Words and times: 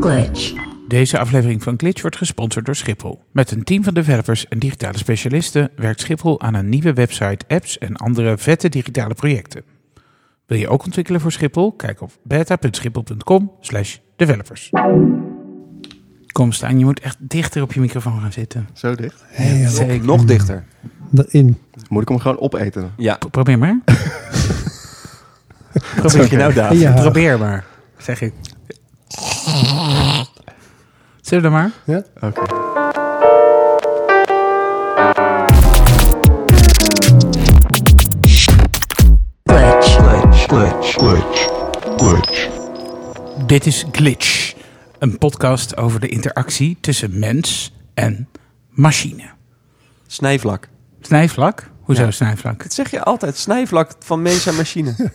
Glitch. 0.00 0.52
Deze 0.88 1.18
aflevering 1.18 1.62
van 1.62 1.74
Glitch 1.76 2.00
wordt 2.00 2.16
gesponsord 2.16 2.64
door 2.66 2.74
Schiphol. 2.76 3.22
Met 3.32 3.50
een 3.50 3.64
team 3.64 3.84
van 3.84 3.94
developers 3.94 4.48
en 4.48 4.58
digitale 4.58 4.98
specialisten 4.98 5.70
werkt 5.76 6.00
Schiphol 6.00 6.40
aan 6.40 6.54
een 6.54 6.68
nieuwe 6.68 6.92
website, 6.92 7.44
apps 7.48 7.78
en 7.78 7.96
andere 7.96 8.38
vette 8.38 8.68
digitale 8.68 9.14
projecten. 9.14 9.62
Wil 10.46 10.58
je 10.58 10.68
ook 10.68 10.84
ontwikkelen 10.84 11.20
voor 11.20 11.32
Schiphol? 11.32 11.72
Kijk 11.72 12.00
op 12.00 12.10
beta.schiphol.com 12.22 13.52
slash 13.60 13.96
developers. 14.16 14.70
Kom 16.32 16.52
Stijn, 16.52 16.78
je 16.78 16.84
moet 16.84 17.00
echt 17.00 17.16
dichter 17.18 17.62
op 17.62 17.72
je 17.72 17.80
microfoon 17.80 18.20
gaan 18.20 18.32
zitten. 18.32 18.68
Zo 18.72 18.94
dicht. 18.94 19.24
Heel 19.26 19.68
Zeker. 19.68 20.04
Nog 20.06 20.24
dichter. 20.24 20.64
erin. 21.14 21.58
Moet 21.88 22.02
ik 22.02 22.08
hem 22.08 22.18
gewoon 22.18 22.38
opeten? 22.38 22.92
Ja. 22.96 23.16
Pro- 23.16 23.28
Probeer 23.28 23.58
maar. 23.58 23.78
Probeer 25.96 26.30
je 26.30 26.36
nou, 26.36 26.52
David? 26.52 26.80
Ja. 26.80 26.92
Probeer 26.92 27.38
maar, 27.38 27.64
zeg 27.98 28.20
ik. 28.20 28.32
Zullen 31.20 31.28
we 31.30 31.40
dan 31.40 31.52
maar? 31.52 31.70
Oké. 32.20 32.40
Glitch. 41.96 42.48
Dit 43.46 43.66
is 43.66 43.84
Glitch, 43.92 44.54
een 44.98 45.18
podcast 45.18 45.76
over 45.76 46.00
de 46.00 46.08
interactie 46.08 46.78
tussen 46.80 47.18
mens 47.18 47.72
en 47.94 48.28
machine. 48.70 49.22
Snijvlak. 50.06 50.68
Snijvlak? 51.00 51.70
Hoezo 51.82 52.02
Ja. 52.02 52.10
snijvlak? 52.10 52.62
Dat 52.62 52.72
zeg 52.72 52.90
je 52.90 53.02
altijd. 53.02 53.36
Snijvlak 53.36 53.92
van 53.98 54.22
mens 54.22 54.46
en 54.46 54.54
machine. 54.56 54.94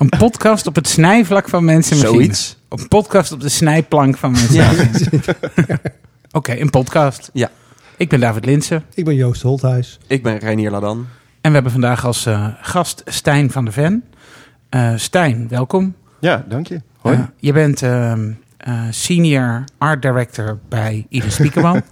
Een 0.00 0.08
podcast 0.18 0.66
op 0.66 0.74
het 0.74 0.88
snijvlak 0.88 1.48
van 1.48 1.64
mensen 1.64 1.96
en 1.96 2.02
machine. 2.02 2.22
Zoiets. 2.22 2.56
Een 2.68 2.88
podcast 2.88 3.32
op 3.32 3.40
de 3.40 3.48
snijplank 3.48 4.16
van 4.16 4.30
mensen 4.32 4.54
Ja. 4.54 4.72
Oké, 6.38 6.60
een 6.60 6.70
podcast. 6.70 7.30
Ja. 7.32 7.50
Ik 7.96 8.08
ben 8.08 8.20
David 8.20 8.44
Linsen 8.44 8.84
Ik 8.94 9.04
ben 9.04 9.14
Joost 9.14 9.42
Holthuis. 9.42 9.98
Ik 10.06 10.22
ben 10.22 10.38
Reinier 10.38 10.70
Ladan. 10.70 11.06
en 11.40 11.48
we 11.48 11.54
hebben 11.54 11.72
vandaag 11.72 12.04
als 12.04 12.26
eh, 12.26 12.46
gast 12.60 13.02
Stijn 13.06 13.50
van 13.50 13.64
der 13.64 13.72
Ven. 13.72 14.04
Eh, 14.68 14.92
Stijn, 14.96 15.48
welkom. 15.48 15.94
Ja, 16.18 16.44
dank 16.48 16.66
je. 16.66 16.80
Hoi. 16.98 17.16
Eh, 17.16 17.22
je 17.36 17.52
bent 17.52 17.82
ehm, 17.82 18.30
eh, 18.56 18.82
senior 18.90 19.64
art 19.78 20.02
director 20.02 20.58
bij 20.68 21.06
Ieder 21.08 21.32
Spiekerman. 21.32 21.76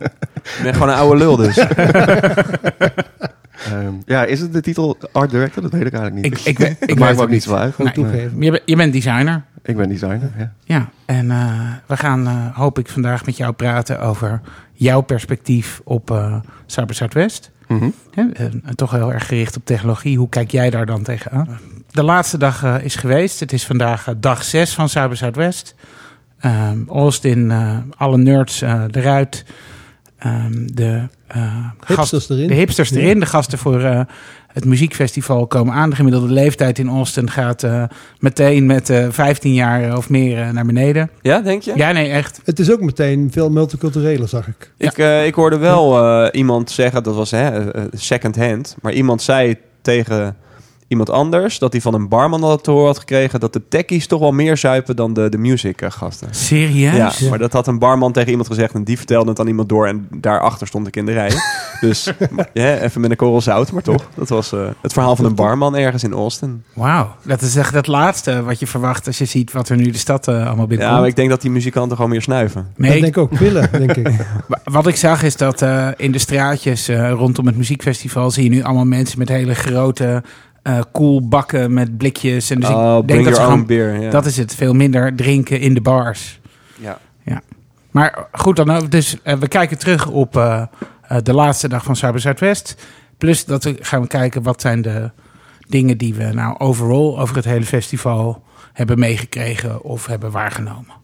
Ik 0.43 0.61
ben 0.63 0.73
gewoon 0.75 0.89
een 0.89 0.95
oude 0.95 1.19
lul 1.19 1.37
dus. 1.37 1.57
Ehm, 3.65 3.93
ja, 4.07 4.25
is 4.25 4.41
het 4.41 4.53
de 4.53 4.61
titel 4.61 4.97
Art 5.13 5.31
Director? 5.31 5.63
Dat 5.63 5.73
weet 5.73 5.87
ik 5.87 5.93
eigenlijk 5.93 6.25
niet. 6.35 6.47
ik, 6.47 6.59
ik, 6.59 6.77
ik, 6.91 6.99
weet 6.99 7.17
me 7.17 7.23
ook 7.23 7.29
niet 7.29 7.43
zo 7.43 7.55
uit. 7.55 7.79
Nee. 7.79 7.93
toegeven. 7.93 8.43
Je, 8.43 8.51
bent- 8.51 8.63
je 8.65 8.77
bent 8.77 8.93
designer. 8.93 9.43
Ik 9.63 9.77
ben 9.77 9.89
designer, 9.89 10.31
ja. 10.39 10.53
Ja, 10.65 10.89
en 11.07 11.31
eh, 11.31 11.73
we 11.87 11.97
gaan, 11.97 12.27
eh, 12.27 12.57
hoop 12.57 12.79
ik, 12.79 12.89
vandaag 12.89 13.27
met 13.27 13.37
jou 13.37 13.53
praten 13.53 14.01
over 14.01 14.41
jouw 14.73 15.01
perspectief 15.01 15.81
op 15.85 16.11
eh 16.11 16.37
Cyber 16.67 16.95
Zuidwest. 16.95 17.51
Hè, 18.15 18.23
en, 18.33 18.63
en 18.65 18.77
toch 18.77 18.91
heel 18.91 19.13
erg 19.13 19.27
gericht 19.27 19.57
op 19.57 19.65
technologie. 19.65 20.19
Hoe 20.19 20.29
kijk 20.29 20.51
jij 20.51 20.71
daar 20.71 20.87
dan 20.87 21.03
tegenaan? 21.03 21.59
De 21.91 22.03
laatste 22.03 22.39
dag 22.39 22.81
is 22.83 22.95
geweest. 22.97 23.41
Het 23.41 23.53
is 23.53 23.67
vandaag 23.67 24.09
dag 24.17 24.45
6 24.45 24.75
van 24.75 24.89
Cyber 24.89 25.17
Zuidwest. 25.17 25.75
Ehm 26.41 26.79
Austin, 26.89 27.53
alle 27.97 28.17
nerds 28.19 28.61
eruit. 28.91 29.45
Ehm, 30.19 30.67
de, 30.73 31.03
eh, 31.27 31.43
gast- 31.81 32.11
Hipsters 32.11 32.29
erin. 32.29 32.49
de 32.49 32.55
hipsters 32.55 32.91
erin. 32.91 33.21
De 33.21 33.27
gasten 33.27 33.59
voor 33.59 33.81
eh, 33.81 34.01
het 34.53 34.65
muziekfestival 34.65 35.47
komen 35.47 35.75
aan. 35.75 35.91
De 35.91 35.97
gemiddelde 35.97 36.33
leeftijd 36.33 36.79
in 36.79 36.89
Austin 36.89 37.31
gaat 37.31 37.63
eh, 37.63 37.83
meteen 38.19 38.67
met 38.67 38.91
eh 38.91 39.07
15 39.11 39.55
jaar 39.55 39.97
of 39.97 40.09
meer 40.11 40.53
naar 40.53 40.67
beneden. 40.67 41.11
Ja, 41.23 41.41
denk 41.41 41.63
je? 41.63 41.73
Ja, 41.77 41.93
nee, 41.93 42.09
echt. 42.11 42.41
Het 42.45 42.59
is 42.59 42.71
ook 42.73 42.81
meteen 42.81 43.29
veel 43.33 43.51
multicultureler, 43.51 44.29
zag 44.29 44.47
ik. 44.49 44.73
Ik, 44.77 44.99
eh, 44.99 45.27
ik 45.27 45.35
hoorde 45.35 45.57
wel 45.59 45.99
eh, 46.05 46.29
iemand 46.41 46.71
zeggen, 46.71 47.03
dat 47.03 47.15
was 47.15 47.31
hè, 47.31 47.61
second 47.93 48.37
hand, 48.37 48.77
maar 48.83 48.93
iemand 48.93 49.23
zei 49.23 49.57
tegen 49.83 50.37
iemand 50.89 51.11
anders 51.11 51.59
dat 51.59 51.73
hij 51.73 51.81
van 51.81 51.95
een 51.95 52.09
barman 52.09 52.43
had 52.43 52.65
te 52.65 52.71
horen 52.71 52.87
had 52.87 52.99
gekregen 52.99 53.41
dat 53.41 53.53
de 53.53 53.63
techies 53.69 54.07
toch 54.07 54.21
wel 54.21 54.33
meer 54.33 54.57
zuipen 54.57 54.97
dan 54.97 55.13
de, 55.13 55.29
de 55.29 55.39
music 55.39 55.81
eh, 55.83 55.91
gasten. 55.91 56.29
Serieus? 56.31 57.19
Ja, 57.19 57.29
maar 57.29 57.39
dat 57.39 57.53
had 57.53 57.67
een 57.67 57.79
barman 57.79 58.13
tegen 58.13 58.31
iemand 58.31 58.49
gezegd 58.49 58.75
en 58.75 58.85
die 58.85 58.97
vertelde 58.97 59.31
het 59.31 59.41
aan 59.41 59.47
iemand 59.47 59.69
door 59.69 59.87
en 59.87 60.09
daarachter 60.11 60.67
stond 60.67 60.87
ik 60.87 60.97
in 60.97 61.07
de 61.07 61.13
rij. 61.13 61.31
dus 61.81 62.13
ja, 62.53 62.79
even 62.79 63.01
met 63.01 63.11
een 63.11 63.17
korrel 63.17 63.41
zout, 63.41 63.73
maar 63.73 63.83
toch. 63.83 64.09
Dat 64.15 64.29
was 64.29 64.53
eh, 64.53 64.61
het 64.83 64.93
verhaal 64.93 65.17
van 65.17 65.25
een 65.25 65.35
barman 65.35 65.77
ergens 65.77 66.05
in 66.05 66.13
Austin. 66.13 66.63
Wauw, 66.73 67.15
dat 67.23 67.41
is 67.43 67.57
echt 67.57 67.75
het 67.75 67.87
laatste 67.87 68.43
wat 68.43 68.59
je 68.59 68.67
verwacht 68.67 69.07
als 69.07 69.19
je 69.19 69.25
ziet 69.25 69.53
wat 69.53 69.69
er 69.69 69.77
nu 69.77 69.91
de 69.91 69.99
stad 69.99 70.29
eh, 70.29 70.35
allemaal 70.35 70.57
Ja, 70.59 70.67
binnenkomt. 70.67 70.99
maar 70.99 71.09
ik 71.09 71.17
denk 71.17 71.31
dat 71.31 71.41
die 71.41 71.51
muzikanten 71.51 71.97
gewoon 71.97 72.11
meer 72.11 72.23
snuiven. 72.23 72.73
nee, 72.77 72.91
Dat 72.91 73.01
denk 73.01 73.17
ik 73.17 73.23
ook. 73.23 73.39
Pillen, 73.39 73.69
denk 73.87 73.93
ik. 73.97 74.09
wa- 74.47 74.61
wat 74.65 74.87
ik 74.87 74.97
zag 74.97 75.23
is 75.23 75.37
dat 75.37 75.63
eh, 75.63 75.89
in 75.97 76.13
de 76.13 76.19
straatjes 76.19 76.89
eh, 76.89 77.11
rondom 77.11 77.47
het 77.47 77.57
muziekfestival 77.57 78.31
zie 78.31 78.45
je 78.45 78.51
nu 78.51 78.63
allemaal 78.63 78.85
mensen 78.85 79.19
met 79.19 79.29
hele 79.29 79.55
grote 79.55 80.23
eh 80.69 80.81
cool 80.93 81.29
bakken 81.29 81.73
met 81.73 81.97
blikjes. 81.97 82.51
En 82.51 82.61
dus 82.61 82.69
oh, 82.69 82.77
ik 82.77 82.93
denk 82.93 83.07
bring 83.07 83.25
dat 83.25 83.37
ze 83.37 83.43
gewoon, 83.43 83.67
beer. 83.67 84.01
Ja. 84.01 84.11
dat 84.11 84.27
is 84.27 84.37
het, 84.37 84.55
veel 84.55 84.73
minder 84.73 85.15
drinken 85.15 85.61
in 85.61 85.75
de 85.75 85.81
bars. 85.81 86.41
ja. 86.81 86.99
Maar 87.91 88.29
goed 88.33 88.57
dan 88.57 88.71
ook, 88.71 88.91
dus 88.91 89.23
eh, 89.23 89.35
we 89.35 89.49
kijken 89.49 89.79
terug 89.79 90.07
op 90.07 90.37
eh, 90.37 90.63
eh, 91.03 91.19
de 91.23 91.35
laatste 91.35 91.69
dag 91.69 91.85
van 91.85 91.97
Cyber 91.97 92.21
Zuidwest. 92.21 92.87
Plus 93.19 93.45
dat 93.45 93.65
we 93.65 93.77
gaan 93.81 94.01
we 94.01 94.07
kijken 94.07 94.43
wat 94.43 94.61
zijn 94.61 94.83
de 94.83 95.11
dingen 95.69 95.99
die 95.99 96.15
we 96.15 96.25
nou 96.25 96.59
overal 96.59 97.21
over 97.21 97.37
het 97.37 97.45
hele 97.45 97.65
festival 97.65 98.43
hebben 98.73 98.99
meegekregen 98.99 99.83
of 99.83 100.07
hebben 100.07 100.31
waargenomen. 100.31 100.95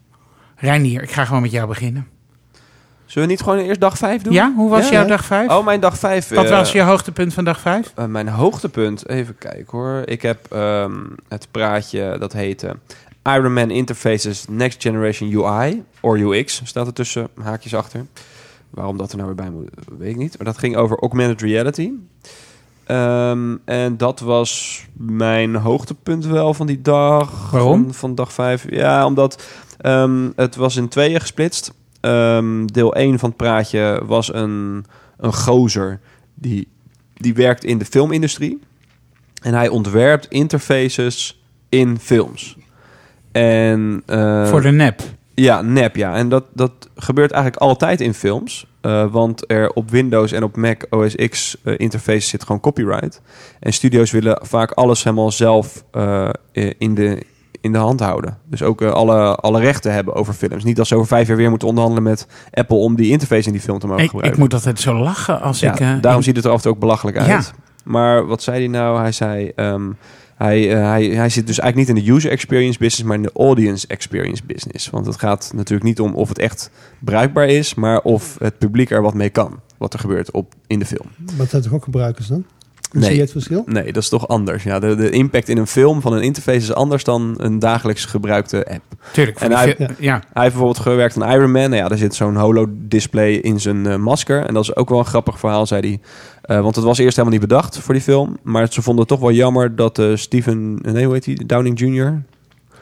Reinier, 0.55 1.03
ik 1.03 1.11
ga 1.11 1.25
gewoon 1.25 1.41
met 1.41 1.51
jou 1.51 1.67
beginnen. 1.67 2.07
Zullen 3.05 3.27
we 3.27 3.33
niet 3.33 3.43
gewoon 3.43 3.59
eerst 3.59 3.79
dag 3.79 3.97
5 3.97 4.21
doen? 4.21 4.33
Ja, 4.33 4.53
hoe 4.55 4.69
was 4.69 4.89
Ja, 4.89 4.93
jouw 4.93 5.05
dag 5.05 5.25
5? 5.25 5.49
Oh, 5.49 5.65
mijn 5.65 5.79
dag 5.79 5.97
5. 5.97 6.29
wat 6.29 6.49
was 6.49 6.71
je 6.71 6.81
hoogtepunt 6.81 7.33
van 7.33 7.43
dag 7.43 7.59
5? 7.59 7.91
Eh, 7.95 8.05
mijn 8.05 8.27
hoogtepunt, 8.27 9.09
even 9.09 9.37
kijken 9.37 9.65
hoor. 9.77 10.01
Ik 10.05 10.21
heb 10.21 10.51
ehm, 10.51 10.93
het 11.27 11.47
praatje 11.51 12.15
dat 12.19 12.33
heette 12.33 12.75
Iron 13.23 13.53
Man 13.53 13.71
Interfaces 13.71 14.45
Next 14.49 14.81
Generation 14.81 15.31
UI, 15.33 15.83
or 15.99 16.19
UX, 16.19 16.61
staat 16.63 16.87
er 16.87 16.93
tussen 16.93 17.27
haakjes 17.41 17.75
achter. 17.75 18.05
Waarom 18.69 18.97
dat 18.97 19.11
er 19.11 19.17
nou 19.17 19.27
weer 19.27 19.45
bij 19.45 19.49
moet, 19.49 19.69
weet 19.97 20.09
ik 20.09 20.17
niet. 20.17 20.37
Maar 20.37 20.47
dat 20.47 20.57
ging 20.57 20.75
over 20.75 20.99
augmented 20.99 21.41
reality. 21.41 21.91
Ehm, 22.85 23.55
en 23.65 23.97
dat 23.97 24.19
was 24.19 24.83
mijn 24.93 25.55
hoogtepunt 25.55 26.25
wel 26.25 26.53
van 26.53 26.67
die 26.67 26.81
dag. 26.81 27.51
Waarom? 27.51 27.83
Van, 27.83 27.93
van 27.93 28.15
dag 28.15 28.33
5. 28.33 28.65
Ja, 28.69 29.05
omdat 29.05 29.43
ehm, 29.77 30.29
het 30.35 30.55
was 30.55 30.75
in 30.75 30.87
tweeën 30.87 31.19
gesplitst. 31.19 31.73
Ehm, 32.05 32.65
deel 32.65 32.95
1 32.95 33.19
van 33.19 33.29
het 33.29 33.37
praatje 33.37 34.01
was 34.05 34.33
een, 34.33 34.85
een 35.17 35.33
gozer 35.33 35.99
die, 36.33 36.67
die 37.13 37.33
werkt 37.33 37.63
in 37.63 37.77
de 37.77 37.85
filmindustrie. 37.85 38.59
En 39.41 39.53
hij 39.53 39.67
ontwerpt 39.67 40.27
interfaces 40.29 41.43
in 41.69 41.99
films. 41.99 42.57
En, 43.31 44.03
eh, 44.05 44.47
Voor 44.47 44.61
de 44.61 44.71
nep. 44.71 45.01
ja, 45.33 45.61
nep, 45.61 45.95
ja. 45.95 46.15
En 46.15 46.29
dat, 46.29 46.43
dat 46.53 46.71
gebeurt 46.95 47.31
eigenlijk 47.31 47.61
altijd 47.61 48.01
in 48.01 48.13
films. 48.13 48.67
Eh, 48.81 49.11
want 49.11 49.51
er 49.51 49.69
op 49.69 49.89
Windows 49.89 50.31
en 50.31 50.43
op 50.43 50.55
Mac 50.55 50.85
OS 50.89 51.15
X 51.15 51.57
eh, 51.63 51.73
interfaces 51.77 52.29
zit 52.29 52.43
gewoon 52.43 52.61
copyright. 52.61 53.21
En 53.59 53.73
studio's 53.73 54.11
willen 54.11 54.39
vaak 54.41 54.71
alles 54.71 55.03
helemaal 55.03 55.31
zelf 55.31 55.83
in, 56.77 56.95
de, 56.95 57.21
in 57.65 57.71
de 57.71 57.77
hand 57.77 57.99
houden. 57.99 58.37
Dus 58.49 58.61
ook 58.63 58.81
eh, 58.81 58.91
alle, 58.91 59.35
alle 59.35 59.59
rechten 59.59 59.93
hebben 59.93 60.13
over 60.13 60.33
films. 60.33 60.63
Niet 60.63 60.75
dat 60.75 60.87
ze 60.87 60.95
over 60.95 61.07
vijf 61.07 61.27
jaar 61.27 61.37
weer 61.37 61.49
moeten 61.49 61.67
onderhandelen 61.67 62.03
met 62.03 62.27
Apple... 62.51 62.77
om 62.77 62.95
die 62.95 63.11
interface 63.11 63.45
in 63.47 63.51
die 63.53 63.61
film 63.61 63.79
te 63.79 63.87
mogen 63.87 64.03
Ik, 64.03 64.09
gebruiken. 64.09 64.37
ik 64.41 64.43
moet 64.43 64.53
altijd 64.53 64.79
zo 64.79 64.93
lachen 64.99 65.41
als 65.41 65.59
Ja, 65.59 65.73
ik... 65.73 65.79
eh, 65.79 65.93
daarom 66.01 66.21
ziet 66.21 66.35
het 66.35 66.45
er 66.45 66.51
af 66.51 66.57
en 66.57 66.63
toe 66.63 66.71
ook 66.71 66.79
belachelijk 66.79 67.17
uit. 67.17 67.27
Ja. 67.27 67.41
Maar 67.83 68.25
wat 68.25 68.43
zei 68.43 68.57
hij 68.59 68.67
nou? 68.67 68.99
Hij 68.99 69.11
zei... 69.11 69.51
ehm, 69.55 69.91
hij, 70.35 70.73
eh, 70.75 70.83
hij, 70.89 71.05
hij 71.05 71.29
zit 71.29 71.47
dus 71.47 71.59
eigenlijk 71.59 71.89
niet 71.89 71.97
in 71.97 72.05
de 72.05 72.11
user 72.11 72.31
experience 72.31 72.79
business, 72.79 73.03
maar 73.03 73.15
in 73.17 73.21
de 73.23 73.31
audience 73.35 73.87
experience 73.87 74.43
business. 74.45 74.89
Want 74.89 75.05
het 75.05 75.17
gaat 75.19 75.51
natuurlijk 75.55 75.83
niet 75.83 75.99
om 75.99 76.15
of 76.15 76.29
het 76.29 76.39
echt 76.39 76.69
bruikbaar 76.99 77.47
is, 77.47 77.73
maar 77.73 78.01
of 78.01 78.35
het 78.39 78.57
publiek 78.57 78.89
er 78.91 79.01
wat 79.01 79.13
mee 79.13 79.29
kan. 79.29 79.59
Wat 79.77 79.93
er 79.93 79.99
gebeurt 79.99 80.31
op, 80.31 80.53
in 80.67 80.79
de 80.79 80.85
film. 80.85 81.07
Wat 81.37 81.49
zijn 81.49 81.61
toch 81.61 81.73
ook 81.73 81.83
gebruikers 81.83 82.27
dan? 82.27 82.45
Nee. 82.99 83.03
Zie 83.03 83.15
je 83.15 83.21
het 83.21 83.31
verschil? 83.31 83.63
Nee, 83.65 83.91
dat 83.93 84.03
is 84.03 84.09
toch 84.09 84.27
anders. 84.27 84.63
Ja, 84.63 84.79
de, 84.79 84.95
de 84.95 85.09
impact 85.09 85.49
in 85.49 85.57
een 85.57 85.67
film 85.67 86.01
van 86.01 86.13
een 86.13 86.21
interface 86.21 86.57
is 86.57 86.73
anders 86.73 87.03
dan 87.03 87.33
een 87.37 87.59
dagelijks 87.59 88.05
gebruikte 88.05 88.65
app. 88.67 88.81
Tuurlijk. 89.11 89.39
En 89.39 89.51
hij- 89.51 89.75
ja. 89.77 90.13
Hij 90.13 90.19
heeft 90.19 90.23
bijvoorbeeld 90.33 90.79
gewerkt 90.79 91.21
aan 91.21 91.31
Iron 91.31 91.51
Man. 91.51 91.61
Nou 91.69 91.75
ja, 91.75 91.87
daar 91.87 91.97
zit 91.97 92.15
zo'n 92.15 92.35
holo-display 92.35 93.31
in 93.33 93.59
zijn 93.59 93.85
eh, 93.85 93.95
masker. 93.95 94.45
En 94.45 94.53
dat 94.53 94.63
is 94.63 94.75
ook 94.75 94.89
wel 94.89 94.99
een 94.99 95.05
grappig 95.05 95.39
verhaal, 95.39 95.65
zei 95.67 95.81
hij. 95.81 95.99
Eh, 96.41 96.61
want 96.63 96.75
het 96.75 96.85
was 96.85 96.97
eerst 96.97 97.15
helemaal 97.17 97.39
niet 97.39 97.47
bedacht 97.49 97.77
voor 97.79 97.93
die 97.93 98.03
film. 98.03 98.37
Maar 98.43 98.67
ze 98.69 98.81
vonden 98.81 98.99
het 99.01 99.09
toch 99.11 99.19
wel 99.19 99.31
jammer 99.31 99.75
dat 99.75 99.99
eh 99.99 100.15
Steven... 100.15 100.79
Nee, 100.81 101.05
hoe 101.05 101.13
heet 101.13 101.25
hij? 101.25 101.39
Downing 101.45 101.79
Jr.? 101.79 102.21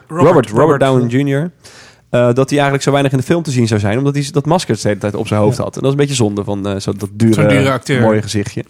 Robert, 0.08 0.50
Robert, 0.50 0.80
Downey 0.80 1.08
Jr. 1.08 1.50
eh, 2.10 2.20
dat 2.32 2.36
hij 2.48 2.52
eigenlijk 2.58 2.82
zo 2.82 2.90
weinig 2.90 3.12
in 3.12 3.18
de 3.18 3.24
film 3.24 3.42
te 3.42 3.50
zien 3.50 3.66
zou 3.66 3.80
zijn. 3.80 3.98
Omdat 3.98 4.14
hij 4.14 4.26
dat 4.30 4.46
masker 4.46 4.74
de 4.74 4.80
hele 4.88 4.98
tijd 5.00 5.14
op 5.14 5.26
zijn 5.26 5.40
hoofd 5.40 5.56
Ja. 5.56 5.62
had. 5.62 5.74
En 5.76 5.80
dat 5.82 5.92
is 5.92 5.96
een 5.98 6.00
beetje 6.06 6.22
zonde 6.22 6.44
van 6.44 6.66
eh, 6.68 6.76
zo 6.80 6.92
dat 6.92 7.08
dure, 7.12 7.46
dure 7.46 7.70
acteur. 7.70 8.00
mooie 8.00 8.22
gezichtje. 8.22 8.64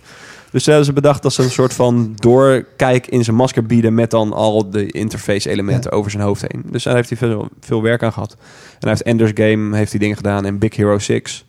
Dus 0.54 0.66
hebben 0.66 0.84
ze 0.84 0.92
bedacht 0.92 1.22
dat 1.22 1.32
ze 1.32 1.42
een 1.42 1.50
soort 1.50 1.74
van 1.74 2.12
doorkijk 2.14 3.06
in 3.06 3.24
zijn 3.24 3.36
masker 3.36 3.66
bieden... 3.66 3.94
met 3.94 4.10
dan 4.10 4.32
al 4.32 4.70
de 4.70 4.86
interface 4.90 5.50
elementen 5.50 5.92
over 5.92 6.10
zijn 6.10 6.22
hoofd 6.22 6.44
heen. 6.48 6.64
Dus 6.70 6.82
daar 6.82 6.94
heeft 6.94 7.08
hij 7.08 7.18
veel, 7.18 7.48
veel 7.60 7.82
werk 7.82 8.02
aan 8.02 8.12
gehad. 8.12 8.32
En 8.32 8.38
hij 8.78 8.90
heeft 8.90 9.02
Ender's 9.02 9.30
Game 9.34 9.76
heeft 9.76 9.90
hij 9.90 10.00
dingen 10.00 10.16
gedaan 10.16 10.44
en 10.44 10.58
Big 10.58 10.76
Hero 10.76 10.98
6. 10.98 11.46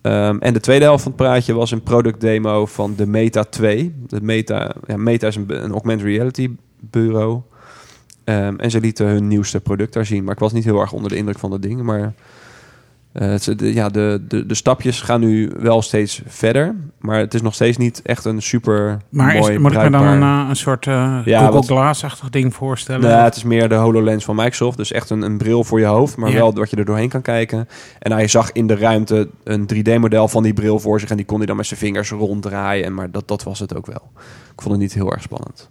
Ehm, 0.00 0.38
en 0.38 0.52
de 0.52 0.60
tweede 0.60 0.84
helft 0.84 1.02
van 1.02 1.12
het 1.12 1.20
praatje 1.20 1.54
was 1.54 1.70
een 1.70 1.82
product 1.82 2.20
demo 2.20 2.66
van 2.66 2.94
de 2.96 3.06
Meta 3.06 3.44
2. 3.44 3.94
De 4.06 4.20
Meta, 4.22 4.74
ja, 4.86 4.96
Meta 4.96 5.26
is 5.26 5.36
een, 5.36 5.64
een 5.64 5.70
augmented 5.70 6.06
reality 6.06 6.50
bureau. 6.80 7.40
Ehm, 8.24 8.56
en 8.56 8.70
ze 8.70 8.80
lieten 8.80 9.06
hun 9.06 9.28
nieuwste 9.28 9.60
product 9.60 9.92
daar 9.92 10.06
zien. 10.06 10.24
Maar 10.24 10.34
ik 10.34 10.40
was 10.40 10.52
niet 10.52 10.64
heel 10.64 10.80
erg 10.80 10.92
onder 10.92 11.10
de 11.10 11.16
indruk 11.16 11.38
van 11.38 11.50
dat 11.50 11.62
ding. 11.62 11.82
Maar 11.82 12.14
eh, 13.12 13.28
het, 13.28 13.58
de, 13.58 13.74
ja, 13.74 13.88
de, 13.88 14.24
de, 14.28 14.46
de 14.46 14.54
stapjes 14.54 15.00
gaan 15.00 15.20
nu 15.20 15.52
wel 15.58 15.82
steeds 15.82 16.22
verder. 16.26 16.74
Maar 16.98 17.18
het 17.18 17.34
is 17.34 17.42
nog 17.42 17.54
steeds 17.54 17.76
niet 17.76 18.02
echt 18.02 18.24
een 18.24 18.42
super 18.42 18.98
Maar 19.08 19.34
is, 19.34 19.40
mooi 19.40 19.58
moet 19.58 19.72
ik 19.72 19.82
me 19.82 19.90
dan 19.90 20.06
een, 20.06 20.22
eh, 20.22 20.46
een 20.48 20.56
soort 20.56 20.86
eh, 20.86 21.18
Ja, 21.24 21.38
Google 21.38 21.54
wat- 21.54 21.66
Glass-achtig 21.66 22.28
ding 22.30 22.54
voorstellen? 22.54 23.00
Nee, 23.08 23.16
het 23.18 23.36
is 23.36 23.42
meer 23.44 23.68
de 23.68 23.74
HoloLens 23.74 24.24
van 24.24 24.36
Microsoft. 24.36 24.76
Dus 24.76 24.92
echt 24.92 25.10
een, 25.10 25.22
een 25.22 25.38
bril 25.38 25.64
voor 25.64 25.80
je 25.80 25.86
hoofd, 25.86 26.16
maar 26.16 26.32
wel 26.32 26.54
wat 26.54 26.70
je 26.70 26.76
er 26.76 26.84
doorheen 26.84 27.08
kan 27.08 27.22
kijken. 27.22 27.68
En 27.98 28.12
hij 28.12 28.28
zag 28.28 28.52
in 28.52 28.66
de 28.66 28.76
ruimte 28.76 29.28
een 29.44 29.66
3D-model 29.74 30.28
van 30.28 30.42
die 30.42 30.52
bril 30.52 30.78
voor 30.78 31.00
zich. 31.00 31.10
En 31.10 31.16
die 31.16 31.26
kon 31.26 31.36
hij 31.38 31.46
dan 31.46 31.56
met 31.56 31.66
zijn 31.66 31.80
vingers 31.80 32.10
ronddraaien. 32.10 32.84
En, 32.84 32.94
maar 32.94 33.10
dat, 33.10 33.28
dat 33.28 33.42
was 33.42 33.58
het 33.58 33.76
ook 33.76 33.86
wel. 33.86 34.10
Ik 34.54 34.62
vond 34.62 34.70
het 34.74 34.82
niet 34.82 34.94
heel 34.94 35.12
erg 35.12 35.22
spannend. 35.22 35.70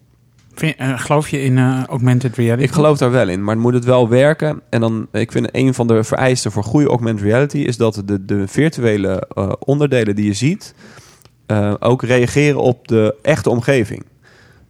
Vind- 0.57 0.75
eh, 0.77 1.00
geloof 1.00 1.30
je 1.30 1.42
in 1.42 1.57
eh, 1.57 1.83
augmented 1.83 2.36
reality? 2.36 2.63
Ik 2.63 2.71
geloof 2.71 2.98
daar 2.98 3.12
wel 3.12 3.30
in, 3.30 3.44
maar 3.44 3.57
moet 3.57 3.74
het 3.74 3.86
wel 3.86 4.09
werken. 4.09 4.62
En 4.69 4.81
dan, 4.81 5.07
ik 5.12 5.31
vind 5.31 5.50
een 5.51 5.74
van 5.74 5.88
de 5.88 6.04
vereisten 6.04 6.51
voor 6.51 6.63
goede 6.63 6.88
augmented 6.88 7.24
reality... 7.24 7.57
is 7.57 7.77
dat 7.77 8.01
de, 8.06 8.25
de 8.25 8.48
virtuele 8.48 9.27
eh, 9.36 9.51
onderdelen 9.59 10.15
die 10.15 10.25
je 10.25 10.33
ziet... 10.33 10.74
eh, 11.45 11.74
ook 11.80 12.04
reageren 12.04 12.59
op 12.62 12.88
de 12.88 13.15
echte 13.21 13.50
omgeving. 13.50 14.04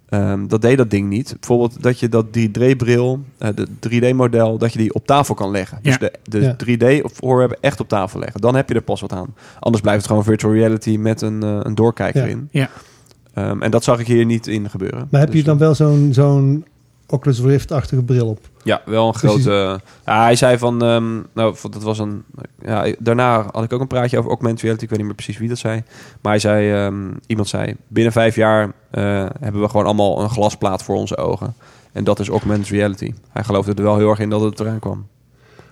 Ehm, 0.10 0.48
dat 0.48 0.62
deed 0.62 0.78
dat 0.78 0.90
ding 0.90 1.10
niet. 1.10 1.36
Bijvoorbeeld 1.40 1.84
dat 1.84 2.00
je 2.00 2.10
dat 2.10 2.26
3D-bril, 2.38 3.20
eh, 3.38 3.50
de 3.56 3.68
3D-model, 3.80 4.58
dat 4.58 4.72
je 4.74 4.80
die 4.80 4.94
op 4.94 5.06
tafel 5.06 5.36
kan 5.36 5.52
leggen. 5.52 5.80
Dus 5.82 5.94
Ja. 6.00 6.00
de, 6.00 6.12
de 6.24 6.40
Ja. 6.42 6.56
3D-voorwerpen 7.02 7.58
echt 7.62 7.80
op 7.80 7.88
tafel 7.88 8.20
leggen. 8.20 8.42
Dan 8.42 8.56
heb 8.56 8.70
je 8.70 8.76
er 8.76 8.82
pas 8.82 9.02
wat 9.02 9.14
aan. 9.14 9.36
Anders 9.60 9.82
blijft 9.82 10.00
het 10.00 10.08
gewoon 10.10 10.24
virtual 10.24 10.54
reality 10.54 10.98
met 10.98 11.22
een, 11.22 11.42
een 11.42 11.76
doorkijker 11.76 12.22
Ja. 12.24 12.28
in. 12.30 12.48
Ja. 12.52 12.70
Ehm, 13.38 13.62
en 13.62 13.72
dat 13.72 13.84
zag 13.84 14.00
ik 14.00 14.08
hier 14.08 14.26
niet 14.26 14.48
in 14.48 14.70
gebeuren. 14.70 15.08
Maar 15.12 15.20
heb 15.20 15.30
Dus, 15.30 15.40
je 15.40 15.46
dan 15.46 15.58
wel 15.58 15.76
zo'n 15.76 16.10
zo'n 16.12 16.66
Oculus 17.10 17.40
Rift-achtige 17.40 18.04
bril 18.04 18.28
op? 18.28 18.40
Ja, 18.64 18.82
wel 18.86 19.06
een 19.08 19.12
Dus 19.12 19.22
grote. 19.22 19.80
Ja, 20.06 20.22
hij 20.24 20.36
zei 20.36 20.58
van. 20.58 20.82
ehm, 20.84 21.16
nou, 21.34 21.56
dat 21.70 21.84
was 21.84 22.00
een. 22.00 22.24
Ja, 22.62 22.94
daarna 23.00 23.46
had 23.52 23.64
ik 23.64 23.74
ook 23.74 23.82
een 23.82 23.88
praatje 23.88 24.18
over 24.18 24.30
augmented 24.30 24.62
reality. 24.62 24.84
Ik 24.84 24.90
weet 24.90 24.98
niet 25.00 25.08
meer 25.08 25.16
precies 25.18 25.38
wie 25.38 25.50
dat 25.50 25.58
zei. 25.58 25.84
Maar 26.22 26.32
hij 26.32 26.40
zei. 26.42 26.72
ehm, 26.86 27.12
iemand 27.28 27.48
zei. 27.48 27.76
Binnen 27.88 28.12
vijf 28.14 28.36
jaar 28.36 28.72
eh, 28.92 29.04
hebben 29.40 29.62
we 29.62 29.70
gewoon 29.70 29.86
allemaal 29.86 30.22
een 30.22 30.30
glasplaat 30.30 30.84
voor 30.84 30.96
onze 30.96 31.18
ogen. 31.18 31.54
En 31.92 32.04
dat 32.04 32.20
is 32.20 32.30
augmented 32.30 32.68
reality. 32.70 33.14
Hij 33.30 33.44
geloofde 33.44 33.74
er 33.74 33.84
wel 33.84 33.98
heel 33.98 34.10
erg 34.10 34.20
in 34.20 34.30
dat 34.30 34.42
het 34.42 34.60
eraan 34.60 34.80
kwam. 34.80 35.08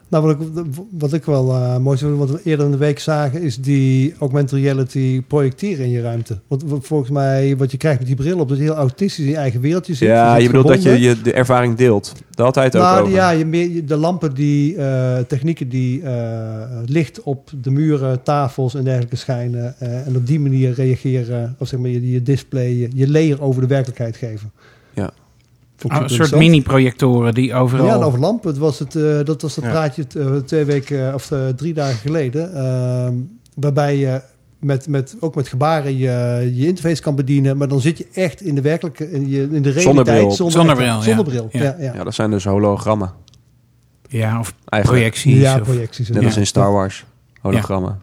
Nou, 0.07 0.25
wat 0.25 0.35
ik, 0.35 0.65
wat 0.91 1.13
ik 1.13 1.25
wel 1.25 1.51
eh, 1.53 1.77
mooi 1.77 1.97
vind, 1.97 2.17
wat 2.17 2.29
we 2.29 2.39
eerder 2.43 2.65
in 2.65 2.71
de 2.71 2.77
week 2.77 2.99
zagen, 2.99 3.41
is 3.41 3.57
die 3.57 4.15
augmented 4.19 4.59
reality 4.59 5.21
projecteren 5.27 5.85
in 5.85 5.91
je 5.91 6.01
ruimte. 6.01 6.39
Want 6.47 6.63
volgens 6.81 7.09
mij, 7.09 7.57
wat 7.57 7.71
je 7.71 7.77
krijgt 7.77 7.97
met 7.99 8.07
die 8.07 8.15
bril 8.15 8.39
op, 8.39 8.49
dat 8.49 8.57
je 8.57 8.63
heel 8.63 8.75
autistisch 8.75 9.25
in 9.25 9.31
je 9.31 9.37
eigen 9.37 9.61
wereldje 9.61 9.93
zit. 9.93 10.07
ja, 10.07 10.33
zit 10.33 10.41
je 10.41 10.47
bedoelt 10.47 10.67
dat 10.67 10.83
je, 10.83 10.99
je 10.99 11.21
de 11.21 11.33
ervaring 11.33 11.75
deelt. 11.75 12.13
Had 12.35 12.55
hij 12.55 12.63
het 12.63 12.75
ook 12.75 12.81
Nou, 12.81 13.01
over. 13.01 13.13
ja, 13.13 13.29
je 13.29 13.83
de 13.85 13.95
lampen 13.95 14.33
die, 14.33 14.75
eh, 14.75 15.17
technieken 15.17 15.69
die 15.69 16.01
eh, 16.01 16.61
licht 16.85 17.21
op 17.23 17.49
de 17.61 17.71
muren, 17.71 18.23
tafels 18.23 18.75
en 18.75 18.83
dergelijke 18.83 19.15
schijnen. 19.15 19.79
en 19.79 20.15
op 20.15 20.27
die 20.27 20.39
manier 20.39 20.73
reageren, 20.73 21.55
of 21.59 21.67
zeg 21.67 21.79
maar, 21.79 21.89
je, 21.89 22.11
je 22.11 22.23
display, 22.23 22.69
je, 22.69 22.89
je 22.93 23.09
layer 23.09 23.41
over 23.41 23.61
de 23.61 23.67
werkelijkheid 23.67 24.17
geven. 24.17 24.51
Ja. 24.93 25.11
Oh, 25.83 26.01
een 26.01 26.09
soort 26.09 26.35
mini-projectoren 26.35 27.33
die 27.33 27.53
overal... 27.53 27.85
Ja, 27.85 27.93
en 27.93 28.01
over 28.03 28.19
lampen. 28.19 28.49
Het 28.49 28.57
was 28.59 28.79
het, 28.79 28.95
eh, 28.95 29.19
dat 29.23 29.41
was 29.41 29.55
het 29.55 29.65
Ja. 29.65 29.71
praatje 29.71 30.05
eh, 30.17 30.35
twee 30.35 30.65
weken 30.65 31.13
of 31.13 31.31
eh, 31.31 31.47
drie 31.47 31.73
dagen 31.73 31.97
geleden. 31.97 32.53
ehm, 32.55 33.13
waarbij 33.55 33.97
je 33.97 34.21
met, 34.59 34.87
met, 34.87 35.15
ook 35.19 35.35
met 35.35 35.47
gebaren 35.47 35.97
je, 35.97 36.51
je 36.53 36.67
interface 36.67 37.01
kan 37.01 37.15
bedienen. 37.15 37.57
Maar 37.57 37.67
dan 37.67 37.81
zit 37.81 37.97
je 37.97 38.07
echt 38.13 38.41
in 38.41 38.55
de 38.55 38.61
werkelijke, 38.61 39.11
in, 39.11 39.29
je, 39.29 39.41
in 39.41 39.61
de 39.61 39.69
realiteit. 39.69 39.83
Zonder 39.83 40.03
bril. 40.03 40.31
Zonder 40.31 40.75
bril, 40.75 40.85
ja. 40.85 41.01
Zonder 41.01 41.25
bril, 41.25 41.49
ja. 41.51 41.63
Ja. 41.63 41.75
ja, 41.79 41.83
ja. 41.85 41.93
Ja, 41.93 42.03
dat 42.03 42.13
zijn 42.13 42.31
dus 42.31 42.43
hologrammen. 42.45 43.11
Ja, 44.07 44.39
of 44.39 44.53
Eigenlijk. 44.65 45.01
projecties. 45.03 45.41
Ja, 45.41 45.55
of- 45.55 45.61
projecties. 45.61 46.09
Net 46.09 46.19
ja. 46.21 46.27
als 46.27 46.37
in 46.37 46.47
Star 46.47 46.71
Wars. 46.71 47.05
Hologrammen. 47.41 47.99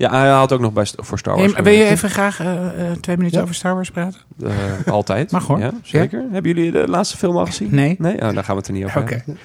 Ja, 0.00 0.10
hij 0.10 0.28
had 0.28 0.52
ook 0.52 0.60
nog 0.60 0.72
bij, 0.72 0.86
voor 0.96 1.18
Star 1.18 1.36
Wars. 1.36 1.52
wil 1.52 1.72
je 1.72 1.84
even 1.84 2.10
graag 2.10 2.40
eh, 2.40 2.90
eh, 2.90 2.96
twee 3.00 3.16
minuten 3.16 3.38
Ja. 3.38 3.42
over 3.44 3.54
Star 3.56 3.74
Wars 3.74 3.90
praten? 3.90 4.20
Eh, 4.42 4.92
altijd. 4.92 5.30
Mag 5.32 5.46
hoor. 5.46 5.58
Ja, 5.58 5.72
zeker. 5.82 6.24
Hebben 6.32 6.54
jullie 6.54 6.72
de 6.72 6.88
laatste 6.88 7.16
film 7.16 7.36
al 7.36 7.46
gezien? 7.46 7.74
Nee. 7.74 7.96
Nee? 7.98 8.14
Oh, 8.14 8.20
dan 8.20 8.44
gaan 8.44 8.54
we 8.54 8.60
het 8.60 8.66
er 8.66 8.72
niet 8.72 8.84
over 8.84 9.00
Oké. 9.00 9.14
hebben. 9.14 9.38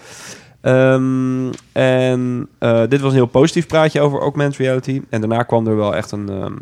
Ehm, 0.62 1.54
en 1.72 2.48
eh, 2.60 2.82
dit 2.90 3.02
was 3.02 3.10
een 3.10 3.18
heel 3.18 3.26
positief 3.26 3.68
praatje 3.68 4.02
over 4.02 4.20
augmented 4.20 4.58
reality. 4.60 5.02
En 5.10 5.20
daarna 5.20 5.44
kwam 5.44 5.68
er 5.68 5.76
wel 5.76 5.96
echt 5.96 6.12
een... 6.12 6.30
ehm 6.30 6.54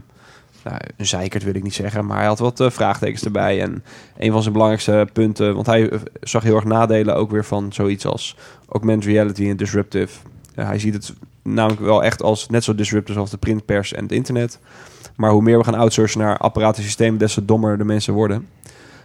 nou, 0.63 0.77
een 0.97 1.05
zeikert 1.05 1.43
wil 1.43 1.55
ik 1.55 1.63
niet 1.63 1.73
zeggen, 1.73 2.05
maar 2.05 2.17
hij 2.17 2.25
had 2.27 2.39
wat 2.39 2.63
vraagtekens 2.67 3.23
erbij. 3.23 3.61
En 3.61 3.83
een 4.17 4.31
van 4.31 4.41
zijn 4.41 4.53
belangrijkste 4.53 5.07
punten... 5.13 5.53
Want 5.53 5.65
hij 5.65 5.91
zag 6.21 6.43
heel 6.43 6.55
erg 6.55 6.63
nadelen 6.65 7.15
ook 7.15 7.31
weer 7.31 7.45
van 7.45 7.73
zoiets 7.73 8.05
als 8.05 8.35
augmented 8.69 9.09
reality 9.11 9.49
en 9.49 9.57
disruptive. 9.57 10.19
Ja, 10.55 10.65
hij 10.65 10.79
ziet 10.79 10.93
het 10.93 11.13
namelijk 11.43 11.81
wel 11.81 12.03
echt 12.03 12.21
als 12.21 12.47
net 12.49 12.63
zo 12.63 12.75
disruptive 12.75 13.19
als 13.19 13.29
de 13.29 13.37
printpers 13.37 13.93
en 13.93 14.03
het 14.03 14.11
internet. 14.11 14.59
Maar 15.15 15.31
hoe 15.31 15.41
meer 15.41 15.57
we 15.57 15.63
gaan 15.63 15.75
outsourcen 15.75 16.19
naar 16.19 16.37
apparaten 16.37 16.77
en 16.77 16.83
systemen, 16.83 17.19
des 17.19 17.33
te 17.33 17.45
dommer 17.45 17.77
de 17.77 17.83
mensen 17.83 18.13
worden. 18.13 18.47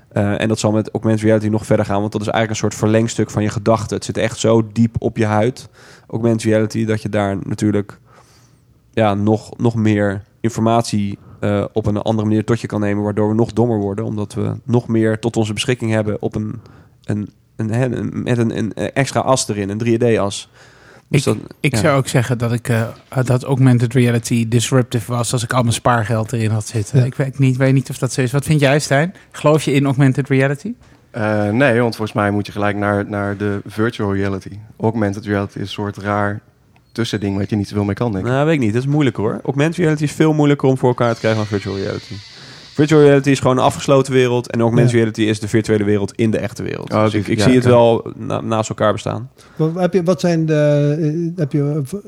Eh, 0.08 0.40
en 0.40 0.48
dat 0.48 0.58
zal 0.58 0.72
met 0.72 0.90
augmented 0.90 1.24
reality 1.24 1.46
nog 1.48 1.66
verder 1.66 1.84
gaan, 1.86 2.00
want 2.00 2.12
dat 2.12 2.20
is 2.20 2.26
eigenlijk 2.28 2.62
een 2.62 2.68
soort 2.68 2.80
verlengstuk 2.82 3.30
van 3.30 3.42
je 3.42 3.48
gedachten. 3.48 3.96
Het 3.96 4.04
zit 4.04 4.16
echt 4.16 4.38
zo 4.38 4.68
diep 4.72 4.96
op 4.98 5.16
je 5.16 5.24
huid, 5.26 5.68
augmented 6.06 6.42
reality, 6.42 6.84
dat 6.84 7.02
je 7.02 7.08
daar 7.08 7.36
natuurlijk 7.42 7.98
ja, 8.90 9.14
nog, 9.14 9.56
nog 9.56 9.74
meer 9.74 10.22
informatie 10.40 11.18
eh, 11.40 11.64
op 11.72 11.86
een 11.86 11.96
andere 11.96 12.28
manier 12.28 12.44
tot 12.44 12.60
je 12.60 12.66
kan 12.66 12.80
nemen, 12.80 13.02
waardoor 13.04 13.28
we 13.28 13.34
nog 13.34 13.52
dommer 13.52 13.78
worden, 13.78 14.04
omdat 14.04 14.34
we 14.34 14.52
nog 14.64 14.88
meer 14.88 15.18
tot 15.18 15.36
onze 15.36 15.52
beschikking 15.52 15.90
hebben 15.90 16.22
op 16.22 16.34
een, 16.34 16.60
een, 17.04 17.30
een, 17.56 17.82
een- 17.98 18.22
met 18.22 18.38
een, 18.38 18.58
een 18.58 18.72
extra 18.74 19.20
as 19.20 19.48
erin, 19.48 19.68
een 19.70 20.00
3D-as. 20.00 20.48
Dus 21.08 21.22
dat, 21.22 21.36
Ik 21.60 21.74
ja. 21.74 21.78
zou 21.80 21.98
ook 21.98 22.08
zeggen 22.08 22.38
dat 22.38 22.52
ik 22.52 22.68
eh, 22.68 22.88
dat 23.24 23.42
augmented 23.42 23.94
reality 23.94 24.48
disruptive 24.48 25.12
was 25.12 25.32
als 25.32 25.42
ik 25.42 25.52
al 25.52 25.62
mijn 25.62 25.74
spaargeld 25.74 26.32
erin 26.32 26.50
had 26.50 26.66
zitten. 26.66 26.98
Ja. 26.98 27.04
Ik 27.04 27.14
weet 27.14 27.38
niet, 27.38 27.56
weet 27.56 27.72
niet 27.72 27.90
of 27.90 27.98
dat 27.98 28.12
zo 28.12 28.20
is. 28.20 28.32
Wat 28.32 28.44
vind 28.44 28.60
jij, 28.60 28.78
Stijn? 28.78 29.14
Geloof 29.30 29.62
je 29.62 29.72
in 29.72 29.84
augmented 29.84 30.28
reality? 30.28 30.72
Eh, 31.10 31.50
nee, 31.50 31.80
want 31.80 31.96
volgens 31.96 32.16
mij 32.16 32.30
moet 32.30 32.46
je 32.46 32.52
gelijk 32.52 32.76
naar, 32.76 33.08
naar 33.08 33.36
de 33.36 33.60
virtual 33.66 34.14
reality. 34.14 34.58
Augmented 34.80 35.26
reality 35.26 35.58
is 35.58 35.60
een 35.62 35.68
soort 35.68 35.96
raar 35.96 36.40
tussending 36.92 37.36
waar 37.36 37.44
je 37.48 37.56
niet 37.56 37.68
zoveel 37.68 37.84
mee 37.84 37.94
kan, 37.94 38.12
denk 38.12 38.24
ik. 38.24 38.30
Nou, 38.30 38.44
weet 38.44 38.54
ik 38.54 38.60
niet. 38.60 38.72
Dat 38.72 38.82
is 38.82 38.88
moeilijk 38.88 39.16
hoor. 39.16 39.40
Augmented 39.44 39.76
reality 39.76 40.02
is 40.02 40.12
veel 40.12 40.32
moeilijker 40.32 40.68
om 40.68 40.78
voor 40.78 40.88
elkaar 40.88 41.12
te 41.14 41.18
krijgen 41.18 41.40
dan 41.40 41.48
virtual 41.48 41.76
reality. 41.76 42.14
Virtual 42.78 43.00
reality 43.02 43.30
is 43.30 43.40
gewoon 43.40 43.56
een 43.58 43.62
afgesloten 43.64 44.12
wereld. 44.12 44.50
En 44.50 44.60
augmented 44.60 44.90
Ja. 44.92 44.96
reality 44.98 45.22
is 45.22 45.40
de 45.40 45.48
virtuele 45.48 45.84
wereld 45.84 46.12
in 46.14 46.30
de 46.30 46.38
echte 46.38 46.62
wereld. 46.62 46.92
Oh, 46.92 47.02
dus 47.04 47.14
ik, 47.14 47.28
ik 47.28 47.38
ja, 47.38 47.44
zie 47.44 47.54
het 47.54 47.64
wel 47.64 48.06
na- 48.16 48.40
naast 48.40 48.68
elkaar 48.68 48.92
bestaan. 48.92 49.30
Wat, 49.56 49.74
heb 49.74 49.92
je, 49.92 50.02
wat 50.02 50.20
zijn 50.20 50.46
de, 50.46 50.96
eh, 51.34 51.38
heb 51.40 51.52
je 51.52 51.82
eh, 51.92 51.98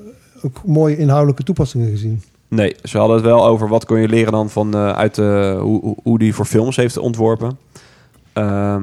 ook 0.45 0.61
mooie 0.67 0.97
inhoudelijke 0.97 1.43
toepassingen 1.43 1.91
gezien? 1.91 2.23
Nee, 2.49 2.77
ze 2.83 2.99
hadden 2.99 3.17
het 3.17 3.25
wel 3.25 3.47
over 3.47 3.69
wat 3.69 3.85
kon 3.85 4.01
je 4.01 4.09
leren 4.09 4.33
dan 4.33 4.51
van 4.51 4.75
eh, 4.75 4.93
uit 4.93 5.15
de, 5.15 5.59
hoe, 5.61 5.81
hoe- 5.81 5.97
hoe 6.03 6.19
die 6.19 6.35
voor 6.35 6.45
films 6.45 6.77
heeft 6.77 6.97
ontworpen. 6.99 7.59
Ehm, 8.33 8.83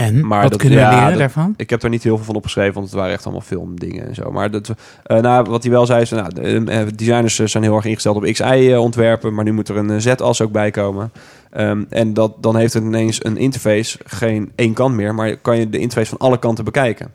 En 0.00 0.26
Maar 0.26 0.42
wat 0.42 0.50
dat- 0.50 0.60
kunnen 0.60 0.78
we 0.78 0.84
ja, 0.84 0.90
leren 0.94 1.08
dat- 1.10 1.18
daarvan? 1.18 1.54
ik 1.56 1.70
heb 1.70 1.80
daar 1.80 1.90
niet 1.90 2.02
heel 2.02 2.16
veel 2.16 2.24
van 2.26 2.34
opgeschreven, 2.34 2.74
want 2.74 2.86
het 2.86 2.94
waren 2.94 3.12
echt 3.12 3.24
allemaal 3.24 3.42
filmdingen 3.42 4.06
en 4.08 4.14
zo. 4.14 4.30
Maar 4.32 4.50
dat, 4.50 4.74
eh, 5.02 5.18
nou, 5.20 5.46
wat 5.50 5.62
hij 5.62 5.72
wel 5.72 5.86
zei 5.86 6.00
is, 6.00 6.10
nou, 6.10 6.34
de 6.34 6.62
eh, 6.66 6.86
designers 6.94 7.38
eh, 7.38 7.46
zijn 7.46 7.62
heel 7.62 7.76
erg 7.76 7.84
ingesteld 7.84 8.16
op 8.16 8.22
XI-ontwerpen, 8.24 9.34
maar 9.34 9.44
nu 9.44 9.52
moet 9.52 9.68
er 9.68 9.76
een 9.76 10.00
Z-as 10.00 10.40
ook 10.40 10.52
bij 10.52 10.70
komen. 10.70 11.12
Ehm, 11.50 11.82
en 11.88 12.14
dat, 12.14 12.32
dan 12.42 12.56
heeft 12.56 12.74
het 12.74 12.82
ineens 12.84 13.24
een 13.24 13.36
interface, 13.36 13.98
geen 14.04 14.52
één 14.54 14.72
kant 14.72 14.94
meer, 14.94 15.14
maar 15.14 15.36
kan 15.36 15.58
je 15.58 15.68
de 15.70 15.78
interface 15.78 16.10
van 16.16 16.18
alle 16.18 16.38
kanten 16.38 16.64
bekijken. 16.64 17.10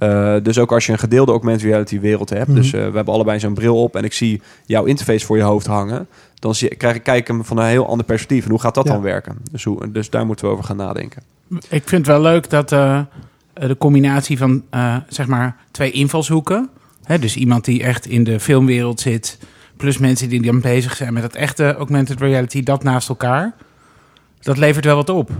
Eh, 0.00 0.34
dus 0.42 0.58
ook 0.58 0.72
als 0.72 0.86
je 0.86 0.92
een 0.92 0.98
gedeelde 0.98 1.30
augmented 1.32 1.62
reality 1.66 2.00
wereld 2.00 2.30
hebt, 2.30 2.46
Mhm. 2.48 2.56
dus 2.56 2.66
eh, 2.72 2.80
we 2.88 2.96
hebben 2.96 3.14
allebei 3.14 3.38
zo'n 3.40 3.54
bril 3.54 3.82
op 3.82 3.96
en 3.96 4.04
ik 4.04 4.12
zie 4.12 4.42
jouw 4.66 4.84
interface 4.84 5.26
voor 5.26 5.36
je 5.36 5.42
hoofd 5.42 5.66
hangen, 5.66 6.06
dan 6.34 6.54
zie, 6.54 6.74
krijg 6.76 6.94
ik 6.96 7.02
kijk 7.02 7.26
hem 7.28 7.44
van 7.44 7.58
een 7.58 7.66
heel 7.66 7.86
ander 7.88 8.06
perspectief. 8.06 8.44
En 8.44 8.50
hoe 8.50 8.60
gaat 8.60 8.74
dat 8.74 8.86
Ja. 8.86 8.92
dan 8.92 9.02
werken? 9.02 9.36
Dus, 9.50 9.64
hoe, 9.64 9.90
dus 9.90 10.10
daar 10.10 10.26
moeten 10.26 10.44
we 10.46 10.52
over 10.52 10.64
gaan 10.64 10.76
nadenken. 10.76 11.22
Ik 11.50 11.88
vind 11.88 11.90
het 11.90 12.06
wel 12.06 12.20
leuk 12.20 12.50
dat 12.50 12.72
eh, 12.72 13.00
de 13.54 13.76
combinatie 13.78 14.38
van 14.38 14.62
zeg 15.08 15.26
maar 15.26 15.56
twee 15.70 15.90
invalshoeken. 15.90 16.68
Hè, 17.04 17.18
dus 17.18 17.36
iemand 17.36 17.64
die 17.64 17.82
echt 17.82 18.06
in 18.06 18.24
de 18.24 18.40
filmwereld 18.40 19.00
zit, 19.00 19.38
plus 19.76 19.98
mensen 19.98 20.28
die 20.28 20.42
dan 20.42 20.60
bezig 20.60 20.96
zijn 20.96 21.12
met 21.12 21.22
het 21.22 21.34
echte 21.34 21.74
augmented 21.74 22.20
reality, 22.20 22.62
dat 22.62 22.82
naast 22.82 23.08
elkaar. 23.08 23.54
Dat 24.40 24.56
levert 24.58 24.84
wel 24.84 24.96
wat 24.96 25.08
op. 25.08 25.30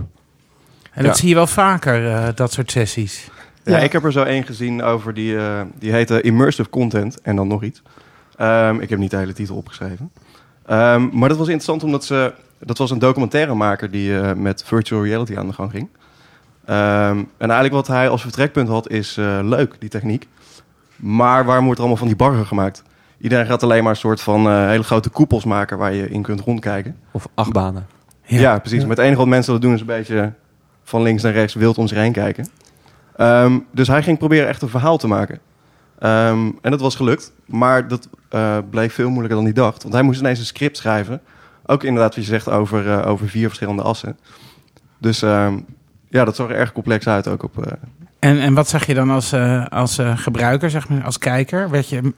En 0.91 1.03
dat 1.03 1.17
zie 1.17 1.29
je 1.29 1.35
wel 1.35 1.47
vaker, 1.47 2.31
dat 2.35 2.51
soort 2.51 2.71
sessies. 2.71 3.27
Ja, 3.63 3.77
Ja. 3.77 3.83
ik 3.83 3.91
heb 3.91 4.03
er 4.03 4.11
zo 4.11 4.23
één 4.23 4.43
gezien 4.43 4.83
over 4.83 5.13
die, 5.13 5.37
eh, 5.37 5.61
die 5.79 5.91
heette 5.91 6.21
Immersive 6.21 6.69
Content 6.69 7.21
en 7.21 7.35
dan 7.35 7.47
nog 7.47 7.63
iets. 7.63 7.81
Ehm, 8.35 8.79
ik 8.79 8.89
heb 8.89 8.99
niet 8.99 9.11
de 9.11 9.17
hele 9.17 9.33
titel 9.33 9.55
opgeschreven. 9.55 10.11
Ehm, 10.65 11.09
maar 11.11 11.29
dat 11.29 11.37
was 11.37 11.47
interessant 11.47 11.83
omdat 11.83 12.05
ze... 12.05 12.33
Dat 12.59 12.77
was 12.77 12.91
een 12.91 12.99
documentairemaker 12.99 13.91
die 13.91 14.19
eh, 14.19 14.33
met 14.33 14.63
virtual 14.65 15.03
reality 15.03 15.37
aan 15.37 15.47
de 15.47 15.53
gang 15.53 15.71
ging. 15.71 15.87
Ehm, 16.65 17.17
en 17.17 17.25
eigenlijk 17.49 17.73
wat 17.73 17.87
hij 17.87 18.09
als 18.09 18.21
vertrekpunt 18.21 18.67
had 18.67 18.89
is 18.89 19.17
eh, 19.17 19.39
leuk, 19.43 19.75
die 19.79 19.89
techniek. 19.89 20.27
Maar 20.95 21.45
waarom 21.45 21.63
wordt 21.65 21.79
er 21.79 21.85
allemaal 21.85 22.05
van 22.05 22.15
die 22.17 22.25
bagger 22.27 22.45
gemaakt? 22.45 22.83
Iedereen 23.19 23.45
gaat 23.45 23.63
alleen 23.63 23.81
maar 23.83 23.91
een 23.91 23.97
soort 23.97 24.21
van 24.21 24.67
hele 24.67 24.83
grote 24.83 25.09
koepels 25.09 25.43
maken 25.45 25.77
waar 25.77 25.93
je 25.93 26.09
in 26.09 26.21
kunt 26.21 26.39
rondkijken. 26.41 26.95
Of 27.11 27.27
acht 27.33 27.51
banen. 27.51 27.85
Ja, 28.25 28.59
precies. 28.59 28.81
Ja. 28.81 28.87
Met 28.87 28.97
het 28.97 29.05
enige 29.05 29.19
wat 29.21 29.29
mensen 29.29 29.53
dat 29.53 29.61
doen 29.61 29.73
is 29.73 29.79
een 29.79 29.85
beetje 29.85 30.33
van 30.83 31.01
links 31.01 31.23
naar 31.23 31.31
rechts 31.33 31.53
wild 31.53 31.77
om 31.77 31.87
zich 31.87 31.97
heen 31.97 32.11
kijken. 32.11 32.47
Ehm, 33.15 33.59
dus 33.71 33.87
hij 33.87 34.03
ging 34.03 34.17
proberen 34.17 34.47
echt 34.47 34.61
een 34.61 34.69
verhaal 34.69 34.97
te 34.97 35.07
maken. 35.07 35.39
Ehm, 35.99 36.49
en 36.61 36.71
dat 36.71 36.79
was 36.81 36.95
gelukt, 36.95 37.31
maar 37.45 37.87
dat 37.87 38.07
eh, 38.29 38.57
bleek 38.69 38.91
veel 38.91 39.07
moeilijker 39.09 39.35
dan 39.35 39.45
hij 39.45 39.53
dacht. 39.53 39.81
Want 39.81 39.93
hij 39.93 40.03
moest 40.03 40.19
ineens 40.19 40.39
een 40.39 40.45
script 40.45 40.77
schrijven. 40.77 41.21
Ook 41.65 41.83
inderdaad, 41.83 42.15
wat 42.15 42.23
je 42.25 42.31
zegt, 42.31 42.49
over, 42.49 42.91
eh, 42.91 43.07
over 43.07 43.27
vier 43.29 43.45
verschillende 43.47 43.81
assen. 43.81 44.17
Dus 44.97 45.21
ehm, 45.21 45.57
ja, 46.09 46.25
dat 46.25 46.35
zag 46.35 46.49
er 46.49 46.55
erg 46.55 46.71
complex 46.71 47.07
uit 47.07 47.27
ook 47.27 47.43
op... 47.43 47.65
eh, 47.65 47.71
En, 48.19 48.39
en 48.39 48.53
wat 48.53 48.69
zag 48.69 48.85
je 48.85 48.93
dan 48.93 49.09
als, 49.09 49.33
als 49.69 49.99
gebruiker, 50.15 50.69
zeg 50.69 50.89
maar, 50.89 51.03
als 51.03 51.17
kijker? 51.17 51.69
Werd 51.69 51.89
je, 51.89 52.13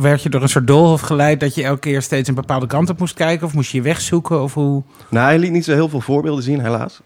werd 0.00 0.22
je 0.22 0.28
door 0.28 0.42
een 0.42 0.48
soort 0.48 0.66
doolhof 0.66 1.00
geleid 1.00 1.40
dat 1.40 1.54
je 1.54 1.64
elke 1.64 1.80
keer 1.80 2.02
steeds 2.02 2.28
een 2.28 2.34
bepaalde 2.34 2.66
kant 2.66 2.90
op 2.90 2.98
moest 2.98 3.14
kijken? 3.14 3.46
Of 3.46 3.54
moest 3.54 3.70
je 3.70 3.76
je 3.76 3.82
wegzoeken? 3.82 4.42
Of 4.42 4.54
hoe? 4.54 4.82
Nou, 5.08 5.26
hij 5.26 5.38
liet 5.38 5.52
niet 5.52 5.64
zo 5.64 5.72
heel 5.72 5.88
veel 5.88 6.00
voorbeelden 6.00 6.44
zien, 6.44 6.60
helaas. 6.60 7.00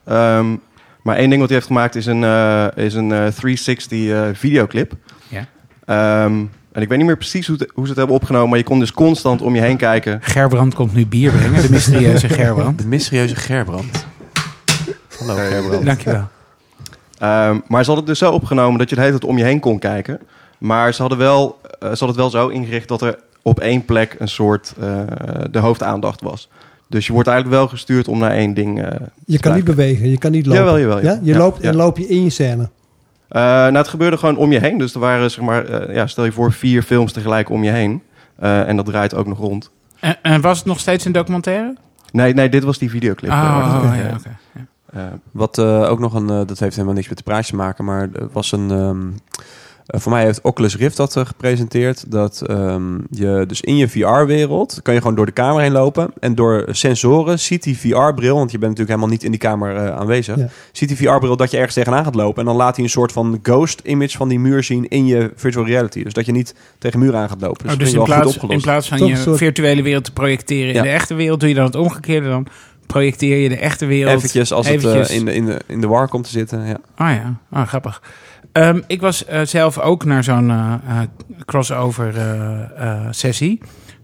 Maar 1.06 1.16
één 1.16 1.28
ding 1.28 1.40
wat 1.40 1.48
hij 1.48 1.58
heeft 1.58 1.70
gemaakt 1.70 1.94
is 1.94 2.06
een, 2.06 2.24
eh, 2.24 2.66
is 2.74 2.94
een 2.94 3.12
eh, 3.12 3.26
360 3.26 4.08
eh, 4.08 4.22
videoclip. 4.32 4.92
Ja. 5.28 5.46
Ehm, 5.84 6.44
en 6.72 6.82
ik 6.82 6.88
weet 6.88 6.98
niet 6.98 7.06
meer 7.06 7.16
precies 7.16 7.46
hoe, 7.46 7.56
het- 7.58 7.70
hoe 7.74 7.82
ze 7.84 7.88
het 7.90 7.98
hebben 7.98 8.16
opgenomen, 8.16 8.48
maar 8.48 8.58
je 8.58 8.64
kon 8.64 8.78
dus 8.78 8.92
constant 8.92 9.42
om 9.42 9.54
je 9.54 9.60
heen 9.60 9.76
kijken. 9.76 10.18
Gerbrand 10.22 10.74
komt 10.74 10.94
nu 10.94 11.06
bier 11.06 11.32
brengen, 11.32 11.62
de 11.62 11.70
mysterieuze 11.70 12.28
Gerbrand. 12.38 12.78
De 12.78 12.86
mysterieuze 12.86 13.36
Gerbrand. 13.36 14.06
Hallo 15.18 15.34
Gerbrand. 15.34 15.84
Dankjewel. 15.84 16.28
Ehm, 17.18 17.58
maar 17.66 17.84
ze 17.84 17.90
hadden 17.90 17.96
het 17.96 18.06
dus 18.06 18.18
zo 18.18 18.30
opgenomen 18.32 18.78
dat 18.78 18.88
je 18.88 18.94
de 18.94 19.00
hele 19.00 19.18
tijd 19.18 19.30
om 19.30 19.38
je 19.38 19.44
heen 19.44 19.60
kon 19.60 19.78
kijken. 19.78 20.20
Maar 20.58 20.94
ze 20.94 21.00
hadden, 21.00 21.18
wel, 21.18 21.58
eh, 21.62 21.68
ze 21.80 21.86
hadden 21.86 22.06
het 22.08 22.16
wel 22.16 22.30
zo 22.30 22.48
ingericht 22.48 22.88
dat 22.88 23.02
er 23.02 23.18
op 23.42 23.60
één 23.60 23.84
plek 23.84 24.16
een 24.18 24.28
soort 24.28 24.74
eh, 24.80 25.00
de 25.50 25.58
hoofdaandacht 25.58 26.20
was. 26.20 26.48
Dus 26.88 27.06
je 27.06 27.12
wordt 27.12 27.28
eigenlijk 27.28 27.58
wel 27.58 27.68
gestuurd 27.68 28.08
om 28.08 28.18
naar 28.18 28.30
één 28.30 28.54
ding. 28.54 28.82
eh, 28.84 29.00
Je 29.26 29.38
kan 29.38 29.54
niet 29.54 29.64
bewegen, 29.64 30.10
je 30.10 30.18
kan 30.18 30.30
niet 30.30 30.46
lopen. 30.46 30.60
Jawel, 30.64 30.78
jawel, 30.80 30.98
ja. 31.02 31.10
Ja? 31.12 31.18
Je 31.22 31.32
Ja, 31.32 31.38
loopt 31.38 31.62
ja. 31.62 31.68
en 31.68 31.76
loop 31.76 31.98
je 31.98 32.06
in 32.08 32.22
je 32.24 32.30
scène. 32.30 32.68
Eh, 33.28 33.42
nou, 33.42 33.76
het 33.76 33.88
gebeurde 33.88 34.16
gewoon 34.16 34.36
om 34.36 34.52
je 34.52 34.58
heen. 34.58 34.78
Dus 34.78 34.94
er 34.94 35.00
waren, 35.00 35.30
zeg 35.30 35.44
maar, 35.44 35.64
eh, 35.64 35.94
ja, 35.94 36.06
stel 36.06 36.24
je 36.24 36.32
voor, 36.32 36.52
vier 36.52 36.82
films 36.82 37.12
tegelijk 37.12 37.50
om 37.50 37.64
je 37.64 37.70
heen. 37.70 38.02
Eh, 38.38 38.68
en 38.68 38.76
dat 38.76 38.86
draait 38.86 39.14
ook 39.14 39.26
nog 39.26 39.38
rond. 39.38 39.70
En, 40.00 40.16
en 40.22 40.40
was 40.40 40.58
het 40.58 40.66
nog 40.66 40.78
steeds 40.80 41.04
een 41.04 41.12
documentaire? 41.12 41.74
Nee, 42.12 42.34
nee, 42.34 42.48
dit 42.48 42.64
was 42.64 42.78
die 42.78 42.90
videoclip. 42.90 43.30
Oh, 43.30 43.38
Eh, 43.38 43.82
oh, 43.84 43.92
eh, 43.92 43.98
ja, 44.04 44.16
eh, 44.92 45.02
Wat 45.30 45.58
eh, 45.58 45.90
ook 45.90 45.98
nog 45.98 46.14
een, 46.14 46.26
dat 46.26 46.58
heeft 46.58 46.74
helemaal 46.74 46.94
niks 46.94 47.08
met 47.08 47.16
de 47.18 47.24
prijs 47.24 47.46
te 47.46 47.56
maken, 47.56 47.84
maar 47.84 48.08
er 48.12 48.28
was 48.32 48.52
een. 48.52 48.70
ehm, 48.70 49.06
eh, 49.86 50.00
voor 50.00 50.12
mij 50.12 50.24
heeft 50.24 50.40
Oculus 50.40 50.76
Rift 50.76 50.96
dat 50.96 51.16
eh, 51.16 51.26
gepresenteerd. 51.26 52.10
Dat 52.10 52.40
ehm, 52.46 52.94
je 53.10 53.44
dus 53.46 53.60
in 53.60 53.76
je 53.76 53.88
VR-wereld 53.88 54.80
kan 54.82 54.94
je 54.94 55.00
gewoon 55.00 55.14
door 55.16 55.26
de 55.26 55.32
kamer 55.32 55.62
heen 55.62 55.72
lopen. 55.72 56.10
En 56.20 56.34
door 56.34 56.64
sensoren 56.70 57.38
ziet 57.38 57.62
die 57.62 57.78
VR-bril, 57.78 58.36
want 58.36 58.50
je 58.50 58.58
bent 58.58 58.70
natuurlijk 58.78 58.88
helemaal 58.88 59.08
niet 59.08 59.22
in 59.22 59.30
die 59.30 59.40
kamer 59.40 59.76
eh, 59.76 59.96
aanwezig. 59.96 60.36
Ja. 60.36 60.48
Ziet 60.72 60.88
die 60.88 60.96
VR-bril 60.96 61.36
dat 61.36 61.50
je 61.50 61.56
ergens 61.56 61.74
tegenaan 61.74 62.04
gaat 62.04 62.14
lopen. 62.14 62.38
En 62.40 62.44
dan 62.44 62.56
laat 62.56 62.74
hij 62.76 62.84
een 62.84 62.90
soort 62.90 63.12
van 63.12 63.38
ghost-image 63.42 64.16
van 64.16 64.28
die 64.28 64.38
muur 64.38 64.62
zien 64.62 64.88
in 64.88 65.06
je 65.06 65.32
virtual 65.36 65.66
reality. 65.66 66.02
Dus 66.02 66.12
dat 66.12 66.26
je 66.26 66.32
niet 66.32 66.54
tegen 66.78 66.98
muur 66.98 67.14
aan 67.16 67.28
gaat 67.28 67.40
lopen. 67.40 67.62
Dus, 67.62 67.72
Oh, 67.72 67.78
dat 67.78 67.78
dus 67.78 67.88
in 67.94 68.00
ik 68.00 68.06
wel 68.06 68.16
goed 68.22 68.38
plaats, 68.38 68.52
in 68.54 68.60
plaats 68.60 68.88
van 68.88 68.98
Toch 68.98 69.08
je 69.08 69.16
soort- 69.16 69.36
virtuele 69.38 69.82
wereld 69.82 70.04
te 70.04 70.12
projecteren 70.12 70.68
in 70.68 70.74
Ja. 70.74 70.82
de 70.82 70.88
echte 70.88 71.14
wereld, 71.14 71.40
doe 71.40 71.48
je 71.48 71.54
dan 71.54 71.64
het 71.64 71.74
omgekeerde. 71.74 72.28
Dan 72.28 72.46
projecteer 72.86 73.36
je 73.38 73.48
de 73.48 73.56
echte 73.56 73.86
wereld. 73.86 74.16
Eventjes 74.16 74.52
als 74.52 74.66
eventjes- 74.66 75.08
het 75.08 75.18
in, 75.18 75.24
de, 75.24 75.34
in, 75.34 75.44
de, 75.46 75.60
in 75.66 75.80
de 75.80 75.86
war 75.86 76.08
komt 76.08 76.24
te 76.24 76.30
zitten. 76.30 76.66
Ja. 76.66 76.74
Oh 76.98 77.10
ja, 77.22 77.34
oh, 77.52 77.66
grappig. 77.66 78.02
Ehm, 78.56 78.80
ik 78.86 79.00
was 79.00 79.24
eh, 79.24 79.40
zelf 79.42 79.78
ook 79.78 80.04
naar 80.04 80.24
zo'n 80.24 80.50
eh, 80.50 80.74
eh, 80.88 80.98
crossover 81.44 82.14
sessie. 83.10 83.60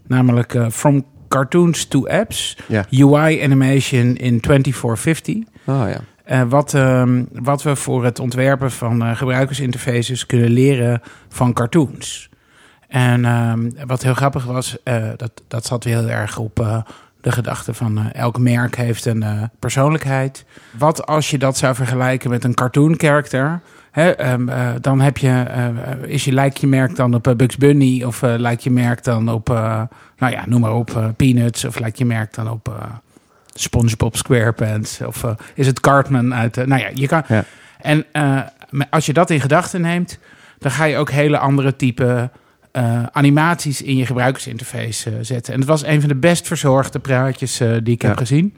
Namelijk 0.07 0.57
From 0.71 1.05
Cartoons 1.27 1.85
to 1.85 2.07
Apps. 2.07 2.57
Ja. 2.67 2.85
UI 2.89 3.43
Animation 3.43 4.15
in 4.15 4.39
2450. 4.39 5.35
Oh 5.35 5.43
ja. 5.65 5.99
Eh, 6.23 6.41
wat, 6.41 6.73
ehm, 6.73 7.23
wat 7.31 7.63
we 7.63 7.75
voor 7.75 8.03
het 8.03 8.19
ontwerpen 8.19 8.71
van 8.71 9.15
gebruikersinterfaces 9.15 10.25
kunnen 10.25 10.49
leren 10.49 11.01
van 11.29 11.53
cartoons. 11.53 12.29
En 12.87 13.25
ehm, 13.25 13.69
wat 13.85 14.03
heel 14.03 14.13
grappig 14.13 14.45
was, 14.45 14.77
dat, 15.17 15.31
dat 15.47 15.65
zat 15.65 15.83
heel 15.83 16.09
erg 16.09 16.37
op 16.37 16.83
de 17.21 17.31
gedachte 17.31 17.73
van 17.73 18.11
elk 18.11 18.39
merk 18.39 18.75
heeft 18.75 19.05
een 19.05 19.49
persoonlijkheid. 19.59 20.45
Wat 20.71 21.05
als 21.05 21.29
je 21.29 21.37
dat 21.37 21.57
zou 21.57 21.75
vergelijken 21.75 22.29
met 22.29 22.43
een 22.43 22.53
cartoon 22.53 22.93
character? 22.97 23.61
Hè, 23.93 24.09
ehm, 24.11 24.49
eh, 24.49 24.69
dan 24.81 25.01
heb 25.01 25.17
je, 25.17 25.29
eh, 25.29 25.67
is 26.05 26.25
je, 26.25 26.31
lijkt 26.31 26.59
je 26.59 26.67
merk 26.67 26.95
dan 26.95 27.13
op 27.13 27.27
eh, 27.27 27.35
Bugs 27.35 27.57
Bunny 27.57 28.03
of 28.03 28.21
lijkt 28.21 28.63
je 28.63 28.71
merk 28.71 29.03
dan 29.03 29.29
op, 29.29 29.47
nou 30.17 30.31
ja, 30.31 30.43
noem 30.45 30.61
maar 30.61 30.73
op, 30.73 31.13
Peanuts 31.15 31.65
of 31.65 31.79
lijkt 31.79 31.97
je 31.97 32.05
merk 32.05 32.33
dan 32.33 32.49
op... 32.49 32.91
SpongeBob 33.55 34.15
SquarePants 34.15 35.01
of 35.01 35.25
is 35.53 35.67
het 35.67 35.79
Cartman 35.79 36.33
uit... 36.33 36.55
nou 36.55 36.81
ja, 36.81 36.89
je 36.93 37.07
kan... 37.07 37.23
Ja. 37.27 37.43
En 37.81 38.05
als 38.89 39.05
je 39.05 39.13
dat 39.13 39.29
in 39.29 39.41
gedachten 39.41 39.81
neemt, 39.81 40.19
dan 40.59 40.71
ga 40.71 40.83
je 40.83 40.97
ook 40.97 41.11
hele 41.11 41.37
andere 41.37 41.75
type 41.75 42.29
animaties 43.11 43.81
in 43.81 43.97
je 43.97 44.05
gebruikersinterface 44.05 45.17
zetten. 45.21 45.53
En 45.53 45.59
het 45.59 45.69
was 45.69 45.83
een 45.85 45.99
van 45.99 46.09
de 46.09 46.15
best 46.15 46.47
verzorgde 46.47 46.99
praatjes 46.99 47.57
die 47.57 47.93
ik 47.93 48.01
Ja. 48.01 48.07
heb 48.07 48.17
gezien. 48.17 48.55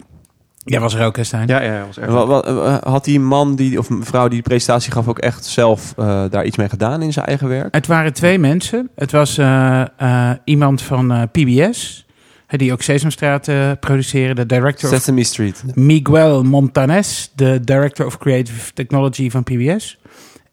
Jij 0.65 0.79
was 0.79 0.93
er 0.93 1.05
ook, 1.05 1.15
hè, 1.15 1.23
Stijn? 1.23 1.47
ja, 1.47 1.61
ja, 1.61 1.85
was 1.85 1.97
echt. 1.97 2.83
Had 2.83 3.03
die 3.03 3.19
man 3.19 3.55
die, 3.55 3.79
of 3.79 3.89
mevrouw 3.89 4.27
die 4.27 4.37
de 4.41 4.49
presentatie 4.49 4.91
gaf 4.91 5.07
ook 5.07 5.19
echt 5.19 5.45
zelf 5.45 5.93
eh, 5.97 6.23
daar 6.29 6.45
iets 6.45 6.57
mee 6.57 6.69
gedaan 6.69 7.01
in 7.01 7.13
zijn 7.13 7.25
eigen 7.25 7.47
werk? 7.47 7.73
Het 7.73 7.87
waren 7.87 8.13
twee 8.13 8.39
mensen. 8.39 8.89
Het 8.95 9.11
was 9.11 9.37
eh, 9.37 9.81
eh, 9.97 10.31
iemand 10.43 10.81
van 10.81 11.11
eh, 11.11 11.21
PBS, 11.31 12.05
hè, 12.47 12.57
die 12.57 12.71
ook 12.71 12.81
Sesamstraat 12.81 13.47
eh 13.47 13.71
produceren, 13.79 14.35
de 14.35 14.45
director 14.45 14.89
of 14.89 14.95
Sesame 14.95 15.23
Street. 15.23 15.63
Miguel 15.75 16.43
Montanes, 16.43 17.31
de 17.35 17.59
Director 17.63 18.05
of 18.05 18.17
Creative 18.17 18.73
Technology 18.73 19.29
van 19.29 19.43
PBS. 19.43 19.97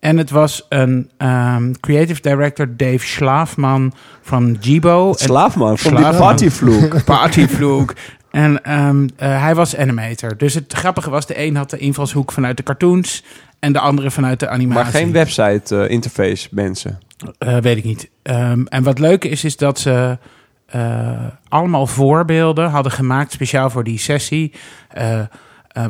En 0.00 0.16
het 0.18 0.30
was 0.30 0.66
een 0.68 1.10
ehm, 1.16 1.72
creative 1.80 2.20
director, 2.20 2.76
Dave 2.76 3.06
Schlaafman 3.06 3.92
van 4.22 4.56
Jibo. 4.60 5.08
En 5.08 5.18
Slaafman 5.18 5.78
van 5.78 5.90
die 5.90 6.00
Slaafman. 6.00 6.26
partyvloek. 6.26 7.04
Partyvloek. 7.04 7.94
En 8.32 8.64
ehm, 8.64 9.08
eh, 9.16 9.42
hij 9.42 9.54
was 9.54 9.76
animator. 9.76 10.36
Dus 10.36 10.54
het 10.54 10.72
grappige 10.72 11.10
was, 11.10 11.26
de 11.26 11.38
een 11.38 11.56
had 11.56 11.70
de 11.70 11.78
invalshoek 11.78 12.32
vanuit 12.32 12.56
de 12.56 12.62
cartoons... 12.62 13.24
en 13.58 13.72
de 13.72 13.78
andere 13.78 14.10
vanuit 14.10 14.40
de 14.40 14.48
animatie. 14.48 14.82
Maar 14.82 14.92
geen 14.92 15.12
website 15.12 15.76
eh, 15.76 15.90
interface 15.90 16.48
mensen. 16.50 17.00
Eh, 17.38 17.56
weet 17.56 17.76
ik 17.76 17.84
niet. 17.84 18.10
Ehm, 18.22 18.64
en 18.64 18.82
wat 18.82 18.98
leuk 18.98 19.24
is, 19.24 19.44
is 19.44 19.56
dat 19.56 19.78
ze 19.78 20.18
allemaal 21.48 21.86
voorbeelden 21.86 22.70
hadden 22.70 22.92
gemaakt 22.92 23.32
speciaal 23.32 23.70
voor 23.70 23.84
die 23.84 23.98
sessie. 23.98 24.52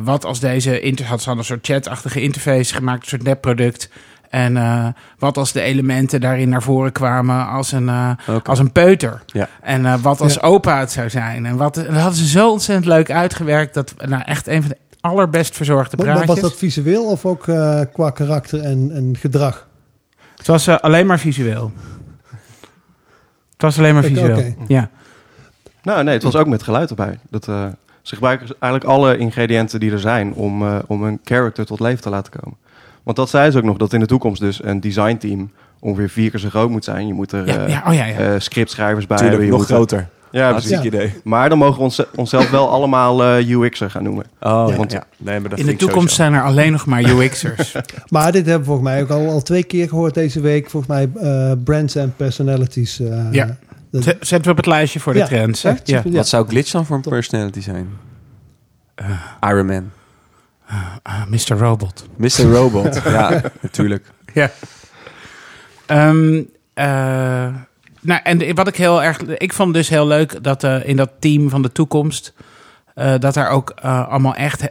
Wat 0.01 0.25
als 0.25 0.39
deze 0.39 0.79
inter 0.79 1.05
had 1.05 1.21
ze 1.21 1.25
hadden 1.25 1.43
een 1.43 1.49
soort 1.49 1.65
chatachtige 1.65 2.21
interface 2.21 2.73
gemaakt, 2.73 3.01
een 3.01 3.09
soort 3.09 3.23
nepproduct. 3.23 3.89
En 4.33 4.57
eh, 4.57 4.87
wat 5.17 5.37
als 5.37 5.51
de 5.51 5.61
elementen 5.61 6.21
daarin 6.21 6.49
naar 6.49 6.63
voren 6.63 6.91
kwamen 6.91 7.47
als 7.47 7.71
een, 7.71 7.89
eh, 7.89 8.11
als 8.43 8.59
een 8.59 8.71
peuter. 8.71 9.21
Ja. 9.25 9.47
En 9.61 9.85
eh, 9.85 9.95
wat 10.01 10.21
als 10.21 10.33
Ja. 10.33 10.41
opa 10.41 10.79
het 10.79 10.91
zou 10.91 11.09
zijn. 11.09 11.45
En 11.45 11.57
wat, 11.57 11.77
en 11.77 11.83
dat 11.93 12.01
hadden 12.01 12.19
ze 12.19 12.27
zo 12.27 12.51
ontzettend 12.51 12.87
leuk 12.87 13.11
uitgewerkt. 13.11 13.73
Dat 13.73 13.93
nou, 13.97 14.23
echt 14.25 14.47
een 14.47 14.61
van 14.61 14.69
de 14.71 14.77
allerbest 15.01 15.55
verzorgde 15.55 15.97
praatjes. 15.97 16.17
maar 16.17 16.35
was 16.35 16.39
dat 16.39 16.57
visueel 16.57 17.05
of 17.05 17.25
ook 17.25 17.47
eh, 17.47 17.81
qua 17.93 18.09
karakter 18.09 18.61
en, 18.61 18.91
en 18.93 19.17
gedrag? 19.19 19.67
Het 20.37 20.47
was 20.47 20.67
alleen 20.69 21.05
maar 21.05 21.19
visueel. 21.19 21.71
Het 23.51 23.61
was 23.61 23.77
alleen 23.77 23.93
maar 23.93 24.03
visueel. 24.03 24.37
oké. 24.37 24.55
Ja. 24.67 24.89
Nou, 25.83 26.03
nee, 26.03 26.13
het 26.13 26.23
was 26.23 26.35
ook 26.35 26.47
met 26.47 26.63
geluid 26.63 26.89
erbij. 26.89 27.19
Dat, 27.29 27.47
eh, 27.47 27.65
ze 28.01 28.13
gebruiken 28.15 28.47
eigenlijk 28.59 28.93
alle 28.93 29.17
ingrediënten 29.17 29.79
die 29.79 29.91
er 29.91 29.99
zijn 29.99 30.33
om, 30.33 30.67
eh, 30.67 30.79
om 30.87 31.03
een 31.03 31.19
character 31.23 31.65
tot 31.65 31.79
leven 31.79 32.01
te 32.01 32.09
laten 32.09 32.33
komen. 32.41 32.57
Want 33.03 33.17
dat 33.17 33.29
zei 33.29 33.51
ze 33.51 33.57
ook 33.57 33.63
nog, 33.63 33.77
dat 33.77 33.93
in 33.93 33.99
de 33.99 34.05
toekomst 34.05 34.41
dus 34.41 34.63
een 34.63 34.79
designteam 34.79 35.51
ongeveer 35.79 36.09
vier 36.09 36.29
keer 36.31 36.39
zo 36.39 36.49
groot 36.49 36.69
moet 36.69 36.83
zijn. 36.83 37.07
Je 37.07 37.13
moet 37.13 37.31
er 37.31 37.47
Ja, 37.47 37.57
eh, 37.65 37.69
ja, 37.69 37.83
oh 37.87 37.93
ja, 37.93 38.05
ja. 38.05 38.17
eh, 38.17 38.39
scriptschrijvers 38.39 39.07
bij 39.07 39.17
Tuurlijk, 39.17 39.39
hebben. 39.41 39.45
Je 39.45 39.51
nog 39.51 39.59
moet 39.59 39.69
er- 39.69 39.75
groter. 39.97 40.09
Ja, 40.31 40.51
precies. 40.51 40.81
Idee. 40.81 41.13
Maar 41.23 41.49
dan 41.49 41.57
mogen 41.57 41.75
we 41.77 41.81
ons, 41.83 42.03
onszelf 42.15 42.49
wel 42.49 42.69
allemaal 42.69 43.23
eh, 43.23 43.49
UX'er 43.49 43.89
gaan 43.89 44.03
noemen. 44.03 44.25
Oh, 44.39 44.65
Ja. 44.69 44.75
want 44.75 44.91
ja. 44.91 45.03
Nee, 45.17 45.39
maar 45.39 45.49
dat 45.49 45.59
In 45.59 45.65
de 45.65 45.75
toekomst 45.75 46.13
sowieso. 46.15 46.15
zijn 46.15 46.33
er 46.33 46.41
alleen 46.43 46.71
nog 46.71 46.85
maar 46.85 47.03
UX'ers. 47.03 47.75
Maar 48.09 48.31
dit 48.31 48.45
hebben 48.45 48.59
we 48.59 48.65
volgens 48.65 48.87
mij 48.87 49.01
ook 49.01 49.09
al, 49.09 49.27
al 49.29 49.41
twee 49.41 49.63
keer 49.63 49.87
gehoord 49.87 50.13
deze 50.13 50.39
week. 50.41 50.69
Volgens 50.69 50.91
mij 50.91 51.09
eh, 51.21 51.51
brands 51.63 51.95
en 51.95 52.13
personalities. 52.17 52.99
eh, 52.99 53.31
Ja. 53.31 53.57
dat- 53.91 54.03
Zetten 54.03 54.41
we 54.43 54.49
op 54.49 54.57
het 54.57 54.65
lijstje 54.65 54.99
voor 54.99 55.13
de 55.13 55.19
Ja, 55.19 55.25
trends. 55.25 55.61
Hè? 55.63 55.69
echt 55.69 55.87
ja. 55.87 56.01
Wat 56.05 56.27
zou 56.27 56.47
Glitch 56.47 56.71
dan 56.71 56.85
voor 56.85 56.95
een 56.95 57.01
personality 57.01 57.61
zijn? 57.61 57.87
Iron 59.41 59.65
Man. 59.65 59.89
Ah, 61.03 61.21
Mr. 61.29 61.57
Robot. 61.57 62.07
Mr. 62.15 62.41
Robot. 62.51 63.01
ja, 63.05 63.41
natuurlijk. 63.61 64.05
Ja. 64.33 64.51
Ehm, 65.85 66.41
eh, 66.73 66.85
nou, 68.01 68.19
en 68.23 68.55
wat 68.55 68.67
ik 68.67 68.75
heel 68.75 69.03
erg. 69.03 69.21
Ik 69.21 69.53
vond 69.53 69.73
dus 69.73 69.89
heel 69.89 70.07
leuk 70.07 70.43
dat 70.43 70.63
eh, 70.63 70.87
in 70.87 70.95
dat 70.95 71.09
team 71.19 71.49
van 71.49 71.61
de 71.61 71.71
toekomst. 71.71 72.33
eh, 72.93 73.13
dat 73.19 73.35
er 73.35 73.47
ook 73.49 73.69
allemaal 73.81 74.35
echt. 74.35 74.61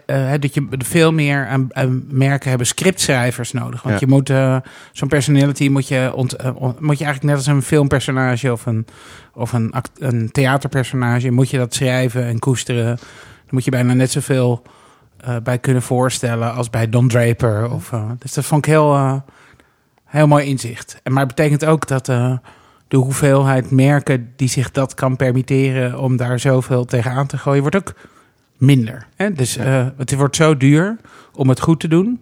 dat 0.40 0.54
je 0.54 0.66
veel 0.78 1.12
meer 1.12 1.46
aan, 1.46 1.66
aan 1.70 2.04
merken 2.08 2.48
hebben 2.48 2.66
scriptschrijvers 2.66 3.52
nodig. 3.52 3.82
Want 3.82 4.00
Ja. 4.00 4.06
je 4.06 4.12
moet. 4.12 4.32
Zo'n 4.92 5.08
personality 5.08 5.68
moet 5.68 5.88
je, 5.88 6.12
ont, 6.14 6.36
on- 6.54 6.76
moet 6.78 6.98
je 6.98 7.04
eigenlijk 7.04 7.22
net 7.22 7.34
als 7.36 7.46
een 7.46 7.62
filmpersonage 7.62 8.52
of 8.52 8.66
een, 8.66 8.86
of 9.34 9.52
een, 9.52 9.74
een 9.98 10.30
theaterpersonage. 10.30 11.30
Moet 11.30 11.50
je 11.50 11.58
dat 11.58 11.74
schrijven 11.74 12.24
en 12.24 12.38
koesteren. 12.38 12.84
Dan 12.96 13.50
moet 13.50 13.64
je 13.64 13.70
bijna 13.70 13.92
net 13.94 14.10
zoveel 14.10 14.62
eh, 15.22 15.36
bij 15.42 15.58
kunnen 15.58 15.82
voorstellen 15.82 16.54
als 16.54 16.70
bij 16.70 16.88
Don 16.88 17.08
Draper. 17.08 17.70
Of, 17.70 17.92
eh, 17.92 18.10
dus 18.18 18.34
dat 18.34 18.44
vond 18.44 18.66
ik 18.66 18.72
heel, 18.72 18.94
eh, 18.94 19.14
heel 20.12 20.26
mooi 20.26 20.46
inzicht. 20.46 21.00
En, 21.02 21.12
maar 21.12 21.26
het 21.26 21.34
betekent 21.34 21.64
ook 21.64 21.86
dat 21.88 22.08
eh, 22.08 22.36
de 22.88 22.96
hoeveelheid 22.96 23.70
merken 23.70 24.32
die 24.36 24.48
zich 24.48 24.70
dat 24.70 24.94
kan 24.94 25.16
permitteren 25.16 25.98
om 25.98 26.16
daar 26.16 26.38
zoveel 26.38 26.84
tegenaan 26.84 27.26
te 27.26 27.38
gooien, 27.38 27.60
wordt 27.60 27.76
ook 27.76 27.94
minder. 28.56 29.06
Hè? 29.16 29.32
Dus 29.32 29.56
eh, 29.56 29.86
het 29.96 30.14
wordt 30.14 30.36
zo 30.36 30.56
duur 30.56 30.96
om 31.34 31.48
het 31.48 31.60
goed 31.60 31.80
te 31.80 31.88
doen. 31.88 32.20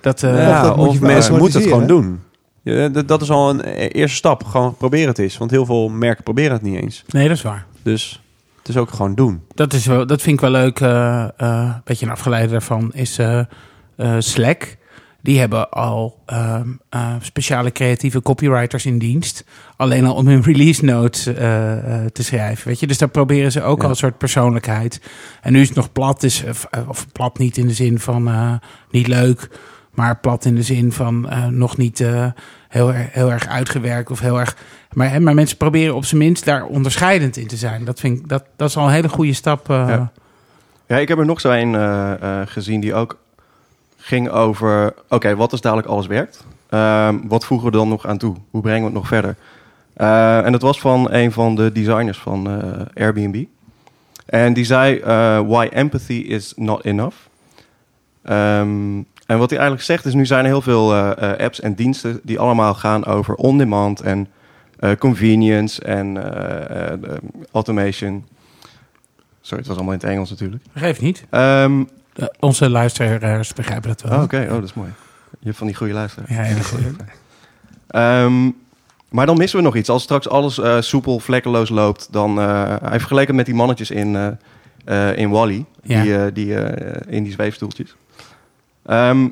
Dat, 0.00 0.22
eh, 0.22 0.46
ja, 0.48 0.62
dat 0.62 0.76
moet 0.76 0.86
of 0.86 0.94
je 0.94 1.00
mensen 1.00 1.36
moeten 1.36 1.60
het 1.60 1.68
gewoon 1.68 1.86
doen. 1.86 2.20
Ja, 2.62 2.88
dat, 2.88 3.08
dat 3.08 3.22
is 3.22 3.30
al 3.30 3.50
een 3.50 3.60
eerste 3.60 4.16
stap. 4.16 4.44
Gewoon 4.44 4.76
proberen 4.76 5.08
het 5.08 5.18
eens. 5.18 5.38
Want 5.38 5.50
heel 5.50 5.66
veel 5.66 5.88
merken 5.88 6.24
proberen 6.24 6.52
het 6.52 6.62
niet 6.62 6.82
eens. 6.82 7.04
Nee, 7.08 7.28
dat 7.28 7.36
is 7.36 7.42
waar. 7.42 7.66
Dus 7.82 8.22
is 8.68 8.76
ook 8.76 8.90
gewoon 8.90 9.14
doen. 9.14 9.42
Dat, 9.54 9.72
is 9.72 9.86
wel, 9.86 10.06
dat 10.06 10.22
vind 10.22 10.34
ik 10.34 10.40
wel 10.40 10.50
leuk. 10.50 10.80
eh, 10.80 11.22
eh, 11.22 11.28
een 11.36 11.80
beetje 11.84 12.06
een 12.06 12.12
afgeleide 12.12 12.50
daarvan 12.50 12.92
is 12.94 13.18
eh, 13.18 13.40
Slack. 14.18 14.76
Die 15.22 15.38
hebben 15.38 15.70
al 15.70 16.22
ehm, 16.26 16.68
eh, 16.88 17.14
speciale 17.20 17.72
creatieve 17.72 18.22
copywriters 18.22 18.86
in 18.86 18.98
dienst. 18.98 19.44
Alleen 19.76 20.06
al 20.06 20.14
om 20.14 20.26
hun 20.26 20.42
release 20.42 20.84
notes 20.84 21.22
te 22.12 22.22
schrijven. 22.22 22.68
Weet 22.68 22.80
je? 22.80 22.86
Dus 22.86 22.98
daar 22.98 23.08
proberen 23.08 23.52
ze 23.52 23.62
ook 23.62 23.78
Ja. 23.78 23.84
al 23.84 23.90
een 23.90 23.96
soort 23.96 24.18
persoonlijkheid. 24.18 25.00
En 25.42 25.52
nu 25.52 25.60
is 25.60 25.66
het 25.68 25.76
nog 25.76 25.92
plat. 25.92 26.20
Dus, 26.20 26.44
of 26.88 27.12
plat 27.12 27.38
niet 27.38 27.56
in 27.56 27.66
de 27.66 27.74
zin 27.74 27.98
van 27.98 28.30
niet 28.90 29.06
leuk. 29.06 29.48
Maar 29.94 30.18
plat 30.20 30.44
in 30.44 30.54
de 30.54 30.62
zin 30.62 30.92
van 30.92 31.28
nog 31.50 31.76
niet 31.76 32.04
heel, 32.76 32.94
erg, 32.94 33.12
heel 33.12 33.30
erg 33.30 33.46
uitgewerkt. 33.46 34.10
Of 34.10 34.20
heel 34.20 34.40
erg. 34.40 34.56
Maar, 34.92 35.10
hè, 35.10 35.20
maar 35.20 35.34
mensen 35.34 35.56
proberen 35.56 35.94
op 35.94 36.04
zijn 36.04 36.20
minst 36.20 36.44
daar 36.44 36.64
onderscheidend 36.64 37.36
in 37.36 37.46
te 37.46 37.56
zijn. 37.56 37.84
Dat, 37.84 38.00
vind 38.00 38.18
ik, 38.18 38.28
dat, 38.28 38.44
dat 38.56 38.68
is 38.68 38.76
al 38.76 38.86
een 38.86 38.92
hele 38.92 39.08
goede 39.08 39.32
stap. 39.32 39.70
eh. 39.70 39.98
Ja. 40.86 40.96
Ik 40.96 41.08
heb 41.08 41.18
er 41.18 41.26
nog 41.26 41.40
zo 41.40 41.50
een 41.50 41.74
eh, 41.74 42.12
eh, 42.12 42.46
gezien 42.46 42.80
die 42.80 42.94
ook 42.94 43.18
ging 43.96 44.28
over... 44.28 44.94
Oké, 45.08 45.36
wat 45.36 45.52
als 45.52 45.60
dadelijk 45.60 45.88
alles 45.88 46.06
werkt? 46.06 46.44
Ehm, 46.68 47.16
wat 47.28 47.44
voegen 47.44 47.66
we 47.66 47.76
dan 47.76 47.88
nog 47.88 48.06
aan 48.06 48.18
toe? 48.18 48.36
Hoe 48.50 48.60
brengen 48.62 48.80
we 48.80 48.86
het 48.86 48.94
nog 48.94 49.06
verder? 49.06 49.36
En 50.44 50.52
dat 50.52 50.62
was 50.62 50.80
van 50.80 51.12
een 51.12 51.32
van 51.32 51.54
de 51.54 51.72
designers 51.72 52.18
van 52.18 52.48
Airbnb. 52.94 53.44
En 54.26 54.52
die 54.52 54.64
zei, 54.64 55.00
why 55.46 55.68
empathy 55.72 56.12
is 56.12 56.52
not 56.56 56.84
enough. 56.84 57.16
Ehm, 58.22 58.98
en 59.26 59.38
wat 59.38 59.50
hij 59.50 59.58
eigenlijk 59.58 59.86
zegt 59.88 60.04
is, 60.04 60.14
nu 60.14 60.26
zijn 60.26 60.44
er 60.44 60.50
heel 60.50 60.62
veel 60.62 60.92
eh, 60.94 61.30
eh, 61.32 61.38
apps 61.38 61.60
en 61.60 61.74
diensten... 61.74 62.20
die 62.22 62.38
allemaal 62.38 62.74
gaan 62.74 63.04
over 63.04 63.34
on-demand 63.34 64.00
en 64.00 64.28
eh, 64.78 64.90
convenience 64.98 65.82
en 65.82 66.18
automation... 67.52 68.24
Sorry, 69.40 69.58
het 69.58 69.66
was 69.66 69.76
allemaal 69.76 69.94
in 69.94 70.00
het 70.00 70.08
Engels 70.10 70.30
natuurlijk. 70.30 70.62
Geeft 70.74 71.00
niet. 71.00 71.24
Ehm, 71.30 71.82
Eh, 72.14 72.24
onze 72.40 72.70
luisteraars 72.70 73.52
begrijpen 73.52 73.88
dat 73.88 74.02
wel. 74.02 74.18
oh, 74.18 74.22
Oké, 74.24 74.42
oh, 74.48 74.54
dat 74.54 74.64
is 74.64 74.74
mooi. 74.74 74.90
Je 75.38 75.44
hebt 75.46 75.56
van 75.56 75.66
die 75.66 75.76
goede 75.76 75.92
luisteraars. 75.92 76.30
Ja, 76.30 76.42
heel 76.42 76.62
goed. 76.62 76.80
Ehm, 77.86 78.50
maar 79.10 79.26
dan 79.26 79.36
missen 79.36 79.58
we 79.58 79.64
nog 79.64 79.76
iets. 79.76 79.88
Als 79.88 80.02
straks 80.02 80.28
alles 80.28 80.60
soepel, 80.88 81.18
vlekkeloos 81.18 81.68
loopt, 81.68 82.08
dan... 82.10 82.36
hij 82.38 82.98
vergeleken 82.98 83.34
met 83.34 83.46
die 83.46 83.54
mannetjes 83.54 83.90
in, 83.90 84.38
in 85.14 85.30
Wally, 85.30 85.64
Ja. 85.82 86.02
die, 86.02 86.32
die, 86.32 86.54
in 87.06 87.22
die 87.22 87.32
zweefstoeltjes. 87.32 87.96
Ehm, 88.86 89.26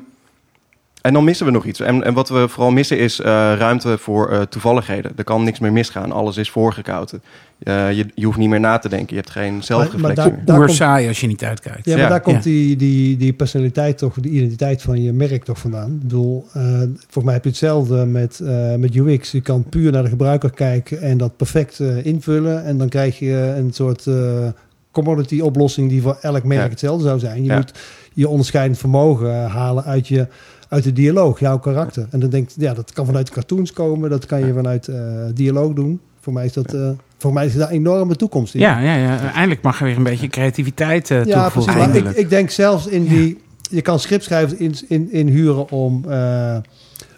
en 1.01 1.13
dan 1.13 1.23
missen 1.23 1.45
we 1.45 1.51
nog 1.51 1.65
iets. 1.65 1.79
En, 1.79 2.03
en 2.03 2.13
wat 2.13 2.29
we 2.29 2.47
vooral 2.47 2.71
missen 2.71 2.97
is 2.99 3.19
eh, 3.19 3.25
ruimte 3.57 3.97
voor 3.97 4.29
eh, 4.31 4.41
toevalligheden. 4.41 5.11
Er 5.15 5.23
kan 5.23 5.43
niks 5.43 5.59
meer 5.59 5.71
misgaan. 5.71 6.11
Alles 6.11 6.37
is 6.37 6.49
voorgekouden. 6.49 7.21
Eh, 7.59 7.91
je, 7.91 8.05
je 8.15 8.25
hoeft 8.25 8.37
niet 8.37 8.49
meer 8.49 8.59
na 8.59 8.77
te 8.77 8.89
denken. 8.89 9.07
Je 9.09 9.15
hebt 9.21 9.29
geen 9.29 9.63
zelfreflectie 9.63 10.15
daar- 10.23 10.31
meer. 10.31 10.45
daar 10.45 10.57
komt- 10.57 10.71
saai 10.71 11.07
als 11.07 11.19
je 11.19 11.27
niet 11.27 11.43
uitkijkt. 11.43 11.85
Ja, 11.85 11.91
maar 11.93 12.01
Ja. 12.03 12.09
daar 12.09 12.21
komt 12.21 12.35
Ja. 12.35 12.41
die, 12.41 12.75
die, 12.75 13.17
die 13.17 13.33
personaliteit 13.33 13.97
toch, 13.97 14.13
de 14.13 14.29
identiteit 14.29 14.81
van 14.81 15.03
je 15.03 15.13
merk 15.13 15.43
toch 15.43 15.59
vandaan. 15.59 15.91
Ik 15.91 15.99
bedoel, 16.01 16.45
eh, 16.53 16.63
volgens 16.97 17.23
mij 17.23 17.33
heb 17.33 17.43
je 17.43 17.49
hetzelfde 17.49 18.05
met, 18.05 18.39
eh, 18.39 18.75
met 18.75 18.95
UX. 18.95 19.31
Je 19.31 19.41
kan 19.41 19.63
puur 19.69 19.91
naar 19.91 20.03
de 20.03 20.09
gebruiker 20.09 20.51
kijken 20.51 21.01
en 21.01 21.17
dat 21.17 21.37
perfect 21.37 21.79
eh, 21.79 22.05
invullen. 22.05 22.63
En 22.65 22.77
dan 22.77 22.89
krijg 22.89 23.19
je 23.19 23.53
een 23.57 23.73
soort 23.73 24.07
eh, 24.07 24.47
commodity 24.91 25.39
oplossing 25.39 25.89
die 25.89 26.01
voor 26.01 26.17
elk 26.21 26.43
merk 26.43 26.63
Ja. 26.63 26.69
hetzelfde 26.69 27.03
zou 27.07 27.19
zijn. 27.19 27.43
Je 27.43 27.49
Ja. 27.49 27.55
moet 27.55 27.71
je 28.15 28.27
onderscheidend 28.27 28.77
vermogen 28.79 29.45
halen 29.49 29.83
uit 29.83 30.07
je 30.07 30.27
uit 30.69 30.83
de 30.83 30.93
dialoog, 30.93 31.39
jouw 31.39 31.59
karakter. 31.59 32.07
En 32.11 32.19
dan 32.19 32.29
denk 32.29 32.49
je, 32.49 32.61
ja, 32.61 32.73
dat 32.73 32.93
kan 32.93 33.05
vanuit 33.05 33.29
cartoons 33.29 33.73
komen, 33.73 34.09
dat 34.09 34.25
kan 34.25 34.45
je 34.45 34.53
vanuit 34.53 34.87
eh, 34.87 34.97
dialoog 35.33 35.73
doen. 35.73 35.99
Voor 36.19 36.33
mij 36.33 36.45
is 36.45 36.53
dat, 36.53 36.73
eh, 36.73 36.89
voor 37.17 37.33
mij 37.33 37.45
is 37.45 37.55
daar 37.55 37.67
een 37.69 37.75
enorme 37.75 38.15
toekomst 38.15 38.53
in. 38.53 38.59
Ja, 38.59 38.79
ja, 38.79 38.95
ja. 38.95 39.33
Eindelijk 39.33 39.61
mag 39.61 39.79
er 39.79 39.85
weer 39.85 39.97
een 39.97 40.03
beetje 40.03 40.27
creativiteit 40.27 41.11
eh 41.11 41.25
Ja, 41.25 41.49
precies. 41.49 41.75
ik, 41.93 42.09
ik 42.09 42.29
denk 42.29 42.49
zelfs 42.49 42.87
in 42.87 43.03
die... 43.07 43.43
Je 43.69 43.81
kan 43.81 43.99
scriptschrijvers 43.99 44.59
in, 44.59 44.75
in, 44.87 45.11
inhuren 45.11 45.71
om, 45.71 46.05
eh, 46.09 46.57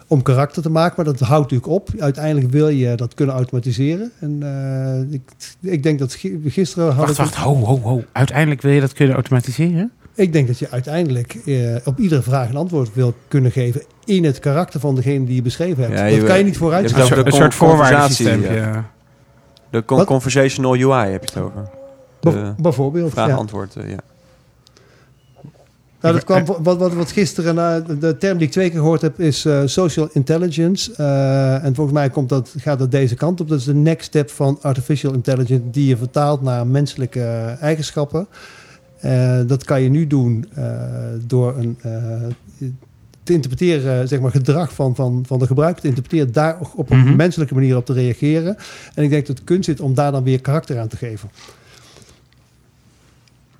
om 0.06 0.22
karakter 0.22 0.62
te 0.62 0.70
maken, 0.70 0.92
maar 0.96 1.04
dat 1.04 1.20
houdt 1.20 1.50
natuurlijk 1.50 1.72
op. 1.72 1.88
Uiteindelijk 1.98 2.50
wil 2.52 2.68
je 2.68 2.94
dat 2.94 3.14
kunnen 3.14 3.34
automatiseren. 3.34 4.10
En 4.20 4.38
eh, 4.42 5.14
ik, 5.14 5.22
ik 5.60 5.82
denk 5.82 5.98
dat 5.98 6.14
gi- 6.14 6.40
gisteren 6.46 6.86
had 6.86 6.96
Wacht, 6.96 7.10
ik... 7.10 7.16
wacht. 7.16 7.34
Ho, 7.34 7.54
ho, 7.54 7.78
ho. 7.80 8.02
Uiteindelijk 8.12 8.62
wil 8.62 8.72
je 8.72 8.80
dat 8.80 8.92
kunnen 8.92 9.14
automatiseren? 9.14 9.90
Ik 10.18 10.32
denk 10.32 10.46
dat 10.46 10.58
je 10.58 10.70
uiteindelijk 10.70 11.34
eh, 11.46 11.76
op 11.84 11.98
iedere 11.98 12.22
vraag 12.22 12.48
een 12.48 12.56
antwoord 12.56 12.94
wil 12.94 13.14
kunnen 13.28 13.50
geven 13.50 13.82
in 14.04 14.24
het 14.24 14.38
karakter 14.38 14.80
van 14.80 14.94
degene 14.94 15.24
die 15.24 15.34
je 15.34 15.42
beschreven 15.42 15.82
hebt. 15.82 15.98
Ja, 15.98 16.16
dat 16.18 16.26
kan 16.28 16.38
je 16.38 16.44
niet 16.44 16.56
vooruit 16.56 16.90
je 16.90 16.96
Een 16.96 17.06
soort, 17.06 17.42
een 17.42 17.52
voorwaardensysteem. 17.52 18.42
Ja. 18.42 18.90
De 19.70 19.84
con- 19.84 19.96
Wat? 19.96 20.06
conversational 20.06 20.72
UI 20.74 21.10
heb 21.10 21.24
je 21.24 21.30
het 21.34 21.44
over. 21.44 21.68
De 22.20 22.52
Bijvoorbeeld. 22.58 23.14
ja. 23.14 23.24
vraag-antwoord, 23.24 23.76
eh, 23.76 23.90
ja. 23.90 23.98
Nou, 26.00 26.14
dat 26.14 26.24
kwam, 26.24 26.44
wat, 26.62 26.78
wat, 26.78 26.94
wat 26.94 27.12
gisteren, 27.12 27.58
eh, 27.58 27.98
de- 28.00 28.16
term 28.18 28.38
die 28.38 28.46
ik 28.46 28.52
twee 28.52 28.70
keer 28.70 28.78
gehoord 28.78 29.00
heb, 29.00 29.20
is 29.20 29.44
eh, 29.44 29.62
social 29.64 30.08
intelligence. 30.12 30.92
Eh, 30.96 31.64
en 31.64 31.74
volgens 31.74 31.96
mij 31.96 32.10
komt 32.10 32.28
dat, 32.28 32.54
gaat 32.58 32.78
dat 32.78 32.90
deze 32.90 33.14
kant 33.14 33.40
op. 33.40 33.48
Dat 33.48 33.58
is 33.58 33.64
de 33.64 33.74
next 33.74 34.06
step 34.06 34.30
van 34.30 34.58
artificial 34.62 35.12
intelligence, 35.12 35.70
die 35.70 35.86
je 35.88 35.96
vertaalt 35.96 36.42
naar 36.42 36.66
menselijke 36.66 37.56
eigenschappen. 37.60 38.26
Eh, 39.00 39.40
dat 39.46 39.64
kan 39.64 39.82
je 39.82 39.88
nu 39.88 40.06
doen 40.06 40.46
eh, 40.54 40.72
door 41.26 41.56
een, 41.56 41.78
eh, 41.82 42.70
te 43.22 43.32
interpreteren, 43.32 44.08
zeg 44.08 44.20
maar, 44.20 44.30
gedrag 44.30 44.72
van, 44.72 44.94
van, 44.94 45.24
van 45.26 45.38
de 45.38 45.46
gebruiker 45.46 45.80
te 45.82 45.88
interpreteren, 45.88 46.32
daar 46.32 46.56
op 46.74 46.90
een 46.90 46.98
Mhm. 46.98 47.16
menselijke 47.16 47.54
manier 47.54 47.76
op 47.76 47.86
te 47.86 47.92
reageren. 47.92 48.56
En 48.94 49.04
ik 49.04 49.10
denk 49.10 49.26
dat 49.26 49.36
het 49.36 49.46
kunst 49.46 49.64
zit 49.64 49.80
om 49.80 49.94
daar 49.94 50.12
dan 50.12 50.22
weer 50.24 50.40
karakter 50.40 50.78
aan 50.78 50.88
te 50.88 50.96
geven. 50.96 51.30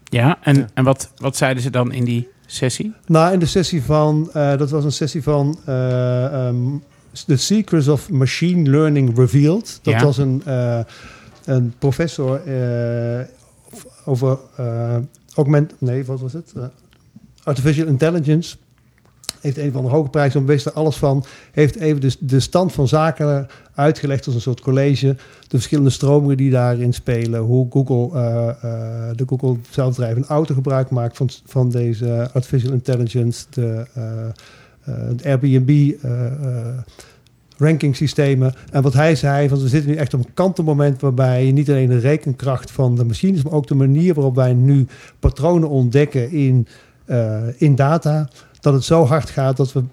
Ja, 0.05 0.39
en, 0.43 0.57
Ja. 0.57 0.67
en 0.75 0.85
wat, 0.85 1.11
wat 1.17 1.37
zeiden 1.37 1.63
ze 1.63 1.71
dan 1.71 1.93
in 1.93 2.05
die 2.05 2.29
sessie? 2.47 2.93
Nou, 3.07 3.33
in 3.33 3.39
de 3.39 3.47
sessie 3.47 3.83
van, 3.83 4.31
dat 4.33 4.71
was 4.71 4.85
een 4.85 4.93
sessie 4.93 5.23
van 5.23 5.59
eh, 5.65 6.25
ehm, 6.47 6.57
The 7.27 7.37
Secrets 7.37 7.89
of 7.89 8.11
Machine 8.11 8.71
Learning 8.71 9.17
Revealed. 9.17 9.79
Dat 9.83 9.95
Ja. 9.95 10.05
was 10.05 10.19
een, 10.19 10.43
een 11.45 11.75
professor 11.79 12.41
over 14.05 14.39
augment, 15.39 15.75
nee, 15.79 16.05
wat 16.05 16.21
was 16.21 16.33
het? 16.33 16.53
Eh, 16.57 16.65
Artificial 17.43 17.87
Intelligence. 17.87 18.57
Heeft 19.41 19.59
een 19.59 19.73
van 19.73 19.83
de 19.83 19.91
hoge 19.91 20.09
prijzen 20.09 20.47
wist 20.47 20.67
er 20.67 20.73
alles 20.73 20.97
van. 20.97 21.25
Heeft 21.53 21.77
even 21.77 22.01
de, 22.01 22.17
de 22.21 22.41
stand 22.41 22.73
van 22.73 22.89
zaken 22.89 23.47
uitgelegd 23.75 24.27
als 24.27 24.35
een 24.35 24.41
soort 24.41 24.61
college. 24.61 25.07
De 25.41 25.57
verschillende 25.57 25.91
stromingen 25.91 26.37
die 26.37 26.51
daarin 26.51 26.95
spelen. 26.95 27.41
Hoe 27.41 27.67
Google, 27.71 28.19
eh, 28.19 28.49
eh, 28.49 29.17
de 29.17 29.25
Google 29.27 29.57
zelfdrijvende 29.71 30.29
auto 30.29 30.55
gebruik 30.55 30.91
maakt 30.91 31.17
van, 31.17 31.29
van 31.45 31.71
deze 31.71 32.31
artificial 32.33 32.73
intelligence. 32.73 33.45
De, 33.51 33.87
eh, 33.95 34.93
de 35.17 35.25
Airbnb 35.25 35.93
eh, 37.59 37.65
eh, 37.65 37.69
ranking 37.69 37.97
systemen. 37.97 38.55
En 38.71 38.83
wat 38.83 38.93
hij 38.93 39.15
zei, 39.15 39.49
want 39.49 39.63
we 39.63 39.69
zitten 39.69 39.91
nu 39.91 39.97
echt 39.97 40.15
op 40.15 40.25
een 40.25 40.35
kantelmoment 40.35 41.01
waarbij 41.01 41.47
je 41.47 41.53
niet 41.53 41.69
alleen 41.69 41.89
de 41.89 41.99
rekenkracht 41.99 42.71
van 42.71 42.95
de 42.95 43.05
machines, 43.05 43.43
maar 43.43 43.53
ook 43.53 43.67
de 43.67 43.75
manier 43.75 44.15
waarop 44.15 44.35
wij 44.35 44.55
nu 44.55 44.87
patronen 45.19 45.69
ontdekken 45.69 46.31
in, 46.31 46.67
eh, 47.05 47.43
in 47.57 47.75
data, 47.75 48.29
dat 48.61 48.75
het 48.75 48.85
zo 48.85 49.05
hard 49.05 49.31
gaat 49.31 49.57
dat 49.57 49.73
we 49.73 49.85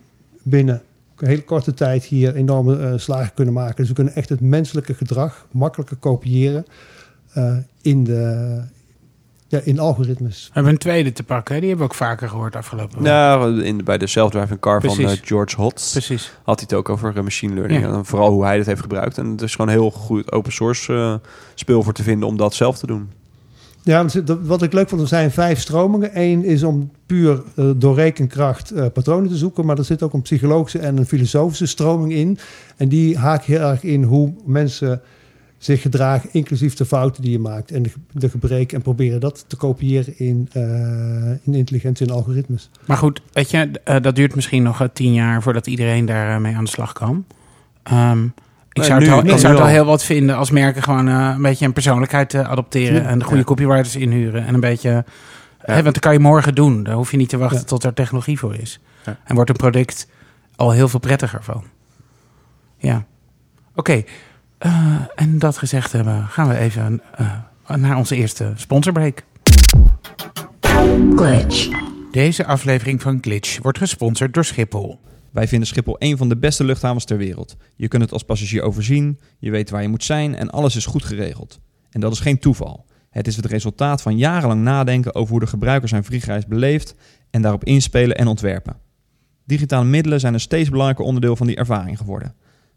binnen 0.43 0.81
een 1.15 1.27
hele 1.27 1.43
korte 1.43 1.73
tijd 1.73 2.03
hier 2.03 2.35
enorme 2.35 2.77
eh, 2.77 2.93
slagen 2.95 3.33
kunnen 3.33 3.53
maken. 3.53 3.75
Dus 3.75 3.87
we 3.87 3.93
kunnen 3.93 4.15
echt 4.15 4.29
het 4.29 4.41
menselijke 4.41 4.93
gedrag 4.93 5.47
makkelijker 5.51 5.97
kopiëren 5.97 6.65
eh, 7.33 7.57
in, 7.81 8.03
de, 8.03 8.61
ja, 9.57 9.61
in 9.71 9.79
algoritmes. 9.79 10.43
We 10.45 10.51
hebben 10.53 10.71
een 10.71 10.77
tweede 10.77 11.11
te 11.11 11.23
pakken. 11.23 11.53
hè? 11.53 11.59
Die 11.59 11.69
hebben 11.69 11.87
we 11.87 11.93
ook 11.93 11.99
vaker 11.99 12.29
gehoord 12.29 12.55
afgelopen 12.55 12.97
week. 12.97 13.07
Nou, 13.07 13.63
in, 13.63 13.83
bij 13.83 13.97
de 13.97 14.07
self-driving 14.07 14.59
car 14.59 14.81
van 14.81 14.95
Precies. 14.95 15.19
eh, 15.19 15.27
George 15.27 15.55
Hotz 15.61 15.91
Precies. 15.91 16.31
had 16.43 16.59
hij 16.59 16.67
het 16.69 16.77
ook 16.77 16.89
over 16.89 17.17
eh, 17.17 17.23
machine 17.23 17.53
learning. 17.53 17.81
Ja. 17.81 17.93
En 17.93 18.05
vooral 18.05 18.31
hoe 18.31 18.43
hij 18.43 18.57
dat 18.57 18.65
heeft 18.65 18.81
gebruikt. 18.81 19.17
En 19.17 19.25
het 19.27 19.41
is 19.41 19.55
gewoon 19.55 19.71
heel 19.71 19.91
goed 19.91 20.31
open 20.31 20.51
source 20.51 20.93
eh, 20.93 21.13
speel 21.55 21.83
voor 21.83 21.93
te 21.93 22.03
vinden 22.03 22.27
om 22.27 22.37
dat 22.37 22.53
zelf 22.53 22.77
te 22.77 22.87
doen. 22.87 23.09
Ja, 23.83 24.05
wat 24.41 24.61
ik 24.61 24.73
leuk 24.73 24.89
vond, 24.89 25.01
er 25.01 25.07
zijn 25.07 25.31
vijf 25.31 25.59
stromingen. 25.59 26.09
Eén 26.13 26.43
is 26.45 26.63
om 26.63 26.91
puur 27.05 27.41
door 27.75 27.95
rekenkracht 27.95 28.71
eh, 28.71 28.85
patronen 28.93 29.29
te 29.29 29.35
zoeken. 29.37 29.65
Maar 29.65 29.77
er 29.77 29.83
zit 29.85 30.03
ook 30.03 30.13
een 30.13 30.21
psychologische 30.21 30.79
en 30.79 30.97
een 30.97 31.05
filosofische 31.05 31.65
stroming 31.65 32.13
in. 32.13 32.37
En 32.77 32.89
die 32.89 33.17
haakt 33.17 33.45
heel 33.45 33.59
erg 33.59 33.83
in 33.83 34.03
hoe 34.03 34.33
mensen 34.45 35.01
zich 35.57 35.81
gedragen, 35.81 36.29
inclusief 36.31 36.73
de 36.75 36.85
fouten 36.85 37.21
die 37.21 37.31
je 37.31 37.39
maakt 37.39 37.71
en 37.71 37.83
de, 37.83 37.89
ge- 37.89 37.97
de 38.11 38.29
gebreken. 38.29 38.77
En 38.77 38.83
proberen 38.83 39.19
dat 39.19 39.45
te 39.47 39.55
kopiëren 39.55 40.19
in, 40.19 40.49
eh, 40.51 40.63
in 41.43 41.53
intelligentie 41.53 42.07
en 42.07 42.13
algoritmes. 42.13 42.69
Maar 42.85 42.97
goed, 42.97 43.21
weet 43.33 43.51
je, 43.51 43.71
eh, 43.83 44.01
dat 44.01 44.15
duurt 44.15 44.35
misschien 44.35 44.63
nog 44.63 44.81
eh, 44.81 44.87
tien 44.93 45.13
jaar 45.13 45.41
voordat 45.41 45.67
iedereen 45.67 46.05
daar 46.05 46.35
eh, 46.35 46.41
mee 46.41 46.55
aan 46.55 46.63
de 46.63 46.69
slag 46.69 46.93
kan. 46.93 47.25
Ehm, 47.83 48.23
ik 48.71 48.83
zou, 48.83 48.99
nu 48.99 49.05
het, 49.05 49.13
al, 49.15 49.21
kan 49.21 49.29
ik 49.33 49.37
zou 49.39 49.53
nu 49.53 49.59
het 49.59 49.59
al 49.59 49.71
al. 49.71 49.73
heel 49.75 49.85
wat 49.85 50.03
vinden 50.03 50.35
als 50.35 50.51
merken 50.51 50.83
gewoon 50.83 51.07
eh, 51.07 51.31
een 51.35 51.41
beetje 51.41 51.65
een 51.65 51.73
persoonlijkheid 51.73 52.35
adopteren. 52.35 53.01
Ja. 53.01 53.07
En 53.09 53.17
de 53.19 53.23
goede 53.25 53.39
Ja. 53.39 53.45
copywriters 53.45 53.95
inhuren. 53.95 54.45
En 54.45 54.53
een 54.53 54.59
beetje, 54.59 55.05
hè, 55.59 55.73
want 55.73 55.85
dat 55.93 55.99
kan 55.99 56.13
je 56.13 56.19
morgen 56.19 56.55
doen. 56.55 56.83
Daar 56.83 56.95
hoef 56.95 57.11
je 57.11 57.17
niet 57.17 57.29
te 57.29 57.37
wachten 57.37 57.59
Ja. 57.59 57.65
tot 57.65 57.83
er 57.83 57.93
technologie 57.93 58.39
voor 58.39 58.55
is. 58.55 58.79
Ja. 59.05 59.17
En 59.23 59.35
wordt 59.35 59.49
een 59.49 59.55
product 59.55 60.07
al 60.55 60.71
heel 60.71 60.87
veel 60.87 60.99
prettiger 60.99 61.43
van. 61.43 61.63
Ja. 62.77 63.05
Oké. 63.75 64.03
Eh, 64.65 64.95
en 65.15 65.39
dat 65.39 65.57
gezegd 65.57 65.91
hebben, 65.91 66.27
gaan 66.27 66.47
we 66.47 66.57
even 66.57 67.01
eh, 67.15 67.75
naar 67.75 67.97
onze 67.97 68.15
eerste 68.15 68.53
sponsorbreak. 68.55 69.23
Glitch. 71.15 71.69
Deze 72.11 72.45
aflevering 72.45 73.01
van 73.01 73.17
Glitch 73.21 73.59
wordt 73.61 73.77
gesponsord 73.77 74.33
door 74.33 74.45
Schiphol. 74.45 74.99
Wij 75.31 75.47
vinden 75.47 75.67
Schiphol 75.67 75.95
een 75.99 76.17
van 76.17 76.29
de 76.29 76.37
beste 76.37 76.63
luchthavens 76.63 77.05
ter 77.05 77.17
wereld. 77.17 77.57
Je 77.75 77.87
kunt 77.87 78.01
het 78.01 78.11
als 78.11 78.23
passagier 78.23 78.61
overzien, 78.61 79.19
je 79.39 79.51
weet 79.51 79.69
waar 79.69 79.81
je 79.81 79.87
moet 79.87 80.03
zijn 80.03 80.35
en 80.35 80.49
alles 80.49 80.75
is 80.75 80.85
goed 80.85 81.05
geregeld. 81.05 81.59
En 81.89 81.99
dat 81.99 82.11
is 82.11 82.19
geen 82.19 82.39
toeval. 82.39 82.85
Het 83.09 83.27
is 83.27 83.35
het 83.35 83.45
resultaat 83.45 84.01
van 84.01 84.17
jarenlang 84.17 84.61
nadenken 84.61 85.15
over 85.15 85.31
hoe 85.31 85.39
de 85.39 85.47
gebruiker 85.47 85.89
zijn 85.89 86.03
vliegreis 86.03 86.45
beleeft 86.45 86.95
en 87.29 87.41
daarop 87.41 87.63
inspelen 87.63 88.17
en 88.17 88.27
ontwerpen. 88.27 88.77
Digitale 89.43 89.85
middelen 89.85 90.19
zijn 90.19 90.33
een 90.33 90.39
steeds 90.39 90.69
belangrijker 90.69 91.05
onderdeel 91.05 91.35
van 91.35 91.47
die 91.47 91.55
ervaring 91.55 91.97
geworden. 91.97 92.35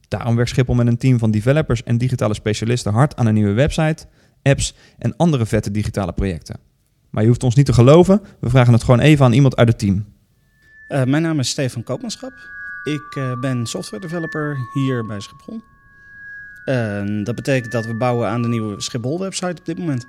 Daarom 0.08 0.36
werkt 0.36 0.50
Schiphol 0.50 0.74
met 0.74 0.86
een 0.86 0.96
team 0.96 1.18
van 1.18 1.30
developers 1.30 1.82
en 1.82 1.98
digitale 1.98 2.34
specialisten 2.34 2.92
hard 2.92 3.16
aan 3.16 3.26
een 3.26 3.34
nieuwe 3.34 3.52
website, 3.52 4.06
apps 4.42 4.74
en 4.98 5.16
andere 5.16 5.46
vette 5.46 5.70
digitale 5.70 6.12
projecten. 6.12 6.60
Maar 7.10 7.22
je 7.22 7.28
hoeft 7.28 7.42
ons 7.42 7.54
niet 7.54 7.66
te 7.66 7.72
geloven, 7.72 8.22
we 8.40 8.50
vragen 8.50 8.72
het 8.72 8.82
gewoon 8.82 9.00
even 9.00 9.24
aan 9.24 9.32
iemand 9.32 9.56
uit 9.56 9.68
het 9.68 9.78
team. 9.78 10.04
Eh, 10.88 11.04
mijn 11.04 11.22
naam 11.22 11.38
is 11.38 11.48
Stefan 11.48 11.82
Koopmanschap. 11.82 12.32
Ik 12.84 13.16
eh, 13.16 13.40
ben 13.40 13.66
software 13.66 14.02
developer 14.02 14.56
hier 14.72 15.06
bij 15.06 15.20
Schiphol. 15.20 15.60
Dat 17.24 17.34
betekent 17.34 17.72
dat 17.72 17.86
we 17.86 17.94
bouwen 17.94 18.28
aan 18.28 18.42
de 18.42 18.48
nieuwe 18.48 18.80
Schiphol-website 18.80 19.60
op 19.60 19.66
dit 19.66 19.78
moment. 19.78 20.06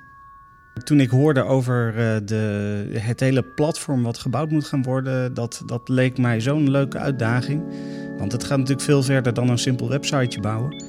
Toen 0.84 1.00
ik 1.00 1.10
hoorde 1.10 1.42
over 1.42 1.88
eh, 1.88 2.16
de, 2.24 2.86
het 2.98 3.20
hele 3.20 3.42
platform 3.42 4.02
wat 4.02 4.18
gebouwd 4.18 4.50
moet 4.50 4.64
gaan 4.64 4.82
worden, 4.82 5.34
dat, 5.34 5.62
dat 5.66 5.88
leek 5.88 6.18
mij 6.18 6.40
zo'n 6.40 6.70
leuke 6.70 6.98
uitdaging. 6.98 7.62
Want 8.18 8.32
het 8.32 8.44
gaat 8.44 8.58
natuurlijk 8.58 8.86
veel 8.86 9.02
verder 9.02 9.34
dan 9.34 9.48
een 9.48 9.58
simpel 9.58 9.88
websiteje 9.88 10.40
bouwen. 10.40 10.84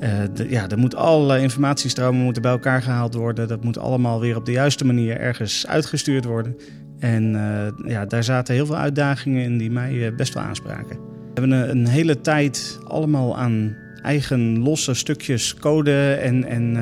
Eh, 0.00 0.10
de, 0.34 0.48
ja, 0.48 0.68
er 0.68 0.78
moet 0.78 0.94
allerlei 0.94 1.42
informatiestromen 1.42 2.22
moeten 2.22 2.42
bij 2.42 2.50
elkaar 2.50 2.82
gehaald 2.82 3.14
worden. 3.14 3.48
Dat 3.48 3.64
moet 3.64 3.78
allemaal 3.78 4.20
weer 4.20 4.36
op 4.36 4.46
de 4.46 4.52
juiste 4.52 4.84
manier 4.84 5.16
ergens 5.16 5.66
uitgestuurd 5.66 6.24
worden. 6.24 6.56
En 6.98 7.34
eh, 7.34 7.90
ja, 7.90 8.06
daar 8.06 8.24
zaten 8.24 8.54
heel 8.54 8.66
veel 8.66 8.76
uitdagingen 8.76 9.42
in 9.42 9.58
die 9.58 9.70
mij 9.70 10.14
best 10.14 10.34
wel 10.34 10.42
aanspraken. 10.42 10.96
We 11.34 11.40
hebben 11.40 11.50
een, 11.50 11.70
een 11.70 11.86
hele 11.86 12.20
tijd 12.20 12.78
allemaal 12.86 13.38
aan 13.38 13.76
eigen 14.02 14.58
losse 14.58 14.94
stukjes 14.94 15.54
code 15.54 16.12
en, 16.12 16.44
en 16.44 16.76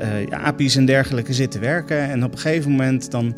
ehm, 0.00 0.10
eh, 0.10 0.26
ja, 0.26 0.38
API's 0.38 0.76
en 0.76 0.84
dergelijke 0.84 1.32
zitten 1.32 1.60
werken. 1.60 1.98
En 1.98 2.24
op 2.24 2.32
een 2.32 2.38
gegeven 2.38 2.70
moment 2.70 3.10
dan, 3.10 3.36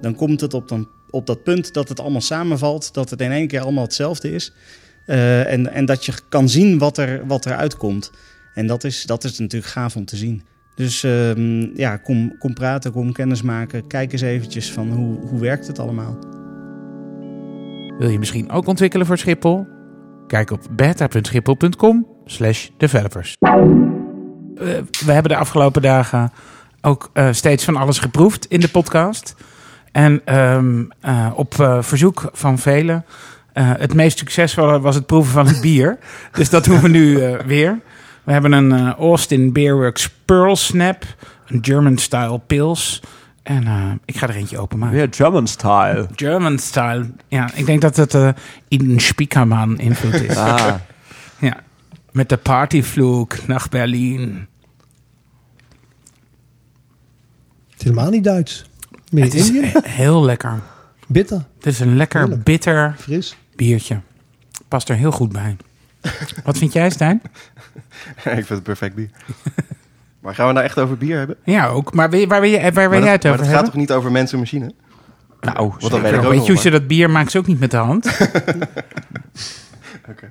dan 0.00 0.14
komt 0.14 0.40
het 0.40 0.54
op, 0.54 0.68
dan, 0.68 0.88
op 1.10 1.26
dat 1.26 1.42
punt 1.42 1.72
dat 1.72 1.88
het 1.88 2.00
allemaal 2.00 2.20
samenvalt. 2.20 2.94
Dat 2.94 3.10
het 3.10 3.20
in 3.20 3.32
één 3.32 3.46
keer 3.46 3.60
allemaal 3.60 3.84
hetzelfde 3.84 4.32
is. 4.32 4.52
Eh, 5.06 5.52
en, 5.52 5.72
en 5.72 5.84
dat 5.84 6.04
je 6.04 6.12
kan 6.28 6.48
zien 6.48 6.78
wat 6.78 6.98
er, 6.98 7.26
wat 7.26 7.44
er 7.44 7.56
uitkomt. 7.56 8.10
En 8.54 8.66
dat 8.66 8.84
is, 8.84 9.02
dat 9.02 9.24
is 9.24 9.38
natuurlijk 9.38 9.72
gaaf 9.72 9.96
om 9.96 10.04
te 10.04 10.16
zien. 10.16 10.42
Dus 10.74 11.02
ehm, 11.02 11.76
ja, 11.76 11.96
kom, 11.96 12.38
kom 12.38 12.54
praten, 12.54 12.92
kom 12.92 13.12
kennis 13.12 13.42
maken. 13.42 13.86
Kijk 13.86 14.12
eens 14.12 14.20
eventjes 14.20 14.72
van 14.72 14.90
hoe, 14.90 15.28
hoe 15.28 15.40
werkt 15.40 15.66
het 15.66 15.78
allemaal. 15.78 16.18
Wil 17.98 18.08
je 18.08 18.18
misschien 18.18 18.50
ook 18.50 18.66
ontwikkelen 18.66 19.06
voor 19.06 19.18
Schiphol? 19.18 19.66
Kijk 20.26 20.50
op 20.50 20.60
beta.schiphol.com 20.70 22.06
developers. 22.76 23.36
Eh, 24.58 24.66
we 25.06 25.12
hebben 25.12 25.32
de 25.32 25.38
afgelopen 25.38 25.82
dagen 25.82 26.32
ook 26.80 27.10
eh, 27.12 27.28
steeds 27.30 27.64
van 27.64 27.76
alles 27.76 27.98
geproefd 27.98 28.46
in 28.46 28.60
de 28.60 28.68
podcast. 28.68 29.36
En 29.92 30.20
ehm, 30.24 30.84
eh, 31.00 31.30
op 31.34 31.54
verzoek 31.80 32.30
van 32.32 32.58
velen. 32.58 33.04
het 33.54 33.94
meest 33.94 34.18
succesvolle 34.18 34.80
was 34.80 34.94
het 34.94 35.06
proeven 35.06 35.32
van 35.32 35.46
het 35.46 35.60
bier. 35.60 35.98
dus 36.32 36.50
dat 36.50 36.64
doen 36.64 36.80
we 36.80 36.88
nu 36.88 37.36
weer. 37.46 37.80
We 38.24 38.32
hebben 38.32 38.52
een 38.52 38.94
Austin 38.94 39.52
Beerworks 39.52 40.10
Pearl 40.24 40.56
Snap. 40.56 41.04
Een 41.46 41.58
German 41.62 41.98
Style 41.98 42.40
Pils. 42.46 43.02
En 43.42 43.66
ik 44.04 44.16
ga 44.16 44.28
er 44.28 44.34
eentje 44.34 44.58
openmaken. 44.58 44.96
Weer 44.96 45.08
German 45.10 45.46
style. 45.46 46.06
German 46.14 46.58
style. 46.58 47.06
Ja, 47.28 47.50
ik 47.54 47.66
denk 47.66 47.80
dat 47.80 47.96
het 47.96 48.14
eh 48.14 48.28
in 48.68 49.00
Spiekerman 49.00 49.78
invloed 49.78 50.20
is. 50.20 50.36
Ah. 50.36 50.74
Met 52.14 52.28
de 52.28 52.36
partyvloek 52.36 53.46
naar 53.46 53.66
Berlin. 53.70 54.46
Het 57.70 57.78
is 57.78 57.84
helemaal 57.84 58.10
niet 58.10 58.24
Duits. 58.24 58.64
Meer 59.10 59.24
Het 59.24 59.34
is 59.34 59.46
Indië. 59.50 59.72
heel 59.82 60.24
lekker. 60.24 60.60
Bitter, 61.06 61.44
Het 61.56 61.66
is 61.66 61.80
een 61.80 61.96
lekker 61.96 62.20
Heerlijk. 62.20 62.44
bitter 62.44 62.94
fris. 62.98 63.36
biertje. 63.56 64.00
Past 64.68 64.88
er 64.88 64.96
heel 64.96 65.10
goed 65.12 65.32
bij. 65.32 65.56
Wat 66.44 66.58
vind 66.58 66.72
jij, 66.72 66.90
Stijn? 66.90 67.22
ik 68.16 68.30
vind 68.32 68.48
het 68.48 68.62
perfect 68.62 68.94
bier. 68.94 69.10
maar 70.22 70.34
gaan 70.34 70.46
we 70.46 70.52
nou 70.52 70.64
echt 70.64 70.78
over 70.78 70.96
bier 70.98 71.16
hebben? 71.18 71.36
Ja, 71.44 71.66
ook. 71.66 71.94
Maar 71.94 72.10
wil- 72.10 72.26
waar 72.26 72.40
wil, 72.40 72.50
je, 72.50 72.60
waar 72.60 72.72
wil 72.72 72.88
maar 72.88 73.08
jij 73.08 73.18
dat, 73.18 73.22
het 73.22 73.22
maar 73.22 73.32
over 73.32 73.44
dat 73.44 73.46
gaat 73.46 73.54
hebben? 73.54 73.70
toch 73.72 73.80
niet 73.80 73.92
over 73.92 74.10
mensen 74.12 74.34
en 74.34 74.40
machine? 74.40 74.72
nou, 75.40 75.56
Want 75.56 75.80
weet 75.80 75.90
ik 75.92 75.96
ook 76.18 76.22
Weet 76.22 76.36
nog 76.38 76.46
je 76.46 76.52
hoe 76.52 76.60
ze 76.62 76.70
maar. 76.70 76.78
dat 76.78 76.88
bier 76.88 77.10
maakt? 77.10 77.30
Ze 77.30 77.38
ook 77.38 77.46
niet 77.46 77.60
met 77.60 77.70
de 77.70 77.76
hand. 77.76 78.06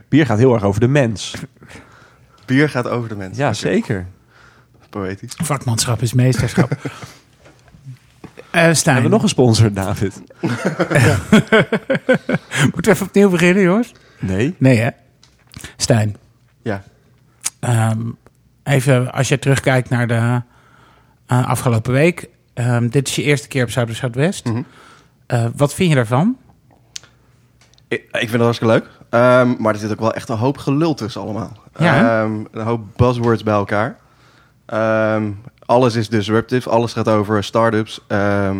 bier 0.10 0.26
gaat 0.26 0.38
heel 0.38 0.54
erg 0.54 0.64
over 0.64 0.80
de 0.80 0.88
mens. 0.88 1.34
Bier 2.46 2.70
gaat 2.70 2.88
over 2.88 3.10
de 3.10 3.16
mensen. 3.16 3.44
Ja, 3.44 3.54
zeker. 3.54 4.08
Poëtisch. 4.90 5.34
Vakmanschap 5.36 6.02
is 6.02 6.14
meesterschap. 6.14 6.72
Eh 8.52 8.74
Stijn, 8.74 8.94
Hebben 8.96 9.04
we 9.04 9.10
nog 9.10 9.24
een 9.24 9.30
sponsor, 9.30 9.74
David? 9.74 10.22
moeten 12.62 12.84
we 12.84 12.90
even 12.90 13.06
opnieuw 13.06 13.30
beginnen, 13.30 13.64
jongens? 13.64 13.92
Nee. 14.20 14.56
Nee, 14.58 14.78
hè? 14.78 14.90
Stijn. 15.78 16.16
Ja. 16.62 16.84
Ehm, 17.60 18.02
even 18.64 19.12
als 19.14 19.28
je 19.28 19.40
terugkijkt 19.40 19.90
naar 19.90 20.08
de 20.08 20.42
eh, 21.26 21.48
afgelopen 21.48 21.94
week. 21.94 22.30
Ehm, 22.54 22.88
dit 22.88 23.08
is 23.08 23.16
je 23.16 23.24
eerste 23.24 23.48
keer 23.48 23.64
op 23.64 23.70
Zuid 23.70 23.96
Zuidwest. 23.96 24.46
Mhm. 24.46 24.62
Eh, 25.26 25.46
wat 25.56 25.74
vind 25.74 25.90
je 25.90 25.96
daarvan? 25.96 26.38
Ik, 27.88 28.02
ik 28.02 28.10
vind 28.12 28.32
het 28.32 28.42
hartstikke 28.42 28.74
leuk. 28.74 28.88
Ehm, 29.14 29.54
maar 29.60 29.74
er 29.74 29.80
zit 29.80 29.92
ook 29.92 30.00
wel 30.00 30.14
echt 30.14 30.30
een 30.30 30.38
hoop 30.38 30.58
gelul 30.58 30.94
tussen 30.94 31.22
allemaal. 31.22 31.52
Ja? 31.78 32.22
Ehm, 32.24 32.34
een 32.52 32.66
hoop 32.66 32.82
buzzwords 32.96 33.44
bij 33.44 33.54
elkaar. 33.54 33.98
Ehm, 34.66 35.24
alles 35.66 35.96
is 35.96 36.10
disruptive. 36.10 36.70
Alles 36.70 36.94
gaat 36.94 37.08
over 37.10 37.44
startups. 37.44 38.02
Ehm 38.08 38.58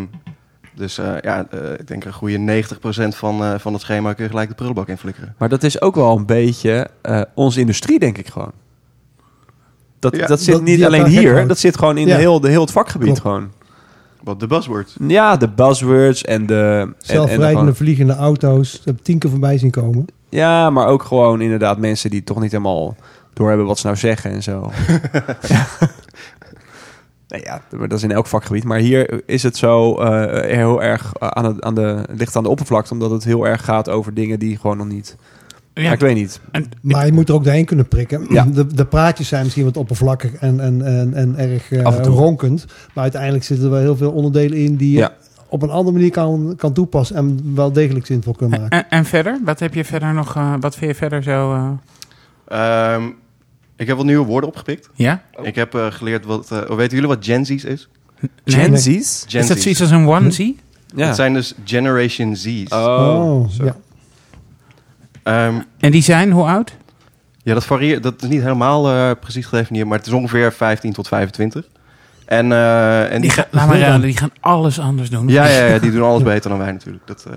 dus 0.76 0.98
eh, 0.98 1.12
ja, 1.20 1.46
eh, 1.50 1.72
ik 1.72 1.86
denk 1.86 2.04
een 2.04 2.12
goede 2.12 2.36
90% 2.38 3.16
van, 3.16 3.42
eh, 3.44 3.54
van 3.58 3.72
het 3.72 3.82
schema 3.82 4.12
kun 4.12 4.24
je 4.24 4.30
gelijk 4.30 4.48
de 4.48 4.54
prullenbak 4.54 4.88
in 4.88 4.98
flikkeren. 4.98 5.34
Maar 5.38 5.48
dat 5.48 5.62
is 5.62 5.80
ook 5.80 5.94
wel 5.94 6.16
een 6.16 6.26
beetje 6.26 6.88
eh, 7.02 7.20
onze 7.34 7.60
industrie, 7.60 7.98
denk 7.98 8.18
ik 8.18 8.28
gewoon. 8.28 8.52
Dat, 9.98 10.16
Ja, 10.16 10.26
dat 10.26 10.40
zit 10.40 10.54
dat- 10.54 10.62
niet 10.62 10.84
alleen 10.84 11.06
hier, 11.06 11.46
dat 11.48 11.58
zit 11.58 11.78
gewoon 11.78 11.96
in 11.98 12.06
Ja. 12.06 12.14
de 12.14 12.20
heel, 12.20 12.40
de, 12.40 12.48
heel 12.48 12.60
het 12.60 12.70
vakgebied 12.70 13.06
Klopt. 13.06 13.20
gewoon. 13.20 13.50
Wat 14.22 14.40
de 14.40 14.46
buzzwords. 14.46 14.96
Ja, 15.06 15.36
de 15.36 15.48
buzzwords 15.48 16.24
en 16.24 16.46
de... 16.46 16.54
en- 16.54 16.80
en 16.88 16.94
Zelfrijdende 16.98 17.54
gewoon- 17.58 17.74
vliegende 17.74 18.14
auto's. 18.14 18.74
Ik 18.74 18.84
heb 18.84 18.98
tien 19.02 19.18
keer 19.18 19.30
voorbij 19.30 19.58
zien 19.58 19.70
komen. 19.70 20.06
Ja, 20.34 20.70
maar 20.70 20.86
ook 20.86 21.02
gewoon 21.02 21.40
inderdaad 21.40 21.78
mensen 21.78 22.10
die 22.10 22.24
toch 22.24 22.40
niet 22.40 22.50
helemaal 22.50 22.96
doorhebben 23.32 23.66
wat 23.66 23.78
ze 23.78 23.86
nou 23.86 23.98
zeggen 23.98 24.30
en 24.30 24.42
zo. 24.42 24.70
ja. 25.48 25.66
Nee, 27.28 27.42
ja, 27.42 27.62
maar 27.70 27.88
dat 27.88 27.98
is 27.98 28.04
in 28.04 28.12
elk 28.12 28.26
vakgebied. 28.26 28.64
Maar 28.64 28.78
hier 28.78 29.22
is 29.26 29.42
het 29.42 29.56
zo 29.56 29.96
eh, 29.96 30.42
heel 30.56 30.82
erg 30.82 31.12
aan, 31.18 31.44
het, 31.44 31.62
aan 31.62 31.74
de, 31.74 32.04
ligt 32.16 32.36
aan 32.36 32.42
de 32.42 32.48
oppervlakte, 32.48 32.92
omdat 32.92 33.10
het 33.10 33.24
heel 33.24 33.46
erg 33.46 33.64
gaat 33.64 33.88
over 33.88 34.14
dingen 34.14 34.38
die 34.38 34.56
gewoon 34.58 34.76
nog 34.76 34.86
niet 34.86 35.16
Ja, 35.74 35.92
ik 35.92 36.00
weet 36.00 36.14
niet. 36.14 36.40
En, 36.50 36.68
Maar 36.80 37.06
je 37.06 37.12
moet 37.12 37.28
er 37.28 37.34
ook 37.34 37.44
doorheen 37.44 37.64
kunnen 37.64 37.88
prikken. 37.88 38.26
Ja. 38.28 38.44
De, 38.44 38.66
de 38.66 38.84
praatjes 38.84 39.28
zijn 39.28 39.42
misschien 39.42 39.64
wat 39.64 39.76
oppervlakkig 39.76 40.34
en, 40.34 40.60
en, 40.60 40.82
en, 40.82 41.14
en 41.14 41.36
erg 41.36 41.72
eh, 41.72 42.00
toe. 42.00 42.14
ronkend. 42.14 42.64
Maar 42.94 43.02
uiteindelijk 43.02 43.44
zitten 43.44 43.66
er 43.66 43.72
wel 43.72 43.80
heel 43.80 43.96
veel 43.96 44.12
onderdelen 44.12 44.58
in 44.58 44.76
die 44.76 44.90
je 44.90 44.98
Ja. 44.98 45.12
Op 45.54 45.62
een 45.62 45.70
andere 45.70 45.96
manier 45.96 46.10
kan, 46.10 46.54
kan 46.56 46.72
toepassen 46.72 47.16
en 47.16 47.54
wel 47.54 47.72
degelijk 47.72 48.06
zinvol 48.06 48.32
kunnen 48.34 48.60
maken. 48.60 48.78
en, 48.78 48.90
en 48.98 49.04
verder? 49.04 49.38
Wat 49.44 49.60
heb 49.60 49.74
je 49.74 49.84
verder 49.84 50.14
nog? 50.14 50.36
eh, 50.36 50.54
wat 50.60 50.76
vind 50.76 50.90
je 50.90 50.96
verder 50.96 51.22
zo? 51.22 51.52
eh, 51.52 52.94
Ehm, 52.94 53.02
ik 53.76 53.86
heb 53.86 53.96
wat 53.96 54.06
nieuwe 54.06 54.24
woorden 54.26 54.48
opgepikt. 54.50 54.88
ja? 54.94 55.22
Ik 55.42 55.54
heb 55.54 55.74
eh, 55.74 55.86
geleerd 55.90 56.24
wat... 56.24 56.50
eh, 56.50 56.58
weten 56.76 56.94
jullie 56.94 57.08
wat 57.14 57.24
Gen 57.24 57.46
Z's 57.46 57.64
is? 57.64 57.88
Gen 58.44 58.78
Z's? 58.78 59.24
Gen 59.28 59.40
Is 59.40 59.46
dat 59.46 59.58
zoiets 59.60 59.80
als 59.80 59.90
een 59.90 60.06
onesie? 60.08 60.58
Ja. 60.94 61.06
Dat 61.06 61.16
zijn 61.16 61.32
dus 61.34 61.54
Generation 61.64 62.36
Z's. 62.36 62.72
Oh, 62.72 63.48
zo. 63.48 63.64
ja. 63.64 63.76
Ehm, 65.22 65.60
En 65.78 65.90
die 65.90 66.02
zijn 66.02 66.30
hoe 66.30 66.44
oud? 66.44 66.76
ja, 67.42 67.54
dat 67.54 67.64
varieert. 67.64 68.02
Dat 68.02 68.22
is 68.22 68.28
niet 68.28 68.42
helemaal 68.42 68.88
eh, 68.90 69.10
precies 69.20 69.46
gedefinieerd, 69.46 69.88
maar 69.88 69.98
het 69.98 70.06
is 70.06 70.12
ongeveer 70.12 70.52
15 70.52 70.92
tot 70.92 71.08
25. 71.08 71.68
En, 72.26 72.52
eh, 72.52 73.02
en 73.04 73.10
Die 73.10 73.20
die, 73.20 73.30
gaan, 73.30 73.44
laat 73.50 73.68
maar 73.68 73.78
raden, 73.88 74.00
die 74.00 74.16
gaan 74.16 74.30
alles 74.40 74.80
anders 74.80 75.10
doen. 75.10 75.28
ja, 75.28 75.46
ja, 75.46 75.64
ja, 75.66 75.78
die 75.84 75.90
doen 75.90 76.02
alles 76.02 76.22
beter 76.22 76.50
dan 76.50 76.58
wij 76.58 76.72
natuurlijk. 76.72 77.06
Dat, 77.06 77.24
eh, 77.30 77.32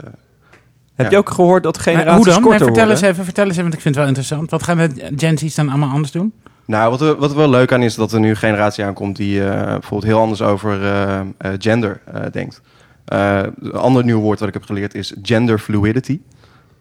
Heb 0.95 1.06
Ja. 1.06 1.12
je 1.12 1.17
ook 1.17 1.30
gehoord 1.30 1.63
dat 1.63 1.76
Maar 1.76 1.84
generaties 1.84 2.15
hoe 2.26 2.34
dan? 2.34 2.50
Nee, 2.50 2.60
vertel, 2.60 2.89
eens 2.89 3.02
even, 3.02 3.23
vertel 3.23 3.43
eens 3.43 3.52
even, 3.52 3.63
want 3.63 3.73
ik 3.76 3.82
vind 3.82 3.95
het 3.95 4.04
wel 4.04 4.13
interessant. 4.13 4.52
Wat 4.52 4.63
gaan 4.63 4.78
de 4.78 5.12
Gen 5.15 5.38
Z's 5.38 5.56
dan 5.56 5.69
allemaal 5.69 5.89
anders 5.89 6.12
doen? 6.12 6.34
Nou, 6.65 6.89
wat 6.89 7.02
er, 7.02 7.15
wat 7.15 7.30
er 7.32 7.38
wel 7.38 7.50
leuk 7.50 7.71
aan 7.71 7.84
is 7.84 7.95
dat 7.95 8.12
er 8.12 8.19
nu 8.19 8.30
een 8.30 8.36
generatie 8.38 8.84
aankomt 8.84 9.15
die 9.15 9.43
eh, 9.43 9.62
bijvoorbeeld 9.63 10.04
heel 10.12 10.19
anders 10.19 10.41
over 10.41 10.84
eh, 10.84 11.19
eh, 11.19 11.26
gender 11.58 12.00
eh, 12.13 12.21
denkt. 12.32 12.62
Eh, 13.06 13.39
een 13.62 13.71
ander 13.71 14.04
nieuw 14.04 14.19
woord 14.19 14.39
wat 14.39 14.47
ik 14.47 14.54
heb 14.54 14.63
geleerd 14.63 14.95
is 14.95 15.13
gender 15.21 15.60
fluidity. 15.60 16.19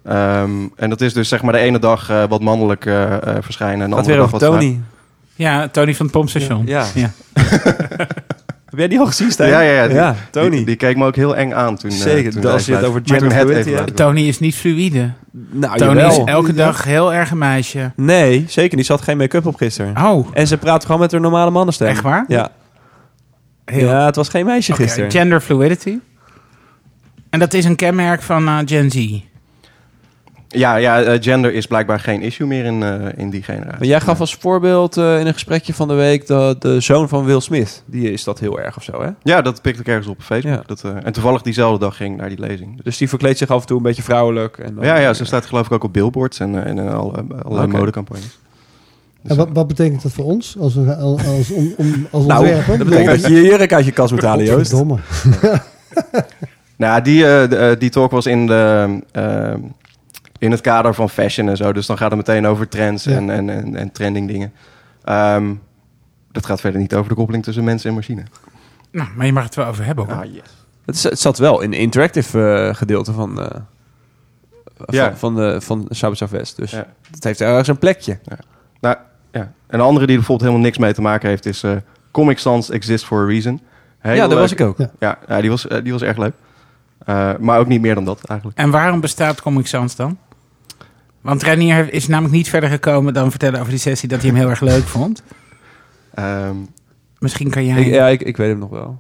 Ehm, 0.04 0.50
en 0.76 0.90
dat 0.90 1.00
is 1.00 1.12
dus 1.12 1.28
zeg 1.28 1.42
maar 1.42 1.52
de 1.52 1.58
ene 1.58 1.78
dag 1.78 2.10
eh, 2.10 2.22
wat 2.28 2.40
mannelijk 2.40 2.86
eh, 2.86 3.12
eh, 3.12 3.36
verschijnen 3.40 3.82
en 3.84 3.90
de 3.90 3.96
andere 3.96 4.12
weer 4.14 4.22
dag 4.22 4.30
wat 4.30 4.40
Tony. 4.40 4.80
Ja, 5.37 5.68
Tony 5.68 5.94
van 5.94 6.07
het 6.07 6.14
Pompstation. 6.14 6.62
Ja. 6.66 6.87
ja. 6.94 7.11
Heb 8.66 8.79
jij 8.79 8.88
die 8.88 8.99
al 9.01 9.07
gezien, 9.07 9.31
Stijn? 9.31 9.51
Ja, 9.51 9.61
ja, 9.61 9.85
ja. 9.85 10.11
Die, 10.12 10.20
Tony. 10.31 10.51
Die, 10.51 10.64
die 10.64 10.77
keek 10.77 10.96
me 10.96 11.07
ook 11.07 11.16
heel 11.16 11.37
eng 11.37 11.53
aan 11.53 11.77
toen. 11.77 11.90
eh, 11.90 11.96
Zeker, 11.96 12.33
toen 12.33 12.44
als 12.46 12.66
je 12.66 12.75
het 12.75 12.85
over 12.85 13.01
hebt. 13.05 13.66
laten 13.70 13.94
Tony 13.94 14.20
is 14.20 14.38
niet 14.38 14.55
fluïde. 14.55 15.11
nou, 15.51 15.77
Tony 15.79 16.01
jawel. 16.01 16.11
is 16.11 16.25
elke 16.33 16.53
dag 16.55 16.85
heel 16.85 17.14
erg 17.14 17.31
een 17.31 17.38
meisje. 17.38 17.92
Nee, 17.96 18.44
zeker 18.49 18.77
niet. 18.77 18.87
Ze 18.87 18.92
had 18.92 19.03
geen 19.03 19.16
make-up 19.16 19.46
op 19.46 19.55
gisteren. 19.57 19.96
Oh, 20.07 20.29
En 20.33 20.46
ze 20.46 20.57
praat 20.59 20.85
gewoon 20.85 21.01
met 21.01 21.12
haar 21.12 21.20
normale 21.20 21.51
mannenstem. 21.51 21.88
Echt 21.88 22.03
waar? 22.03 22.25
Ja. 22.29 22.49
heel. 23.64 23.88
Ja, 23.88 24.05
het 24.07 24.16
was 24.16 24.29
geen 24.29 24.46
meisje 24.46 24.72
gisteren. 24.72 25.11
gender 25.11 25.40
fluidity. 25.40 25.99
En 27.31 27.38
dat 27.38 27.55
is 27.55 27.64
een 27.64 27.77
kenmerk 27.77 28.22
van 28.22 28.49
eh, 28.49 28.59
Gen 28.64 28.90
Z. 28.90 29.20
Ja, 30.58 30.76
ja 30.76 31.02
eh, 31.02 31.22
gender 31.22 31.52
is 31.52 31.66
blijkbaar 31.66 32.00
geen 32.00 32.20
issue 32.22 32.46
meer 32.46 32.64
in, 32.64 32.82
eh, 32.82 32.94
in 33.16 33.30
die 33.30 33.42
generatie. 33.42 33.78
Maar 33.78 33.88
jij 33.88 34.00
gaf 34.00 34.20
als 34.20 34.34
voorbeeld 34.34 34.96
eh, 34.96 35.20
in 35.20 35.26
een 35.26 35.32
gesprekje 35.32 35.74
van 35.74 35.88
de 35.88 35.94
week 35.94 36.26
dat 36.26 36.62
de 36.62 36.80
zoon 36.80 37.08
van 37.08 37.24
Will 37.24 37.40
Smith, 37.40 37.82
die 37.86 38.12
is 38.12 38.24
dat 38.24 38.38
heel 38.40 38.60
erg 38.60 38.76
of 38.76 38.82
zo, 38.82 39.02
hè? 39.02 39.08
Ja, 39.22 39.42
dat 39.42 39.62
pikte 39.62 39.80
ik 39.80 39.88
ergens 39.88 40.06
op 40.06 40.20
Facebook. 40.22 40.54
Ja. 40.54 40.62
Dat, 40.66 40.82
eh, 40.84 40.90
en 41.04 41.12
toevallig 41.12 41.42
diezelfde 41.42 41.78
dag 41.78 41.96
ging 41.96 42.16
naar 42.16 42.28
die 42.28 42.40
lezing. 42.40 42.82
Dus 42.82 42.96
die 42.96 43.08
verkleedt 43.08 43.38
zich 43.38 43.48
af 43.50 43.60
en 43.60 43.66
toe 43.66 43.76
een 43.76 43.82
beetje 43.82 44.02
vrouwelijk. 44.02 44.58
En 44.58 44.74
dan- 44.74 44.84
ja, 44.84 44.96
ja, 44.98 45.14
ze 45.14 45.24
staat 45.24 45.46
geloof 45.46 45.66
ik 45.66 45.72
ook 45.72 45.84
op 45.84 45.92
billboards 45.92 46.40
en, 46.40 46.64
en 46.64 46.78
in 46.78 46.88
alle, 46.88 47.24
allerlei 47.42 47.66
Oké. 47.68 47.76
modecampagnes. 47.78 48.38
En 49.22 49.36
wat, 49.36 49.48
wat 49.52 49.66
betekent 49.68 50.02
dat 50.02 50.12
voor 50.12 50.24
ons 50.24 50.56
als, 50.58 50.74
we, 50.74 50.96
als, 50.96 51.26
als, 51.26 51.50
om, 51.52 51.74
om, 51.76 52.06
als 52.10 52.26
Nou, 52.26 52.40
ontwerper? 52.40 52.78
dat 52.78 52.88
betekent 52.88 53.22
dat 53.22 53.30
je 53.30 53.34
je 53.36 53.42
jurk 53.42 53.72
uit 53.72 53.84
je 53.84 53.92
kast 53.92 54.12
moet 54.12 54.22
halen, 54.22 54.44
Joost. 54.44 54.72
Godverdomme. 54.72 54.98
Nou, 56.76 57.02
die, 57.02 57.24
die 57.78 57.90
talk 57.90 58.10
was 58.10 58.26
in, 58.26 58.46
de, 58.46 58.98
in 60.38 60.51
het 60.51 60.61
kader 60.61 60.94
van 60.94 61.11
fashion 61.11 61.49
en 61.49 61.57
zo. 61.57 61.72
Dus 61.72 61.87
dan 61.87 61.96
gaat 61.99 62.11
het 62.11 62.18
meteen 62.27 62.46
over 62.46 62.68
trends 62.68 63.05
Ja. 63.05 63.12
en, 63.16 63.31
en, 63.31 63.51
en, 63.51 63.77
en 63.77 63.92
trending 63.92 64.29
dingen. 64.29 64.53
Ehm, 65.05 65.55
dat 66.33 66.46
gaat 66.46 66.61
verder 66.61 66.81
niet 66.81 66.94
over 66.94 67.09
de 67.09 67.14
koppeling 67.14 67.44
tussen 67.44 67.64
mensen 67.64 67.88
en 67.88 67.94
machine. 67.94 68.22
Nou, 68.90 69.09
maar 69.16 69.27
je 69.27 69.33
mag 69.33 69.44
het 69.44 69.55
wel 69.55 69.66
over 69.66 69.85
hebben 69.85 70.05
hoor. 70.07 70.14
Ah, 70.14 70.25
yes. 70.35 71.03
Het, 71.11 71.18
zat 71.18 71.38
wel 71.38 71.61
in 71.61 71.70
de 71.70 71.77
interactive 71.79 72.53
eh, 72.68 72.75
gedeelte 72.75 73.12
van, 73.12 73.40
eh 73.42 73.61
Ja. 74.87 75.09
van, 75.09 75.16
van, 75.18 75.35
de, 75.35 75.61
van 75.61 75.87
Southwest. 75.90 76.57
Dus 76.57 76.70
Ja. 76.70 76.87
het 77.11 77.25
heeft 77.25 77.40
ergens 77.40 77.68
een 77.68 77.79
plekje. 77.79 78.18
Nou, 78.81 78.96
ja. 79.33 79.40
En 79.40 79.53
een 79.66 79.81
andere 79.81 80.07
die 80.07 80.14
er 80.14 80.20
bijvoorbeeld 80.20 80.40
helemaal 80.40 80.61
niks 80.66 80.79
mee 80.79 80.92
te 80.92 81.01
maken 81.03 81.29
heeft 81.29 81.46
is... 81.46 81.62
eh, 81.62 81.72
Comic 82.11 82.38
Sans 82.38 82.70
exist 82.70 83.05
for 83.05 83.22
a 83.22 83.27
reason. 83.27 83.61
Heel 83.99 84.14
ja, 84.14 84.20
dat 84.20 84.31
leuk. 84.31 84.38
was 84.38 84.53
ik 84.53 84.61
ook. 84.61 84.79
Ja. 84.79 84.90
Ja, 84.99 85.18
ja, 85.29 85.40
die, 85.40 85.51
was, 85.51 85.66
die 85.83 85.92
was 85.92 86.03
erg 86.03 86.16
leuk. 86.16 86.35
Eh, 87.05 87.31
maar 87.40 87.59
ook 87.59 87.66
niet 87.66 87.81
meer 87.81 87.94
dan 87.94 88.05
dat 88.05 88.25
eigenlijk. 88.25 88.59
En 88.59 88.70
waarom 88.70 89.01
bestaat 89.01 89.40
Comic 89.42 89.66
Sans 89.66 89.96
dan? 89.96 90.18
Want 91.26 91.42
Renier 91.42 91.92
is 91.92 92.06
namelijk 92.08 92.34
niet 92.34 92.48
verder 92.48 92.68
gekomen 92.70 93.14
dan 93.14 93.30
vertellen 93.30 93.58
over 93.60 93.70
die 93.70 93.80
sessie 93.80 94.08
dat 94.08 94.20
hij 94.20 94.28
hem 94.30 94.38
heel 94.38 94.48
erg 94.50 94.60
leuk 94.60 94.84
vond. 94.84 95.22
Ehm, 96.14 96.56
Misschien 97.18 97.50
kan 97.50 97.64
jij... 97.64 97.80
Ik, 97.80 97.86
ja, 97.86 98.06
ik, 98.08 98.22
ik 98.22 98.36
weet 98.36 98.48
hem 98.48 98.58
nog 98.58 98.70
wel. 98.70 98.98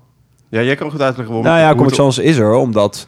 ja, 0.48 0.62
jij 0.62 0.74
kan 0.74 0.90
goed 0.90 1.00
uitleggen 1.00 1.34
waarom. 1.34 1.52
Nou 1.52 1.66
ja, 1.68 1.74
Comic 1.74 1.94
Sans 1.94 2.18
is 2.18 2.36
er, 2.36 2.52
omdat 2.54 3.06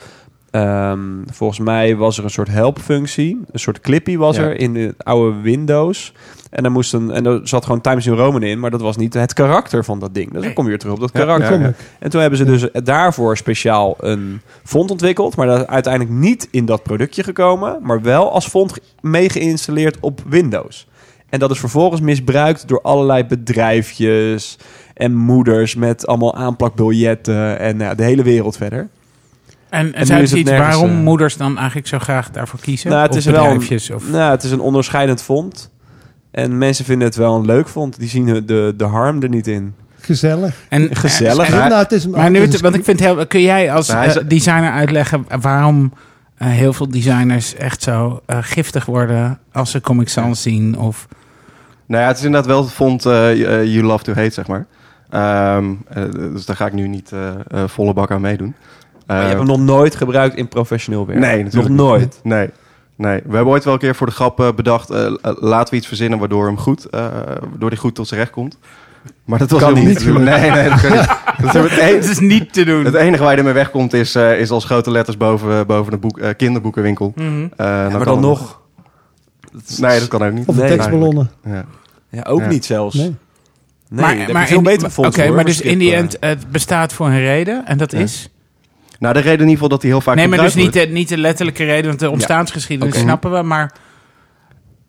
ehm, 0.50 1.00
volgens 1.32 1.58
mij 1.58 1.96
was 1.96 2.18
er 2.18 2.24
een 2.24 2.30
soort 2.30 2.48
helpfunctie. 2.48 3.40
Een 3.52 3.58
soort 3.60 3.80
clippy 3.80 4.16
was 4.16 4.36
Ja. 4.36 4.42
er 4.42 4.58
in 4.60 4.74
het 4.76 5.04
oude 5.04 5.40
Windows. 5.40 6.12
En 6.50 6.64
er, 6.64 6.70
moest 6.70 6.92
een, 6.92 7.10
en 7.10 7.26
er 7.26 7.40
zat 7.44 7.64
gewoon 7.64 7.80
Times 7.80 8.06
New 8.06 8.16
Roman 8.18 8.42
in, 8.42 8.60
maar 8.60 8.70
dat 8.70 8.80
was 8.80 8.96
niet 8.96 9.14
het 9.14 9.32
karakter 9.32 9.84
van 9.84 9.98
dat 9.98 10.14
ding. 10.14 10.32
Dus 10.32 10.42
dan 10.42 10.52
kom 10.52 10.64
je 10.64 10.70
weer 10.70 10.78
terug 10.78 10.94
op 10.94 11.00
dat 11.00 11.10
karakter. 11.12 11.60
ja. 11.60 11.72
En 11.98 12.10
toen 12.10 12.20
hebben 12.20 12.38
ze 12.38 12.44
dus 12.44 12.68
daarvoor 12.84 13.36
speciaal 13.36 13.96
een 14.00 14.40
font 14.64 14.90
ontwikkeld. 14.90 15.36
Maar 15.36 15.46
dat 15.46 15.60
is 15.60 15.66
uiteindelijk 15.66 16.14
niet 16.14 16.48
in 16.50 16.64
dat 16.66 16.82
productje 16.82 17.22
gekomen. 17.22 17.78
Maar 17.82 18.02
wel 18.02 18.32
als 18.32 18.46
font 18.48 18.78
mee 19.00 19.28
geïnstalleerd 19.30 19.96
op 20.00 20.20
Windows. 20.28 20.86
En 21.28 21.38
dat 21.38 21.50
is 21.50 21.58
vervolgens 21.58 22.00
misbruikt 22.00 22.68
door 22.68 22.80
allerlei 22.82 23.24
bedrijfjes 23.24 24.56
en 24.94 25.14
moeders 25.14 25.74
met 25.74 26.06
allemaal 26.06 26.34
aanplakbiljetten 26.34 27.58
en 27.58 27.76
nou 27.76 27.88
ja, 27.90 27.94
de 27.96 28.02
hele 28.04 28.22
wereld 28.22 28.56
verder. 28.56 28.88
En, 29.68 29.94
en 29.94 30.06
zijn 30.06 30.22
is 30.22 30.32
iets 30.34 30.50
nergens, 30.50 30.74
waarom 30.76 30.90
eh, 30.96 31.02
moeders 31.02 31.36
dan 31.36 31.56
eigenlijk 31.56 31.86
zo 31.86 31.98
graag 31.98 32.30
daarvoor 32.30 32.60
kiezen? 32.60 32.90
Nou, 32.90 33.02
het 33.02 33.14
is 33.14 33.24
wel 33.24 33.44
een- 33.46 33.94
of... 33.94 34.10
Nou, 34.10 34.30
het 34.30 34.42
is 34.42 34.50
een 34.50 34.60
onderscheidend 34.60 35.22
font. 35.22 35.70
En 36.30 36.58
mensen 36.58 36.84
vinden 36.84 37.06
het 37.08 37.16
wel 37.16 37.34
een 37.36 37.44
leuk 37.46 37.68
font. 37.68 37.98
Die 37.98 38.08
zien 38.08 38.42
de, 38.46 38.74
de 38.76 38.84
harm 38.84 39.22
er 39.22 39.28
niet 39.28 39.46
in. 39.46 39.74
Gezellig. 40.00 40.56
En, 40.68 40.96
Gezellig. 40.96 41.46
en- 41.50 41.56
Maar- 41.58 41.68
nou, 41.68 41.82
het 41.82 41.92
is, 41.92 42.06
maar 42.06 42.30
nu, 42.30 42.48
want 42.60 42.74
ik 42.74 42.84
vind 42.84 43.00
heel, 43.00 43.26
kun 43.26 43.40
jij 43.42 43.72
als 43.72 43.88
eh, 43.88 44.16
designer 44.26 44.70
uitleggen 44.72 45.26
waarom 45.40 45.92
eh, 46.36 46.48
heel 46.48 46.72
veel 46.72 46.88
designers 46.90 47.54
echt 47.54 47.82
zo 47.82 48.20
eh, 48.26 48.38
giftig 48.40 48.84
worden 48.86 49.38
als 49.52 49.70
ze 49.70 49.80
Comic 49.80 50.08
Sans 50.08 50.42
zien? 50.42 50.78
Of, 50.78 51.08
Nou 51.86 52.02
ja, 52.02 52.08
het 52.08 52.18
is 52.18 52.24
inderdaad 52.24 52.50
wel 52.50 52.62
het 52.62 52.72
font 52.72 53.06
eh, 53.06 53.36
you- 53.36 53.82
love 53.82 54.04
to 54.04 54.12
hate, 54.14 54.30
zeg 54.30 54.46
maar. 54.46 54.66
Ehm, 55.10 55.64
eh, 55.88 56.02
dus 56.12 56.44
daar 56.46 56.56
ga 56.56 56.66
ik 56.66 56.72
nu 56.72 56.88
niet 56.88 57.12
volle 57.66 57.92
bak 57.92 58.10
aan 58.10 58.20
meedoen. 58.20 58.54
Maar 59.06 59.16
je 59.16 59.22
Eh, 59.22 59.28
hebt 59.28 59.38
hem 59.48 59.48
nog 59.58 59.60
nooit 59.76 59.96
gebruikt 59.96 60.36
in 60.36 60.48
professioneel 60.48 61.06
werk. 61.06 61.18
Nee, 61.18 61.34
nog 61.36 61.44
natuurlijk 61.44 61.74
nooit. 61.74 62.20
Nee, 62.22 62.50
nee. 62.98 63.20
We 63.24 63.34
hebben 63.34 63.52
ooit 63.52 63.64
wel 63.64 63.72
een 63.72 63.78
keer 63.78 63.94
voor 63.94 64.06
de 64.06 64.12
grap 64.12 64.40
eh, 64.40 64.52
bedacht... 64.52 64.90
eh, 64.90 65.06
eh, 65.06 65.12
laten 65.40 65.70
we 65.70 65.76
iets 65.78 65.86
verzinnen 65.88 66.18
waardoor, 66.18 66.46
hem 66.46 66.58
goed, 66.58 66.84
eh, 66.84 67.00
waardoor 67.50 67.68
hij 67.68 67.78
goed 67.78 67.94
tot 67.94 68.08
zijn 68.08 68.20
recht 68.20 68.32
komt. 68.32 68.58
Maar 69.24 69.38
dat 69.38 69.50
was 69.50 69.60
Kan 69.60 69.74
niet. 69.74 69.84
niet. 69.84 70.04
Nee, 70.18 70.50
nee, 70.50 70.68
dat 70.68 70.80
kan 70.80 70.92
niet. 70.92 71.06
Dat 71.42 71.54
is 71.54 71.70
het, 71.70 71.80
het 71.94 72.04
is 72.04 72.18
niet 72.18 72.52
te 72.52 72.64
doen. 72.64 72.84
het 72.84 72.94
enige 72.94 73.22
waar 73.22 73.32
je 73.32 73.38
ermee 73.38 73.52
wegkomt 73.52 73.92
is, 73.92 74.14
eh, 74.14 74.40
is 74.40 74.50
als 74.50 74.64
grote 74.64 74.90
letters 74.90 75.16
boven, 75.16 75.66
boven 75.66 75.92
de 75.92 75.98
boek, 75.98 76.18
eh, 76.18 76.30
kinderboekenwinkel. 76.36 77.12
Mhm. 77.16 77.26
Eh, 77.26 77.66
Ja, 77.66 77.88
maar 77.88 78.04
dan 78.04 78.08
het 78.08 78.20
nog. 78.20 78.60
Nee, 79.76 79.98
dat 79.98 80.08
kan 80.08 80.22
ook 80.24 80.32
niet. 80.32 80.46
Of 80.46 80.54
de 80.54 80.60
Nee, 80.60 80.70
tekstballonnen. 80.70 81.30
Ja. 81.44 81.64
Ja, 82.10 82.22
ook 82.22 82.40
Ja. 82.40 82.48
niet 82.48 82.64
zelfs. 82.64 82.94
Nee. 82.94 83.16
Nee, 83.88 84.18
je 84.18 84.62
veel 84.78 84.90
fonts 84.90 85.18
Oké, 85.18 85.30
maar 85.30 85.44
dus 85.44 85.60
in 85.60 85.78
die 85.78 85.94
end, 85.94 86.16
het 86.20 86.50
bestaat 86.50 86.92
voor 86.92 87.06
een 87.06 87.20
reden. 87.20 87.66
En 87.66 87.78
dat 87.78 87.92
Ja. 87.92 87.98
is... 87.98 88.30
Nou, 88.98 89.14
de 89.14 89.20
reden 89.20 89.32
in 89.32 89.48
ieder 89.48 89.54
geval 89.54 89.68
dat 89.68 89.82
hij 89.82 89.90
heel 89.90 90.00
vaak 90.00 90.16
nee, 90.16 90.28
maar 90.28 90.38
dus 90.38 90.54
niet 90.54 90.72
de, 90.72 90.80
niet 90.80 91.08
de 91.08 91.18
letterlijke 91.18 91.64
reden, 91.64 91.86
want 91.86 92.00
de 92.00 92.10
ontstaansgeschiedenis 92.10 92.98
snappen 92.98 93.32
we. 93.32 93.42
Maar. 93.42 93.72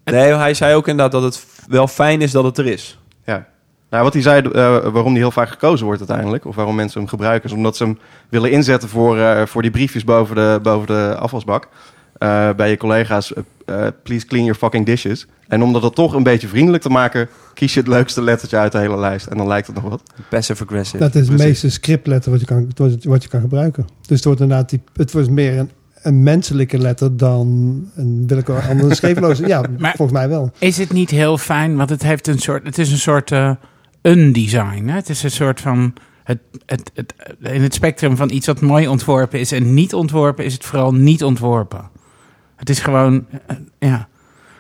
Nee, 0.03 0.33
hij 0.33 0.53
zei 0.53 0.75
ook 0.75 0.87
inderdaad 0.87 1.21
dat 1.21 1.23
het 1.23 1.45
wel 1.67 1.87
fijn 1.87 2.21
is 2.21 2.31
dat 2.31 2.43
het 2.43 2.57
er 2.57 2.65
is. 2.65 2.99
Ja. 3.25 3.47
Nou, 3.89 4.03
wat 4.03 4.13
hij 4.13 4.21
zei, 4.21 4.41
eh, 4.41 4.51
waarom 4.77 5.13
die 5.13 5.21
heel 5.21 5.31
vaak 5.31 5.49
gekozen 5.49 5.85
wordt 5.85 5.99
uiteindelijk, 5.99 6.45
of 6.45 6.55
waarom 6.55 6.75
mensen 6.75 6.99
hem 6.99 7.09
gebruiken, 7.09 7.49
is 7.49 7.55
omdat 7.55 7.77
ze 7.77 7.83
hem 7.83 7.99
willen 8.29 8.51
inzetten 8.51 8.89
voor, 8.89 9.17
eh, 9.17 9.45
voor 9.45 9.61
die 9.61 9.71
briefjes 9.71 10.03
boven 10.03 10.35
de, 10.35 10.59
boven 10.61 10.87
de 10.87 11.15
afwasbak. 11.19 11.67
Eh, 12.17 12.49
bij 12.55 12.69
je 12.69 12.77
collega's, 12.77 13.33
eh, 13.69 13.87
please 14.03 14.25
clean 14.25 14.43
your 14.43 14.59
fucking 14.59 14.85
dishes. 14.85 15.27
En 15.47 15.61
om 15.63 15.73
dat 15.73 15.95
toch 15.95 16.13
een 16.13 16.23
beetje 16.23 16.47
vriendelijk 16.47 16.83
te 16.83 16.89
maken, 16.89 17.29
kies 17.53 17.73
je 17.73 17.79
het 17.79 17.89
leukste 17.89 18.21
lettertje 18.21 18.57
uit 18.57 18.71
de 18.71 18.77
hele 18.77 18.97
lijst. 18.97 19.25
En 19.27 19.37
dan 19.37 19.47
lijkt 19.47 19.67
het 19.67 19.75
nog 19.75 19.85
wat. 19.89 20.03
Passive 20.29 20.63
aggressive. 20.63 20.97
Dat 20.97 21.15
is 21.15 21.19
het 21.19 21.27
Precies. 21.27 21.45
meeste 21.45 21.69
scriptletter 21.69 22.31
wat 22.31 22.39
je 22.39 22.45
kan, 22.45 22.71
wat 23.03 23.23
je, 23.23 23.29
kan 23.29 23.41
gebruiken. 23.41 23.85
Dus 24.01 24.15
het 24.15 24.25
wordt 24.25 24.39
inderdaad 24.41 24.69
die, 24.69 24.81
het 24.93 25.11
wordt 25.11 25.29
meer 25.29 25.57
een, 25.57 25.69
een 26.01 26.23
menselijke 26.23 26.77
letter 26.77 27.17
dan 27.17 27.47
een 27.95 28.23
willekeurig 28.27 28.69
andere 28.73 28.95
schreefloze. 28.95 29.47
Ja, 29.47 29.63
Maar- 29.77 29.93
volgens 29.95 30.17
mij 30.17 30.29
wel. 30.29 30.51
is 30.59 30.77
het 30.77 30.91
niet 30.91 31.09
heel 31.09 31.37
fijn? 31.37 31.75
Want 31.75 31.89
het 31.89 32.03
heeft 32.03 32.27
een 32.27 32.39
soort. 32.39 32.63
Het 32.65 32.77
is 32.77 32.91
een 32.91 32.97
soort 32.97 33.31
eh 33.31 33.51
undesign. 34.01 34.87
Hè? 34.87 34.95
Het 34.95 35.09
is 35.09 35.23
een 35.23 35.31
soort 35.31 35.61
van. 35.61 35.93
Het, 36.23 36.39
het, 36.65 36.91
het, 36.93 37.13
in 37.39 37.61
het 37.61 37.73
spectrum 37.73 38.15
van 38.15 38.29
iets 38.31 38.47
wat 38.47 38.61
mooi 38.61 38.87
ontworpen 38.87 39.39
is 39.39 39.51
en 39.51 39.73
niet 39.73 39.93
ontworpen, 39.93 40.45
is 40.45 40.53
het 40.53 40.65
vooral 40.65 40.93
niet 40.93 41.23
ontworpen. 41.23 41.89
Het 42.59 42.69
is 42.69 42.79
gewoon. 42.79 43.25
eh, 43.45 43.55
ja. 43.79 44.07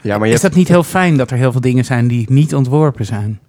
Ja, 0.01 0.17
maar 0.17 0.27
je 0.27 0.33
Is 0.33 0.41
dat 0.41 0.53
niet 0.55 0.67
heel 0.67 0.83
fijn 0.83 1.17
dat 1.17 1.31
er 1.31 1.37
heel 1.37 1.51
veel 1.51 1.61
dingen 1.61 1.85
zijn 1.85 2.07
die 2.07 2.25
niet 2.31 2.55
ontworpen 2.55 3.05
zijn? 3.05 3.39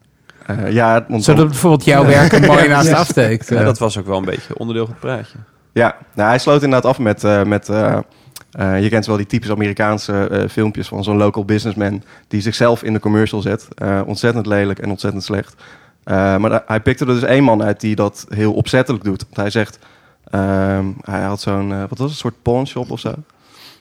eh, 0.46 0.72
ja, 0.72 1.06
Zodat 1.16 1.48
bijvoorbeeld 1.48 1.84
jouw 1.84 2.04
werk 2.04 2.32
er 2.32 2.46
mooi 2.46 2.68
naast 2.74 2.92
afsteekt. 2.92 3.48
Ja, 3.48 3.56
eh. 3.58 3.64
dat 3.64 3.78
was 3.78 3.98
ook 3.98 4.06
wel 4.06 4.18
een 4.18 4.24
beetje 4.24 4.58
onderdeel 4.58 4.84
van 4.84 4.94
het 4.94 5.02
praatje. 5.04 5.38
Ja, 5.72 5.96
nou, 6.14 6.28
hij 6.28 6.38
sloot 6.38 6.62
inderdaad 6.62 6.90
af 6.90 6.98
met... 6.98 7.24
eh, 7.24 7.42
met 7.42 7.68
eh, 7.68 7.98
eh, 8.50 8.82
je 8.82 8.88
kent 8.88 9.06
wel 9.06 9.16
die 9.16 9.26
typisch 9.26 9.50
Amerikaanse 9.50 10.28
eh, 10.28 10.48
filmpjes 10.48 10.88
van 10.88 11.04
zo'n 11.04 11.16
local 11.16 11.44
businessman... 11.44 12.02
die 12.28 12.40
zichzelf 12.40 12.82
in 12.82 12.92
de 12.92 13.00
commercial 13.00 13.40
zet. 13.40 13.68
Eh, 13.74 14.00
ontzettend 14.06 14.46
lelijk 14.46 14.78
en 14.78 14.90
ontzettend 14.90 15.24
slecht. 15.24 15.54
Eh, 16.04 16.36
maar 16.36 16.62
hij 16.66 16.80
pikte 16.80 17.04
er 17.06 17.12
dus 17.14 17.22
één 17.22 17.44
man 17.44 17.62
uit 17.62 17.80
die 17.80 17.94
dat 17.96 18.26
heel 18.28 18.52
opzettelijk 18.52 19.04
doet. 19.04 19.22
Want 19.22 19.36
hij 19.36 19.50
zegt... 19.50 19.78
ehm, 20.30 20.84
hij 21.00 21.22
had 21.22 21.40
zo'n, 21.40 21.68
wat 21.68 21.88
was 21.88 21.98
het, 21.98 22.08
een 22.10 22.14
soort 22.14 22.42
pawnshop 22.42 22.90
of 22.90 23.00
zo. 23.00 23.14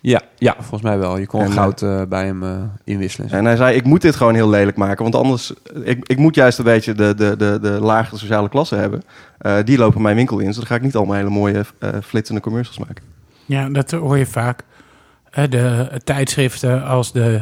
Ja, 0.01 0.21
ja, 0.37 0.53
volgens 0.57 0.81
mij 0.81 0.97
wel. 0.97 1.17
Je 1.17 1.25
kon 1.27 1.41
En, 1.41 1.47
eh, 1.47 1.53
goud 1.53 1.81
eh, 1.81 2.01
bij 2.09 2.25
hem 2.25 2.43
eh, 2.43 2.49
inwisselen. 2.83 3.29
En 3.29 3.45
hij 3.45 3.55
zei, 3.55 3.75
ik 3.75 3.83
moet 3.83 4.01
dit 4.01 4.15
gewoon 4.15 4.33
heel 4.35 4.49
lelijk 4.49 4.77
maken. 4.77 5.03
Want 5.03 5.15
anders, 5.15 5.53
ik, 5.83 6.07
ik 6.07 6.17
moet 6.17 6.35
juist 6.35 6.57
een 6.57 6.63
beetje 6.65 6.93
de, 6.93 7.13
de, 7.15 7.35
de, 7.37 7.59
de 7.61 7.69
lagere 7.69 8.17
sociale 8.17 8.49
klasse 8.49 8.75
hebben. 8.75 9.01
Eh, 9.37 9.57
die 9.63 9.77
lopen 9.77 10.01
mijn 10.01 10.15
winkel 10.15 10.39
in. 10.39 10.45
Dus 10.45 10.55
dan 10.55 10.65
ga 10.65 10.75
ik 10.75 10.81
niet 10.81 10.95
allemaal 10.95 11.15
hele 11.15 11.29
mooie 11.29 11.65
eh, 11.79 11.89
flitsende 12.03 12.41
commercials 12.41 12.79
maken. 12.87 13.03
Ja, 13.45 13.69
dat 13.69 13.91
hoor 13.91 14.17
je 14.17 14.25
vaak. 14.25 14.63
Eh, 15.31 15.43
De 15.49 15.87
tijdschriften 16.03 16.83
als 16.83 17.11
de 17.11 17.41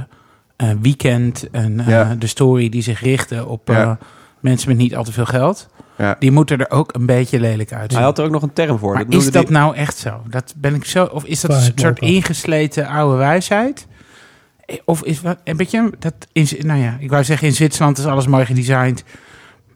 eh, 0.55 0.69
Weekend 0.81 1.49
en 1.51 1.79
eh, 1.79 1.87
Ja. 1.87 2.15
de 2.19 2.27
Story 2.27 2.69
die 2.69 2.81
zich 2.81 2.99
richten 3.01 3.47
op 3.47 3.69
eh, 3.69 3.75
Ja. 3.75 3.97
mensen 4.39 4.69
met 4.69 4.77
niet 4.77 4.95
al 4.95 5.03
te 5.03 5.11
veel 5.11 5.25
geld. 5.25 5.69
Ja. 5.97 6.15
Die 6.19 6.31
moeten 6.31 6.57
er 6.59 6.69
ook 6.71 6.95
een 6.95 7.05
beetje 7.05 7.39
lelijk 7.39 7.73
uitzien. 7.73 7.97
Hij 7.97 8.07
had 8.07 8.17
er 8.19 8.25
ook 8.25 8.31
nog 8.31 8.41
een 8.41 8.53
term 8.53 8.77
voor. 8.77 8.93
maar 8.93 9.05
dat 9.09 9.21
is 9.21 9.31
dat 9.31 9.43
die- 9.47 9.51
nou 9.55 9.75
echt 9.75 9.97
zo? 9.97 10.21
Dat 10.29 10.53
ben 10.57 10.75
ik 10.75 10.85
zo 10.85 11.03
of 11.05 11.23
is 11.25 11.41
dat 11.41 11.51
een 11.51 11.71
soort 11.75 11.99
ingesleten 11.99 12.87
oude 12.87 13.17
wijsheid? 13.17 13.87
Of 14.85 15.03
is 15.03 15.21
wat 15.21 15.37
een 15.43 15.57
beetje 15.57 15.91
dat 15.99 16.13
in, 16.31 16.47
nou 16.59 16.79
ja, 16.81 16.97
ik 16.99 17.09
wou 17.09 17.23
zeggen 17.23 17.47
in 17.47 17.53
Zwitserland 17.53 17.97
is 17.97 18.05
alles 18.05 18.27
mooi 18.27 18.45
gedesigned. 18.45 19.03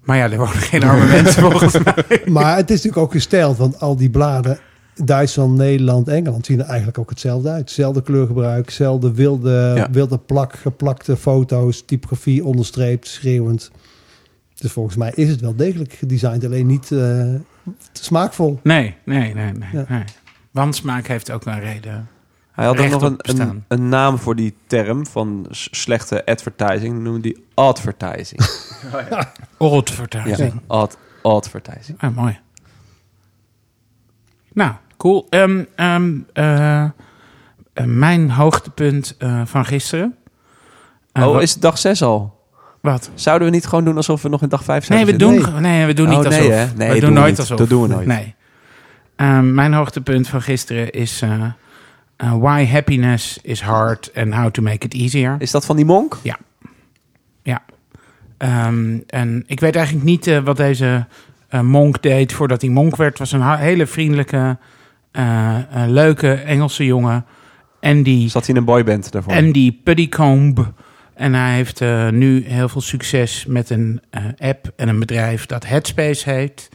Maar 0.04 0.18
ja, 0.18 0.32
er 0.32 0.38
wonen 0.38 0.54
geen 0.54 0.84
arme 0.84 1.06
mensen 1.22 1.42
volgens 1.42 1.78
mij. 1.84 2.22
Maar 2.26 2.56
het 2.56 2.70
is 2.70 2.76
natuurlijk 2.76 2.98
ook 3.04 3.12
gesteld, 3.12 3.58
want 3.58 3.80
al 3.80 3.96
die 3.96 4.10
bladen, 4.10 4.60
Duitsland, 5.04 5.58
Nederland, 5.58 6.08
Engeland, 6.08 6.46
zien 6.46 6.60
er 6.60 6.66
eigenlijk 6.66 6.98
ook 6.98 7.10
hetzelfde 7.10 7.50
uit. 7.50 7.60
Hetzelfde 7.60 8.02
kleurgebruik, 8.04 8.66
hetzelfde 8.66 9.14
wilde, 9.14 9.72
Ja. 9.76 9.88
wilde 9.92 10.18
plak, 10.18 10.56
geplakte 10.56 11.18
foto's, 11.18 11.84
typografie 11.86 12.46
onderstreept, 12.46 13.08
schreeuwend. 13.08 13.72
Dus 14.62 14.72
volgens 14.72 14.96
mij 14.96 15.12
is 15.16 15.30
het 15.30 15.42
wel 15.42 15.56
degelijk 15.56 15.94
gedesigned, 15.94 16.46
alleen 16.46 16.66
niet 16.68 16.92
eh, 16.92 17.34
smaakvol. 17.92 18.60
Nee, 18.64 18.96
nee, 19.06 19.34
nee, 19.34 19.52
nee. 19.52 19.70
Ja. 19.72 19.86
nee. 19.88 20.04
Wansmaak 20.52 21.08
heeft 21.08 21.32
ook 21.32 21.46
een 21.46 21.60
reden. 21.60 22.10
Hij 22.52 22.66
had 22.66 22.80
ook 22.80 22.90
nog 22.90 23.02
een, 23.02 23.16
een, 23.18 23.64
een 23.68 23.90
naam 23.90 24.18
voor 24.18 24.36
die 24.36 24.56
term 24.68 25.06
van 25.06 25.46
slechte 25.50 26.26
advertising. 26.26 27.00
Noemde 27.04 27.22
die 27.22 27.46
advertising. 27.54 28.42
Advertising. 29.58 30.54
ja, 30.54 30.60
ad, 30.68 30.98
advertising. 31.22 31.98
Ah, 32.02 32.16
mooi. 32.16 32.40
Nou, 34.54 34.74
cool. 34.98 35.28
Ehm, 35.30 35.64
ehm, 35.76 36.18
eh, 36.34 36.84
eh, 36.84 36.92
mijn 37.86 38.32
hoogtepunt 38.32 39.16
eh, 39.18 39.42
van 39.46 39.66
gisteren. 39.66 40.16
Oh, 41.14 41.24
wat- 41.34 41.42
is 41.42 41.52
het 41.54 41.62
dag 41.62 41.78
6 41.78 42.02
al? 42.02 42.40
Wat? 42.82 43.10
Zouden 43.14 43.48
we 43.48 43.54
niet 43.54 43.66
gewoon 43.66 43.86
doen 43.86 43.96
alsof 43.96 44.22
we 44.22 44.30
nog 44.30 44.42
in 44.42 44.50
dag 44.50 44.64
5 44.64 44.86
zijn? 44.86 44.98
Nee, 45.06 45.12
we 45.12 45.18
doen, 45.18 45.62
nee, 45.62 45.86
we 45.86 45.94
doen 45.94 46.10
niet 46.10 46.18
Oh, 46.18 46.24
nee, 46.24 46.38
alsof. 46.40 46.54
hè? 46.54 46.66
Nee, 46.76 46.94
we 46.94 47.00
doen 47.00 47.14
nooit 47.14 47.30
niet. 47.30 47.40
alsof. 47.40 47.58
Dat 47.58 47.70
doen 47.70 47.82
we 47.82 47.88
nooit. 47.88 48.08
Nee. 48.08 48.36
Ehm, 49.16 49.54
mijn 49.54 49.74
hoogtepunt 49.74 50.28
van 50.28 50.42
gisteren 50.42 50.92
is 50.92 51.22
eh, 51.22 51.44
eh, 52.16 52.34
Why 52.40 52.66
Happiness 52.66 53.40
is 53.42 53.62
Hard 53.62 54.12
and 54.16 54.34
How 54.34 54.52
to 54.52 54.62
Make 54.62 54.86
It 54.86 54.94
Easier. 54.94 55.36
Is 55.40 55.52
dat 55.52 55.66
van 55.66 55.76
die 55.76 55.86
monk? 55.86 56.18
Ehm, 58.38 58.98
en 59.08 59.44
ik 59.48 59.60
weet 59.60 59.76
eigenlijk 59.76 60.06
niet 60.06 60.28
eh, 60.28 60.40
wat 60.40 60.58
deze 60.58 61.06
eh, 61.48 61.60
monk 61.62 62.02
deed 62.02 62.34
voordat 62.34 62.62
hij 62.62 62.70
monk 62.70 62.96
werd. 62.96 63.10
Het 63.10 63.20
was 63.20 63.32
een 63.32 63.56
hele 63.58 63.86
vriendelijke, 63.86 64.58
leuke 65.88 66.34
Engelse 66.34 66.86
jongen. 66.86 67.26
En 67.80 68.04
die, 68.04 68.30
Zat 68.30 68.46
hij 68.46 68.54
in 68.56 68.60
een 68.60 68.66
boyband 68.66 69.12
daarvoor? 69.12 69.34
Andy 69.34 69.78
Puddycombe. 69.84 70.66
En 71.14 71.34
hij 71.34 71.56
heeft 71.56 71.82
eh, 71.82 72.10
nu 72.10 72.44
heel 72.48 72.70
veel 72.70 72.82
succes 72.82 73.46
met 73.48 73.70
een 73.70 74.02
eh, 74.10 74.24
app 74.38 74.72
en 74.76 74.88
een 74.88 75.00
bedrijf 75.00 75.46
dat 75.46 75.66
Headspace 75.68 76.30
heet. 76.30 76.70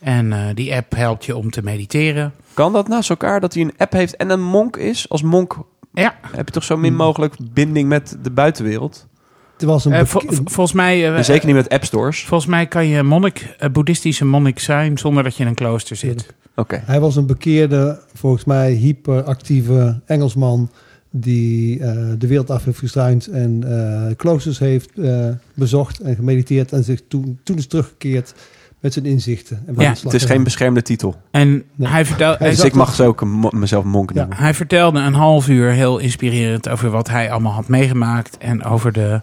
En 0.00 0.32
eh, 0.32 0.38
die 0.54 0.74
app 0.74 0.94
helpt 0.96 1.24
je 1.24 1.36
om 1.36 1.50
te 1.50 1.62
mediteren. 1.62 2.32
Kan 2.54 2.72
dat 2.72 2.88
naast 2.88 3.10
elkaar 3.10 3.40
dat 3.40 3.54
hij 3.54 3.62
een 3.62 3.74
app 3.76 3.92
heeft 3.92 4.16
en 4.16 4.30
een 4.30 4.42
monk 4.42 4.76
is? 4.76 5.08
Als 5.08 5.22
monk 5.22 5.56
Ja, 5.92 6.14
heb 6.36 6.46
je 6.46 6.52
toch 6.52 6.64
zo 6.64 6.76
min 6.76 6.94
mogelijk 6.96 7.34
binding 7.52 7.88
met 7.88 8.16
de 8.22 8.30
buitenwereld? 8.30 9.06
Het 9.52 9.62
was 9.62 9.84
een 9.84 10.06
vol- 10.06 10.20
vol- 10.26 10.40
volgens 10.44 10.72
mij... 10.76 11.08
eh, 11.10 11.16
En 11.16 11.24
zeker 11.24 11.46
niet 11.46 11.54
met 11.54 11.68
app 11.68 11.84
stores. 11.84 12.24
Volgens 12.24 12.50
mij 12.50 12.66
kan 12.66 12.86
je 12.86 13.02
monnik, 13.02 13.56
boeddhistische 13.72 14.24
monnik 14.24 14.58
zijn 14.58 14.98
zonder 14.98 15.22
dat 15.22 15.36
je 15.36 15.42
in 15.42 15.48
een 15.48 15.54
klooster 15.54 15.96
zit. 15.96 16.34
Oké. 16.56 16.82
Hij 16.84 17.00
was 17.00 17.16
een 17.16 17.26
bekeerde, 17.26 18.00
volgens 18.14 18.44
mij 18.44 18.72
hyperactieve 18.72 20.00
Engelsman 20.06 20.70
die 21.16 21.80
eh, 21.80 21.96
de 22.18 22.26
wereld 22.26 22.50
af 22.50 22.64
heeft 22.64 22.78
gestruind 22.78 23.26
en 23.26 23.64
eh 23.66 24.16
kloosters 24.16 24.58
heeft 24.58 24.90
eh, 24.98 25.28
bezocht 25.54 26.00
en 26.00 26.14
gemediteerd 26.14 26.72
en 26.72 26.84
zich 26.84 27.00
toen, 27.08 27.38
toen 27.42 27.56
is 27.56 27.66
teruggekeerd 27.66 28.34
met 28.80 28.92
zijn 28.92 29.04
inzichten. 29.04 29.62
En 29.66 29.74
Ja, 29.78 29.94
Het 30.02 30.14
is 30.14 30.24
geen 30.24 30.44
beschermde 30.44 30.82
titel. 30.82 31.14
En 31.30 31.62
Nee. 31.74 31.88
hij, 31.88 32.04
vertel, 32.04 32.28
Hij 32.28 32.36
hij, 32.38 32.50
Dus 32.50 32.64
ik 32.64 32.74
mag 32.74 32.94
zo 32.94 33.06
ook 33.06 33.52
mezelf 33.52 33.84
monk 33.84 34.10
Ja. 34.12 34.20
noemen. 34.20 34.36
hij 34.36 34.54
vertelde 34.54 35.00
een 35.00 35.14
half 35.14 35.48
uur 35.48 35.70
heel 35.70 35.98
inspirerend 35.98 36.68
over 36.68 36.90
wat 36.90 37.08
hij 37.08 37.30
allemaal 37.30 37.52
had 37.52 37.68
meegemaakt. 37.68 38.38
En 38.38 38.64
over 38.64 38.92
de 38.92 39.20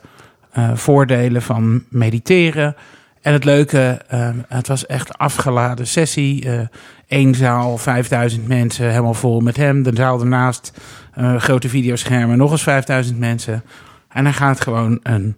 eh, 0.51 0.71
voordelen 0.75 1.41
van 1.41 1.83
mediteren. 1.89 2.75
En 3.21 3.33
het 3.33 3.43
leuke, 3.43 4.01
eh, 4.07 4.29
het 4.47 4.67
was 4.67 4.85
echt 4.85 5.17
afgeladen 5.17 5.87
sessie. 5.87 6.49
eh 6.49 6.67
Eén 7.11 7.35
zaal, 7.35 7.77
5000 7.77 8.47
mensen, 8.47 8.89
helemaal 8.89 9.13
vol 9.13 9.39
met 9.39 9.57
hem. 9.57 9.83
De 9.83 9.91
zaal 9.93 10.19
ernaast, 10.19 10.79
eh, 11.13 11.35
grote 11.35 11.69
videoschermen, 11.69 12.37
nog 12.37 12.51
eens 12.51 12.63
5000 12.63 13.19
mensen. 13.19 13.63
En 14.09 14.23
hij 14.23 14.33
gaat 14.33 14.61
gewoon 14.61 14.99
een 15.03 15.37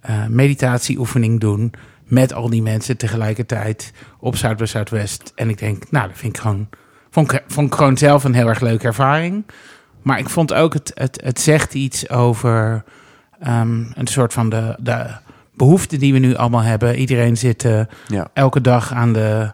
eh, 0.00 0.26
meditatieoefening 0.26 1.40
doen 1.40 1.72
met 2.04 2.34
al 2.34 2.50
die 2.50 2.62
mensen 2.62 2.96
tegelijkertijd 2.96 3.92
op 4.18 4.36
Zuid 4.36 4.56
bij 4.56 4.66
Zuidwest. 4.66 5.32
En 5.34 5.48
ik 5.48 5.58
denk, 5.58 5.90
nou, 5.90 6.08
dat 6.08 6.18
vind 6.18 6.36
ik 6.36 6.42
gewoon, 6.42 6.68
vond 7.10 7.32
ik, 7.32 7.42
vond 7.46 7.66
ik 7.66 7.74
gewoon 7.74 7.98
zelf 7.98 8.24
een 8.24 8.34
heel 8.34 8.48
erg 8.48 8.60
leuke 8.60 8.86
ervaring. 8.86 9.44
Maar 10.02 10.18
ik 10.18 10.28
vond 10.28 10.54
ook, 10.54 10.72
het, 10.72 10.92
het, 10.94 11.20
het 11.24 11.40
zegt 11.40 11.74
iets 11.74 12.08
over 12.08 12.84
ehm, 13.40 13.84
een 13.94 14.06
soort 14.06 14.32
van 14.32 14.48
de, 14.48 14.76
de 14.78 15.06
behoefte 15.56 15.96
die 15.96 16.12
we 16.12 16.18
nu 16.18 16.34
allemaal 16.34 16.60
hebben. 16.62 16.96
Iedereen 16.98 17.36
zit 17.36 17.64
eh, 17.64 17.80
Ja. 18.06 18.28
elke 18.32 18.60
dag 18.60 18.92
aan 18.92 19.12
de, 19.12 19.52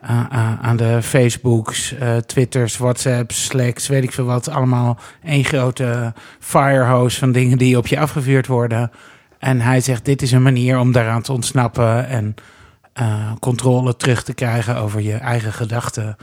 aan- 0.00 0.30
aan 0.30 0.58
aan 0.62 0.76
de 0.76 1.02
Facebooks, 1.02 1.94
eh, 1.94 2.16
Twitters, 2.16 2.76
WhatsApps, 2.76 3.44
Slacks, 3.44 3.86
weet 3.86 4.02
ik 4.02 4.12
veel 4.12 4.24
wat. 4.24 4.48
Allemaal 4.50 4.98
één 5.24 5.44
grote 5.44 6.12
firehose 6.40 7.18
van 7.18 7.32
dingen 7.32 7.58
die 7.58 7.76
op 7.78 7.86
je 7.86 7.98
afgevuurd 7.98 8.46
worden. 8.46 8.90
En 9.38 9.60
hij 9.60 9.80
zegt, 9.80 10.04
dit 10.04 10.22
is 10.22 10.32
een 10.32 10.42
manier 10.42 10.78
om 10.78 10.92
daaraan 10.92 11.22
te 11.22 11.32
ontsnappen 11.32 12.08
en 12.08 12.34
eh, 12.92 13.32
controle 13.40 13.96
terug 13.96 14.22
te 14.22 14.34
krijgen 14.34 14.76
over 14.76 15.00
je 15.00 15.14
eigen 15.14 15.52
gedachten. 15.52 16.16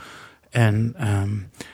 En 0.50 0.94
ehm, 0.98 1.30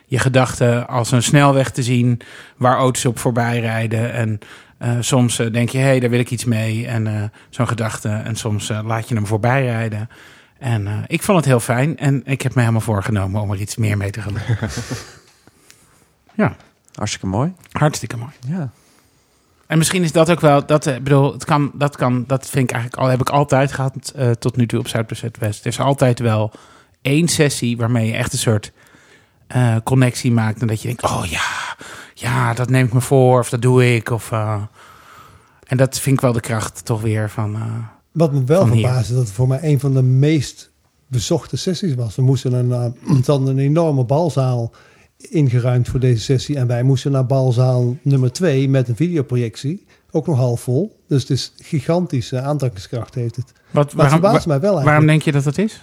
je 0.06 0.18
gedachten 0.18 0.88
als 0.88 1.10
een 1.12 1.22
snelweg 1.22 1.70
te 1.70 1.82
zien 1.82 2.20
waar 2.56 2.76
auto's 2.76 3.04
op 3.04 3.18
voorbij 3.18 3.60
rijden. 3.60 4.12
En 4.12 4.38
eh, 4.78 4.96
soms 5.00 5.38
eh, 5.38 5.52
denk 5.52 5.68
je, 5.68 5.78
hé, 5.78 5.84
hey, 5.84 6.00
daar 6.00 6.10
wil 6.10 6.20
ik 6.20 6.30
iets 6.30 6.44
mee. 6.44 6.86
En 6.86 7.06
eh, 7.06 7.22
zo'n 7.50 7.68
gedachte. 7.68 8.08
En 8.08 8.36
soms 8.36 8.68
laat 8.68 9.08
je 9.08 9.14
hem 9.14 9.26
voorbij 9.26 9.64
rijden. 9.64 10.08
En 10.58 11.04
ik 11.06 11.22
vond 11.22 11.38
het 11.38 11.46
heel 11.46 11.60
fijn. 11.60 11.96
En 11.96 12.22
ik 12.24 12.42
heb 12.42 12.54
me 12.54 12.60
helemaal 12.60 12.80
voorgenomen 12.80 13.40
om 13.40 13.50
er 13.50 13.60
iets 13.60 13.76
meer 13.76 13.96
mee 13.96 14.10
te 14.10 14.20
gaan 14.22 14.32
doen. 14.32 14.68
ja, 16.44 16.56
Hartstikke 16.98 17.26
mooi. 17.26 17.52
hartstikke 17.72 18.16
mooi. 18.16 18.32
Ja. 18.46 18.70
En 19.66 19.78
misschien 19.78 20.02
is 20.02 20.12
dat 20.12 20.30
ook 20.30 20.40
wel, 20.40 20.66
dat, 20.66 20.86
eh, 20.86 20.96
bedoel, 20.96 21.32
het 21.32 21.44
kan, 21.44 21.70
dat 21.74 21.96
kan, 21.96 22.24
dat 22.26 22.48
vind 22.48 22.64
ik 22.70 22.76
eigenlijk 22.76 23.02
al, 23.02 23.08
heb 23.08 23.20
ik 23.20 23.30
altijd 23.30 23.72
gehad 23.72 24.12
eh, 24.16 24.30
tot 24.30 24.56
nu 24.56 24.66
toe 24.66 24.78
op 24.78 24.88
Zuid-West. 24.88 25.60
Er 25.60 25.66
is 25.66 25.80
altijd 25.80 26.18
wel 26.18 26.52
één 27.02 27.28
sessie 27.28 27.76
waarmee 27.76 28.06
je 28.06 28.16
echt 28.16 28.32
een 28.32 28.38
soort 28.38 28.72
connectie 29.84 30.32
maakt. 30.32 30.60
En 30.60 30.66
dat 30.66 30.82
je 30.82 30.86
denkt, 30.86 31.02
oh 31.02 31.24
ja, 31.24 31.76
ja, 32.20 32.54
dat 32.54 32.70
neem 32.70 32.86
ik 32.86 32.92
me 32.92 33.00
voor, 33.00 33.38
of 33.38 33.48
dat 33.50 33.62
doe 33.62 33.94
ik. 33.94 34.10
Of, 34.10 34.32
eh, 34.32 34.62
en 35.66 35.76
dat 35.76 35.98
vind 35.98 36.16
ik 36.16 36.22
wel 36.22 36.32
de 36.32 36.40
kracht 36.40 36.84
toch 36.84 37.00
weer 37.02 37.30
van. 37.30 37.54
eh, 37.54 37.62
Wat 38.12 38.32
me 38.32 38.44
wel 38.44 38.66
verbaasde, 38.66 39.14
dat 39.14 39.22
het 39.22 39.32
voor 39.32 39.48
mij 39.48 39.58
een 39.62 39.80
van 39.80 39.92
de 39.94 40.02
meest 40.02 40.70
bezochte 41.06 41.56
sessies 41.56 41.94
was. 41.94 42.16
We 42.16 42.22
moesten 42.22 42.52
een, 42.52 42.72
eh, 42.72 43.14
ze 43.24 43.30
hadden 43.30 43.48
een 43.48 43.58
enorme 43.58 44.04
balzaal 44.04 44.72
ingeruimd 45.16 45.88
voor 45.88 46.00
deze 46.00 46.22
sessie. 46.22 46.56
En 46.56 46.66
wij 46.66 46.82
moesten 46.82 47.12
naar 47.12 47.26
balzaal 47.26 47.96
nummer 48.02 48.32
twee 48.32 48.68
met 48.68 48.88
een 48.88 48.96
videoprojectie. 48.96 49.86
Ook 50.10 50.26
nog 50.26 50.36
half 50.36 50.60
vol. 50.60 51.00
Dus 51.08 51.20
het 51.20 51.30
is 51.30 51.52
gigantische 51.58 52.40
aantrekkingskracht 52.40 53.14
heeft 53.14 53.36
het. 53.36 53.52
wat, 53.54 53.72
Maar 53.72 53.84
het 53.84 53.92
waarom, 53.94 54.12
verbaast 54.20 54.44
wa- 54.44 54.50
mij 54.50 54.60
wel 54.60 54.78
eigenlijk. 54.78 54.86
waarom 54.86 55.06
denk 55.06 55.22
je 55.22 55.32
dat 55.32 55.44
dat 55.44 55.58
is? 55.58 55.80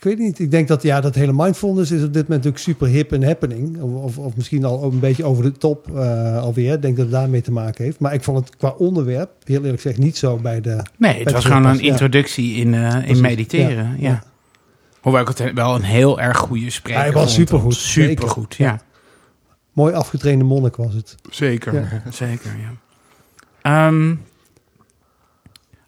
Ik 0.00 0.06
weet 0.06 0.18
niet. 0.18 0.38
Ik 0.38 0.50
denk 0.50 0.68
dat 0.68 0.82
ja, 0.82 1.00
dat 1.00 1.14
hele 1.14 1.32
mindfulness 1.32 1.90
is 1.90 2.02
op 2.02 2.12
dit 2.12 2.28
moment 2.28 2.44
natuurlijk 2.44 2.62
super 2.62 2.86
hip 2.86 3.12
en 3.12 3.24
happening. 3.24 3.80
Of, 3.82 4.02
of, 4.02 4.18
of 4.18 4.36
misschien 4.36 4.64
al 4.64 4.82
een 4.82 4.98
beetje 4.98 5.24
over 5.24 5.42
de 5.42 5.52
top 5.52 5.96
eh, 5.96 6.38
alweer. 6.38 6.72
Ik 6.72 6.82
denk 6.82 6.96
dat 6.96 7.04
het 7.04 7.14
daarmee 7.14 7.40
te 7.40 7.52
maken 7.52 7.84
heeft. 7.84 7.98
Maar 7.98 8.14
ik 8.14 8.22
vond 8.22 8.38
het 8.38 8.56
qua 8.56 8.68
onderwerp, 8.68 9.30
heel 9.44 9.56
eerlijk 9.56 9.80
gezegd, 9.80 9.98
niet 9.98 10.16
zo 10.16 10.36
bij 10.36 10.60
de... 10.60 10.82
Nee, 10.96 11.22
het 11.22 11.32
was 11.32 11.44
gewoon 11.44 11.64
een 11.64 11.74
ja. 11.76 11.90
introductie 11.90 12.54
in, 12.54 12.74
eh, 12.74 12.94
in 12.94 13.00
Precies, 13.00 13.20
mediteren. 13.20 13.76
Ja. 13.76 13.94
ja, 13.98 14.08
ja. 14.08 14.22
Hoewel 15.00 15.20
ik 15.20 15.28
het 15.28 15.52
wel 15.54 15.74
een 15.74 15.82
heel 15.82 16.20
erg 16.20 16.38
goede 16.38 16.70
spreker 16.70 17.02
Hij 17.02 17.12
was 17.12 17.34
supergoed, 17.34 17.74
Supergoed, 17.74 18.54
ja. 18.54 18.80
Mooi 19.72 19.94
afgetrainde 19.94 20.44
monnik 20.44 20.76
was 20.76 20.94
het. 20.94 21.14
Zeker, 21.30 21.74
Ja. 21.74 22.02
zeker, 22.10 22.50
ja. 22.60 22.72
Ehm, 23.62 24.14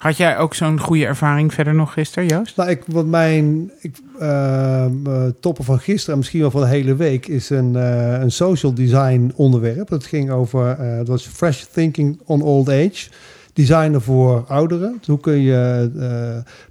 had 0.02 0.16
jij 0.16 0.38
ook 0.38 0.54
zo'n 0.54 0.80
goede 0.80 1.06
ervaring 1.06 1.54
verder 1.54 1.74
nog 1.74 1.92
gisteren, 1.92 2.28
Joost? 2.28 2.56
Nou, 2.56 2.70
ik, 2.70 2.82
wat 2.86 3.06
mijn 3.06 3.70
ik, 3.80 3.96
eh, 4.18 4.84
eh, 4.84 4.92
toppen 5.40 5.64
van 5.64 5.78
gisteren 5.78 6.12
en 6.12 6.18
misschien 6.18 6.40
wel 6.40 6.50
van 6.50 6.60
de 6.60 6.66
hele 6.66 6.94
week 6.96 7.26
is 7.26 7.50
een, 7.50 7.76
eh, 7.76 8.20
een 8.20 8.30
social 8.30 8.74
design 8.74 9.32
onderwerp. 9.34 9.88
Het 9.88 10.04
ging 10.04 10.30
over, 10.30 10.70
eh, 10.70 10.96
het 10.96 11.08
was 11.08 11.26
Fresh 11.26 11.62
Thinking 11.62 12.20
on 12.24 12.42
Old 12.42 12.68
Age. 12.68 13.08
Designen 13.52 14.02
voor 14.02 14.44
ouderen. 14.48 15.00
Hoe 15.06 15.20
kun 15.20 15.40
je 15.40 15.90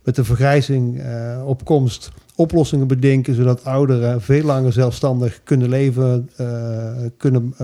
met 0.03 0.15
de 0.15 0.23
vergrijzing 0.23 1.01
op 1.45 1.65
komst 1.65 2.11
oplossingen 2.35 2.87
bedenken 2.87 3.35
zodat 3.35 3.65
ouderen 3.65 4.21
veel 4.21 4.43
langer 4.43 4.73
zelfstandig 4.73 5.41
kunnen 5.43 5.69
leven, 5.69 6.29
kunnen 7.17 7.55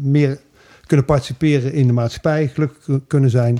meer 0.00 0.38
kunnen 0.86 1.06
participeren 1.08 1.72
in 1.72 1.86
de 1.86 1.92
maatschappij, 1.92 2.48
gelukkig 2.48 2.84
ku- 2.84 3.00
kunnen 3.06 3.30
zijn 3.30 3.58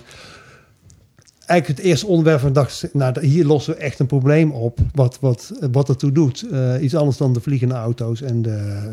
eigenlijk 1.50 1.80
het 1.80 1.88
eerste 1.90 2.06
onderwerp 2.06 2.40
van 2.40 2.52
dacht, 2.52 2.88
nou, 2.92 3.26
hier 3.26 3.44
lossen 3.44 3.74
we 3.74 3.80
echt 3.80 3.98
een 3.98 4.06
probleem 4.06 4.50
op. 4.50 4.78
Wat, 4.94 5.18
wat, 5.20 5.52
wat 5.72 5.88
ertoe 5.88 6.12
doet. 6.12 6.46
Eh, 6.52 6.82
iets 6.82 6.94
anders 6.96 7.16
dan 7.16 7.32
de 7.32 7.40
vliegende 7.40 7.74
auto's 7.74 8.22
en 8.22 8.42
de, 8.42 8.90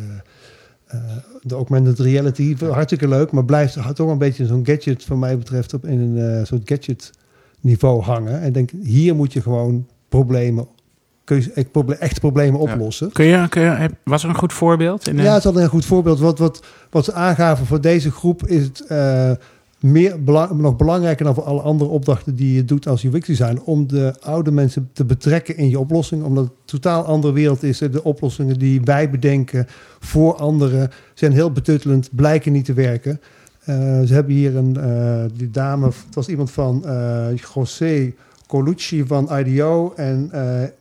eh, 0.88 0.99
de 1.41 1.55
augmented 1.55 1.99
reality. 1.99 2.55
Hartstikke 2.60 3.08
leuk, 3.08 3.32
maar 3.32 3.45
blijft 3.45 3.95
toch 3.95 4.10
een 4.10 4.18
beetje 4.18 4.45
zo'n 4.45 4.66
gadget, 4.66 5.03
van 5.03 5.20
mij 5.20 5.38
betreft, 5.38 5.74
op 5.74 5.86
in 5.86 5.99
een 5.99 6.39
eh, 6.39 6.45
soort 6.45 6.62
gadget 6.66 7.12
niveau 7.62 8.01
hangen. 8.01 8.41
En 8.41 8.51
denk, 8.51 8.70
hier 8.84 9.16
moet 9.16 9.34
je 9.34 9.41
gewoon 9.41 9.88
problemen, 10.10 10.68
kun 11.24 11.38
je 11.38 11.95
echt 11.99 12.20
problemen 12.20 12.62
Ja. 12.62 12.72
oplossen. 12.74 13.12
Kun 13.12 13.26
je, 13.26 13.47
kun 13.49 13.62
je, 13.62 13.89
was 14.03 14.24
er 14.24 14.30
een 14.30 14.36
goed 14.36 14.53
voorbeeld? 14.53 15.08
In, 15.08 15.18
eh, 15.18 15.24
Ja, 15.24 15.30
het 15.30 15.39
is 15.39 15.45
altijd 15.45 15.64
een 15.64 15.72
goed 15.72 15.86
voorbeeld. 15.86 16.20
Wat, 16.20 16.39
wat, 16.39 16.66
wat 16.89 17.05
ze 17.05 17.14
aangaven 17.14 17.66
voor 17.66 17.82
deze 17.82 18.12
groep 18.12 18.47
is 18.47 18.64
het 18.64 18.86
meer 19.80 20.23
bela- 20.23 20.53
nog 20.53 20.75
belangrijker 20.75 21.25
dan 21.25 21.34
voor 21.34 21.43
alle 21.43 21.61
andere 21.61 21.89
opdrachten 21.89 22.36
die 22.36 22.53
je 22.53 22.65
doet 22.65 22.88
als 22.88 23.03
UX-designer. 23.03 23.63
Om 23.63 23.88
de 23.88 24.13
oude 24.19 24.51
mensen 24.51 24.89
te 24.93 25.05
betrekken 25.05 25.57
in 25.57 25.69
je 25.69 25.80
oplossing. 25.80 26.23
Omdat 26.23 26.43
het 26.43 26.53
een 26.53 26.59
totaal 26.65 27.03
andere 27.03 27.34
wereld 27.34 27.63
is. 27.63 27.78
De 27.78 28.03
oplossingen 28.03 28.59
die 28.59 28.82
wij 28.82 29.09
bedenken 29.09 29.67
voor 29.99 30.36
anderen 30.36 30.91
zijn 31.13 31.32
heel 31.32 31.51
betuttelend, 31.51 32.09
blijken 32.15 32.51
niet 32.51 32.65
te 32.65 32.73
werken. 32.73 33.21
Eh, 33.59 33.75
ze 34.01 34.13
hebben 34.13 34.34
hier 34.34 34.55
een, 34.55 34.78
eh, 34.78 35.23
die 35.34 35.51
dame, 35.51 35.86
het 35.86 36.15
was 36.15 36.28
iemand 36.28 36.51
van 36.51 36.86
eh 36.86 37.28
José 37.53 38.13
Colucci 38.47 39.05
van 39.05 39.30
IDEO 39.39 39.93
en 39.95 40.32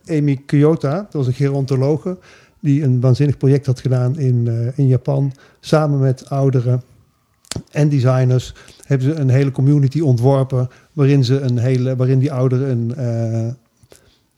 Amy 0.09 0.41
Kyoto, 0.45 0.89
dat 0.89 1.13
was 1.13 1.27
een 1.27 1.33
gerontologe 1.33 2.17
die 2.59 2.83
een 2.83 2.99
waanzinnig 2.99 3.37
project 3.37 3.65
had 3.65 3.79
gedaan 3.79 4.19
in, 4.19 4.71
in 4.75 4.87
Japan. 4.87 5.31
Samen 5.59 5.99
met 5.99 6.29
ouderen 6.29 6.81
en 7.71 7.89
designers 7.89 8.53
hebben 8.87 9.07
ze 9.07 9.21
een 9.21 9.29
hele 9.29 9.51
community 9.51 9.99
ontworpen 9.99 10.69
waarin, 10.93 11.23
ze 11.23 11.39
een 11.39 11.57
hele, 11.57 11.95
waarin 11.95 12.19
die 12.19 12.31
ouderen 12.31 12.69
een, 12.69 12.95
eh, 12.95 13.53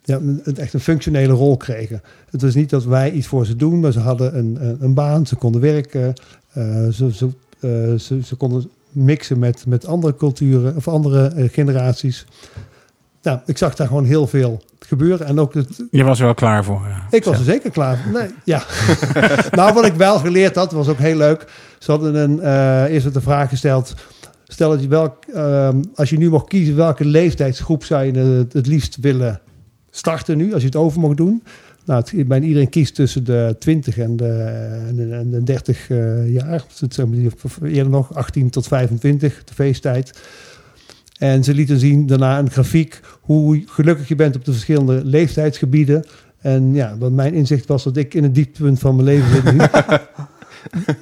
ja, 0.03 0.15
een, 0.17 0.55
echt 0.55 0.73
een 0.73 0.79
functionele 0.79 1.33
rol 1.33 1.57
kregen. 1.57 2.01
Het 2.29 2.41
was 2.41 2.55
niet 2.55 2.69
dat 2.69 2.83
wij 2.83 3.11
iets 3.11 3.27
voor 3.27 3.45
ze 3.45 3.55
doen, 3.55 3.79
maar 3.79 3.91
ze 3.91 3.99
hadden 3.99 4.37
een, 4.37 4.57
een, 4.61 4.77
een 4.79 4.93
baan, 4.93 5.27
ze 5.27 5.35
konden 5.35 5.61
werken, 5.61 6.13
eh, 6.51 6.87
ze, 6.87 7.13
ze, 7.13 7.29
eh, 7.59 7.99
ze, 7.99 8.23
ze 8.23 8.35
konden 8.35 8.69
mixen 8.91 9.39
met, 9.39 9.65
met 9.67 9.85
andere 9.85 10.15
culturen 10.15 10.75
of 10.75 10.87
andere 10.87 11.49
generaties. 11.51 12.25
Nou, 13.21 13.39
ik 13.45 13.57
zag 13.57 13.75
daar 13.75 13.87
gewoon 13.87 14.05
heel 14.05 14.27
veel 14.27 14.61
gebeuren. 14.79 15.27
En 15.27 15.39
ook 15.39 15.53
het, 15.53 15.83
Je 15.91 16.03
was 16.03 16.19
er 16.19 16.25
wel 16.25 16.33
klaar 16.33 16.63
voor. 16.63 16.81
ja. 16.87 17.07
ik 17.17 17.23
was 17.23 17.37
er 17.37 17.43
zeker 17.43 17.71
klaar 17.71 17.97
voor. 17.97 18.11
Nee, 18.11 18.29
ja. 18.43 18.63
nou, 19.51 19.73
wat 19.73 19.85
ik 19.85 19.93
wel 19.93 20.19
geleerd 20.19 20.55
had, 20.55 20.71
was 20.71 20.87
ook 20.87 20.97
heel 20.97 21.15
leuk. 21.15 21.45
Ze 21.79 21.91
hadden 21.91 22.15
een, 22.15 22.39
eh 22.39 22.83
eerst 22.93 23.13
de 23.13 23.21
vraag 23.21 23.49
gesteld. 23.49 23.93
Stel 24.51 24.69
dat 24.69 24.81
je 24.81 24.87
welk, 24.87 25.25
ehm, 25.33 25.81
als 25.95 26.09
je 26.09 26.17
nu 26.17 26.29
mocht 26.29 26.47
kiezen, 26.47 26.75
welke 26.75 27.05
leeftijdsgroep 27.05 27.83
zou 27.83 28.05
je 28.05 28.11
het, 28.11 28.53
het 28.53 28.67
liefst 28.67 28.97
willen 29.01 29.41
starten 29.89 30.37
nu, 30.37 30.53
als 30.53 30.61
je 30.61 30.67
het 30.67 30.75
over 30.75 30.99
mocht 30.99 31.17
doen? 31.17 31.43
Nou, 31.85 32.03
het, 32.05 32.27
bijna 32.27 32.45
iedereen 32.45 32.69
kiest 32.69 32.95
tussen 32.95 33.23
de 33.23 33.55
20 33.59 33.97
en 33.97 34.17
de, 34.17 34.27
en 34.87 34.95
de, 34.95 35.15
en 35.15 35.29
de 35.29 35.43
30 35.43 35.89
eh, 35.89 36.33
jaar. 36.33 36.63
Dus 36.67 36.79
het, 36.79 36.93
zeg 36.93 37.05
maar, 37.05 37.69
eerder 37.69 37.91
nog 37.91 38.13
18 38.13 38.49
tot 38.49 38.67
25, 38.67 39.43
de 39.43 39.53
feesttijd. 39.53 40.19
En 41.17 41.43
ze 41.43 41.53
lieten 41.53 41.79
zien 41.79 42.07
daarna 42.07 42.39
een 42.39 42.51
grafiek 42.51 42.99
hoe 43.21 43.63
gelukkig 43.65 44.07
je 44.07 44.15
bent 44.15 44.35
op 44.35 44.45
de 44.45 44.51
verschillende 44.51 45.05
leeftijdsgebieden. 45.05 46.05
En 46.39 46.73
ja, 46.73 46.95
wat 46.97 47.11
mijn 47.11 47.33
inzicht 47.33 47.67
was 47.67 47.83
dat 47.83 47.97
ik 47.97 48.13
in 48.13 48.23
het 48.23 48.35
dieptepunt 48.35 48.79
van 48.79 48.95
mijn 48.95 49.07
leven 49.07 49.29
zit 49.31 49.53
nu. 49.53 49.57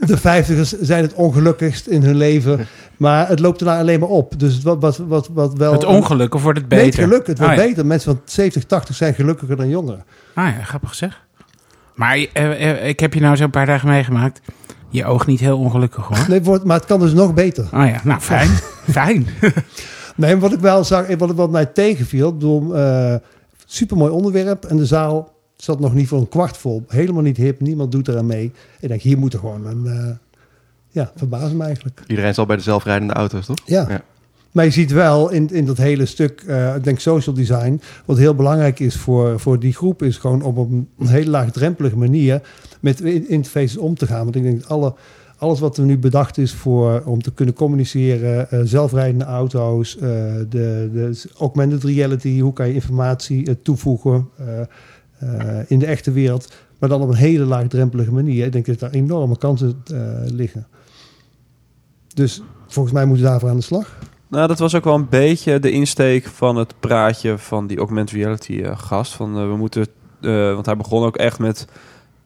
De 0.05 0.17
vijftigers 0.17 0.79
zijn 0.79 1.03
het 1.03 1.13
ongelukkigst 1.13 1.87
in 1.87 2.03
hun 2.03 2.15
leven. 2.15 2.67
Maar 2.97 3.27
het 3.27 3.39
loopt 3.39 3.59
daarna 3.59 3.79
alleen 3.79 3.99
maar 3.99 4.09
op. 4.09 4.39
Dus 4.39 4.61
wat, 4.61 4.79
wat, 4.79 4.97
wat, 4.97 5.29
wat 5.33 5.53
wel... 5.57 5.71
Het 5.71 5.83
ongeluk 5.85 6.35
of 6.35 6.43
wordt 6.43 6.59
het 6.59 6.69
Nee, 6.69 6.79
beter? 6.83 6.99
het 6.99 7.09
geluk. 7.09 7.27
Het 7.27 7.37
wordt 7.39 7.53
Ah, 7.53 7.59
ja. 7.59 7.67
beter. 7.67 7.85
Mensen 7.85 8.11
van 8.11 8.21
70, 8.25 8.63
80 8.63 8.95
zijn 8.95 9.13
gelukkiger 9.13 9.55
dan 9.55 9.69
jongeren. 9.69 10.03
Ah 10.33 10.47
ja, 10.57 10.63
grappig 10.63 10.95
zeg. 10.95 11.25
Maar 11.95 12.15
eh, 12.33 12.69
eh, 12.69 12.87
ik 12.87 12.99
heb 12.99 13.13
je 13.13 13.19
nou 13.19 13.35
zo'n 13.35 13.49
paar 13.49 13.65
dagen 13.65 13.87
meegemaakt. 13.89 14.41
Je 14.89 15.05
oog 15.05 15.27
niet 15.27 15.39
heel 15.39 15.57
ongelukkig 15.57 16.05
hoor. 16.05 16.25
Nee, 16.29 16.41
wordt, 16.41 16.63
maar 16.63 16.77
het 16.77 16.85
kan 16.85 16.99
dus 16.99 17.13
nog 17.13 17.33
beter. 17.33 17.67
Ah 17.71 17.89
ja, 17.89 18.01
nou 18.03 18.19
fijn. 18.19 18.49
fijn. 18.99 19.27
Nee, 20.15 20.37
wat 20.37 20.53
ik 20.53 20.59
wel 20.59 20.83
zag, 20.83 21.15
wat, 21.17 21.31
wat 21.31 21.51
mij 21.51 21.65
tegenviel, 21.65 22.33
bedoel, 22.33 22.75
eh 22.75 23.15
supermooi 23.65 24.11
onderwerp 24.11 24.65
en 24.65 24.77
de 24.77 24.85
zaal 24.85 25.33
zat 25.55 25.79
nog 25.79 25.93
niet 25.93 26.07
voor 26.07 26.19
een 26.19 26.29
kwart 26.29 26.57
vol. 26.57 26.83
Helemaal 26.87 27.21
niet 27.21 27.37
hip, 27.37 27.61
niemand 27.61 27.91
doet 27.91 28.07
eraan 28.07 28.25
mee. 28.25 28.51
Ik 28.79 28.87
denk, 28.87 29.01
hier 29.01 29.17
moet 29.17 29.33
er 29.33 29.39
gewoon 29.39 29.65
een, 29.65 29.85
eh 29.87 30.15
ja, 30.97 31.11
verbaasd 31.15 31.53
me 31.53 31.63
eigenlijk. 31.63 32.01
Iedereen 32.07 32.33
zal 32.33 32.45
bij 32.45 32.55
de 32.55 32.61
zelfrijdende 32.61 33.13
auto's, 33.13 33.45
toch? 33.45 33.57
Ja. 33.65 33.85
Ja. 33.89 34.01
Maar 34.51 34.65
je 34.65 34.71
ziet 34.71 34.91
wel 34.91 35.29
in, 35.31 35.49
in 35.49 35.65
dat 35.65 35.77
hele 35.77 36.05
stuk, 36.05 36.43
eh, 36.47 36.75
ik 36.75 36.83
denk 36.83 36.99
social 36.99 37.35
design, 37.35 37.81
wat 38.05 38.17
heel 38.17 38.35
belangrijk 38.35 38.79
is 38.79 38.95
voor, 38.95 39.39
voor 39.39 39.59
die 39.59 39.73
groep, 39.73 40.03
is 40.03 40.17
gewoon 40.17 40.41
op 40.41 40.57
een, 40.57 40.87
een 40.99 41.07
hele 41.07 41.29
laagdrempelige 41.29 41.97
manier 41.97 42.41
met 42.79 43.01
in- 43.01 43.29
interfaces 43.29 43.77
om 43.77 43.95
te 43.95 44.07
gaan. 44.07 44.23
Want 44.23 44.35
ik 44.35 44.43
denk 44.43 44.61
dat 44.61 44.69
alle, 44.69 44.93
alles 45.37 45.59
wat 45.59 45.77
er 45.77 45.85
nu 45.85 45.97
bedacht 45.97 46.37
is 46.37 46.53
voor, 46.53 47.01
om 47.05 47.21
te 47.21 47.33
kunnen 47.33 47.55
communiceren, 47.55 48.51
eh, 48.51 48.59
zelfrijdende 48.63 49.25
auto's, 49.25 49.95
eh, 49.97 50.01
de, 50.49 50.89
de 50.93 51.21
augmented 51.37 51.83
reality, 51.83 52.39
hoe 52.39 52.53
kan 52.53 52.67
je 52.67 52.73
informatie 52.73 53.61
toevoegen 53.61 54.29
in 55.67 55.79
de 55.79 55.85
echte 55.85 56.11
wereld, 56.11 56.53
maar 56.79 56.89
dan 56.89 57.01
op 57.01 57.09
een 57.09 57.15
hele 57.15 57.45
laagdrempelige 57.45 58.11
manier. 58.11 58.45
Ik 58.45 58.51
denk 58.51 58.65
dat 58.65 58.79
daar 58.79 58.91
enorme 58.91 59.37
kansen 59.37 59.83
liggen. 60.25 60.67
Dus 62.17 62.41
volgens 62.67 62.93
mij 62.93 63.05
moeten 63.05 63.23
we 63.23 63.29
daarvoor 63.29 63.49
aan 63.49 63.55
de 63.55 63.61
slag. 63.61 63.97
Nou, 64.27 64.47
dat 64.47 64.59
was 64.59 64.75
ook 64.75 64.83
wel 64.83 64.95
een 64.95 65.09
beetje 65.09 65.59
de 65.59 65.71
insteek 65.71 66.25
van 66.25 66.55
het 66.55 66.73
praatje 66.79 67.37
van 67.37 67.67
die 67.67 67.77
augmented 67.77 68.15
reality 68.15 68.61
eh, 68.61 68.79
gast. 68.79 69.13
Van 69.13 69.37
eh, 69.37 69.47
we 69.47 69.55
moeten, 69.55 69.87
eh, 70.21 70.53
want 70.53 70.65
hij 70.65 70.77
begon 70.77 71.03
ook 71.03 71.17
echt 71.17 71.39
met 71.39 71.67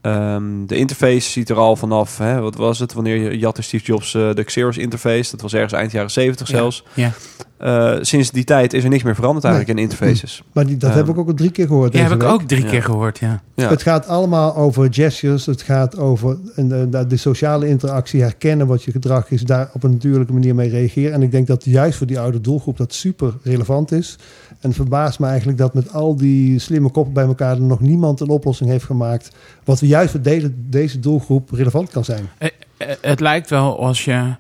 ehm, 0.02 0.66
de 0.66 0.76
interface 0.76 1.30
ziet 1.30 1.49
er 1.49 1.58
al 1.58 1.76
vanaf. 1.76 2.18
Hè, 2.18 2.39
wat 2.39 2.56
was 2.56 2.80
het? 2.80 2.93
Wanneer 2.93 3.16
je 3.32 3.38
jatte 3.38 3.62
Steve 3.62 3.86
Jobs 3.86 4.14
eh, 4.14 4.34
de 4.34 4.43
Xerox 4.43 4.78
interface? 4.78 5.32
Dat 5.32 5.41
was 5.41 5.54
ergens 5.54 5.74
eind 5.74 5.91
jaren 5.91 6.12
70 6.12 6.47
Ja, 6.47 6.56
zelfs. 6.58 6.84
ja. 6.93 7.12
Eh, 7.58 7.97
sinds 8.02 8.32
die 8.32 8.43
tijd 8.43 8.74
is 8.74 8.84
er 8.84 8.89
niks 8.89 9.04
meer 9.04 9.16
veranderd 9.16 9.45
eigenlijk 9.45 9.78
in 9.78 9.84
interfaces. 9.84 10.43
Maar 10.54 10.66
die, 10.66 10.78
dat 10.78 10.89
Ehm, 10.89 10.99
heb 10.99 11.10
ik 11.10 11.18
ook 11.18 11.28
al 11.28 11.34
drie 11.34 11.52
keer 11.52 11.68
gehoord. 11.68 11.93
Ja, 11.93 12.02
heb 12.02 12.12
ik 12.12 12.24
ook 12.24 12.41
drie 12.41 12.64
Ja. 12.64 12.70
keer 12.70 12.84
gehoord, 12.84 13.20
ja. 13.20 13.41
Ja. 13.56 13.70
Het 13.70 13.82
gaat 13.82 14.08
allemaal 14.08 14.56
over 14.56 14.88
gestures. 14.93 15.45
Het 15.45 15.62
gaat 15.62 15.97
over 15.97 16.38
de, 16.56 16.89
de, 16.89 17.08
de 17.08 17.18
sociale 17.18 17.68
interactie, 17.68 18.22
herkennen 18.22 18.68
wat 18.68 18.84
je 18.84 18.91
gedrag 18.91 19.32
is, 19.32 19.41
daar 19.41 19.70
op 19.74 19.84
een 19.84 19.91
natuurlijke 19.91 20.34
manier 20.34 20.56
mee 20.56 20.70
reageren. 20.70 21.14
En 21.14 21.22
ik 21.22 21.32
denk 21.32 21.47
dat 21.47 21.66
juist 21.66 21.97
voor 21.97 22.08
die 22.08 22.20
oude 22.20 22.41
doelgroep 22.41 22.78
dat 22.78 22.93
super 22.93 23.34
relevant 23.43 23.91
is. 23.91 24.18
En 24.62 24.74
verbaast 24.74 25.20
me 25.20 25.28
eigenlijk 25.28 25.57
dat 25.57 25.74
met 25.74 25.93
al 25.93 26.16
die 26.16 26.59
slimme 26.59 26.89
koppen 26.89 27.14
bij 27.14 27.26
elkaar 27.26 27.55
er 27.55 27.62
nog 27.62 27.80
niemand 27.80 28.20
een 28.20 28.30
oplossing 28.30 28.70
heeft 28.70 28.84
gemaakt. 28.86 29.32
Wat 29.64 29.80
we 29.80 29.88
juist 29.88 30.12
voor 30.12 30.22
deze, 30.22 30.51
deze 30.55 30.99
doelgroep 30.99 31.49
relevant 31.51 31.89
kan 31.89 32.03
zijn. 32.05 32.30
Eh, 32.38 32.49
eh, 32.78 32.88
het 33.01 33.20
lijkt 33.20 33.49
wel 33.49 33.80
als 33.80 34.05
je... 34.05 34.36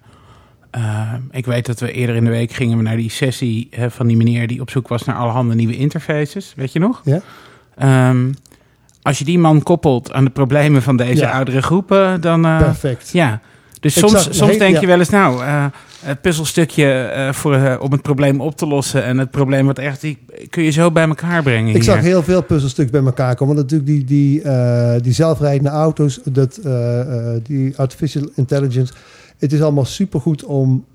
eh, 0.71 1.13
ik 1.31 1.45
weet 1.45 1.65
dat 1.65 1.79
we 1.79 1.91
eerder 1.91 2.15
in 2.15 2.23
de 2.23 2.29
week 2.29 2.51
gingen 2.51 2.77
we 2.77 2.83
naar 2.83 2.95
die 2.97 3.09
sessie 3.11 3.67
eh, 3.71 3.85
van 3.89 4.07
die 4.07 4.17
meneer 4.17 4.47
die 4.47 4.61
op 4.61 4.69
zoek 4.69 4.87
was 4.87 5.03
naar 5.03 5.15
allerhande 5.15 5.55
nieuwe 5.55 5.75
interfaces. 5.77 6.53
Weet 6.55 6.71
je 6.73 6.79
nog? 6.79 7.01
Ja. 7.03 7.21
Ehm, 7.77 8.31
als 9.01 9.19
je 9.19 9.25
die 9.25 9.39
man 9.39 9.63
koppelt 9.63 10.11
aan 10.13 10.23
de 10.23 10.29
problemen 10.29 10.81
van 10.81 10.97
deze 10.97 11.21
Ja. 11.21 11.31
oudere 11.31 11.61
groepen, 11.61 12.21
dan... 12.21 12.41
Perfect. 12.41 13.09
ja, 13.11 13.41
Dus 13.81 13.99
soms, 13.99 14.37
soms 14.37 14.57
denk 14.57 14.77
je 14.77 14.87
wel 14.87 14.99
eens, 14.99 15.09
nou, 15.09 15.43
eh, 15.43 15.65
het 15.99 16.21
puzzelstukje 16.21 16.85
eh, 16.85 17.33
voor, 17.33 17.55
eh, 17.55 17.81
om 17.81 17.91
het 17.91 18.01
probleem 18.01 18.41
op 18.41 18.57
te 18.57 18.67
lossen 18.67 19.03
en 19.03 19.17
het 19.17 19.31
probleem 19.31 19.65
wat 19.65 19.77
echt, 19.77 20.01
die 20.01 20.17
kun 20.49 20.63
je 20.63 20.69
zo 20.69 20.91
bij 20.91 21.07
elkaar 21.07 21.43
brengen. 21.43 21.67
Ik 21.67 21.73
hier. 21.73 21.83
zag 21.83 21.99
heel 21.99 22.23
veel 22.23 22.43
puzzelstukken 22.43 22.93
bij 22.93 23.05
elkaar 23.05 23.35
komen. 23.35 23.55
Want 23.55 23.71
natuurlijk 23.71 23.89
die, 23.89 24.05
die, 24.05 24.41
die 25.01 25.13
zelfrijdende 25.13 25.69
auto's, 25.69 26.19
dat, 26.23 26.59
die 27.43 27.77
artificial 27.77 28.29
intelligence. 28.35 28.93
Het 29.37 29.53
is 29.53 29.61
allemaal 29.61 29.85
supergoed 29.85 30.43
om 30.43 30.85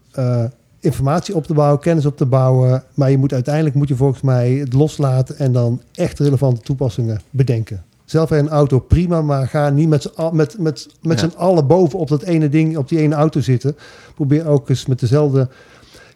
informatie 0.81 1.35
op 1.35 1.47
te 1.47 1.55
bouwen, 1.55 1.81
kennis 1.81 2.07
op 2.07 2.17
te 2.17 2.27
bouwen. 2.27 2.83
Maar 2.95 3.11
je 3.11 3.19
moet 3.19 3.33
uiteindelijk 3.33 3.75
moet 3.75 3.89
je 3.89 3.97
volgens 3.97 4.21
mij 4.21 4.53
het 4.53 4.73
loslaten 4.73 5.39
en 5.39 5.53
dan 5.53 5.81
echt 5.95 6.19
relevante 6.19 6.61
toepassingen 6.61 7.21
bedenken. 7.31 7.83
Zelfrijdende 8.07 8.53
auto 8.53 8.79
prima, 8.79 9.23
maar 9.23 9.49
ga 9.49 9.71
niet 9.71 9.89
met 9.89 10.11
met, 10.33 10.59
met, 10.59 10.89
met 11.03 11.21
Ja. 11.21 11.29
z'n 11.29 11.37
allen 11.37 11.67
boven 11.67 11.99
op 11.99 12.09
dat 12.09 12.23
ene 12.23 12.49
ding, 12.49 12.77
op 12.77 12.89
die 12.89 12.99
ene 12.99 13.15
auto 13.15 13.41
zitten. 13.41 13.77
Probeer 14.15 14.47
ook 14.47 14.69
eens 14.69 14.87
met 14.87 15.01
dezelfde 15.01 15.49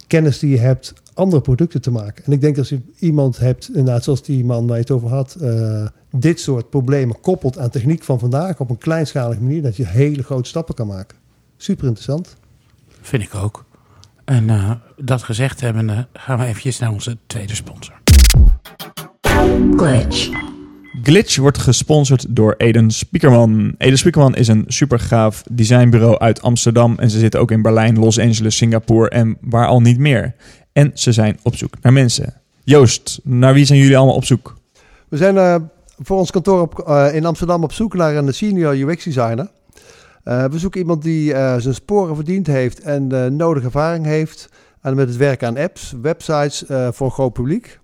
kennis 0.07 0.39
die 0.39 0.51
je 0.51 0.59
hebt 0.59 0.93
andere 1.15 1.43
producten 1.43 1.81
te 1.81 1.91
maken. 1.91 2.25
En 2.25 2.33
ik 2.33 2.41
denk 2.41 2.57
dat 2.57 2.71
als 2.71 2.81
je 2.81 3.07
iemand 3.07 3.39
hebt, 3.39 3.69
inderdaad, 3.69 4.05
zoals 4.05 4.23
die 4.23 4.45
man 4.45 4.67
waar 4.67 4.77
je 4.77 4.83
het 4.83 4.91
over 4.91 5.09
had, 5.09 5.35
eh, 5.35 5.87
dit 6.11 6.41
soort 6.41 6.71
problemen 6.71 7.21
koppelt 7.21 7.59
aan 7.59 7.71
techniek 7.71 8.03
van 8.03 8.19
vandaag 8.19 8.61
op 8.61 8.71
een 8.71 8.79
kleinschalige 8.79 9.41
manier, 9.41 9.63
dat 9.63 9.77
je 9.77 9.87
hele 9.87 10.23
grote 10.23 10.49
stappen 10.49 10.75
kan 10.75 10.87
maken. 10.87 11.17
Super 11.57 11.85
interessant. 11.85 12.37
Vind 13.01 13.23
ik 13.23 13.35
ook. 13.35 13.65
En 14.25 14.51
eh, 14.51 14.71
dat 14.97 15.23
gezegd 15.23 15.61
hebbende, 15.61 16.07
gaan 16.13 16.39
we 16.39 16.45
eventjes 16.45 16.79
naar 16.79 16.91
onze 16.93 17.17
tweede 17.27 17.55
sponsor. 17.55 17.95
Glitch. 19.77 20.29
Glitch 21.03 21.37
wordt 21.37 21.59
gesponsord 21.59 22.27
door 22.29 22.55
Eden 22.57 22.91
Spiekerman. 22.91 23.75
Eden 23.79 23.99
Spiekerman 23.99 24.35
is 24.35 24.49
een 24.49 24.65
super 24.67 24.99
gaaf 24.99 25.43
designbureau 25.51 26.19
uit 26.19 26.43
Amsterdam. 26.43 26.95
En 26.99 27.11
ze 27.11 27.19
zitten 27.19 27.41
ook 27.41 27.51
in 27.51 27.63
Berlijn, 27.63 27.99
Los 27.99 28.19
Angeles, 28.19 28.57
Singapore 28.57 29.09
en 29.09 29.37
waar 29.41 29.67
al 29.67 29.81
niet 29.81 29.99
meer. 29.99 30.35
En 30.73 30.91
ze 30.95 31.13
zijn 31.13 31.39
op 31.43 31.57
zoek 31.57 31.75
naar 31.81 31.93
mensen. 31.93 32.35
Joost, 32.65 33.21
naar 33.23 33.55
wie 33.55 33.65
zijn 33.65 33.79
jullie 33.79 33.97
allemaal 33.97 34.15
op 34.15 34.25
zoek? 34.25 34.57
We 35.09 35.17
zijn 35.17 35.37
eh, 35.37 35.57
voor 35.99 36.19
ons 36.19 36.31
kantoor 36.31 36.61
op, 36.61 36.79
eh, 36.79 37.15
in 37.15 37.25
Amsterdam 37.25 37.63
op 37.63 37.73
zoek 37.73 37.95
naar 37.95 38.17
een 38.17 38.35
senior 38.35 38.75
UX 38.75 39.05
designer. 39.05 39.51
Eh, 40.25 40.45
we 40.45 40.59
zoeken 40.59 40.81
iemand 40.81 41.03
die 41.03 41.31
zijn 41.59 41.75
sporen 41.75 42.15
verdiend 42.15 42.47
heeft 42.47 42.81
en 42.81 43.37
nodige 43.37 43.67
ervaring 43.67 44.05
heeft 44.05 44.49
aan, 44.81 44.95
met 44.95 45.09
het 45.09 45.17
werken 45.17 45.49
aan 45.49 45.57
apps, 45.57 45.95
websites 46.03 46.65
voor 46.91 47.11
groot 47.11 47.33
publiek. 47.33 47.80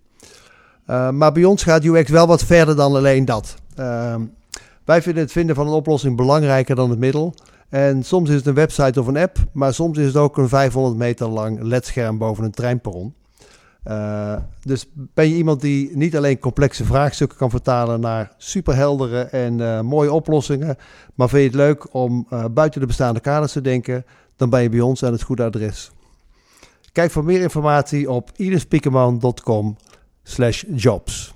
Eh, 0.86 1.10
maar 1.10 1.32
bij 1.32 1.44
ons 1.44 1.62
gaat 1.62 1.84
UX 1.84 2.10
wel 2.10 2.26
wat 2.26 2.44
verder 2.44 2.76
dan 2.76 2.94
alleen 2.94 3.24
dat. 3.24 3.54
Ehm, 3.74 4.20
wij 4.84 5.02
vinden 5.02 5.22
het 5.22 5.32
vinden 5.32 5.56
van 5.56 5.66
een 5.66 5.72
oplossing 5.72 6.16
belangrijker 6.16 6.76
dan 6.76 6.90
het 6.90 6.98
middel. 6.98 7.34
En 7.68 8.02
soms 8.02 8.28
is 8.28 8.36
het 8.36 8.46
een 8.46 8.54
website 8.54 9.00
of 9.00 9.06
een 9.06 9.16
app, 9.16 9.36
maar 9.52 9.74
soms 9.74 9.98
is 9.98 10.06
het 10.06 10.16
ook 10.16 10.36
een 10.36 10.48
500 10.48 10.96
meter 10.96 11.28
lang 11.28 11.62
ledscherm 11.62 12.18
boven 12.18 12.44
een 12.44 12.50
treinperron. 12.50 13.14
Eh, 13.82 14.36
dus 14.62 14.88
ben 14.94 15.28
je 15.28 15.36
iemand 15.36 15.60
die 15.60 15.96
niet 15.96 16.16
alleen 16.16 16.38
complexe 16.38 16.84
vraagstukken 16.84 17.38
kan 17.38 17.50
vertalen 17.50 18.00
naar 18.00 18.32
superheldere 18.36 19.20
en 19.20 19.60
eh, 19.60 19.80
mooie 19.80 20.12
oplossingen, 20.12 20.76
maar 21.14 21.28
vind 21.28 21.42
je 21.42 21.48
het 21.48 21.56
leuk 21.56 21.94
om 21.94 22.26
buiten 22.50 22.80
de 22.80 22.86
bestaande 22.86 23.20
kaders 23.20 23.52
te 23.52 23.60
denken, 23.60 24.04
dan 24.36 24.50
ben 24.50 24.62
je 24.62 24.68
bij 24.68 24.80
ons 24.80 25.04
aan 25.04 25.12
het 25.12 25.22
goede 25.22 25.44
adres. 25.44 25.90
Kijk 26.92 27.10
voor 27.10 27.24
meer 27.24 27.40
informatie 27.40 28.10
op 28.10 28.30
idespiekerman.com 28.36 29.76
slash 30.28 30.64
jobs. 30.74 31.32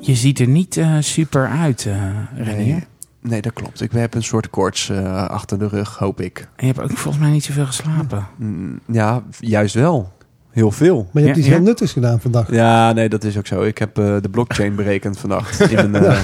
Je 0.00 0.14
ziet 0.14 0.38
er 0.40 0.48
niet 0.48 0.76
eh, 0.76 0.96
super 1.00 1.48
uit, 1.48 1.86
eh 1.86 1.94
Renier. 2.36 2.66
Nee, 2.66 2.84
nee, 3.20 3.42
dat 3.42 3.52
klopt. 3.52 3.80
Ik 3.80 3.92
heb 3.92 4.14
een 4.14 4.22
soort 4.22 4.50
koorts 4.50 4.88
eh, 4.88 5.26
achter 5.26 5.58
de 5.58 5.68
rug, 5.68 5.96
hoop 5.98 6.20
ik. 6.20 6.38
En 6.56 6.66
je 6.66 6.72
hebt 6.72 6.90
ook 6.90 6.98
volgens 6.98 7.22
mij 7.24 7.32
niet 7.32 7.44
zoveel 7.44 7.66
geslapen. 7.66 8.26
Mm, 8.36 8.80
ja, 8.86 9.22
juist 9.40 9.74
wel. 9.74 10.12
Heel 10.50 10.70
veel. 10.70 11.08
Maar 11.12 11.22
je 11.22 11.28
hebt 11.28 11.34
Ja, 11.38 11.42
iets 11.44 11.46
heel 11.52 11.56
ja. 11.62 11.64
nuttigs 11.64 11.92
gedaan 11.92 12.20
vandaag. 12.20 12.50
Ja, 12.50 12.92
nee, 12.92 13.08
dat 13.08 13.24
is 13.24 13.38
ook 13.38 13.46
zo. 13.46 13.62
Ik 13.62 13.78
heb 13.78 13.98
eh, 13.98 14.16
de 14.20 14.28
blockchain 14.28 14.74
berekend 14.82 15.18
vannacht. 15.18 15.60
In 15.70 15.90
mijn, 15.90 16.04
eh, 16.04 16.20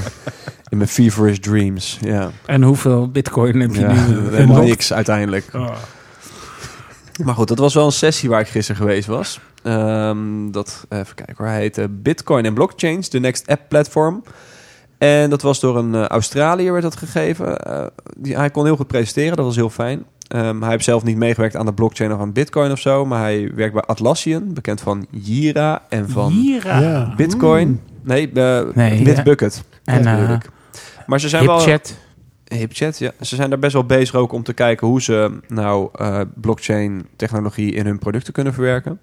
in 0.69 0.77
mijn 0.77 0.89
feverish 0.89 1.39
dreams. 1.39 1.99
Ja, 2.01 2.31
En 2.47 2.63
hoeveel 2.63 3.11
bitcoin 3.11 3.61
heb 3.61 3.75
je 3.75 3.81
ja 3.81 4.07
nu? 4.07 4.19
helemaal 4.37 4.63
niks 4.63 4.93
uiteindelijk. 4.93 5.49
Oh. 5.55 5.71
Maar 7.25 7.35
goed, 7.35 7.49
dat 7.49 7.59
was 7.59 7.75
wel 7.75 7.87
een 7.87 7.93
sessie 7.93 8.29
waar 8.29 8.41
ik 8.41 8.49
gisteren 8.49 8.81
geweest 8.81 9.07
was. 9.07 9.41
Ehm, 9.63 10.51
dat, 10.51 10.87
even 10.89 11.15
kijken 11.15 11.35
hoor, 11.37 11.47
hij 11.47 11.61
heette 11.61 11.89
Bitcoin 11.89 12.45
en 12.45 12.55
Blockchains, 12.55 13.09
the 13.09 13.19
next 13.19 13.49
app 13.49 13.69
platform. 13.69 14.23
En 14.99 15.31
dat 15.31 15.43
was 15.43 15.61
door 15.61 15.77
een 15.77 15.95
eh, 15.95 16.07
Australiër 16.07 16.73
werd 16.73 16.85
dat 16.85 16.97
gegeven. 16.97 17.59
Eh, 17.59 17.87
die, 18.17 18.37
hij 18.37 18.51
kon 18.51 18.65
heel 18.65 18.77
goed 18.77 18.87
presenteren, 18.87 19.37
dat 19.37 19.47
was 19.47 19.57
heel 19.57 19.71
fijn. 19.71 20.05
Ehm, 20.31 20.61
hij 20.61 20.71
heeft 20.71 20.85
zelf 20.85 21.05
niet 21.05 21.17
meegewerkt 21.17 21.57
aan 21.57 21.67
de 21.67 21.75
blockchain 21.75 22.13
of 22.13 22.21
aan 22.21 22.33
Bitcoin 22.33 22.73
of 22.73 22.79
zo, 22.79 23.07
maar 23.07 23.21
hij 23.21 23.53
werkt 23.55 23.75
bij 23.75 23.83
Atlassian, 23.83 24.55
bekend 24.55 24.81
van 24.81 25.07
Jira 25.11 25.83
en 25.89 26.09
van 26.09 26.33
Jira. 26.33 26.81
Ja. 26.81 27.15
Bitcoin. 27.17 27.81
Nee, 28.03 28.33
eh 28.33 28.61
Nee, 28.75 29.03
Bitbucket. 29.03 29.65
En 29.85 30.07
eh, 30.07 30.31
ik. 30.31 30.51
Maar 31.07 31.21
ze 31.21 31.29
zijn 31.29 31.47
wel 31.47 31.57
HipChat. 31.57 31.97
HipChat, 32.45 32.99
ja. 32.99 33.11
Ze 33.21 33.37
zijn 33.37 33.51
daar 33.51 33.59
best 33.59 33.73
wel 33.73 33.85
bezig 33.85 34.15
ook 34.15 34.33
om 34.33 34.43
te 34.43 34.53
kijken 34.53 34.87
hoe 34.87 35.03
ze 35.03 35.41
nou 35.49 35.89
eh, 35.95 36.21
blockchain 36.35 37.07
technologie 37.17 37.73
in 37.73 37.87
hun 37.87 37.99
producten 37.99 38.33
kunnen 38.33 38.55
verwerken. 38.55 39.01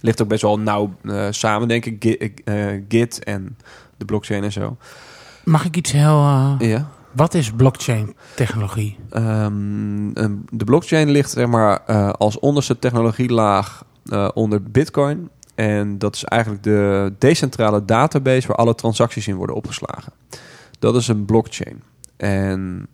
Ligt 0.00 0.22
ook 0.22 0.28
best 0.28 0.42
wel 0.42 0.58
nauw 0.58 0.92
eh, 1.04 1.26
samen, 1.30 1.68
denk 1.68 1.84
ik. 1.84 1.96
Git, 2.04 2.32
eh, 2.44 2.82
Git 2.88 3.24
en 3.24 3.56
de 3.96 4.04
blockchain 4.04 4.44
en 4.44 4.52
zo. 4.52 4.76
Mag 5.44 5.64
ik 5.64 5.76
iets 5.76 5.92
heel... 5.92 6.18
eh, 6.22 6.54
Ja. 6.58 6.88
Wat 7.12 7.34
is 7.34 7.52
blockchain 7.52 8.16
technologie? 8.36 8.96
Ehm, 9.10 10.16
een- 10.16 10.46
de 10.50 10.64
blockchain 10.64 11.10
ligt 11.10 11.30
zeg 11.30 11.46
maar 11.46 11.80
als 12.12 12.38
onderste 12.38 12.78
technologielaag 12.78 13.84
onder 14.34 14.62
Bitcoin. 14.62 15.28
En 15.54 15.98
dat 15.98 16.14
is 16.14 16.24
eigenlijk 16.24 16.62
de 16.62 17.12
decentrale 17.18 17.84
database 17.84 18.46
waar 18.46 18.56
alle 18.56 18.74
transacties 18.74 19.28
in 19.28 19.36
worden 19.36 19.56
opgeslagen. 19.56 20.12
Dat 20.78 20.94
is 20.96 21.08
een 21.08 21.24
blockchain. 21.24 21.82
En 22.16 22.86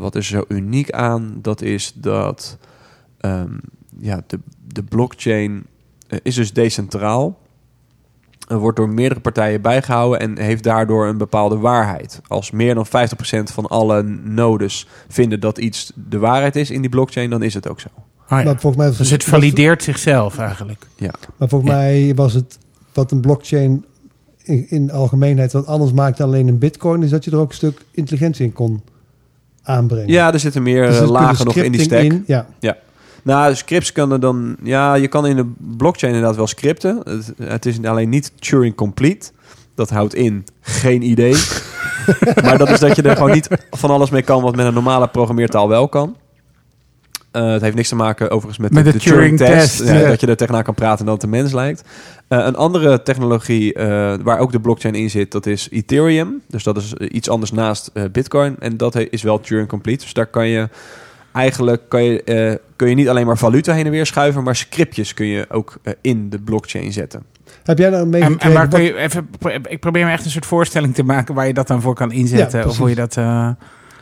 wat 0.00 0.14
is 0.14 0.32
er 0.32 0.38
zo 0.38 0.54
uniek 0.54 0.90
aan? 0.90 1.38
Dat 1.42 1.60
is 1.62 1.92
dat 1.94 2.58
ehm, 3.20 3.52
ja, 3.98 4.22
de, 4.26 4.38
de 4.72 4.82
blockchain 4.82 5.66
is 6.22 6.34
dus 6.34 6.52
decentraal. 6.52 7.38
Er 8.48 8.58
wordt 8.58 8.76
door 8.76 8.88
meerdere 8.88 9.20
partijen 9.20 9.62
bijgehouden 9.62 10.20
en 10.20 10.38
heeft 10.38 10.62
daardoor 10.62 11.06
een 11.06 11.18
bepaalde 11.18 11.58
waarheid. 11.58 12.20
Als 12.26 12.50
meer 12.50 12.74
dan 12.74 12.86
50% 12.86 12.90
van 13.52 13.66
alle 13.66 14.02
nodes 14.24 14.86
vinden 15.08 15.40
dat 15.40 15.58
iets 15.58 15.92
de 16.08 16.18
waarheid 16.18 16.56
is 16.56 16.70
in 16.70 16.80
die 16.80 16.90
blockchain, 16.90 17.30
dan 17.30 17.42
is 17.42 17.54
het 17.54 17.68
ook 17.68 17.80
zo. 17.80 17.88
Ja. 18.28 18.42
Maar 18.42 18.60
volgens 18.60 18.76
mij 18.76 18.96
Dus 18.96 19.10
het 19.10 19.24
valideert 19.24 19.82
zichzelf 19.82 20.38
eigenlijk. 20.38 20.86
Maar 21.36 21.48
volgens 21.48 21.70
Ja. 21.70 21.76
mij 21.76 22.12
was 22.14 22.32
het 22.34 22.58
wat 22.92 23.10
een 23.10 23.20
blockchain 23.20 23.84
in, 24.42 24.66
in 24.70 24.86
de 24.86 24.92
algemeenheid 24.92 25.52
wat 25.52 25.66
anders 25.66 25.92
maakt 25.92 26.18
dan 26.18 26.26
alleen 26.26 26.48
een 26.48 26.58
bitcoin, 26.58 27.02
is 27.02 27.10
dat 27.10 27.24
je 27.24 27.30
er 27.30 27.36
ook 27.38 27.48
een 27.48 27.54
stuk 27.54 27.84
intelligentie 27.90 28.44
in 28.44 28.52
kon 28.52 28.82
aanbrengen. 29.62 30.08
Ja, 30.08 30.32
er 30.32 30.40
zitten 30.40 30.62
meer 30.62 30.86
Dus 30.86 30.96
eh, 30.96 31.02
er 31.02 31.10
lagen 31.10 31.44
nog 31.44 31.56
in 31.56 31.72
die 31.72 31.80
stack. 31.80 32.02
in, 32.02 32.24
ja. 32.26 32.46
Nou, 33.22 33.54
scripts 33.54 33.92
kunnen 33.92 34.20
dan... 34.20 34.56
Ja, 34.62 34.94
je 34.94 35.08
kan 35.08 35.26
in 35.26 35.36
de 35.36 35.52
blockchain 35.76 36.14
inderdaad 36.14 36.36
wel 36.36 36.46
scripten. 36.46 37.00
Het, 37.04 37.32
het 37.42 37.66
is 37.66 37.84
alleen 37.84 38.08
niet 38.08 38.32
Turing 38.38 38.74
complete. 38.74 39.30
Dat 39.74 39.90
houdt 39.90 40.14
in 40.14 40.44
geen 40.60 41.02
idee. 41.02 41.34
maar 42.44 42.58
dat 42.58 42.70
is 42.70 42.80
dat 42.80 42.96
je 42.96 43.02
er 43.02 43.16
gewoon 43.16 43.32
niet 43.32 43.48
van 43.70 43.90
alles 43.90 44.10
mee 44.10 44.22
kan... 44.22 44.42
wat 44.42 44.56
met 44.56 44.66
een 44.66 44.74
normale 44.74 45.08
programmeertaal 45.08 45.68
wel 45.68 45.88
kan. 45.88 46.16
Eh, 47.30 47.50
het 47.50 47.62
heeft 47.62 47.76
niks 47.76 47.88
te 47.88 47.94
maken 47.94 48.30
overigens 48.30 48.58
met, 48.58 48.72
Met 48.72 48.84
de, 48.84 48.92
de 48.92 48.98
de 48.98 49.04
Turing-test. 49.04 49.76
Turing-test, 49.76 49.98
Ja, 49.98 50.02
ja. 50.02 50.08
Dat 50.08 50.20
je 50.20 50.26
er 50.26 50.36
tegenaan 50.36 50.62
kan 50.62 50.74
praten 50.74 50.98
en 50.98 51.04
dat 51.04 51.14
het 51.14 51.22
een 51.22 51.30
mens 51.30 51.52
lijkt. 51.52 51.82
Eh, 52.28 52.38
een 52.38 52.56
andere 52.56 53.02
technologie 53.02 53.74
eh, 53.74 54.14
waar 54.22 54.38
ook 54.38 54.52
de 54.52 54.60
blockchain 54.60 54.94
in 54.94 55.10
zit... 55.10 55.32
dat 55.32 55.46
is 55.46 55.68
Ethereum. 55.70 56.42
Dus 56.48 56.62
dat 56.62 56.76
is 56.76 56.94
eh, 56.94 57.08
iets 57.12 57.28
anders 57.28 57.52
naast 57.52 57.90
eh, 57.92 58.04
Bitcoin. 58.12 58.56
En 58.58 58.76
dat 58.76 58.96
is 58.96 59.22
wel 59.22 59.40
Turing 59.40 59.68
complete. 59.68 60.04
Dus 60.04 60.12
daar 60.12 60.26
kan 60.26 60.48
je 60.48 60.68
eigenlijk 61.32 61.82
kan 61.88 62.02
je, 62.04 62.22
eh, 62.22 62.54
kun 62.76 62.88
je 62.88 62.94
niet 62.94 63.08
alleen 63.08 63.26
maar 63.26 63.38
valuta 63.38 63.72
heen 63.72 63.84
en 63.84 63.90
weer 63.90 64.06
schuiven, 64.06 64.42
maar 64.42 64.56
scriptjes 64.56 65.14
kun 65.14 65.26
je 65.26 65.46
ook 65.48 65.76
eh, 65.82 65.92
in 66.00 66.30
de 66.30 66.38
blockchain 66.38 66.92
zetten. 66.92 67.22
Heb 67.62 67.78
jij 67.78 67.90
nou 67.90 68.02
En, 68.02 68.08
meegekregen? 68.10 68.40
en 68.48 68.52
waar 68.52 68.68
wat- 68.68 68.74
kun 68.74 68.82
je 68.82 68.96
even, 68.96 69.28
ik 69.68 69.80
probeer 69.80 70.04
me 70.04 70.10
echt 70.12 70.24
een 70.24 70.30
soort 70.30 70.46
voorstelling 70.46 70.94
te 70.94 71.02
maken 71.02 71.34
waar 71.34 71.46
je 71.46 71.54
dat 71.54 71.66
dan 71.66 71.80
voor 71.80 71.94
kan 71.94 72.12
inzetten. 72.12 72.60
Ja, 72.60 72.66
of 72.66 72.78
hoe 72.78 72.88
je, 72.88 72.94
dat, 72.94 73.16
eh, 73.16 73.48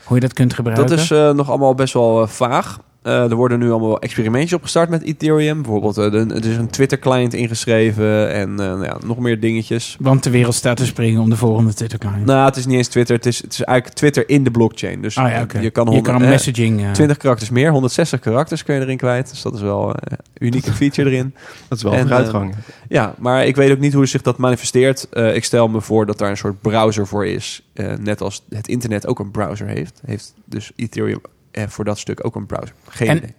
hoe 0.04 0.16
je 0.16 0.20
dat 0.22 0.32
kunt 0.32 0.54
gebruiken. 0.54 0.86
Dat 0.88 0.98
is 0.98 1.10
eh, 1.10 1.30
nog 1.30 1.48
allemaal 1.48 1.74
best 1.74 1.92
wel 1.94 2.26
vaag. 2.26 2.78
Eh, 3.02 3.30
er 3.30 3.34
worden 3.34 3.58
nu 3.58 3.70
allemaal 3.70 4.00
experimentjes 4.00 4.52
opgestart 4.52 4.88
met 4.90 5.02
Ethereum. 5.02 5.62
Bijvoorbeeld, 5.62 5.98
eh, 5.98 6.10
de- 6.10 6.34
er 6.34 6.46
is 6.50 6.56
een 6.56 6.70
Twitter-client 6.70 7.34
ingeschreven 7.34 8.32
en 8.32 8.50
eh, 8.50 8.56
nou 8.56 8.84
ja, 8.84 8.96
nog 9.06 9.18
meer 9.18 9.40
dingetjes. 9.40 9.96
Want 10.00 10.22
de 10.24 10.30
wereld 10.30 10.54
staat 10.54 10.76
te 10.76 10.86
springen 10.86 11.20
om 11.20 11.30
de 11.30 11.36
volgende 11.36 11.74
Twitter-client. 11.74 12.24
Nou, 12.26 12.44
het 12.44 12.56
is 12.56 12.66
niet 12.66 12.76
eens 12.76 12.88
Twitter, 12.88 13.16
het 13.16 13.26
is, 13.26 13.42
het 13.42 13.52
is 13.52 13.62
eigenlijk 13.62 13.98
Twitter 13.98 14.28
in 14.28 14.44
de 14.44 14.50
blockchain. 14.50 15.02
Dus 15.02 15.14
ja, 15.14 15.32
eh, 15.32 15.42
oké. 15.42 15.58
je 15.58 15.70
kan, 15.70 15.84
je 15.84 15.90
100, 15.90 16.12
kan 16.14 16.22
eh, 16.22 16.28
messaging... 16.28 16.80
eh, 16.84 16.90
20 16.90 17.16
karakters 17.16 17.50
meer, 17.50 17.70
160 17.70 18.20
karakters 18.20 18.62
kun 18.64 18.74
je 18.74 18.80
erin 18.80 18.96
kwijt. 18.96 19.30
Dus 19.30 19.42
dat 19.42 19.54
is 19.54 19.60
wel 19.60 19.94
eh, 19.94 20.16
een 20.34 20.46
unieke 20.46 20.72
feature 20.72 21.10
erin. 21.10 21.34
Dat 21.68 21.78
is 21.78 21.84
wel 21.84 21.92
En, 21.92 21.98
een 22.00 22.06
vooruitgang. 22.06 22.54
Ja, 22.88 23.14
maar 23.18 23.46
ik 23.46 23.56
weet 23.56 23.70
ook 23.70 23.78
niet 23.78 23.92
hoe 23.92 24.06
zich 24.06 24.22
dat 24.22 24.38
manifesteert. 24.38 25.08
Eh, 25.10 25.34
ik 25.34 25.44
stel 25.44 25.68
me 25.68 25.80
voor 25.80 26.06
dat 26.06 26.18
daar 26.18 26.30
een 26.30 26.36
soort 26.36 26.60
browser 26.60 27.06
voor 27.06 27.26
is. 27.26 27.62
Eh, 27.72 27.92
net 28.00 28.20
als 28.20 28.44
het 28.48 28.68
internet 28.68 29.06
ook 29.06 29.18
een 29.18 29.30
browser 29.30 29.66
heeft. 29.66 30.00
Heeft 30.04 30.34
dus 30.44 30.72
Ethereum 30.76 31.20
eh, 31.22 31.30
voor 31.52 31.84
dat 31.84 31.98
stuk 31.98 32.26
ook 32.26 32.34
een 32.36 32.46
browser. 32.46 32.74
Geen 32.88 33.08
En- 33.08 33.16
idee. 33.16 33.34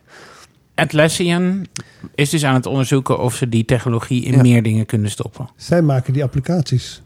Atlassian 0.76 1.66
is 2.16 2.30
dus 2.30 2.46
aan 2.46 2.54
het 2.54 2.66
onderzoeken 2.66 3.20
of 3.20 3.36
ze 3.36 3.50
die 3.50 3.66
technologie 3.66 4.24
in 4.24 4.34
Ja. 4.34 4.42
meer 4.42 4.64
dingen 4.64 4.86
kunnen 4.86 5.12
stoppen. 5.12 5.50
Zij 5.56 5.82
maken 5.82 6.14
die 6.14 6.24
applicaties, 6.24 7.02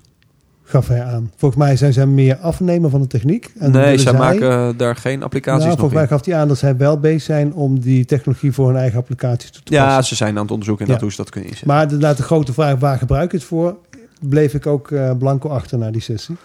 gaf 0.63 0.87
hij 0.87 1.03
aan. 1.03 1.31
Volgens 1.35 1.61
mij 1.63 1.75
zijn 1.75 1.93
zij 1.93 2.05
meer 2.05 2.35
afnemer 2.35 2.89
van 2.89 3.01
de 3.01 3.07
techniek. 3.07 3.51
En 3.59 3.71
nee, 3.71 3.83
zij 3.83 3.97
zij- 3.97 4.13
maken 4.19 4.51
eh, 4.51 4.69
daar 4.77 4.95
geen 4.95 5.23
applicaties 5.23 5.59
Nou, 5.65 5.69
nog 5.69 5.79
volgens 5.79 5.93
mij 5.93 6.03
in. 6.03 6.17
gaf 6.17 6.25
hij 6.25 6.35
aan 6.35 6.47
dat 6.47 6.57
zij 6.57 6.77
wel 6.77 6.99
bezig 6.99 7.21
zijn 7.21 7.53
om 7.53 7.79
die 7.79 8.05
technologie 8.05 8.51
voor 8.51 8.67
hun 8.67 8.77
eigen 8.77 8.99
applicaties 8.99 9.51
toe 9.51 9.63
te 9.63 9.73
Ja, 9.73 9.85
passen. 9.85 10.05
ze 10.05 10.15
zijn 10.15 10.35
aan 10.35 10.41
het 10.41 10.51
onderzoeken 10.51 10.85
inderdaad 10.85 11.09
Ja. 11.11 11.15
hoe 11.17 11.25
ze 11.25 11.31
dat 11.31 11.31
kunnen 11.31 11.49
inzetten. 11.49 11.73
Maar 11.75 11.83
inderdaad, 11.83 12.17
de 12.17 12.23
grote 12.23 12.53
vraag, 12.53 12.79
waar 12.79 12.97
gebruik 12.97 13.31
je 13.31 13.37
het 13.37 13.45
voor? 13.45 13.77
Bleef 14.21 14.53
ik 14.53 14.65
ook 14.67 14.91
eh, 14.91 15.11
blanco 15.17 15.49
achter 15.49 15.77
na 15.77 15.91
die 15.91 16.01
sessie. 16.01 16.35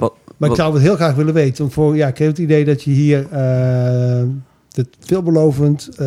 Wat- 0.00 0.14
maar 0.36 0.50
ik 0.50 0.56
zou 0.56 0.72
het 0.74 0.82
heel 0.82 0.94
graag 0.94 1.14
willen 1.14 1.34
weten. 1.34 1.58
Want 1.62 1.72
voor, 1.72 1.96
ja, 1.96 2.08
ik 2.08 2.18
heb 2.18 2.28
het 2.28 2.38
idee 2.38 2.64
dat 2.64 2.82
je 2.82 2.90
hier 2.90 3.26
het 4.70 4.88
veelbelovend... 5.00 5.88
eh, 5.96 6.06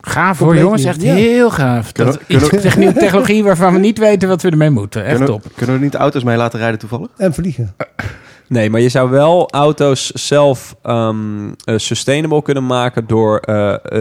Gaaf 0.00 0.38
hoor, 0.38 0.56
jongens. 0.56 0.84
Echt 0.84 1.02
Ja. 1.02 1.14
heel 1.14 1.50
gaaf. 1.50 1.92
Kunnen 1.92 2.14
Dat 2.14 2.48
kunnen 2.48 2.82
iets 2.88 2.98
technologie 2.98 3.42
waarvan 3.44 3.72
we 3.72 3.78
niet 3.78 3.98
weten 3.98 4.28
wat 4.28 4.42
we 4.42 4.50
ermee 4.50 4.70
moeten. 4.70 5.00
Echt 5.04 5.10
Kunnen, 5.10 5.28
top. 5.28 5.42
kunnen 5.56 5.74
we 5.76 5.80
er 5.80 5.86
niet 5.86 5.94
auto's 5.94 6.22
mee 6.24 6.36
laten 6.36 6.58
rijden 6.58 6.78
toevallig? 6.78 7.08
en 7.16 7.34
vliegen. 7.34 7.74
Nee, 8.48 8.70
maar 8.70 8.80
je 8.80 8.88
zou 8.88 9.10
wel 9.10 9.50
auto's 9.50 10.10
zelf 10.10 10.76
ehm, 10.82 11.48
eh, 11.64 11.74
sustainable 11.78 12.42
kunnen 12.42 12.66
maken 12.66 13.06
door 13.06 13.40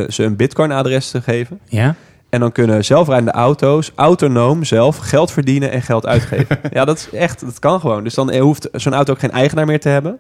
ze 0.08 0.24
een 0.24 0.36
bitcoin-adres 0.36 1.10
te 1.12 1.22
geven. 1.22 1.60
Ja? 1.66 1.96
En 2.30 2.40
dan 2.40 2.52
kunnen 2.52 2.86
zelfrijdende 2.86 3.32
auto's 3.32 3.92
autonoom 3.96 4.64
zelf 4.64 4.98
geld 4.98 5.32
verdienen 5.32 5.72
en 5.72 5.82
geld 5.82 6.06
uitgeven. 6.06 6.60
ja, 6.72 6.86
dat 6.86 6.98
is 6.98 7.10
echt, 7.20 7.40
dat 7.40 7.60
kan 7.60 7.80
gewoon. 7.80 8.04
Dus 8.04 8.14
dan 8.14 8.36
hoeft 8.36 8.68
zo'n 8.72 8.94
auto 8.94 9.14
ook 9.14 9.20
geen 9.20 9.32
eigenaar 9.32 9.66
meer 9.66 9.80
te 9.80 9.90
hebben. 9.90 10.18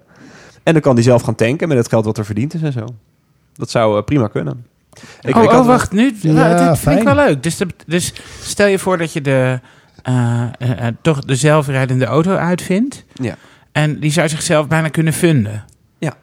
En 0.64 0.74
dan 0.74 0.82
kan 0.82 0.95
die 0.95 1.03
zelf 1.03 1.22
gaan 1.22 1.36
tanken 1.36 1.68
met 1.68 1.78
het 1.78 1.89
geld 1.89 2.05
wat 2.05 2.18
er 2.18 2.26
verdiend 2.26 2.53
is 2.53 2.62
en 2.62 2.72
zo. 2.72 2.86
Dat 3.53 3.70
zou 3.70 3.97
eh, 3.97 4.03
prima 4.03 4.28
kunnen. 4.28 4.66
Ik, 5.22 5.36
oh, 5.36 5.43
ik 5.43 5.51
oh, 5.51 5.66
wacht. 5.66 5.91
Nu, 5.91 6.16
Ja, 6.22 6.49
dit 6.49 6.66
vind 6.66 6.78
fijn. 6.78 6.97
ik 6.97 7.03
wel 7.03 7.16
leuk. 7.16 7.43
Dus, 7.43 7.57
de- 7.57 7.68
dus 7.86 8.14
stel 8.41 8.68
je 8.68 8.80
voor 8.80 8.97
dat 8.97 9.14
je 9.14 9.22
de, 9.22 9.60
eh, 10.03 10.41
eh, 10.60 10.88
eh, 10.88 10.93
toch 11.01 11.20
de 11.20 11.36
zelfrijdende 11.36 12.05
auto 12.05 12.36
uitvindt. 12.36 13.05
Ja. 13.14 13.36
En 13.72 13.99
die 13.99 14.12
zou 14.12 14.30
zichzelf 14.30 14.68
bijna 14.68 14.88
kunnen 14.88 15.14
funden. 15.14 15.66
Ja. 15.97 16.14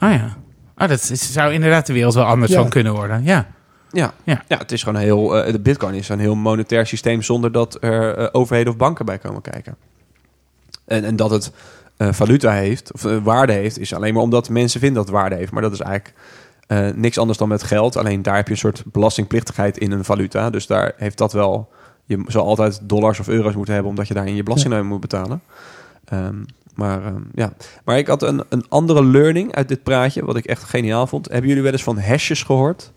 Oh 0.00 0.10
ja. 0.12 0.36
Oh, 0.78 0.88
dat 0.88 1.10
is- 1.10 1.32
zou 1.32 1.52
inderdaad 1.52 1.86
de 1.86 1.92
wereld 1.92 2.14
wel 2.14 2.24
anders 2.24 2.52
Ja. 2.52 2.60
van 2.60 2.68
kunnen 2.68 2.92
worden. 2.94 3.24
Ja. 3.24 3.46
Ja. 3.92 4.12
Ja. 4.24 4.44
Ja. 4.48 4.58
het 4.58 4.72
is 4.72 4.82
gewoon 4.82 5.00
heel. 5.00 5.36
eh, 5.36 5.52
de 5.52 5.60
Bitcoin 5.60 5.94
is 5.94 6.08
een 6.08 6.18
heel 6.18 6.34
monetair 6.34 6.86
systeem 6.86 7.22
zonder 7.22 7.52
dat 7.52 7.76
er 7.80 8.14
eh, 8.16 8.28
overheden 8.32 8.72
of 8.72 8.78
banken 8.78 9.04
bij 9.04 9.18
komen 9.18 9.42
kijken. 9.42 9.76
En, 10.84 11.04
en 11.04 11.16
dat 11.16 11.30
het 11.30 11.52
eh, 11.96 12.12
valuta 12.12 12.52
heeft, 12.52 12.92
of 12.92 13.02
waarde 13.02 13.52
heeft, 13.52 13.78
is 13.78 13.94
alleen 13.94 14.14
maar 14.14 14.22
omdat 14.22 14.48
mensen 14.48 14.80
vinden 14.80 14.98
dat 14.98 15.06
het 15.06 15.20
waarde 15.20 15.36
heeft. 15.36 15.52
Maar 15.52 15.62
dat 15.62 15.72
is 15.72 15.80
eigenlijk 15.80 16.14
niks 16.96 17.18
anders 17.18 17.38
dan 17.38 17.48
met 17.48 17.62
geld. 17.62 17.96
Alleen 17.96 18.22
daar 18.22 18.36
heb 18.36 18.46
je 18.46 18.52
een 18.52 18.58
soort 18.58 18.82
belastingplichtigheid 18.86 19.78
in 19.78 19.92
een 19.92 20.04
valuta. 20.04 20.50
Dus 20.50 20.66
daar 20.66 20.92
heeft 20.96 21.18
dat 21.18 21.32
wel. 21.32 21.68
Je 22.04 22.24
zal 22.26 22.46
altijd 22.46 22.80
dollars 22.82 23.20
of 23.20 23.28
euro's 23.28 23.54
moeten 23.54 23.74
hebben, 23.74 23.90
omdat 23.90 24.08
je 24.08 24.14
daarin 24.14 24.34
je 24.34 24.42
belasting 24.42 24.82
moet 24.82 25.00
betalen. 25.00 25.42
Ehm, 26.04 26.42
maar 26.80 27.04
ehm, 27.04 27.22
ja, 27.34 27.52
maar 27.84 27.98
ik 27.98 28.06
had 28.06 28.22
een, 28.22 28.42
een 28.48 28.64
andere 28.68 29.04
learning 29.04 29.54
uit 29.54 29.68
dit 29.68 29.82
praatje, 29.82 30.24
wat 30.24 30.36
ik 30.36 30.44
echt 30.44 30.62
geniaal 30.62 31.06
vond. 31.06 31.28
Hebben 31.28 31.48
jullie 31.48 31.62
wel 31.62 31.72
eens 31.72 31.82
van 31.82 31.98
hashes 31.98 32.42
gehoord? 32.42 32.92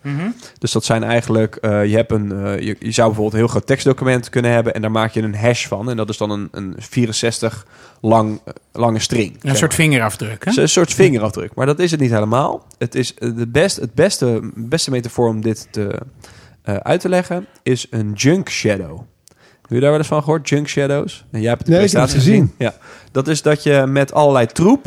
Dus 0.57 0.71
dat 0.71 0.86
zijn 0.86 1.03
eigenlijk, 1.03 1.55
eh, 1.55 1.86
je, 1.86 1.95
hebt 1.95 2.11
een, 2.11 2.31
eh, 2.31 2.59
je, 2.59 2.75
je 2.79 2.91
zou 2.91 3.07
bijvoorbeeld 3.07 3.34
een 3.34 3.39
heel 3.39 3.47
groot 3.47 3.65
tekstdocument 3.65 4.29
kunnen 4.29 4.51
hebben 4.51 4.73
en 4.73 4.81
daar 4.81 4.91
maak 4.91 5.11
je 5.11 5.21
een 5.21 5.36
hash 5.36 5.67
van. 5.67 5.89
En 5.89 5.97
dat 5.97 6.09
is 6.09 6.17
dan 6.17 6.29
een, 6.29 6.47
een 6.51 6.75
64 6.77 7.65
lang, 8.01 8.39
eh, 8.45 8.53
lange 8.71 8.99
string. 8.99 9.36
Een 9.41 9.55
soort 9.55 9.73
vingerafdruk. 9.73 10.45
Hè? 10.45 10.61
Een 10.61 10.69
soort 10.69 10.93
vingerafdruk. 10.93 11.55
Maar 11.55 11.65
dat 11.65 11.79
is 11.79 11.91
het 11.91 11.99
niet 11.99 12.11
helemaal. 12.11 12.67
Het 12.77 12.95
is 12.95 13.15
de 13.15 13.47
best, 13.47 13.75
het 13.75 13.93
beste, 13.93 14.51
beste 14.55 14.91
metafoor 14.91 15.27
om 15.27 15.41
dit 15.41 15.67
te, 15.71 15.99
uit 16.63 17.01
te 17.01 17.09
leggen 17.09 17.45
is 17.63 17.88
een 17.89 18.11
junk 18.13 18.49
shadow. 18.49 19.01
Heb 19.64 19.72
je 19.72 19.80
daar 19.80 19.89
wel 19.89 19.99
eens 19.99 20.07
van 20.07 20.24
gehoord? 20.24 20.49
Junk 20.49 20.68
shadows? 20.68 21.26
En 21.32 21.41
jij 21.41 21.49
hebt 21.49 21.66
de 21.66 21.72
Nee, 21.72 21.84
ik 21.84 21.91
heb 21.91 22.01
het 22.01 22.09
presentatie 22.09 22.32
gezien. 22.32 22.53
Ja. 22.57 22.74
Dat 23.11 23.28
is 23.28 23.41
dat 23.41 23.64
je 23.64 23.84
met 23.88 24.14
allerlei 24.14 24.45
troep 24.45 24.86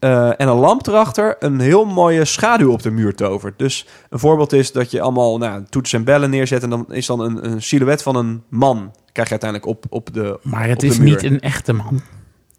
eh, 0.00 0.26
en 0.26 0.48
een 0.48 0.56
lamp 0.56 0.86
erachter 0.86 1.36
een 1.38 1.60
heel 1.60 1.84
mooie 1.84 2.24
schaduw 2.24 2.72
op 2.72 2.82
de 2.82 2.90
muur 2.90 3.14
tovert. 3.14 3.58
Dus 3.58 3.86
een 4.10 4.18
voorbeeld 4.18 4.52
is 4.52 4.72
dat 4.72 4.90
je 4.90 5.00
allemaal 5.00 5.38
nou, 5.38 5.64
toetsen 5.68 5.98
en 5.98 6.04
bellen 6.04 6.30
neerzet 6.30 6.62
en 6.62 6.70
dan 6.70 6.86
is 6.90 7.06
dan 7.06 7.20
een, 7.20 7.50
een 7.50 7.62
silhouet 7.62 8.02
van 8.02 8.16
een 8.16 8.42
man. 8.48 8.94
Krijg 9.12 9.28
je 9.28 9.38
uiteindelijk 9.40 9.70
op, 9.70 9.84
op 9.88 10.14
de 10.14 10.38
Maar 10.42 10.62
het 10.62 10.72
op 10.72 10.80
de 10.80 10.86
is 10.86 10.98
muur. 10.98 11.08
niet 11.08 11.22
een 11.22 11.40
echte 11.40 11.72
man. 11.72 12.00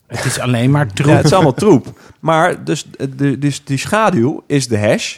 Het 0.08 0.26
is 0.26 0.40
alleen 0.40 0.72
maar 0.72 0.94
troep. 0.94 1.10
Ja, 1.10 1.16
het 1.16 1.26
is 1.26 1.34
allemaal 1.34 1.54
troep. 1.66 2.00
Maar 2.20 2.64
dus, 2.64 2.86
de, 3.16 3.38
dus 3.38 3.64
die 3.64 3.78
schaduw 3.78 4.44
is 4.48 4.68
de 4.68 4.78
hash. 4.78 5.18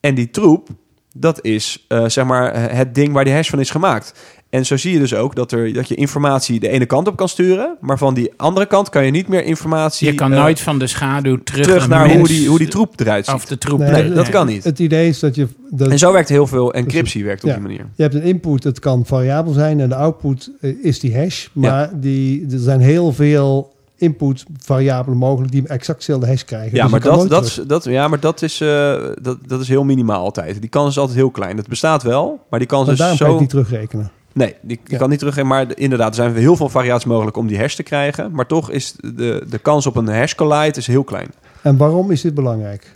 En 0.00 0.14
die 0.14 0.30
troep, 0.30 0.68
dat 1.14 1.44
is 1.44 1.84
eh, 1.88 2.04
zeg 2.06 2.24
maar 2.24 2.72
het 2.72 2.94
ding 2.94 3.12
waar 3.12 3.24
die 3.24 3.32
hash 3.34 3.50
van 3.50 3.60
is 3.60 3.70
gemaakt. 3.70 4.14
En 4.54 4.66
zo 4.66 4.76
zie 4.76 4.92
je 4.92 4.98
dus 4.98 5.14
ook 5.14 5.34
dat, 5.34 5.52
er, 5.52 5.72
dat 5.72 5.88
je 5.88 5.94
informatie 5.94 6.60
de 6.60 6.68
ene 6.68 6.86
kant 6.86 7.08
op 7.08 7.16
kan 7.16 7.28
sturen. 7.28 7.76
Maar 7.80 7.98
van 7.98 8.14
die 8.14 8.32
andere 8.36 8.66
kant 8.66 8.88
kan 8.88 9.04
je 9.04 9.10
niet 9.10 9.28
meer 9.28 9.44
informatie... 9.44 10.06
je 10.06 10.14
kan 10.14 10.32
eh, 10.32 10.38
nooit 10.40 10.60
van 10.60 10.78
de 10.78 10.86
schaduw 10.86 11.38
terug, 11.44 11.64
terug 11.66 11.88
naar 11.88 12.14
hoe 12.14 12.26
die, 12.26 12.48
hoe 12.48 12.58
die 12.58 12.68
troep 12.68 13.00
eruit 13.00 13.24
ziet. 13.24 13.34
Of 13.34 13.44
de 13.44 13.58
troep. 13.58 13.78
Nee, 13.78 13.90
Nee, 13.90 14.12
dat 14.12 14.28
kan 14.28 14.46
niet. 14.46 14.64
Het 14.64 14.78
idee 14.78 15.08
is 15.08 15.18
dat 15.18 15.34
je... 15.34 15.48
Dat, 15.70 15.88
En 15.88 15.98
zo 15.98 16.12
werkt 16.12 16.28
heel 16.28 16.46
veel 16.46 16.72
encryptie 16.72 17.24
werkt 17.24 17.42
op 17.42 17.48
Ja. 17.48 17.54
die 17.54 17.62
manier. 17.62 17.86
Je 17.94 18.02
hebt 18.02 18.14
een 18.14 18.22
input, 18.22 18.62
dat 18.62 18.78
kan 18.78 19.06
variabel 19.06 19.52
zijn. 19.52 19.80
En 19.80 19.88
de 19.88 19.94
output 19.94 20.50
eh, 20.60 20.70
is 20.82 21.00
die 21.00 21.16
hash. 21.16 21.46
Maar 21.52 21.90
die, 22.00 22.46
er 22.50 22.58
zijn 22.58 22.80
heel 22.80 23.12
veel 23.12 23.72
input 23.96 24.44
variabelen 24.58 25.18
mogelijk... 25.18 25.52
die 25.52 25.68
exact 25.68 25.98
dezelfde 25.98 26.26
hash 26.26 26.42
krijgen. 26.42 26.76
Ja, 26.76 26.82
Dus 26.82 26.90
maar 26.90 27.00
dat, 27.00 27.28
dat, 27.28 27.44
is, 27.44 27.60
dat, 27.66 27.84
ja, 27.84 28.08
maar 28.08 28.20
dat, 28.20 28.42
is, 28.42 28.60
eh, 28.60 28.94
dat, 29.22 29.38
dat 29.46 29.60
is 29.60 29.68
heel 29.68 29.84
minimaal 29.84 30.20
altijd. 30.20 30.60
Die 30.60 30.70
kans 30.70 30.88
is 30.90 30.98
altijd 30.98 31.16
heel 31.18 31.30
klein. 31.30 31.56
Het 31.56 31.68
bestaat 31.68 32.02
wel, 32.02 32.40
maar 32.50 32.58
die 32.58 32.68
kans 32.68 32.84
Maar 32.84 32.92
is 32.92 32.98
daarom 32.98 33.16
zo... 33.16 33.24
kan 33.24 33.34
je 33.34 33.40
het 33.40 33.52
niet 33.52 33.64
terugrekenen. 33.64 34.10
Nee, 34.34 34.48
die, 34.48 34.80
die 34.84 34.92
Ja. 34.92 34.98
kan 34.98 35.10
niet 35.10 35.18
terug. 35.18 35.42
Maar 35.42 35.68
de- 35.68 35.74
inderdaad, 35.74 36.08
er 36.08 36.14
zijn 36.14 36.34
heel 36.36 36.56
veel 36.56 36.68
variaties 36.68 37.04
mogelijk 37.04 37.36
om 37.36 37.46
die 37.46 37.58
hash 37.58 37.74
te 37.74 37.82
krijgen. 37.82 38.30
Maar 38.32 38.46
toch 38.46 38.70
is 38.70 38.94
de, 39.00 39.44
de 39.48 39.58
kans 39.58 39.86
op 39.86 39.96
een 39.96 40.08
hash 40.08 40.34
collide 40.34 40.78
is 40.78 40.86
heel 40.86 41.04
klein. 41.04 41.28
En 41.62 41.76
waarom 41.76 42.10
is 42.10 42.20
dit 42.20 42.34
belangrijk? 42.34 42.92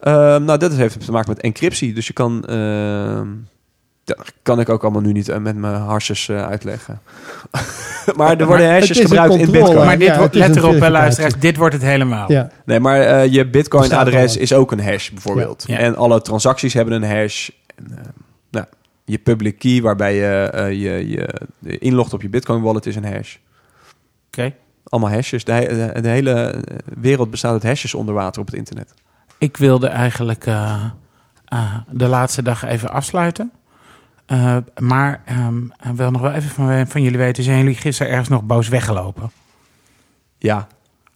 Ehm, 0.00 0.44
nou, 0.44 0.58
dat 0.58 0.72
heeft 0.72 1.04
te 1.04 1.12
maken 1.12 1.28
met 1.30 1.40
encryptie. 1.40 1.92
Dus 1.94 2.06
je 2.06 2.12
kan... 2.12 2.44
ehm, 2.44 3.26
dat 4.04 4.32
kan 4.42 4.60
ik 4.60 4.68
ook 4.68 4.82
allemaal 4.82 5.00
nu 5.00 5.12
niet 5.12 5.28
eh, 5.28 5.38
met 5.38 5.56
mijn 5.56 5.74
harsjes 5.74 6.28
eh, 6.28 6.46
uitleggen. 6.46 7.00
maar 8.16 8.36
er 8.40 8.46
worden 8.46 8.70
hashes 8.72 8.98
gebruikt 9.00 9.34
in. 9.34 9.50
Bitcoin. 9.50 9.76
Maar 9.86 9.98
dit 9.98 10.08
Ja, 10.08 10.18
wordt, 10.18 10.34
let 10.34 10.56
erop, 10.56 10.78
luisteraars. 10.78 11.34
Dit 11.38 11.56
wordt 11.56 11.74
het 11.74 11.82
helemaal. 11.82 12.32
Ja, 12.32 12.50
Nee, 12.64 12.80
maar 12.80 13.00
eh, 13.00 13.32
je 13.32 13.46
Bitcoin-adres 13.46 14.36
is 14.36 14.52
ook 14.52 14.72
een 14.72 14.80
hash, 14.82 15.10
bijvoorbeeld. 15.10 15.64
Ja. 15.66 15.74
Ja. 15.74 15.80
En 15.80 15.96
alle 15.96 16.22
transacties 16.22 16.74
hebben 16.74 16.94
een 17.02 17.10
hash. 17.16 17.48
En, 17.76 17.86
nou, 18.50 18.66
je 19.08 19.18
public 19.18 19.58
key, 19.58 19.82
waarbij 19.82 20.14
je, 20.14 20.50
eh, 20.52 20.70
je, 20.70 21.08
je 21.08 21.78
inlogt 21.78 22.12
op 22.12 22.22
je 22.22 22.28
Bitcoin-wallet, 22.28 22.86
is 22.86 22.96
een 22.96 23.12
hash. 23.12 23.36
Oké. 24.26 24.54
Allemaal 24.84 25.10
hashes. 25.10 25.44
De, 25.44 25.52
he- 25.52 25.92
de, 25.92 26.00
de 26.00 26.08
hele 26.08 26.64
wereld 26.84 27.30
bestaat 27.30 27.52
uit 27.52 27.62
hashes 27.62 27.94
onder 27.94 28.14
water 28.14 28.40
op 28.40 28.46
het 28.46 28.56
internet. 28.56 28.94
Ik 29.38 29.56
wilde 29.56 29.86
eigenlijk 29.86 30.46
eh, 30.46 30.84
eh, 31.44 31.74
de 31.90 32.06
laatste 32.06 32.42
dag 32.42 32.64
even 32.64 32.90
afsluiten. 32.90 33.52
Maar 34.78 35.22
ik 35.90 35.94
wil 35.94 36.10
nog 36.10 36.20
wel 36.20 36.32
even 36.32 36.50
van, 36.50 36.86
van 36.86 37.02
jullie 37.02 37.18
weten... 37.18 37.44
zijn 37.44 37.58
jullie 37.58 37.74
gisteren 37.74 38.12
ergens 38.12 38.28
nog 38.28 38.42
boos 38.42 38.68
weggelopen? 38.68 39.30
Ja. 40.38 40.66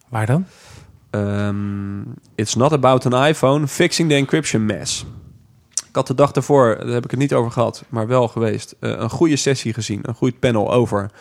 Waar 0.09 0.25
dan? 0.25 0.45
Ehm, 1.09 2.01
it's 2.35 2.55
not 2.55 2.71
about 2.71 3.13
an 3.13 3.27
iPhone, 3.27 3.67
fixing 3.67 4.09
the 4.09 4.15
encryption 4.15 4.65
mess. 4.65 5.05
Ik 5.73 5.99
had 5.99 6.07
de 6.07 6.15
dag 6.15 6.31
daarvoor, 6.31 6.75
daar 6.79 6.87
heb 6.87 7.03
ik 7.03 7.11
het 7.11 7.19
niet 7.19 7.33
over 7.33 7.51
gehad, 7.51 7.83
maar 7.89 8.07
wel 8.07 8.27
geweest, 8.27 8.75
eh, 8.79 8.89
een 8.89 9.09
goede 9.09 9.35
sessie 9.35 9.73
gezien. 9.73 9.99
Een 10.01 10.15
goed 10.15 10.39
panel 10.39 10.71
over 10.71 11.11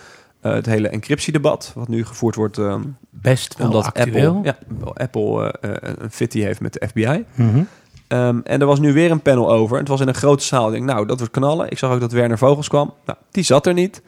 eh, 0.42 0.52
het 0.52 0.66
hele 0.66 0.88
encryptiedebat, 0.88 1.72
wat 1.74 1.88
nu 1.88 2.04
gevoerd 2.04 2.34
wordt 2.34 2.58
ehm, 2.58 2.82
Best 3.10 3.56
wel 3.56 3.66
omdat 3.66 3.84
actueel. 3.84 4.36
Apple, 4.36 4.54
ja, 4.84 4.90
Apple 4.94 5.58
eh, 5.60 5.70
eh, 5.70 5.94
een 5.98 6.10
fitty 6.10 6.40
heeft 6.40 6.60
met 6.60 6.72
de 6.72 6.86
FBI. 6.88 7.24
Mhm. 7.34 7.62
Ehm, 8.06 8.40
en 8.44 8.60
er 8.60 8.66
was 8.66 8.80
nu 8.80 8.92
weer 8.92 9.10
een 9.10 9.22
panel 9.22 9.52
over. 9.52 9.78
Het 9.78 9.88
was 9.88 10.00
in 10.00 10.08
een 10.08 10.14
grote 10.14 10.44
zaal. 10.44 10.66
Ik 10.66 10.72
denk, 10.72 10.84
nou, 10.84 11.06
dat 11.06 11.18
wordt 11.18 11.32
knallen. 11.32 11.70
Ik 11.70 11.78
zag 11.78 11.92
ook 11.92 12.00
dat 12.00 12.12
Werner 12.12 12.38
Vogels 12.38 12.68
kwam. 12.68 12.94
Nou, 13.06 13.18
die 13.30 13.44
zat 13.44 13.66
er 13.66 13.74
niet. 13.74 14.02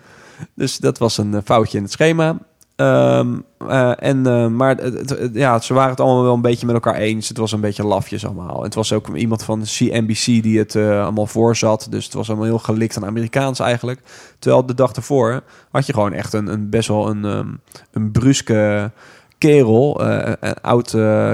Dus 0.55 0.76
dat 0.76 0.99
was 0.99 1.18
een 1.18 1.42
foutje 1.45 1.76
in 1.76 1.82
het 1.82 1.92
schema. 1.92 2.38
Ehm, 2.77 3.35
eh, 3.68 3.93
en, 3.99 4.27
eh, 4.27 4.47
maar 4.47 4.77
het- 4.77 5.31
ja, 5.33 5.59
ze 5.61 5.75
waren 5.75 5.91
het 5.91 6.01
allemaal 6.01 6.22
wel 6.22 6.35
een 6.35 6.41
beetje 6.41 6.66
met 6.66 6.75
elkaar 6.75 6.95
eens. 6.95 7.29
Het 7.29 7.37
was 7.37 7.53
een 7.53 7.61
beetje 7.61 7.85
lafjes 7.87 8.25
allemaal. 8.27 8.62
Het 8.62 8.75
was 8.75 8.93
ook 8.93 9.16
iemand 9.16 9.43
van 9.45 9.62
CNBC 9.64 10.25
die 10.25 10.59
het 10.59 10.75
eh, 10.75 11.03
allemaal 11.03 11.27
voorzat. 11.27 11.87
Dus 11.91 12.05
het 12.05 12.14
was 12.14 12.29
allemaal 12.29 12.47
heel 12.47 12.59
gelikt 12.59 12.97
aan 12.97 13.07
Amerikaans 13.07 13.59
eigenlijk. 13.61 14.01
Terwijl 14.39 14.66
de 14.66 14.75
dag 14.75 14.93
ervoor 14.93 15.43
had 15.70 15.87
je 15.87 15.93
gewoon 15.93 16.12
echt 16.12 16.33
een, 16.33 16.47
een 16.47 16.70
best 16.70 16.89
wel 16.89 17.09
een, 17.09 17.25
ehm, 17.25 17.49
een 17.93 18.11
bruske 18.11 18.91
kerel, 19.39 20.01
een 20.01 20.37
oud 20.61 20.91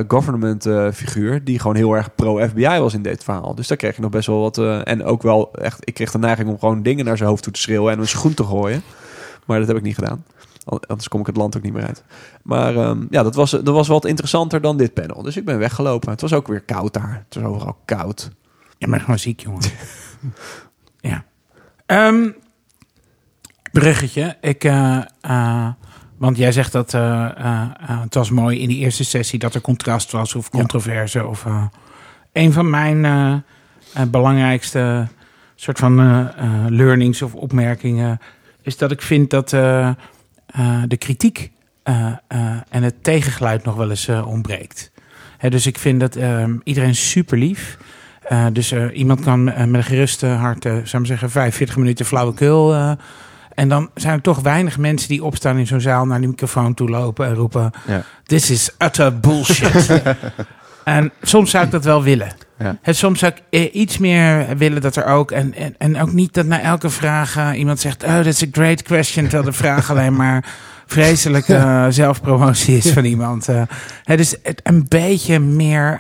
government 0.09 0.63
figuur, 0.95 1.45
die 1.45 1.59
gewoon 1.59 1.77
heel 1.77 1.93
erg 1.97 2.15
pro-FBI 2.15 2.79
was 2.79 2.95
in 2.95 3.03
dit 3.03 3.25
verhaal. 3.25 3.55
Dus 3.55 3.69
daar 3.69 3.77
kreeg 3.77 3.97
je 3.97 4.03
nog 4.03 4.11
best 4.11 4.27
wel 4.27 4.41
wat. 4.41 4.59
en 4.85 5.05
ook 5.05 5.23
wel 5.23 5.53
echt, 5.53 5.79
ik 5.89 5.95
kreeg 5.95 6.11
de 6.11 6.19
neiging 6.19 6.49
om 6.49 6.59
gewoon 6.59 6.83
dingen 6.83 7.05
naar 7.05 7.17
zijn 7.17 7.29
hoofd 7.29 7.43
toe 7.43 7.53
te 7.53 7.61
schreeuwen 7.61 7.93
en 7.93 7.99
een 7.99 8.09
schoen 8.09 8.35
te 8.35 8.45
gooien. 8.45 8.83
Maar 9.47 9.59
dat 9.59 9.69
heb 9.69 9.77
ik 9.77 9.83
niet 9.83 9.95
gedaan. 9.95 10.25
Anders 10.65 11.09
kom 11.09 11.21
ik 11.21 11.27
het 11.27 11.37
land 11.37 11.57
ook 11.57 11.63
niet 11.63 11.73
meer 11.73 11.87
uit. 11.87 12.05
Maar 12.43 12.77
ehm, 12.77 13.07
ja, 13.11 13.23
dat 13.23 13.35
was, 13.35 13.51
dat 13.51 13.65
was 13.65 13.89
wat 13.89 14.05
interessanter 14.05 14.61
dan 14.61 14.77
dit 14.77 14.95
panel. 14.95 15.23
Dus 15.23 15.37
ik 15.37 15.45
ben 15.45 15.59
weggelopen. 15.59 16.11
Het 16.11 16.21
was 16.21 16.33
ook 16.33 16.49
weer 16.49 16.61
koud 16.61 16.93
daar. 16.93 17.25
Het 17.29 17.35
was 17.35 17.45
overal 17.45 17.77
koud. 17.85 18.31
Je 18.79 18.89
bent 18.89 19.03
gewoon 19.03 19.19
ziek, 19.19 19.41
jongen. 19.41 19.63
ja. 21.11 21.25
Ehm, 21.87 22.31
bruggetje. 23.73 24.37
Ik, 24.41 24.65
eh, 24.65 25.01
eh, 25.21 25.69
want 26.17 26.37
jij 26.37 26.53
zegt 26.53 26.73
dat 26.73 26.95
eh, 26.95 27.29
het 27.85 28.15
was 28.15 28.31
mooi 28.31 28.61
in 28.61 28.69
die 28.69 28.79
eerste 28.79 29.05
sessie 29.05 29.39
dat 29.39 29.55
er 29.55 29.61
contrast 29.61 30.11
was 30.11 30.35
of 30.35 30.51
controverse. 30.51 31.27
Of, 31.27 31.45
een 32.33 32.53
van 32.53 32.71
mijn 32.71 33.45
belangrijkste 34.09 35.09
soort 35.55 35.79
van 35.79 35.97
learnings 36.69 37.23
of 37.23 37.35
opmerkingen 37.35 38.19
is 38.63 38.77
dat 38.77 38.91
ik 38.91 39.03
vind 39.03 39.31
dat 39.31 39.51
eh, 40.53 40.83
de 40.87 40.97
kritiek 40.97 41.51
eh, 41.83 42.07
eh, 42.29 42.41
en 42.69 42.83
het 42.83 43.05
tegengeluid 43.05 43.65
nog 43.65 43.75
wel 43.75 43.91
eens 43.91 44.09
ontbreekt. 44.09 44.91
Hè, 45.39 45.51
dus 45.51 45.67
ik 45.67 45.79
vind 45.79 46.01
dat 46.01 46.17
ehm, 46.17 46.57
iedereen 46.65 46.95
super 46.95 47.39
lief. 47.39 47.79
Dus 48.53 48.73
iemand 48.73 49.21
kan 49.21 49.45
met 49.45 49.75
een 49.75 49.85
geruste 49.85 50.27
hart, 50.27 50.63
zou 50.63 51.03
ik 51.03 51.07
zeggen, 51.07 51.31
45 51.31 51.77
minuten 51.77 52.07
flauwekul. 52.07 52.75
en 53.55 53.69
dan 53.69 53.91
zijn 53.95 54.15
er 54.15 54.21
toch 54.21 54.41
weinig 54.41 54.79
mensen 54.79 55.09
die 55.09 55.25
opstaan 55.25 55.57
in 55.57 55.67
zo'n 55.67 55.81
zaal 55.81 56.07
naar 56.07 56.19
die 56.19 56.29
microfoon 56.29 56.75
toe 56.75 56.89
lopen 56.89 57.27
en 57.27 57.35
roepen: 57.35 57.71
Ja. 57.87 58.03
This 58.25 58.51
is 58.51 58.75
utter 58.79 59.21
bullshit. 59.21 60.03
en 60.85 61.13
soms 61.23 61.51
zou 61.51 61.65
ik 61.65 61.71
dat 61.71 61.85
wel 61.85 62.03
willen. 62.03 62.33
Ja. 62.63 62.77
Het, 62.83 62.97
soms 62.97 63.19
zou 63.19 63.33
ik 63.33 63.43
eh, 63.51 63.75
iets 63.81 63.99
meer 63.99 64.47
willen 64.57 64.81
dat 64.81 64.97
er 64.97 65.05
ook. 65.05 65.31
En, 65.31 65.55
en, 65.55 65.75
en 65.79 66.01
ook 66.01 66.13
niet 66.13 66.35
dat 66.35 66.47
na 66.47 66.61
elke 66.61 66.91
vraag 66.91 67.37
eh, 67.37 67.59
iemand 67.59 67.81
zegt: 67.81 68.05
Oh, 68.05 68.21
that's 68.21 68.43
a 68.43 68.47
great 68.53 68.83
question. 68.83 69.25
Terwijl 69.25 69.51
de 69.51 69.57
vraag 69.57 69.91
alleen 69.91 70.17
maar 70.17 70.45
vreselijke 70.87 71.55
eh, 71.55 71.87
zelfpromotie 71.89 72.77
is 72.77 72.93
van 72.93 73.05
iemand. 73.05 73.49
eh. 73.49 73.63
Hè, 74.05 74.17
dus 74.17 74.35
het, 74.43 74.61
een 74.65 74.85
beetje 74.89 75.39
meer 75.39 75.99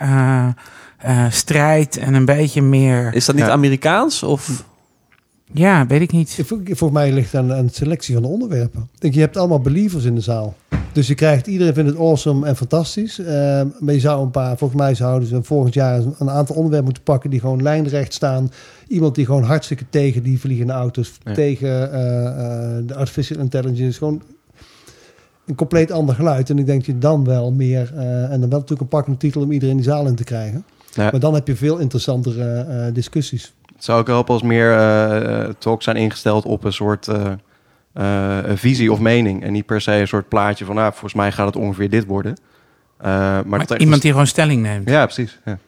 strijd 1.30 1.96
en 1.96 2.14
een 2.14 2.24
beetje 2.24 2.62
meer. 2.62 3.14
Is 3.14 3.24
dat 3.24 3.34
niet. 3.34 3.44
Amerikaans? 3.44 4.22
Of 4.22 4.64
Ja, 5.53 5.86
weet 5.86 6.01
ik 6.01 6.12
niet. 6.12 6.40
Volgens 6.46 6.90
mij 6.90 7.12
ligt 7.12 7.32
het 7.32 7.40
aan, 7.40 7.53
aan 7.53 7.66
de 7.66 7.72
selectie 7.72 8.14
van 8.14 8.22
de 8.22 8.28
onderwerpen. 8.28 8.88
Ik 8.94 9.01
denk, 9.01 9.14
je 9.14 9.20
hebt 9.20 9.36
allemaal 9.36 9.61
believers 9.61 10.05
in 10.05 10.14
de 10.14 10.20
zaal. 10.20 10.55
Dus 10.92 11.07
je 11.07 11.14
krijgt, 11.14 11.46
iedereen 11.46 11.74
vindt 11.74 11.90
het 11.90 11.98
awesome 11.98 12.46
en 12.46 12.57
fantastisch. 12.57 13.18
Eh, 13.18 13.62
maar 13.78 13.94
je 13.94 14.01
zou 14.01 14.22
een 14.22 14.30
paar, 14.30 14.57
volgens 14.59 14.80
mij 14.80 14.94
zouden 14.94 15.28
ze 15.28 15.42
volgend 15.42 15.74
jaar 15.74 15.98
een, 15.98 16.14
een 16.18 16.30
aantal 16.30 16.55
onderwerpen 16.55 16.84
moeten 16.84 17.03
pakken 17.03 17.30
die 17.30 17.40
gewoon 17.40 17.62
lijnrecht 17.62 18.14
staan. 18.14 18.51
Iemand 18.88 19.14
die 19.14 19.24
gewoon 19.24 19.42
hartstikke 19.42 19.84
tegen 19.90 20.22
die 20.22 20.40
vliegende 20.40 20.72
auto's, 20.72 21.12
Ja. 21.24 21.34
tegen 21.34 21.92
eh, 21.92 22.26
eh, 22.26 22.86
de 22.86 22.94
artificial 22.94 23.38
intelligence. 23.40 23.98
Gewoon 23.98 24.22
een 25.46 25.55
compleet 25.55 25.90
ander 25.90 26.14
geluid. 26.14 26.51
En 26.51 26.59
ik 26.59 26.66
denk 26.66 26.78
dat 26.78 26.94
je 26.94 26.98
dan 26.98 27.24
wel 27.24 27.53
meer, 27.53 27.92
eh, 27.96 28.22
en 28.22 28.40
dan 28.40 28.48
wel 28.48 28.59
natuurlijk 28.59 28.80
een 28.80 28.88
pakkende 28.88 29.18
titel 29.18 29.42
om 29.42 29.53
iedereen 29.53 29.76
die 29.76 29.84
zaal 29.84 30.07
in 30.07 30.14
te 30.14 30.24
krijgen. 30.24 30.64
Ja. 30.94 31.11
Maar 31.11 31.20
dan 31.20 31.34
heb 31.34 31.46
je 31.46 31.57
veel 31.57 31.78
interessantere 31.78 32.44
eh, 32.61 32.94
discussies. 32.94 33.55
Het 33.81 33.89
zou 33.89 34.01
ook 34.01 34.07
helpen 34.07 34.35
als 34.35 34.43
meer 34.43 34.72
eh, 34.72 35.43
eh, 35.43 35.55
talks 35.59 35.85
zijn 35.85 35.97
ingesteld 35.97 36.45
op 36.45 36.64
een 36.64 36.72
soort 36.72 37.09
eh, 37.93 38.39
visie 38.55 38.93
of 38.93 38.99
mening. 38.99 39.43
En 39.43 39.53
niet 39.53 39.66
per 39.66 39.81
se 39.81 39.93
een 39.93 40.09
soort 40.09 40.28
plaatje 40.28 40.64
van, 40.64 40.74
nou, 40.74 40.91
volgens 40.91 41.14
mij 41.14 41.33
gaat 41.33 41.47
het 41.47 41.57
ongeveer 41.57 41.91
dit 41.91 42.07
worden. 42.07 42.37
Maar 43.01 43.47
Maar 43.47 43.66
dat 43.66 43.81
iemand 43.81 44.03
die 44.03 44.11
gewoon 44.11 44.26
stelling 44.26 44.62
neemt. 44.62 44.89
Ja, 44.89 45.05
precies. 45.05 45.39
Ja. 45.45 45.59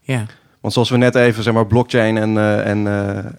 Ja. 0.00 0.24
Want 0.60 0.72
zoals 0.72 0.90
we 0.90 0.96
net 0.96 1.14
even 1.14 1.42
zeg 1.42 1.54
maar, 1.54 1.66
blockchain 1.66 2.16
en, 2.16 2.38
en, 2.64 2.86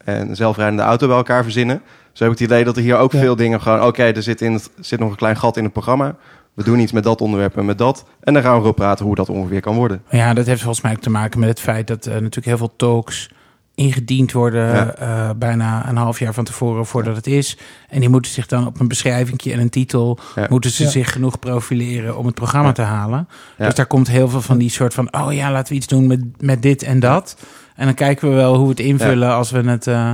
en 0.06 0.36
zelfrijdende 0.36 0.84
auto 0.84 1.08
bij 1.08 1.16
elkaar 1.16 1.44
verzinnen. 1.44 1.82
Zo 2.12 2.24
heb 2.24 2.34
ik 2.34 2.40
het 2.40 2.50
idee 2.50 2.64
dat 2.64 2.76
er 2.78 2.82
hier 2.84 2.98
ook 2.98 3.12
Ja. 3.12 3.20
veel 3.20 3.36
dingen 3.36 3.62
gewoon... 3.62 3.84
Oké, 3.84 4.04
er 4.04 4.24
zit, 4.24 4.42
in 4.42 4.54
het, 4.54 4.70
zit 4.80 5.00
nog 5.00 5.10
een 5.10 5.16
klein 5.16 5.38
gat 5.38 5.58
in 5.58 5.64
het 5.64 5.74
programma. 5.74 6.16
We 6.54 6.64
doen 6.64 6.80
iets 6.80 6.92
met 6.92 7.04
dat 7.04 7.22
onderwerp 7.22 7.58
en 7.58 7.66
met 7.66 7.78
dat. 7.78 8.06
En 8.20 8.34
dan 8.34 8.44
gaan 8.44 8.56
we 8.56 8.62
erop 8.62 8.76
praten 8.76 9.06
hoe 9.06 9.16
dat 9.16 9.30
ongeveer 9.30 9.62
kan 9.62 9.76
worden. 9.76 10.04
Ja, 10.10 10.34
dat 10.34 10.46
heeft 10.46 10.62
volgens 10.62 10.84
mij 10.84 10.92
ook 10.92 11.02
te 11.02 11.10
maken 11.10 11.40
met 11.40 11.50
het 11.50 11.60
feit 11.60 11.88
dat 11.88 12.06
eh, 12.06 12.14
natuurlijk 12.14 12.46
heel 12.46 12.58
veel 12.58 12.74
talks 12.76 13.30
ingediend 13.78 14.32
worden 14.32 14.66
Ja. 14.76 14.94
eh, 14.96 15.30
bijna 15.38 15.90
een 15.90 15.96
half 15.98 16.20
jaar 16.20 16.34
van 16.34 16.44
tevoren 16.44 16.86
voordat 16.86 17.16
het 17.16 17.28
is. 17.28 17.58
En 17.90 18.00
die 18.00 18.10
moeten 18.10 18.32
zich 18.32 18.46
dan 18.48 18.68
op 18.68 18.80
een 18.80 18.88
beschrijvingje 18.88 19.54
en 19.54 19.60
een 19.60 19.70
titel 19.70 20.20
Ja. 20.36 20.46
moeten 20.50 20.72
ze 20.72 20.84
Ja. 20.84 20.90
zich 20.90 21.12
genoeg 21.12 21.40
profileren 21.40 22.18
om 22.18 22.26
het 22.26 22.36
programma 22.36 22.68
Ja. 22.68 22.74
te 22.74 22.82
halen. 22.82 23.28
Ja. 23.58 23.66
Dus 23.66 23.76
daar 23.76 23.86
komt 23.86 24.08
heel 24.08 24.30
veel 24.30 24.42
van 24.42 24.58
die 24.58 24.70
soort 24.70 24.94
van 24.94 25.14
oh 25.14 25.34
ja, 25.34 25.52
laten 25.52 25.70
we 25.72 25.76
iets 25.78 25.88
doen 25.88 26.08
met, 26.08 26.42
met 26.42 26.62
dit 26.62 26.84
en 26.84 27.00
dat. 27.00 27.38
En 27.76 27.86
dan 27.86 27.94
kijken 27.94 28.30
we 28.30 28.36
wel 28.36 28.54
hoe 28.56 28.64
we 28.64 28.70
het 28.70 28.80
invullen 28.80 29.34
als 29.34 29.52
we 29.52 29.62
het 29.62 29.88
eh, 29.88 30.12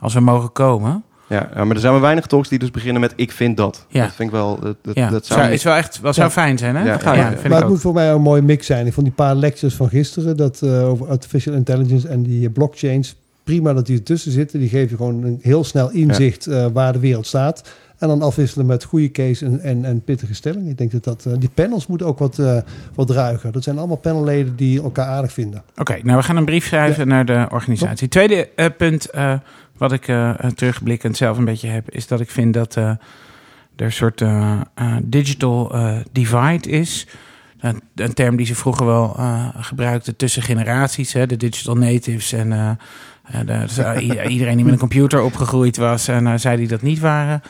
als 0.00 0.14
we 0.14 0.20
mogen 0.20 0.52
komen. 0.52 1.04
Ja, 1.30 1.48
ja, 1.54 1.64
maar 1.64 1.74
er 1.74 1.80
zijn 1.80 1.92
maar 1.92 2.00
weinig 2.00 2.26
talks 2.26 2.48
die 2.48 2.58
dus 2.58 2.70
beginnen 2.70 3.00
met 3.00 3.12
ik 3.16 3.32
vind 3.32 3.56
dat. 3.56 3.86
Ja. 3.88 4.04
Dat 4.04 4.14
vind 4.14 4.28
ik 4.28 4.34
wel... 4.34 4.58
Dat, 4.60 4.76
dat, 4.82 4.94
Ja, 4.94 5.10
dat 5.10 5.26
zou, 5.26 5.40
zou 5.40 5.52
is 5.52 5.62
wel 5.62 5.74
echt 5.74 6.00
wel 6.00 6.12
zou 6.12 6.30
fijn 6.30 6.58
zijn, 6.58 6.76
hè? 6.76 6.84
Ja, 6.84 6.98
Ja, 7.02 7.14
ja, 7.14 7.20
ja. 7.20 7.28
vind 7.28 7.42
maar 7.42 7.46
ik 7.46 7.52
het 7.52 7.62
ook. 7.62 7.68
moet 7.68 7.80
voor 7.80 7.94
mij 7.94 8.10
een 8.10 8.22
mooie 8.22 8.42
mix 8.42 8.66
zijn. 8.66 8.86
Ik 8.86 8.92
vond 8.92 9.06
die 9.06 9.14
paar 9.14 9.34
lectures 9.34 9.74
van 9.74 9.88
gisteren 9.88 10.36
dat, 10.36 10.62
eh, 10.62 10.88
over 10.88 11.08
artificial 11.08 11.54
intelligence 11.54 12.08
en 12.08 12.22
die 12.22 12.46
eh, 12.46 12.52
blockchains. 12.52 13.16
Prima 13.44 13.72
dat 13.72 13.86
die 13.86 13.96
ertussen 13.96 14.32
zitten. 14.32 14.60
Die 14.60 14.68
geven 14.68 14.88
je 14.90 14.96
gewoon 14.96 15.22
een 15.22 15.38
heel 15.42 15.64
snel 15.64 15.90
inzicht 15.90 16.46
eh, 16.46 16.66
waar 16.72 16.92
de 16.92 16.98
wereld 16.98 17.26
staat. 17.26 17.62
En 18.00 18.08
dan 18.08 18.22
afwisselen 18.22 18.66
met 18.66 18.84
goede 18.84 19.10
case 19.10 19.44
en, 19.46 19.60
en, 19.60 19.84
en 19.84 20.02
pittige 20.02 20.34
stellingen. 20.34 20.70
Ik 20.70 20.78
denk 20.78 20.90
dat, 20.90 21.04
dat 21.04 21.26
eh, 21.26 21.32
die 21.38 21.50
panels 21.54 21.86
moeten 21.86 22.06
ook 22.06 22.18
wat, 22.18 22.38
eh, 22.38 22.56
wat 22.94 23.10
ruiger. 23.10 23.52
Dat 23.52 23.62
zijn 23.62 23.78
allemaal 23.78 23.96
panelleden 23.96 24.56
die 24.56 24.82
elkaar 24.82 25.06
aardig 25.06 25.32
vinden. 25.32 25.62
Oké, 25.76 25.98
nou 26.02 26.16
we 26.18 26.22
gaan 26.22 26.36
een 26.36 26.44
brief 26.44 26.66
schrijven 26.66 27.08
naar 27.08 27.24
de 27.24 27.46
organisatie. 27.50 28.08
Tweede 28.08 28.48
eh, 28.48 28.66
punt 28.76 29.08
wat 29.76 29.92
ik 29.92 30.12
terugblikkend 30.54 31.16
zelf 31.16 31.38
een 31.38 31.44
beetje 31.44 31.68
heb, 31.68 31.90
is 31.90 32.06
dat 32.06 32.20
ik 32.20 32.30
vind 32.30 32.54
dat 32.54 32.74
er 32.74 32.98
een 33.76 33.92
soort 33.92 34.24
digital 35.02 35.74
divide 36.12 36.68
is. 36.68 37.06
Een, 37.60 37.80
een 37.94 38.14
term 38.14 38.36
die 38.36 38.46
ze 38.46 38.54
vroeger 38.54 38.86
wel 38.86 39.16
gebruikten 39.56 40.16
tussen 40.16 40.42
generaties, 40.42 41.12
hè, 41.12 41.26
de 41.26 41.36
digital 41.36 41.74
natives 41.74 42.32
en 42.32 42.78
de- 43.46 44.26
iedereen 44.28 44.56
die 44.56 44.64
met 44.64 44.72
een 44.72 44.78
computer 44.78 45.22
opgegroeid 45.22 45.76
was 45.76 46.08
en 46.08 46.40
zij 46.40 46.56
die 46.56 46.68
dat 46.68 46.82
niet 46.82 46.98
waren. 47.00 47.42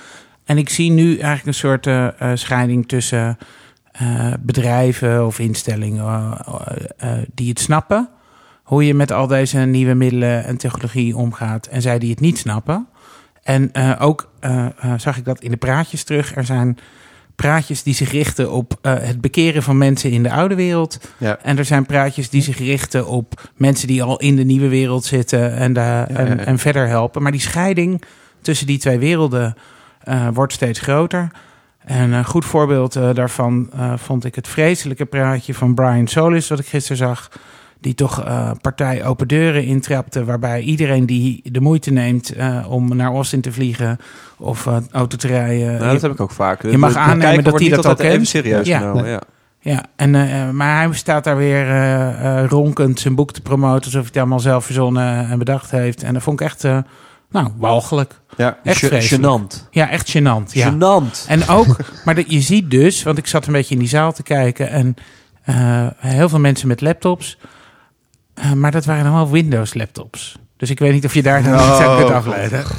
En 0.50 0.58
ik 0.58 0.68
zie 0.68 0.90
nu 0.90 1.08
eigenlijk 1.08 1.46
een 1.46 1.54
soort 1.54 1.86
eh, 1.86 2.06
eh, 2.06 2.30
scheiding 2.34 2.88
tussen 2.88 3.38
eh, 3.92 4.32
bedrijven 4.40 5.26
of 5.26 5.38
instellingen 5.38 6.36
die 7.34 7.48
het 7.48 7.60
snappen. 7.60 8.08
Hoe 8.62 8.86
je 8.86 8.94
met 8.94 9.12
al 9.12 9.26
deze 9.26 9.58
nieuwe 9.58 9.94
middelen 9.94 10.44
en 10.44 10.56
technologie 10.56 11.16
omgaat. 11.16 11.66
En 11.66 11.82
zij 11.82 11.98
die 11.98 12.10
het 12.10 12.20
niet 12.20 12.38
snappen. 12.38 12.86
En 13.42 13.70
ook 13.98 14.30
zag 14.96 15.16
ik 15.16 15.24
dat 15.24 15.40
in 15.40 15.50
de 15.50 15.56
praatjes 15.56 16.04
terug. 16.04 16.36
Er 16.36 16.44
zijn 16.44 16.78
praatjes 17.34 17.82
die 17.82 17.94
zich 17.94 18.10
richten 18.10 18.52
op 18.52 18.78
het 18.82 19.20
bekeren 19.20 19.62
van 19.62 19.78
mensen 19.78 20.10
in 20.10 20.22
de 20.22 20.30
oude 20.30 20.54
wereld. 20.54 21.00
Ja. 21.18 21.38
En 21.42 21.58
er 21.58 21.64
zijn 21.64 21.86
praatjes 21.86 22.30
die 22.30 22.42
zich 22.42 22.58
richten 22.58 23.06
op 23.06 23.50
mensen 23.56 23.88
die 23.88 24.02
al 24.02 24.18
in 24.18 24.36
de 24.36 24.44
nieuwe 24.44 24.68
wereld 24.68 25.04
zitten 25.04 25.56
en, 25.56 25.72
de, 25.72 26.04
en, 26.08 26.26
ja, 26.26 26.34
ja. 26.34 26.44
en 26.44 26.58
verder 26.58 26.88
helpen. 26.88 27.22
Maar 27.22 27.32
die 27.32 27.40
scheiding 27.40 28.02
tussen 28.40 28.66
die 28.66 28.78
twee 28.78 28.98
werelden 28.98 29.56
wordt 30.32 30.52
steeds 30.52 30.80
groter. 30.80 31.28
En 31.84 32.12
een 32.12 32.24
goed 32.24 32.44
voorbeeld 32.44 32.96
eh, 32.96 33.08
daarvan 33.14 33.70
eh, 33.72 33.92
vond 33.96 34.24
ik 34.24 34.34
het 34.34 34.48
vreselijke 34.48 35.04
praatje 35.04 35.54
van 35.54 35.74
Brian 35.74 36.06
Solis, 36.06 36.48
wat 36.48 36.58
ik 36.58 36.66
gisteren 36.66 36.96
zag. 36.96 37.28
Die 37.80 37.94
toch 37.94 38.24
eh, 38.24 38.50
partij 38.60 39.04
open 39.04 39.28
deuren 39.28 39.64
intrapte. 39.64 40.24
Waarbij 40.24 40.60
iedereen 40.60 41.06
die 41.06 41.40
de 41.44 41.60
moeite 41.60 41.90
neemt 41.90 42.32
eh, 42.32 42.66
om 42.68 42.96
naar 42.96 43.10
Austin 43.12 43.40
te 43.40 43.52
vliegen 43.52 43.98
of 44.38 44.66
eh, 44.66 44.76
auto 44.90 45.16
te 45.16 45.26
rijden. 45.26 45.78
Nou, 45.78 45.92
dat 45.92 46.02
heb 46.02 46.12
ik 46.12 46.20
ook 46.20 46.30
vaak. 46.30 46.62
Je 46.62 46.78
mag 46.78 46.94
aannemen 46.96 47.44
dat 47.44 47.60
hij 47.60 47.68
dat 47.68 47.86
ook 47.86 48.00
even 48.00 48.26
serieus 48.26 48.66
Ja. 48.66 48.78
genomen. 48.78 49.08
Ja. 49.08 49.20
Ja, 49.62 49.84
en, 49.96 50.14
eh, 50.14 50.50
maar 50.50 50.76
hij 50.84 50.92
staat 50.94 51.24
daar 51.24 51.36
weer 51.36 51.68
eh, 51.68 52.38
eh, 52.42 52.48
ronkend 52.48 53.00
zijn 53.00 53.14
boek 53.14 53.32
te 53.32 53.40
promoten. 53.40 53.84
Alsof 53.84 53.92
hij 54.00 54.04
het 54.08 54.16
allemaal 54.16 54.40
zelf 54.40 54.64
verzonnen 54.64 55.28
en 55.28 55.38
bedacht 55.38 55.70
heeft. 55.70 56.02
En 56.02 56.14
dat 56.14 56.22
vond 56.22 56.40
ik 56.40 56.46
echt, 56.46 56.64
eh, 56.64 56.78
nou, 57.30 57.48
walgelijk. 57.56 58.20
Ja. 58.36 58.58
Echt. 58.64 59.12
Gênant. 59.14 59.68
Ja, 59.70 59.90
echt 59.90 60.16
gênant. 60.18 60.52
Ja. 60.52 60.70
Gênant. 60.72 61.26
En 61.28 61.48
ook, 61.48 61.76
maar 62.04 62.14
de- 62.14 62.24
je 62.26 62.40
ziet 62.40 62.70
dus, 62.70 63.02
want 63.02 63.18
ik 63.18 63.26
zat 63.26 63.46
een 63.46 63.52
beetje 63.52 63.74
in 63.74 63.80
die 63.80 63.88
zaal 63.88 64.12
te 64.12 64.22
kijken. 64.22 64.68
En 64.70 64.94
eh, 65.42 65.86
heel 65.96 66.28
veel 66.28 66.40
mensen 66.40 66.68
met 66.68 66.80
laptops. 66.80 67.38
Eh, 68.34 68.52
maar 68.52 68.70
dat 68.70 68.84
waren 68.84 69.02
allemaal 69.04 69.30
Windows 69.30 69.74
laptops. 69.74 70.38
Dus 70.56 70.70
ik 70.70 70.78
weet 70.78 70.92
niet 70.92 71.04
of 71.04 71.14
je 71.14 71.22
daar 71.22 71.42
dan 71.42 71.54
iets 71.54 71.62
aan 71.80 71.96
kunt 71.96 72.08
Oh, 72.08 72.14
afleiden. 72.16 72.64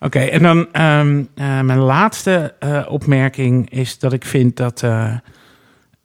Oké, 0.00 0.18
en 0.18 0.42
dan 0.42 0.72
ehm, 0.72 1.24
eh, 1.34 1.60
mijn 1.60 1.78
laatste 1.78 2.54
opmerking 2.88 3.70
is 3.70 3.98
dat 3.98 4.12
ik 4.12 4.24
vind 4.24 4.56
dat 4.56 4.82
eh, 4.82 5.14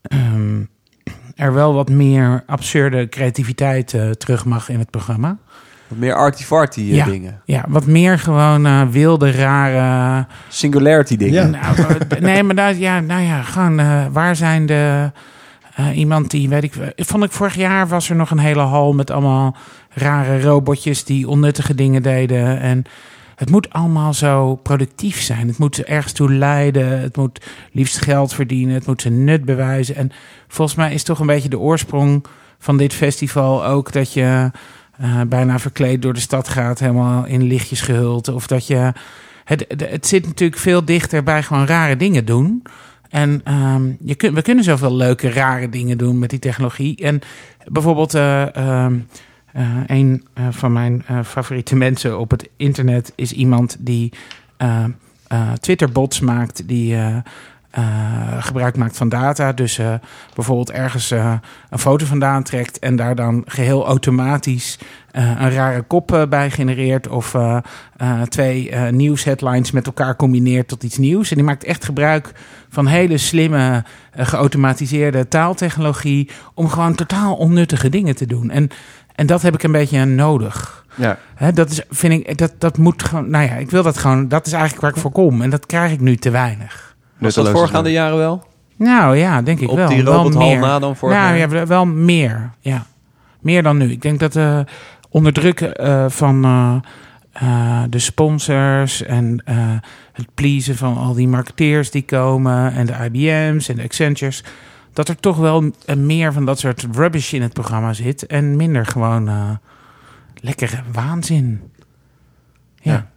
ehm, 0.02 0.62
er 1.36 1.54
wel 1.54 1.74
wat 1.74 1.90
meer 1.90 2.44
absurde 2.46 3.10
creativiteit 3.10 3.88
terug 4.18 4.46
mag 4.46 4.70
in 4.70 4.80
het 4.80 4.90
programma. 4.90 5.38
Wat 5.94 6.02
meer 6.02 6.14
arty-farty 6.16 6.80
eh, 6.82 6.96
Ja. 6.96 7.06
dingen. 7.06 7.42
Ja, 7.46 7.66
wat 7.68 7.86
meer 7.86 8.20
gewoon 8.20 8.66
eh, 8.66 8.82
wilde, 8.90 9.32
rare. 9.32 10.26
Singularity 10.50 11.18
dingen. 11.18 11.52
Ja. 11.52 11.62
Nou, 11.76 11.98
eh, 12.10 12.20
nee, 12.22 12.44
maar 12.44 12.56
dat, 12.56 12.78
ja, 12.78 13.00
nou 13.00 13.22
ja, 13.22 13.42
gewoon 13.42 13.80
eh, 13.80 14.06
waar 14.12 14.36
zijn 14.36 14.66
de. 14.66 15.12
eh, 15.76 15.98
iemand 15.98 16.32
die, 16.32 16.50
weet 16.50 16.64
ik, 16.64 16.74
ik 16.96 17.06
vond 17.06 17.24
ik 17.24 17.32
vorig 17.32 17.56
jaar 17.56 17.88
was 17.88 18.10
er 18.10 18.16
nog 18.16 18.32
een 18.32 18.38
hele 18.40 18.62
hal 18.62 18.94
met 18.94 19.12
allemaal 19.12 19.56
rare 19.90 20.42
robotjes 20.42 21.04
die 21.04 21.28
onnuttige 21.28 21.76
dingen 21.76 22.02
deden. 22.04 22.60
En 22.60 22.84
het 23.36 23.50
moet 23.50 23.70
allemaal 23.74 24.14
zo 24.14 24.56
productief 24.56 25.22
zijn. 25.22 25.48
Het 25.48 25.58
moet 25.58 25.76
ze 25.76 25.84
ergens 25.86 26.14
toe 26.14 26.34
leiden. 26.34 27.00
Het 27.00 27.16
moet 27.18 27.46
liefst 27.72 28.02
geld 28.02 28.34
verdienen. 28.34 28.74
Het 28.76 28.86
moet 28.88 29.02
zijn 29.02 29.24
nut 29.24 29.46
bewijzen. 29.46 29.96
En 29.96 30.12
volgens 30.48 30.78
mij 30.78 30.94
is 30.94 31.04
toch 31.04 31.20
een 31.20 31.28
beetje 31.28 31.50
de 31.50 31.60
oorsprong 31.60 32.26
van 32.60 32.78
dit 32.78 32.94
festival 32.94 33.66
ook 33.66 33.92
dat 33.92 34.14
je 34.14 34.52
eh, 34.98 35.22
bijna 35.28 35.60
verkleed 35.60 36.02
door 36.02 36.14
de 36.14 36.20
stad 36.20 36.48
gaat, 36.48 36.80
helemaal 36.80 37.26
in 37.26 37.44
lichtjes 37.44 37.82
gehuld. 37.82 38.28
Of 38.28 38.48
dat 38.48 38.68
je. 38.68 38.92
Het, 39.44 39.66
het, 39.78 40.08
zit 40.08 40.26
natuurlijk 40.26 40.60
veel 40.60 40.86
dichter 40.86 41.24
bij 41.24 41.44
gewoon 41.44 41.66
rare 41.66 41.98
dingen 41.98 42.26
doen. 42.26 42.64
En 43.14 43.42
ehm, 43.44 43.92
je 44.00 44.16
kun, 44.16 44.34
we 44.34 44.42
kunnen 44.42 44.64
zoveel 44.64 44.96
leuke, 44.96 45.30
rare 45.30 45.70
dingen 45.70 45.98
doen 45.98 46.20
met 46.20 46.30
die 46.30 46.40
technologie. 46.40 46.96
En 46.98 47.22
bijvoorbeeld, 47.68 48.14
eh, 48.14 48.56
ehm, 48.56 49.00
eh, 49.52 49.68
een 49.88 50.26
van 50.50 50.74
mijn 50.74 51.04
favoriete 51.26 51.76
mensen 51.76 52.20
op 52.20 52.32
het 52.32 52.50
internet 52.58 53.14
is 53.16 53.32
iemand 53.32 53.78
die 53.80 54.12
eh, 54.58 54.86
Twitter-bots 55.60 56.20
maakt, 56.20 56.68
die 56.68 56.98
eh, 57.74 57.84
gebruik 58.40 58.78
maakt 58.78 58.98
van 58.98 59.10
data. 59.10 59.52
Dus 59.52 59.78
eh, 59.78 59.94
bijvoorbeeld 60.36 60.72
ergens 60.72 61.12
eh, 61.12 61.34
een 61.70 61.80
foto 61.80 62.06
vandaan 62.06 62.44
trekt 62.44 62.80
en 62.80 62.96
daar 62.96 63.16
dan 63.16 63.44
geheel 63.46 63.86
automatisch 63.86 64.80
een 65.12 65.52
rare 65.52 65.82
kop 65.82 66.26
bij 66.30 66.52
genereert. 66.52 67.08
Of 67.08 67.36
twee 68.30 68.76
nieuwsheadlines 68.76 69.72
met 69.72 69.86
elkaar 69.86 70.16
combineert 70.16 70.68
tot 70.68 70.84
iets 70.84 70.98
nieuws. 70.98 71.30
En 71.30 71.36
die 71.36 71.46
maakt 71.46 71.64
echt 71.64 71.86
gebruik 71.86 72.32
van 72.70 72.88
hele 72.88 73.18
slimme, 73.18 73.84
geautomatiseerde 74.16 75.28
taaltechnologie. 75.28 76.30
om 76.54 76.70
gewoon 76.70 76.96
totaal 76.96 77.36
onnuttige 77.36 77.90
dingen 77.90 78.16
te 78.16 78.26
doen. 78.26 78.50
En, 78.50 78.70
en 79.16 79.26
dat 79.26 79.42
heb 79.42 79.54
ik 79.54 79.64
een 79.64 79.72
beetje 79.72 80.06
nodig. 80.06 80.86
Ja, 80.96 81.18
dat 81.54 81.70
is, 81.70 81.82
vind 81.90 82.28
ik, 82.28 82.38
dat, 82.38 82.54
dat 82.58 82.78
moet 82.78 83.04
gewoon, 83.04 83.30
nou 83.30 83.46
ja, 83.46 83.54
ik 83.54 83.72
wil 83.72 83.84
dat 83.84 83.98
gewoon, 83.98 84.28
dat 84.28 84.46
is 84.46 84.54
eigenlijk 84.54 84.82
waar 84.82 84.92
ik 84.92 85.02
voor 85.02 85.12
kom. 85.12 85.42
En 85.42 85.50
dat 85.50 85.66
krijg 85.66 85.92
ik 85.92 86.00
nu 86.00 86.16
te 86.16 86.30
weinig. 86.30 86.93
Was 87.24 87.34
dat 87.34 87.50
voorgaande 87.50 87.92
jaren 87.92 88.18
wel? 88.18 88.44
Nou 88.76 89.18
ja, 89.18 89.42
denk 89.42 89.60
ik 89.60 89.70
Op 89.70 89.76
wel. 89.76 89.88
die 89.88 90.04
wel 90.04 90.14
robothal 90.14 90.48
meer. 90.48 90.60
na 90.60 90.80
dan 90.80 90.96
vorig 90.96 91.16
nou, 91.18 91.38
jaar? 91.38 91.56
ja, 91.56 91.66
wel 91.66 91.86
meer. 91.86 92.50
Ja. 92.60 92.86
Meer 93.40 93.64
dan 93.64 93.78
nu. 93.78 93.92
Ik 93.92 94.02
denk 94.02 94.20
dat 94.20 94.36
eh 94.36 94.60
onder 95.10 95.34
druk 95.34 95.62
eh, 95.62 96.06
van 96.10 96.44
eh, 97.34 97.84
de 97.90 98.00
sponsors 98.00 99.04
en 99.04 99.42
eh, 99.46 99.56
het 100.12 100.28
pleasen 100.34 100.76
van 100.76 100.98
al 100.98 101.14
die 101.14 101.28
marketeers 101.28 101.92
die 101.92 102.02
komen 102.02 102.74
en 102.74 102.86
de 102.86 102.94
IBM's 103.12 103.70
en 103.70 103.76
de 103.76 103.84
Accentures, 103.84 104.44
dat 104.94 105.10
er 105.10 105.16
toch 105.16 105.38
wel 105.38 105.72
meer 105.98 106.34
van 106.34 106.46
dat 106.46 106.60
soort 106.60 106.88
rubbish 106.92 107.34
in 107.34 107.42
het 107.42 107.54
programma 107.54 107.94
zit 107.94 108.26
en 108.26 108.56
minder 108.56 108.86
gewoon 108.86 109.28
eh, 109.28 109.50
lekkere 110.36 110.80
waanzin. 110.92 111.62
Ja. 112.82 112.92
Ja. 112.92 113.08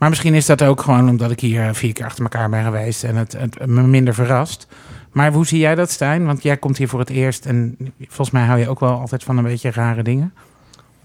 Maar 0.00 0.08
misschien 0.08 0.34
is 0.34 0.46
dat 0.46 0.62
ook 0.62 0.80
gewoon 0.80 1.08
omdat 1.08 1.30
ik 1.30 1.40
hier 1.40 1.74
vier 1.74 1.92
keer 1.92 2.04
achter 2.04 2.22
elkaar 2.22 2.50
ben 2.50 2.64
geweest 2.64 3.04
en 3.04 3.16
het, 3.16 3.32
het 3.32 3.66
me 3.66 3.82
minder 3.82 4.14
verrast. 4.14 4.66
Maar 5.12 5.32
hoe 5.32 5.46
zie 5.46 5.58
jij 5.58 5.74
dat, 5.74 5.90
Stijn? 5.90 6.26
Want 6.26 6.42
jij 6.42 6.56
komt 6.56 6.76
hier 6.76 6.88
voor 6.88 6.98
het 6.98 7.10
eerst 7.10 7.46
en 7.46 7.76
volgens 7.98 8.30
mij 8.30 8.44
hou 8.44 8.58
je 8.58 8.68
ook 8.68 8.80
wel 8.80 9.00
altijd 9.00 9.22
van 9.22 9.36
een 9.38 9.44
beetje 9.44 9.70
rare 9.70 10.02
dingen. 10.02 10.34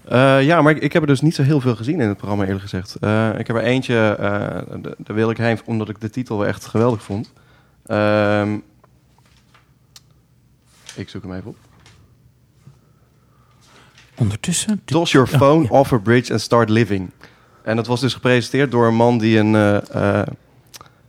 Eh, 0.08 0.42
ja, 0.42 0.62
maar 0.62 0.72
ik, 0.76 0.82
ik 0.82 0.92
heb 0.92 1.02
er 1.02 1.08
dus 1.08 1.20
niet 1.20 1.34
zo 1.34 1.42
heel 1.42 1.60
veel 1.60 1.76
gezien 1.76 2.00
in 2.00 2.08
het 2.08 2.16
programma, 2.16 2.44
eerlijk 2.44 2.62
gezegd. 2.62 2.94
Eh, 2.94 3.38
ik 3.38 3.46
heb 3.46 3.56
er 3.56 3.62
eentje, 3.62 4.16
eh, 4.18 4.26
daar 4.98 5.16
wil 5.16 5.30
ik 5.30 5.36
heen, 5.36 5.58
omdat 5.64 5.88
ik 5.88 6.00
de 6.00 6.10
titel 6.10 6.38
wel 6.38 6.46
echt 6.46 6.66
geweldig 6.66 7.02
vond. 7.02 7.32
Ehm, 7.86 8.54
ik 10.94 11.08
zoek 11.08 11.22
hem 11.22 11.32
even 11.32 11.48
op. 11.48 11.56
Ondertussen. 14.14 14.80
Toss 14.84 15.12
your 15.12 15.28
Ja, 15.30 15.38
phone 15.38 15.62
ja. 15.62 15.68
off 15.68 15.92
a 15.92 15.98
bridge 15.98 16.32
and 16.32 16.40
start 16.40 16.68
living. 16.68 17.10
En 17.66 17.76
dat 17.76 17.86
was 17.86 18.00
dus 18.00 18.14
gepresenteerd 18.14 18.70
door 18.70 18.86
een 18.86 18.94
man 18.94 19.18
die 19.18 19.38
een 19.38 19.54
eh, 19.54 19.76
eh, 20.20 20.26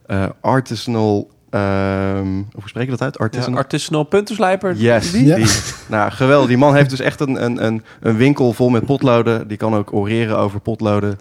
eh, 0.06 0.26
artisanal... 0.42 1.30
ehm, 1.50 2.28
hoe 2.54 2.64
spreek 2.66 2.86
je 2.86 2.90
dat 2.92 3.02
uit? 3.02 3.16
Ja, 3.18 3.24
Artisanal? 3.24 3.60
artisanal 3.60 4.04
puntenslijper. 4.04 4.76
Yes, 4.76 5.12
Ja. 5.12 5.36
die. 5.36 5.46
Nou, 5.88 6.12
geweldig. 6.12 6.48
Die 6.48 6.58
man 6.58 6.76
heeft 6.76 6.90
dus 6.90 7.00
echt 7.00 7.20
een, 7.20 7.44
een, 7.44 7.66
een, 7.66 7.84
een 8.00 8.18
winkel 8.18 8.54
vol 8.54 8.70
met 8.70 8.86
potloden. 8.86 9.48
Die 9.48 9.58
kan 9.58 9.76
ook 9.76 9.94
oreren 9.94 10.38
over 10.38 10.60
potloden. 10.60 11.20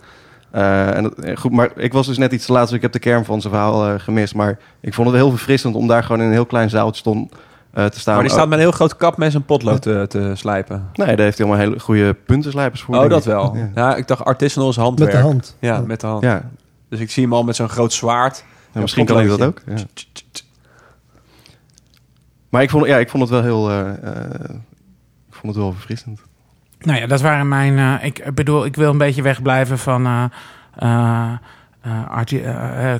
Eh, 0.50 0.96
en 0.96 1.02
dat, 1.02 1.14
goed, 1.38 1.52
maar 1.52 1.70
ik 1.76 1.92
was 1.92 2.06
dus 2.06 2.18
net 2.18 2.32
iets 2.32 2.46
te 2.46 2.52
laat, 2.52 2.66
dus 2.66 2.76
ik 2.76 2.82
heb 2.82 2.92
de 2.92 2.98
kern 2.98 3.24
van 3.24 3.40
zijn 3.40 3.52
verhaal 3.52 3.86
eh, 3.88 3.94
gemist. 3.98 4.34
Maar 4.34 4.58
ik 4.80 4.94
vond 4.94 5.08
het 5.08 5.16
heel 5.16 5.30
verfrissend 5.30 5.74
om 5.74 5.86
daar 5.86 6.02
gewoon 6.02 6.20
in 6.20 6.26
een 6.26 6.32
heel 6.32 6.46
klein 6.46 6.70
zaaltje 6.70 7.00
stond, 7.00 7.32
eh, 7.76 7.84
te 7.86 8.00
staan. 8.00 8.14
Maar 8.14 8.22
die 8.22 8.32
staat 8.32 8.44
met 8.48 8.58
een 8.58 8.64
heel 8.64 8.72
groot 8.72 8.96
kapmes 8.96 9.34
en 9.34 9.44
potlood 9.44 9.82
te, 9.82 10.04
te 10.08 10.32
slijpen. 10.34 10.88
Nee, 10.92 11.06
daar 11.16 11.24
heeft 11.24 11.38
hij 11.38 11.46
allemaal 11.46 11.66
hele 11.66 11.80
goede 11.80 12.14
puntenslijpers 12.14 12.82
voor. 12.82 12.94
Oh, 12.96 13.08
dat 13.10 13.18
ik. 13.18 13.24
wel. 13.24 13.56
Ja. 13.56 13.70
Ja, 13.74 13.96
ik 13.96 14.06
dacht 14.08 14.24
artisanal 14.24 14.68
is 14.68 14.76
Met 14.76 14.84
handwerk. 14.84 15.10
de 15.12 15.18
hand. 15.18 15.56
Ja, 15.60 15.80
met 15.80 16.00
de 16.00 16.06
hand. 16.06 16.22
Ja. 16.22 16.50
Dus 16.88 17.00
ik 17.00 17.10
zie 17.10 17.22
hem 17.22 17.32
al 17.32 17.44
met 17.44 17.56
zo'n 17.56 17.68
groot 17.68 17.92
zwaard. 17.92 18.44
Ja, 18.72 18.80
misschien 18.80 19.04
kan 19.04 19.20
ik 19.20 19.28
dat 19.28 19.42
ook. 19.42 19.62
Ja. 19.66 19.74
Maar 22.48 22.62
ik 22.62 22.70
vond, 22.70 22.86
ja, 22.86 22.96
ik 22.98 23.08
vond 23.10 23.22
het 23.22 23.32
wel 23.32 23.42
heel... 23.42 23.70
eh, 23.70 23.88
eh, 23.88 24.50
ik 25.28 25.34
vond 25.34 25.46
het 25.54 25.56
wel 25.56 25.72
verfrissend. 25.72 26.20
Nou 26.80 27.00
ja, 27.00 27.06
dat 27.06 27.20
waren 27.20 27.48
mijn. 27.48 27.78
eh, 27.78 28.04
ik 28.04 28.34
bedoel, 28.34 28.64
ik 28.64 28.76
wil 28.76 28.90
een 28.90 28.98
beetje 28.98 29.22
wegblijven 29.22 29.78
van. 29.78 30.06
eh, 30.06 31.32
arti- 32.10 32.42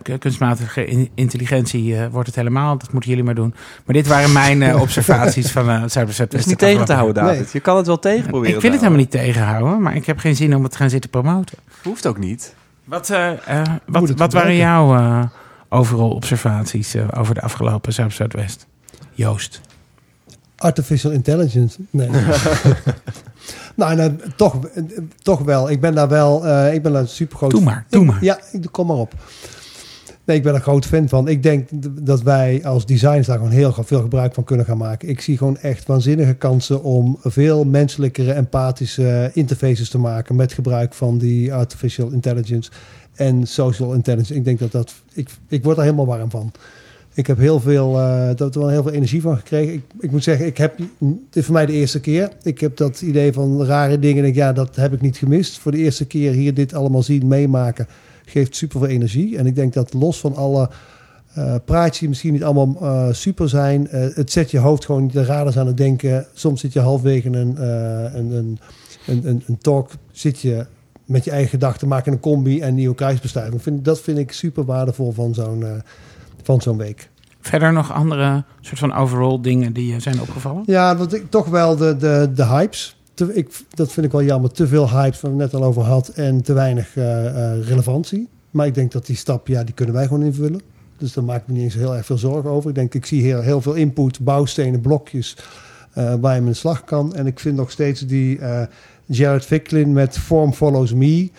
k- 0.02 0.20
kunstmatige 0.20 0.86
in- 0.86 1.10
intelligentie 1.14 1.96
eh, 1.96 2.06
wordt 2.10 2.26
het 2.26 2.36
helemaal. 2.36 2.78
Dat 2.78 2.92
moeten 2.92 3.10
jullie 3.10 3.24
maar 3.24 3.34
doen. 3.34 3.54
Maar 3.84 3.94
dit 3.94 4.06
waren 4.06 4.32
mijn 4.32 4.62
eh, 4.62 4.80
observaties 4.80 5.50
van 5.50 5.70
uh, 5.70 5.80
Dat 6.16 6.34
is 6.34 6.46
niet 6.46 6.58
tegen 6.58 6.84
te 6.84 6.92
houden, 6.92 7.14
David. 7.24 7.38
Nee. 7.40 7.48
Je 7.52 7.60
kan 7.60 7.76
het 7.76 7.86
wel 7.86 7.98
tegen 7.98 8.28
proberen 8.28 8.54
Ik 8.54 8.60
wil 8.60 8.70
het 8.70 8.80
helemaal 8.80 9.00
niet 9.00 9.10
tegenhouden, 9.10 9.82
maar 9.82 9.96
ik 9.96 10.06
heb 10.06 10.18
geen 10.18 10.36
zin 10.36 10.56
om 10.56 10.62
het 10.62 10.72
te 10.72 10.78
gaan 10.78 10.90
zitten 10.90 11.10
promoten. 11.10 11.58
Hoeft 11.82 12.06
ook 12.06 12.18
niet. 12.18 12.54
Wat, 12.84 13.10
eh, 13.10 13.30
eh, 13.60 13.66
wat, 13.86 14.08
het 14.08 14.18
wat 14.18 14.32
waren 14.32 14.56
jouw 14.56 14.96
eh, 14.96 15.22
overal 15.68 16.10
observaties 16.10 16.94
eh, 16.94 17.04
over 17.16 17.34
de 17.34 17.40
afgelopen 17.40 17.92
Zuid-Zuidwest? 17.92 18.66
Joost. 19.12 19.60
Artificial 20.56 21.12
intelligence. 21.12 21.78
Nee. 21.90 22.08
nou, 23.76 23.96
nou, 23.96 24.12
toch, 24.36 24.66
eh, 24.66 24.82
toch 25.22 25.40
wel. 25.40 25.70
Ik 25.70 25.80
ben 25.80 25.94
daar 25.94 26.08
wel. 26.08 26.46
eh, 26.46 26.74
ik 26.74 26.82
ben 26.82 26.92
daar 26.92 27.08
super 27.08 27.36
groot. 27.36 27.50
Doe 27.50 27.60
maar, 27.62 27.86
doe 27.88 28.04
maar. 28.04 28.24
Ja, 28.24 28.38
kom 28.70 28.86
maar 28.86 28.96
op. 28.96 29.14
Nee, 30.24 30.36
ik 30.36 30.42
ben 30.42 30.54
er 30.54 30.60
groot 30.60 30.86
fan 30.86 31.08
van. 31.08 31.28
Ik 31.28 31.42
denk 31.42 31.68
dat 32.06 32.22
wij 32.22 32.60
als 32.64 32.86
designers 32.86 33.26
daar 33.26 33.36
gewoon 33.36 33.52
heel 33.52 33.72
veel 33.84 34.00
gebruik 34.00 34.34
van 34.34 34.44
kunnen 34.44 34.66
gaan 34.66 34.78
maken. 34.78 35.08
Ik 35.08 35.20
zie 35.20 35.38
gewoon 35.38 35.56
echt 35.58 35.86
waanzinnige 35.86 36.34
kansen 36.34 36.82
om 36.82 37.18
veel 37.22 37.64
menselijkere, 37.64 38.32
empathische 38.32 39.30
interfaces 39.34 39.88
te 39.88 39.98
maken 39.98 40.36
met 40.36 40.52
gebruik 40.52 40.94
van 40.94 41.18
die 41.18 41.54
artificial 41.54 42.10
intelligence 42.10 42.70
en 43.14 43.46
social 43.46 43.92
intelligence. 43.92 44.34
Ik 44.34 44.44
denk 44.44 44.58
dat 44.58 44.72
dat. 44.72 44.94
Ik, 45.12 45.28
ik 45.48 45.64
word 45.64 45.76
er 45.76 45.82
helemaal 45.82 46.06
warm 46.06 46.30
van. 46.30 46.52
Ik 47.16 47.26
heb 47.26 47.38
heel 47.38 47.60
veel, 47.60 48.00
eh 48.00 48.48
wel 48.52 48.68
heel 48.68 48.82
veel 48.82 48.92
energie 48.92 49.20
van 49.20 49.36
gekregen. 49.36 49.72
Ik, 49.72 49.82
ik 50.00 50.10
moet 50.10 50.22
zeggen, 50.22 50.46
ik 50.46 50.56
heb, 50.56 50.78
het 50.78 51.36
is 51.36 51.44
voor 51.44 51.54
mij 51.54 51.66
de 51.66 51.72
eerste 51.72 52.00
keer. 52.00 52.30
Ik 52.42 52.60
heb 52.60 52.76
dat 52.76 53.00
idee 53.00 53.32
van 53.32 53.64
rare 53.64 53.98
dingen. 53.98 54.22
Denk, 54.22 54.34
ja, 54.34 54.52
dat 54.52 54.76
heb 54.76 54.92
ik 54.92 55.00
niet 55.00 55.16
gemist. 55.16 55.58
Voor 55.58 55.72
de 55.72 55.78
eerste 55.78 56.06
keer 56.06 56.32
hier 56.32 56.54
dit 56.54 56.74
allemaal 56.74 57.02
zien, 57.02 57.26
meemaken, 57.26 57.86
geeft 58.24 58.56
super 58.56 58.78
veel 58.78 58.88
energie. 58.88 59.38
En 59.38 59.46
ik 59.46 59.54
denk 59.54 59.72
dat 59.72 59.92
los 59.92 60.20
van 60.20 60.34
alle 60.34 60.70
eh 61.34 61.54
praatjes 61.64 61.98
die 61.98 62.08
misschien 62.08 62.32
niet 62.32 62.44
allemaal 62.44 62.76
eh, 62.80 63.12
super 63.12 63.48
zijn, 63.48 63.86
het 63.90 64.32
zet 64.32 64.50
je 64.50 64.58
hoofd 64.58 64.84
gewoon 64.84 65.08
de 65.08 65.24
raders 65.24 65.58
aan 65.58 65.66
het 65.66 65.76
denken. 65.76 66.26
Soms 66.34 66.60
zit 66.60 66.72
je 66.72 66.80
halfwege 66.80 67.28
een, 67.28 67.62
een, 67.64 68.32
een, 68.32 68.58
een, 69.06 69.42
een, 69.46 69.58
talk, 69.58 69.90
zit 70.12 70.40
je 70.40 70.66
met 71.04 71.24
je 71.24 71.30
eigen 71.30 71.50
gedachten, 71.50 71.88
maken 71.88 72.12
een 72.12 72.20
combi 72.20 72.60
en 72.60 72.74
nieuwe 72.74 72.94
kruisbestuiving. 72.94 73.82
Dat 73.82 74.00
vind 74.00 74.18
ik 74.18 74.32
super 74.32 74.64
waardevol 74.64 75.12
van 75.12 75.34
zo'n 75.34 75.64
van 76.46 76.60
zo'n 76.60 76.76
week. 76.76 77.08
Verder 77.40 77.72
nog 77.72 77.92
andere 77.92 78.44
soort 78.60 78.78
van 78.78 78.94
overall 78.94 79.38
dingen 79.40 79.72
die 79.72 79.92
je 79.92 80.00
zijn 80.00 80.20
opgevallen? 80.20 80.62
Ja, 80.66 80.96
wat 80.96 81.12
ik 81.12 81.30
toch 81.30 81.46
wel 81.46 81.76
de, 81.76 81.96
de, 81.96 82.30
de 82.34 82.44
hypes. 82.46 82.96
Te, 83.14 83.34
ik, 83.34 83.48
dat 83.74 83.92
vind 83.92 84.06
ik 84.06 84.12
wel 84.12 84.22
jammer. 84.22 84.50
Te 84.52 84.66
veel 84.66 84.90
hypes, 84.90 85.20
waar 85.20 85.36
we 85.36 85.42
het 85.42 85.52
net 85.52 85.60
al 85.60 85.66
over 85.68 85.82
had. 85.82 86.08
En 86.08 86.42
te 86.42 86.52
weinig 86.52 86.96
eh, 86.96 87.26
eh, 87.26 87.66
relevantie. 87.66 88.28
Maar 88.50 88.66
ik 88.66 88.74
denk 88.74 88.92
dat 88.92 89.06
die 89.06 89.16
stap, 89.16 89.46
ja, 89.48 89.64
die 89.64 89.74
kunnen 89.74 89.94
wij 89.94 90.06
gewoon 90.06 90.22
invullen. 90.22 90.60
Dus 90.98 91.12
daar 91.12 91.24
maak 91.24 91.40
ik 91.40 91.46
me 91.46 91.52
niet 91.54 91.62
eens 91.62 91.74
heel 91.74 91.96
erg 91.96 92.06
veel 92.06 92.18
zorgen 92.18 92.50
over. 92.50 92.68
Ik 92.68 92.74
denk, 92.74 92.94
ik 92.94 93.06
zie 93.06 93.22
heel, 93.22 93.40
heel 93.40 93.60
veel 93.60 93.74
input, 93.74 94.20
bouwstenen, 94.20 94.80
blokjes. 94.80 95.36
eh, 95.92 96.14
waar 96.20 96.34
je 96.34 96.44
de 96.44 96.54
slag 96.54 96.84
kan. 96.84 97.14
En 97.14 97.26
ik 97.26 97.38
vind 97.40 97.56
nog 97.56 97.70
steeds 97.70 98.00
die 98.00 98.38
eh, 98.38 98.62
Jared 99.04 99.44
Ficklin 99.44 99.92
met 99.92 100.18
Form 100.18 100.52
Follows 100.52 100.92
Me. 100.94 101.30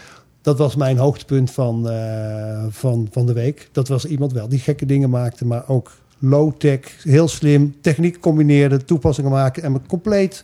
Dat 0.48 0.58
was 0.58 0.76
mijn 0.76 0.98
hoogtepunt 0.98 1.52
van, 1.52 1.90
eh, 1.90 2.66
van, 2.70 3.08
van 3.12 3.26
de 3.26 3.34
week. 3.34 3.70
Dat 3.72 3.88
was 3.88 4.06
iemand 4.06 4.32
wel 4.32 4.48
die 4.48 4.60
gekke 4.60 4.86
dingen 4.86 5.10
maakte, 5.10 5.46
maar 5.46 5.70
ook 5.70 5.92
low-tech, 6.20 7.04
heel 7.04 7.28
slim, 7.28 7.76
techniek 7.82 8.20
combineerde, 8.20 8.84
toepassingen 8.84 9.32
maken 9.32 9.64
en 9.64 9.72
met 9.72 9.88
compleet 9.88 10.44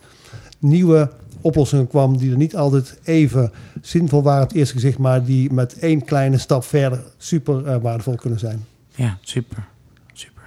nieuwe 0.59 1.11
oplossingen 1.41 1.87
kwam 1.87 2.17
die 2.17 2.31
er 2.31 2.37
niet 2.37 2.55
altijd 2.55 2.99
even 3.03 3.51
zinvol 3.81 4.23
waren 4.23 4.43
op 4.43 4.47
het 4.47 4.57
eerste 4.57 4.73
gezicht, 4.73 4.97
maar 4.97 5.25
die 5.25 5.53
met 5.53 5.79
één 5.79 6.05
kleine 6.05 6.37
stap 6.37 6.63
verder 6.63 7.03
super 7.17 7.65
eh, 7.65 7.81
waardevol 7.81 8.15
kunnen 8.15 8.39
zijn. 8.39 8.65
Ja, 8.95 9.17
super. 9.21 9.67
Super. 10.13 10.43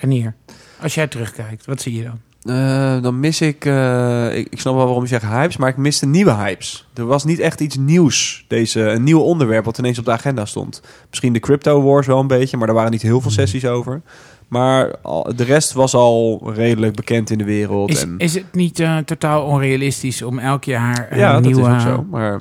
En 0.00 0.10
hier, 0.10 0.34
als 0.80 0.94
jij 0.94 1.06
terugkijkt, 1.06 1.66
wat 1.66 1.80
zie 1.80 1.94
je 1.94 2.02
dan? 2.02 2.20
Eh, 2.46 3.02
dan 3.02 3.20
mis 3.20 3.40
ik, 3.40 3.64
eh, 3.64 4.36
ik... 4.36 4.46
Ik 4.50 4.60
snap 4.60 4.74
wel 4.74 4.84
waarom 4.84 5.02
je 5.02 5.08
zegt 5.08 5.24
hypes, 5.24 5.56
maar 5.56 5.68
ik 5.68 5.76
miste 5.76 6.06
nieuwe 6.06 6.32
hypes. 6.34 6.88
Er 6.94 7.06
was 7.06 7.24
niet 7.24 7.38
echt 7.38 7.60
iets 7.60 7.76
nieuws. 7.76 8.44
Deze, 8.48 8.80
een 8.80 9.02
nieuw 9.02 9.20
onderwerp 9.20 9.64
wat 9.64 9.78
ineens 9.78 9.98
op 9.98 10.04
de 10.04 10.10
agenda 10.10 10.44
stond. 10.44 10.82
Misschien 11.08 11.32
de 11.32 11.40
Crypto 11.40 11.82
Wars 11.82 12.06
wel 12.06 12.20
een 12.20 12.26
beetje, 12.26 12.56
maar 12.56 12.66
daar 12.66 12.76
waren 12.76 12.90
niet 12.90 13.02
heel 13.02 13.20
veel 13.20 13.30
sessies 13.30 13.66
over. 13.66 14.02
Maar 14.48 14.94
de 15.36 15.44
rest 15.44 15.72
was 15.72 15.94
al 15.94 16.50
redelijk 16.54 16.96
bekend 16.96 17.30
in 17.30 17.38
de 17.38 17.44
wereld. 17.44 17.90
Is, 17.90 18.02
en, 18.02 18.14
is 18.18 18.34
het 18.34 18.52
niet 18.52 18.80
eh, 18.80 18.96
totaal 18.96 19.44
onrealistisch 19.44 20.22
om 20.22 20.38
elk 20.38 20.64
jaar 20.64 21.06
een 21.10 21.18
ja, 21.18 21.32
dat 21.32 21.42
nieuwe... 21.42 21.60
is 21.60 21.66
ook 21.74 21.80
zo. 21.80 22.06
Maar 22.10 22.40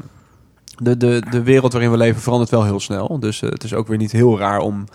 de, 0.77 0.97
de, 0.97 1.23
de 1.29 1.43
wereld 1.43 1.71
waarin 1.71 1.91
we 1.91 1.97
leven 1.97 2.21
verandert 2.21 2.51
wel 2.51 2.63
heel 2.63 2.79
snel. 2.79 3.19
Dus 3.19 3.39
het 3.39 3.63
is 3.63 3.73
ook 3.73 3.87
weer 3.87 3.97
niet 3.97 4.11
heel 4.11 4.39
raar 4.39 4.59
om 4.59 4.85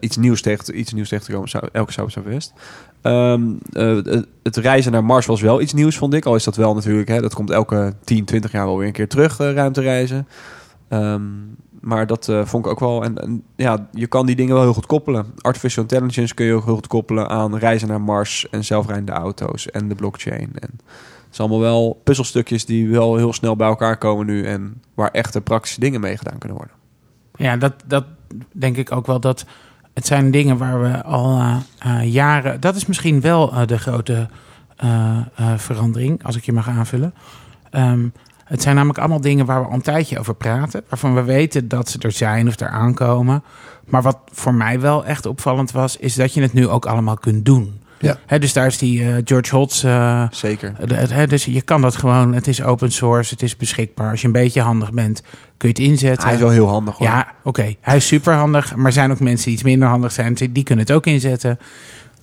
iets, 0.00 0.16
nieuws 0.16 0.42
tegen, 0.42 0.64
te- 0.64 0.72
iets 0.72 0.92
nieuws 0.92 1.08
tegen 1.08 1.24
te 1.24 1.32
komen. 1.32 1.48
Zou, 1.48 1.68
elke 1.72 1.92
zou 1.92 2.10
het 2.14 2.52
Ehm, 3.04 3.42
eh, 3.72 3.96
het- 4.42 4.56
reizen 4.56 4.92
naar 4.92 5.04
Mars 5.04 5.26
was 5.26 5.40
wel 5.40 5.60
iets 5.60 5.72
nieuws, 5.72 5.96
vond 5.96 6.14
ik. 6.14 6.24
Al 6.24 6.34
is 6.34 6.44
dat 6.44 6.56
wel 6.56 6.74
natuurlijk, 6.74 7.08
hè, 7.08 7.20
dat 7.20 7.34
komt 7.34 7.50
elke 7.50 7.92
10, 8.04 8.24
20 8.24 8.52
jaar 8.52 8.66
wel 8.66 8.78
weer 8.78 8.86
een 8.86 8.92
keer 8.92 9.08
terug, 9.08 9.40
eh, 9.40 9.52
ruimtereizen. 9.52 10.28
Ehm, 10.88 11.22
maar 11.80 12.06
dat 12.06 12.28
eh, 12.28 12.44
vond 12.44 12.64
ik 12.64 12.70
ook 12.70 12.80
wel. 12.80 13.04
En, 13.04 13.42
ja, 13.56 13.88
je 13.92 14.06
kan 14.06 14.26
die 14.26 14.36
dingen 14.36 14.54
wel 14.54 14.62
heel 14.62 14.74
goed 14.74 14.86
koppelen. 14.86 15.26
Artificial 15.40 15.82
intelligence 15.82 16.34
kun 16.34 16.46
je 16.46 16.52
ook 16.54 16.64
heel 16.64 16.74
goed 16.74 16.86
koppelen 16.86 17.28
aan 17.28 17.56
reizen 17.56 17.88
naar 17.88 18.00
Mars 18.00 18.48
en 18.50 18.64
zelfrijdende 18.64 19.12
auto's 19.12 19.70
en 19.70 19.88
de 19.88 19.94
blockchain. 19.94 20.50
En 20.54 20.70
het 21.26 21.36
zijn 21.36 21.48
allemaal 21.48 21.60
wel 21.70 22.00
puzzelstukjes 22.04 22.64
die 22.64 22.88
wel 22.88 23.16
heel 23.16 23.32
snel 23.32 23.56
bij 23.56 23.68
elkaar 23.68 23.96
komen 23.98 24.26
nu 24.26 24.44
en 24.46 24.82
waar 24.94 25.10
echte 25.10 25.40
praktische 25.40 25.80
dingen 25.80 26.00
mee 26.00 26.16
gedaan 26.16 26.38
kunnen 26.38 26.58
worden. 26.58 26.76
Ja, 27.36 27.56
dat, 27.56 27.72
dat 27.86 28.04
denk 28.52 28.76
ik 28.76 28.92
ook 28.92 29.06
wel. 29.06 29.20
Dat 29.20 29.44
het 29.94 30.06
zijn 30.06 30.30
dingen 30.30 30.56
waar 30.56 30.82
we 30.82 31.02
al 31.02 31.38
eh, 31.38 31.56
eh, 31.78 32.12
jaren. 32.12 32.60
Dat 32.60 32.76
is 32.76 32.86
misschien 32.86 33.20
wel 33.20 33.52
eh, 33.52 33.66
de 33.66 33.78
grote 33.78 34.28
verandering, 35.56 36.24
als 36.24 36.36
ik 36.36 36.44
je 36.44 36.52
mag 36.52 36.68
aanvullen. 36.68 37.14
Ehm, 37.70 38.08
het 38.44 38.62
zijn 38.62 38.74
namelijk 38.74 38.98
allemaal 38.98 39.20
dingen 39.20 39.46
waar 39.46 39.60
we 39.60 39.66
al 39.66 39.74
een 39.74 39.82
tijdje 39.82 40.18
over 40.18 40.34
praten. 40.34 40.84
Waarvan 40.88 41.14
we 41.14 41.22
weten 41.22 41.68
dat 41.68 41.88
ze 41.88 41.98
er 41.98 42.12
zijn 42.12 42.48
of 42.48 42.60
er 42.60 42.68
aankomen. 42.68 43.42
Maar 43.84 44.02
wat 44.02 44.18
voor 44.32 44.54
mij 44.54 44.80
wel 44.80 45.04
echt 45.04 45.26
opvallend 45.26 45.72
was, 45.72 45.96
is 45.96 46.14
dat 46.14 46.34
je 46.34 46.40
het 46.42 46.52
nu 46.52 46.68
ook 46.68 46.86
allemaal 46.86 47.16
kunt 47.16 47.44
doen. 47.44 47.80
Ja. 48.04 48.38
Dus 48.38 48.52
daar 48.52 48.66
is 48.66 48.78
die 48.78 49.02
eh, 49.04 49.14
George 49.24 49.56
Hotz. 49.56 49.84
eh, 49.84 50.22
Zeker. 50.30 50.74
dus 51.28 51.44
je 51.44 51.62
kan 51.62 51.80
dat 51.80 51.96
gewoon. 51.96 52.34
Het 52.34 52.46
is 52.46 52.62
open 52.62 52.92
source, 52.92 53.32
het 53.34 53.42
is 53.42 53.56
beschikbaar. 53.56 54.10
Als 54.10 54.20
je 54.20 54.26
een 54.26 54.32
beetje 54.32 54.60
handig 54.60 54.92
bent, 54.92 55.22
kun 55.56 55.68
je 55.68 55.74
het 55.74 55.78
inzetten. 55.78 56.24
Hij 56.24 56.34
is 56.34 56.40
wel 56.40 56.50
heel 56.50 56.68
handig 56.68 56.96
hoor. 56.96 57.06
Ja, 57.06 57.32
oké. 57.42 57.74
Hij 57.80 57.96
is 57.96 58.06
super 58.06 58.34
handig. 58.34 58.76
Maar 58.76 58.86
er 58.86 58.92
zijn 58.92 59.10
ook 59.10 59.20
mensen 59.20 59.44
die 59.44 59.54
iets 59.54 59.62
minder 59.62 59.88
handig 59.88 60.12
zijn. 60.12 60.34
Die 60.34 60.64
kunnen 60.64 60.84
het 60.84 60.94
ook 60.94 61.06
inzetten. 61.06 61.58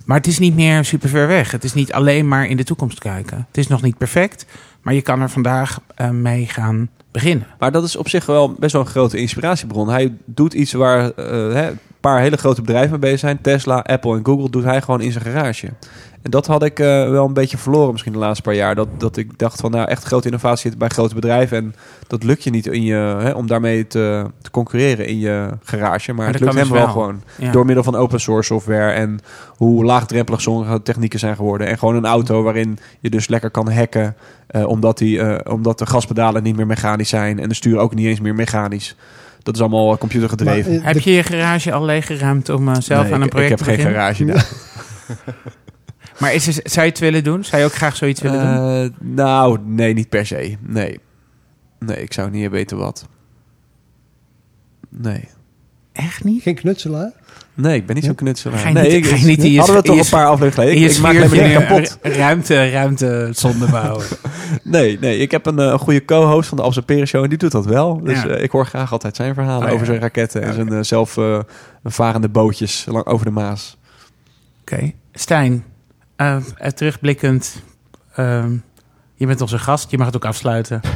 Maar 0.05 0.17
het 0.17 0.27
is 0.27 0.39
niet 0.39 0.55
meer 0.55 0.85
super 0.85 1.09
ver 1.09 1.27
weg. 1.27 1.51
Het 1.51 1.63
is 1.63 1.73
niet 1.73 1.93
alleen 1.93 2.27
maar 2.27 2.45
in 2.47 2.57
de 2.57 2.63
toekomst 2.63 2.99
kijken. 2.99 3.37
Het 3.47 3.57
is 3.57 3.67
nog 3.67 3.81
niet 3.81 3.97
perfect. 3.97 4.45
Maar 4.81 4.93
je 4.93 5.01
kan 5.01 5.21
er 5.21 5.29
vandaag 5.29 5.79
eh, 5.95 6.09
mee 6.09 6.45
gaan 6.47 6.89
beginnen. 7.11 7.47
Maar 7.59 7.71
dat 7.71 7.83
is 7.83 7.95
op 7.95 8.09
zich 8.09 8.25
wel 8.25 8.53
best 8.59 8.73
wel 8.73 8.81
een 8.81 8.87
grote 8.87 9.17
inspiratiebron. 9.17 9.89
Hij 9.89 10.13
doet 10.25 10.53
iets 10.53 10.73
waar 10.73 11.11
paar 12.01 12.19
hele 12.19 12.37
grote 12.37 12.61
bedrijven 12.61 12.89
mee 12.91 12.99
bezig 12.99 13.19
zijn. 13.19 13.41
Tesla, 13.41 13.77
Apple 13.79 14.17
en 14.17 14.25
Google 14.25 14.49
doet 14.49 14.63
hij 14.63 14.81
gewoon 14.81 15.01
in 15.01 15.11
zijn 15.11 15.23
garage. 15.23 15.67
En 16.21 16.31
dat 16.31 16.47
had 16.47 16.63
ik 16.63 16.79
eh, 16.79 17.09
wel 17.09 17.25
een 17.25 17.33
beetje 17.33 17.57
verloren 17.57 17.91
misschien 17.91 18.13
de 18.13 18.19
laatste 18.19 18.41
paar 18.43 18.53
jaar. 18.55 18.75
Dat, 18.75 18.87
dat 18.97 19.17
ik 19.17 19.37
dacht 19.37 19.59
van 19.61 19.71
nou 19.71 19.87
echt 19.87 20.03
grote 20.03 20.25
innovatie 20.25 20.69
zit 20.69 20.79
bij 20.79 20.87
grote 20.89 21.15
bedrijven. 21.15 21.57
En 21.57 21.75
dat 22.07 22.23
lukt 22.23 22.43
je 22.43 22.49
niet 22.49 22.67
in 22.67 22.83
je, 22.83 22.95
hè, 22.95 23.31
om 23.31 23.47
daarmee 23.47 23.87
te, 23.87 24.25
te 24.41 24.51
concurreren 24.51 25.05
in 25.07 25.19
je 25.19 25.49
garage. 25.63 26.13
Maar, 26.13 26.23
Maar 26.25 26.33
het 26.33 26.41
lukt 26.43 26.53
hem 26.53 26.69
wel 26.69 26.77
wel. 26.77 26.87
gewoon. 26.87 27.21
Ja. 27.37 27.51
Door 27.51 27.65
middel 27.65 27.83
van 27.83 27.95
open 27.95 28.19
source 28.21 28.53
software 28.53 28.91
en 28.91 29.19
hoe 29.47 29.85
laagdrempelig 29.85 30.41
sommige 30.41 30.81
technieken 30.81 31.19
zijn 31.19 31.35
geworden. 31.35 31.67
En 31.67 31.77
gewoon 31.77 31.95
een 31.95 32.05
auto 32.05 32.43
waarin 32.43 32.79
je 32.99 33.09
dus 33.09 33.27
lekker 33.27 33.51
kan 33.51 33.71
hacken. 33.71 34.15
eh, 34.47 34.67
omdat, 34.67 34.97
die, 34.97 35.19
eh, 35.21 35.53
omdat 35.53 35.77
de 35.79 35.85
gaspedalen 35.85 36.43
niet 36.43 36.55
meer 36.55 36.67
mechanisch 36.67 37.09
zijn. 37.09 37.39
En 37.39 37.49
de 37.49 37.55
stuur 37.55 37.77
ook 37.77 37.95
niet 37.95 38.05
eens 38.05 38.19
meer 38.19 38.35
mechanisch. 38.35 38.95
Dat 39.43 39.55
is 39.55 39.61
allemaal 39.61 39.97
computergedreven. 39.97 40.71
Maar, 40.71 40.79
eh, 40.79 40.85
Heb 40.85 41.03
de- 41.03 41.09
je 41.09 41.15
je 41.15 41.23
garage 41.23 41.71
al 41.73 41.85
leeggeruimd 41.85 42.49
om 42.49 42.67
eh, 42.69 42.75
zelf 42.79 43.03
Nee, 43.03 43.13
aan 43.13 43.19
een 43.19 43.25
ik- 43.25 43.29
project 43.33 43.51
ik 43.51 43.57
te 43.57 43.63
heb 43.71 43.79
geen 43.79 43.93
beginnen? 43.93 44.01
garage. 44.01 44.25
daar. 44.25 44.49
Maar 46.19 46.33
is 46.33 46.47
er, 46.47 46.53
zou 46.63 46.85
je 46.85 46.91
het 46.91 46.99
willen 46.99 47.23
doen? 47.23 47.43
Zou 47.43 47.61
je 47.61 47.67
ook 47.67 47.73
graag 47.73 47.95
zoiets 47.95 48.21
willen 48.21 48.55
doen? 48.55 48.83
Eh, 48.83 48.89
nou, 49.15 49.57
nee, 49.65 49.93
niet 49.93 50.09
per 50.09 50.25
se. 50.25 50.57
Nee. 50.59 50.99
Nee, 51.79 51.97
ik 52.01 52.13
zou 52.13 52.29
niet 52.29 52.49
weten 52.49 52.77
wat. 52.77 53.07
Nee. 54.89 55.27
Echt 55.93 56.23
niet? 56.23 56.41
Geen 56.41 56.55
knutselaar? 56.55 57.11
Nee, 57.53 57.75
ik 57.75 57.85
ben 57.85 57.95
niet 57.95 58.05
zo'n 58.05 58.15
knutselaar. 58.15 58.57
Ga 58.59 58.67
je 58.67 58.73
nee, 58.73 58.83
niet- 58.83 58.93
ik, 58.93 59.05
ga 59.05 59.15
je 59.15 59.25
niet 59.25 59.41
je- 59.43 59.57
hadden 59.57 59.75
we 59.75 59.81
toch 59.81 59.97
een 59.99 60.09
paar 60.09 60.25
afleveringen 60.25 60.53
geleden. 60.73 60.89
Ik, 60.89 60.95
ik 60.95 61.01
maak 61.01 61.11
alleen 61.11 61.19
maar 61.29 61.29
schuurtje 61.29 61.67
dingen 61.67 61.87
kapot. 62.01 62.15
ruimte, 62.17 62.69
ruimte 62.69 63.29
zonde 63.31 63.67
bouwen. 63.71 64.05
Nee, 64.63 64.97
nee, 64.99 65.17
ik 65.17 65.31
heb 65.31 65.45
een, 65.45 65.59
eh, 65.59 65.65
een 65.65 65.79
goede 65.79 66.05
co-host 66.05 66.49
van 66.49 66.57
de 66.57 66.63
Observeren 66.63 67.07
Show 67.07 67.23
en 67.23 67.29
die 67.29 67.37
doet 67.37 67.51
dat 67.51 67.65
wel. 67.65 68.01
Dus 68.03 68.21
Ja. 68.21 68.27
eh, 68.27 68.43
ik 68.43 68.51
hoor 68.51 68.65
graag 68.65 68.91
altijd 68.91 69.15
zijn 69.15 69.33
verhalen 69.33 69.61
Oh, 69.63 69.67
ja. 69.67 69.73
over 69.73 69.85
zijn 69.85 69.99
raketten 69.99 70.41
en 70.41 70.53
zijn 70.53 70.73
eh, 70.73 70.79
zelf 70.81 71.17
eh, 71.17 71.39
varende 71.83 72.29
bootjes 72.29 72.85
lang 72.89 73.05
over 73.05 73.25
de 73.25 73.31
Maas. 73.31 73.77
Oké. 74.61 74.91
Stijn, 75.13 75.63
terugblikkend. 76.75 77.61
ehm, 78.15 78.51
je 79.15 79.25
bent 79.25 79.41
onze 79.41 79.59
gast, 79.59 79.91
je 79.91 79.97
mag 79.97 80.05
het 80.05 80.15
ook 80.15 80.25
afsluiten. 80.25 80.81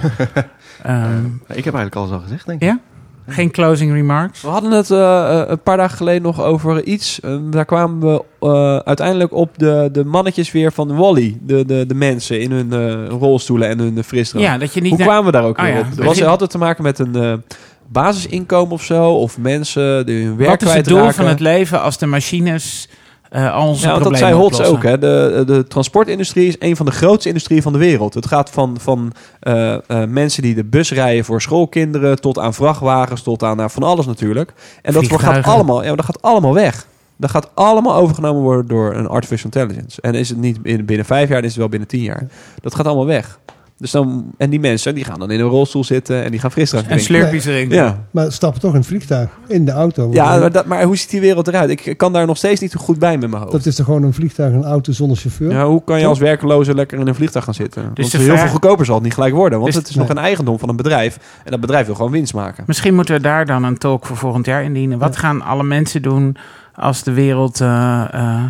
Ehm, 0.84 1.26
Ik 1.48 1.64
heb 1.64 1.74
eigenlijk 1.74 1.96
alles 1.96 2.12
al 2.12 2.20
gezegd, 2.20 2.46
denk 2.46 2.62
ik. 2.62 2.68
ja? 2.68 2.80
Geen 3.28 3.52
closing 3.52 3.92
remarks? 3.92 4.42
We 4.42 4.48
hadden 4.48 4.72
het 4.72 4.92
eh, 4.92 5.42
eh, 5.42 5.50
een 5.50 5.62
paar 5.62 5.78
dagen 5.78 5.98
geleden 5.98 6.22
nog 6.22 6.42
over 6.42 6.84
iets. 6.84 7.20
Eh, 7.20 7.38
daar 7.52 7.66
kwamen 7.66 8.24
we 8.40 8.84
uiteindelijk 8.86 9.34
op 9.34 9.58
de, 9.58 9.90
de 9.92 10.06
mannetjes 10.06 10.52
weer 10.52 10.72
van 10.72 10.96
Wally. 10.96 11.38
De, 11.42 11.66
de, 11.66 11.86
de 11.86 11.96
mensen 11.96 12.42
in 12.42 12.52
hun 12.52 13.08
rolstoelen 13.08 13.70
en 13.70 13.80
hun 13.80 14.04
frisdrank. 14.04 14.46
Ja, 14.46 14.58
dat 14.58 14.74
je 14.74 14.82
niet... 14.82 14.90
Hoe 14.90 15.00
naar- 15.00 15.08
kwamen 15.08 15.26
we 15.26 15.32
daar 15.32 15.44
ook 15.44 15.58
Oh 15.58 15.64
weer 15.64 15.74
ja, 15.74 15.80
op? 15.80 16.04
Was, 16.04 16.22
had 16.22 16.40
het 16.40 16.50
te 16.50 16.58
maken 16.58 16.84
met 16.84 17.00
een 17.00 17.44
basisinkomen 17.88 18.74
of 18.74 18.84
zo? 18.84 19.12
Of 19.12 19.38
mensen 19.38 20.06
die 20.06 20.26
hun 20.26 20.38
werk 20.38 20.50
Wat 20.50 20.62
is 20.62 20.74
het 20.74 20.86
doel 20.86 21.12
van 21.12 21.28
het 21.28 21.40
leven 21.40 21.82
als 21.82 21.98
de 21.98 22.06
machines 22.06 22.90
eh, 23.36 23.54
al 23.54 23.68
onze 23.68 23.86
Ja, 23.86 23.92
want 23.92 24.04
dat 24.04 24.12
problemen 24.12 24.18
zei 24.18 24.34
Holtz 24.34 24.60
ook. 24.60 24.84
Hè. 24.84 24.98
De, 24.98 25.44
de 25.46 25.68
transportindustrie 25.68 26.48
is 26.48 26.56
een 26.60 26.76
van 26.76 26.86
de 26.86 26.92
grootste 26.92 27.28
industrieën 27.28 27.62
van 27.62 27.74
de 27.74 27.80
wereld. 27.80 28.14
Het 28.14 28.26
gaat 28.26 28.50
van, 28.50 28.78
van 28.80 29.12
eh, 29.40 29.74
eh, 29.74 29.80
mensen 30.10 30.42
die 30.42 30.56
de 30.56 30.64
bus 30.64 30.92
rijden 30.92 31.26
voor 31.26 31.42
schoolkinderen... 31.42 32.22
tot 32.22 32.40
aan 32.40 32.54
vrachtwagens, 32.54 33.22
tot 33.22 33.44
aan 33.44 33.70
van 33.70 33.84
alles 33.84 34.06
natuurlijk. 34.06 34.54
En 34.82 34.94
dat 34.94 35.02
gaat 35.02 35.06
Vliegtuigen. 35.20 35.52
allemaal, 35.52 35.84
ja, 35.84 35.96
dat 35.96 36.06
gaat 36.06 36.22
allemaal 36.22 36.54
weg. 36.54 36.88
Dat 37.18 37.30
gaat 37.30 37.50
allemaal 37.54 37.96
overgenomen 37.96 38.42
worden 38.42 38.68
door 38.68 38.96
een 38.96 39.08
artificial 39.08 39.52
intelligence. 39.54 40.02
En 40.02 40.14
is 40.14 40.30
het 40.30 40.38
niet 40.38 40.58
in- 40.64 40.86
binnen 40.86 41.06
vijf 41.06 41.28
jaar, 41.28 41.38
dan 41.38 41.46
is 41.46 41.52
het 41.52 41.60
wel 41.60 41.70
binnen 41.70 41.88
tien 41.88 42.02
jaar. 42.02 42.28
Dat 42.62 42.76
gaat 42.76 42.86
allemaal 42.86 43.06
weg. 43.06 43.40
Dus 43.78 43.92
dan, 43.92 44.26
en 44.38 44.50
die 44.50 44.60
mensen 44.60 44.96
die 44.96 45.04
gaan 45.04 45.20
dan 45.20 45.32
in 45.32 45.40
een 45.40 45.46
rolstoel 45.48 45.84
zitten 45.84 46.24
en 46.24 46.32
die 46.32 46.40
gaan 46.40 46.52
frisdrank 46.52 46.84
En 46.88 46.98
drinken. 46.98 47.16
slurpies 47.16 47.46
erin. 47.46 47.70
Ja, 47.70 48.06
Maar 48.12 48.32
stappen 48.32 48.62
toch 48.62 48.72
in 48.72 48.78
het 48.78 48.88
vliegtuig, 48.88 49.30
in 49.48 49.66
de 49.66 49.72
auto. 49.72 50.10
ja 50.14 50.38
maar, 50.40 50.52
dat, 50.52 50.66
maar 50.66 50.84
hoe 50.84 50.96
ziet 50.98 51.10
die 51.10 51.20
wereld 51.22 51.48
eruit? 51.48 51.70
Ik 51.86 51.98
kan 51.98 52.14
daar 52.14 52.26
nog 52.26 52.38
steeds 52.38 52.62
niet 52.62 52.72
zo 52.72 52.80
goed 52.80 53.00
bij 53.00 53.18
met 53.18 53.30
mijn 53.30 53.42
hoofd. 53.42 53.52
Dat 53.54 53.66
is 53.66 53.76
toch 53.76 53.86
gewoon 53.86 54.04
een 54.04 54.14
vliegtuig, 54.14 54.54
een 54.54 54.64
auto 54.64 54.92
zonder 54.92 55.18
chauffeur? 55.18 55.52
Ja, 55.52 55.66
hoe 55.66 55.84
kan 55.84 56.00
je 56.00 56.06
als 56.06 56.20
werkloze 56.20 56.74
lekker 56.76 57.00
in 57.00 57.08
een 57.08 57.16
vliegtuig 57.16 57.46
gaan 57.46 57.54
zitten? 57.54 57.92
Dus 57.94 58.12
want 58.12 58.24
heel 58.24 58.26
vraag- 58.32 58.40
veel 58.40 58.50
goedkoper 58.50 58.86
zal 58.86 58.96
het 58.96 59.04
niet 59.04 59.14
gelijk 59.14 59.34
worden. 59.34 59.60
Want 59.60 59.72
Dus- 59.72 59.82
het 59.82 59.90
is 59.90 59.96
nog 59.96 60.08
nee. 60.08 60.18
een 60.18 60.24
eigendom 60.24 60.60
van 60.60 60.70
een 60.70 60.76
bedrijf. 60.76 61.20
En 61.44 61.52
dat 61.52 61.60
bedrijf 61.60 61.86
wil 61.86 61.96
gewoon 61.96 62.12
winst 62.12 62.34
maken. 62.34 62.64
Misschien 62.68 62.96
moeten 62.96 63.16
we 63.16 63.22
daar 63.22 63.46
dan 63.46 63.64
een 63.64 63.78
talk 63.78 64.06
voor 64.06 64.18
volgend 64.18 64.46
jaar 64.46 64.64
indienen. 64.64 64.98
Wat 65.00 65.14
Ja. 65.14 65.20
gaan 65.20 65.42
alle 65.42 65.64
mensen 65.64 66.02
doen 66.02 66.36
als 66.76 67.04
de 67.04 67.12
wereld... 67.14 67.62
eh, 67.62 67.68
eh, 68.14 68.44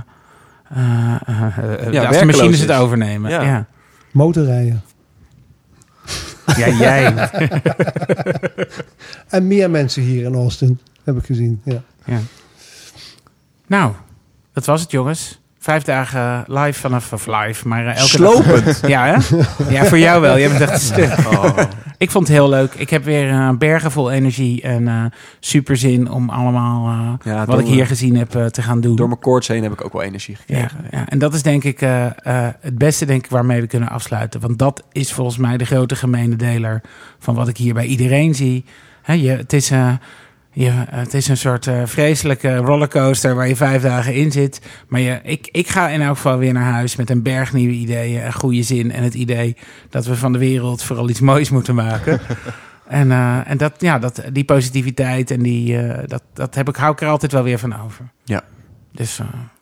eh, 0.69 1.97
eh, 1.97 2.07
als 2.07 2.17
de 2.19 2.25
machines 2.25 2.59
het 2.59 2.69
is. 2.69 2.75
overnemen? 2.77 3.31
Ja. 3.31 3.41
Ja, 3.41 3.65
Motorrijden. 4.11 4.81
Ja. 6.45 6.69
jij. 6.69 7.13
En 9.27 9.47
meer 9.47 9.69
mensen 9.69 10.03
hier 10.03 10.25
in 10.25 10.35
Austin, 10.35 10.79
heb 11.03 11.17
ik 11.17 11.25
gezien. 11.25 11.61
Ja. 11.63 11.83
Ja. 12.05 12.19
Nou, 13.67 13.93
dat 14.53 14.65
was 14.65 14.81
het, 14.81 14.91
jongens. 14.91 15.39
Vijf 15.65 15.83
dagen 15.83 16.43
live 16.47 16.79
vanaf 16.79 17.13
of 17.13 17.27
live, 17.27 17.67
maar 17.67 17.85
eh, 17.85 17.95
elke 17.95 18.09
Slopend. 18.09 18.65
dag. 18.65 18.89
Ja, 18.95 19.05
hè? 19.05 19.35
Ja, 19.69 19.85
voor 19.85 19.97
jou 19.97 20.21
wel. 20.21 20.39
Jij 20.39 20.49
bent 20.49 20.61
echt 20.61 20.71
een 20.71 20.79
stuk. 20.79 21.17
Oh. 21.27 21.57
Ik 21.97 22.11
vond 22.11 22.27
het 22.27 22.37
heel 22.37 22.49
leuk. 22.49 22.73
Ik 22.73 22.89
heb 22.89 23.03
weer 23.03 23.29
eh, 23.29 23.49
bergen 23.49 23.91
vol 23.91 24.11
energie 24.11 24.61
en 24.61 24.87
eh, 24.87 25.05
super 25.39 25.77
zin 25.77 26.11
om 26.11 26.29
allemaal 26.29 27.17
Ja, 27.23 27.45
wat 27.45 27.59
ik 27.59 27.65
hier 27.65 27.87
gezien 27.87 28.15
heb 28.15 28.29
te 28.29 28.61
gaan 28.61 28.81
doen. 28.81 28.95
Door 28.95 29.07
mijn 29.07 29.19
koorts 29.19 29.47
heen 29.47 29.63
heb 29.63 29.71
ik 29.71 29.85
ook 29.85 29.93
wel 29.93 30.01
energie 30.01 30.37
ja, 30.45 30.55
gekregen. 30.55 30.85
ja, 30.91 31.05
en 31.09 31.19
dat 31.19 31.33
is 31.33 31.43
denk 31.43 31.63
ik 31.63 31.79
het 32.59 32.77
beste 32.77 33.05
denk 33.05 33.25
ik 33.25 33.31
waarmee 33.31 33.61
we 33.61 33.67
kunnen 33.67 33.89
afsluiten. 33.89 34.39
Want 34.39 34.59
dat 34.59 34.83
is 34.91 35.13
volgens 35.13 35.37
mij 35.37 35.57
de 35.57 35.65
grote 35.65 35.95
gemene 35.95 36.35
deler 36.35 36.81
van 37.19 37.35
wat 37.35 37.47
ik 37.47 37.57
hier 37.57 37.73
bij 37.73 37.85
iedereen 37.85 38.35
zie. 38.35 38.65
Je, 39.05 39.29
het, 39.29 39.53
is, 39.53 39.71
je, 40.55 40.71
het 40.89 41.13
is 41.13 41.27
een 41.27 41.37
soort 41.37 41.67
eh, 41.67 41.81
vreselijke 41.85 42.55
rollercoaster 42.55 43.35
waar 43.35 43.47
je 43.47 43.55
vijf 43.55 43.81
dagen 43.81 44.13
in 44.13 44.31
zit. 44.31 44.61
Maar 44.87 44.99
je, 44.99 45.19
ik, 45.23 45.47
ik 45.51 45.67
ga 45.67 45.89
in 45.89 46.01
elk 46.01 46.15
geval 46.15 46.37
weer 46.37 46.53
naar 46.53 46.71
huis 46.71 46.95
met 46.95 47.09
een 47.09 47.23
berg 47.23 47.53
nieuwe 47.53 47.73
ideeën, 47.73 48.25
een 48.25 48.33
goede 48.33 48.63
zin 48.63 48.91
en 48.91 49.03
het 49.03 49.13
idee 49.13 49.55
dat 49.89 50.05
we 50.05 50.15
van 50.15 50.31
de 50.31 50.37
wereld 50.39 50.83
vooral 50.83 51.09
iets 51.09 51.19
moois 51.19 51.49
moeten 51.49 51.75
maken. 51.75 52.19
En, 52.87 53.11
eh, 53.11 53.49
en 53.49 53.57
dat, 53.57 53.73
ja, 53.77 53.99
dat, 53.99 54.23
die 54.31 54.43
positiviteit 54.43 55.31
en 55.31 55.41
die, 55.41 55.77
eh, 55.77 56.07
dat, 56.07 56.23
dat 56.33 56.55
heb 56.55 56.69
ik, 56.69 56.75
hou 56.75 56.91
ik 56.91 57.01
er 57.01 57.07
altijd 57.07 57.31
wel 57.31 57.43
weer 57.43 57.59
van 57.59 57.81
over. 57.83 58.05
Ja. 58.23 58.43
Dus 58.91 59.19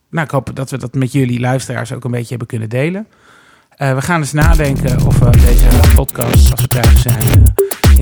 nou, 0.10 0.26
ik 0.26 0.32
hoop 0.32 0.56
dat 0.56 0.70
we 0.70 0.78
dat 0.78 0.94
met 0.94 1.12
jullie 1.12 1.40
luisteraars 1.40 1.94
ook 1.94 2.04
een 2.04 2.12
beetje 2.12 2.30
hebben 2.30 2.48
kunnen 2.48 2.70
delen. 2.70 3.08
We 3.78 4.02
gaan 4.02 4.20
eens 4.20 4.34
nadenken 4.34 5.06
of 5.06 5.20
we 5.20 5.30
deze 5.30 5.94
podcast, 5.96 6.52
als 6.52 6.62
we 6.62 6.68
thuis 6.68 7.02
zijn, 7.02 7.54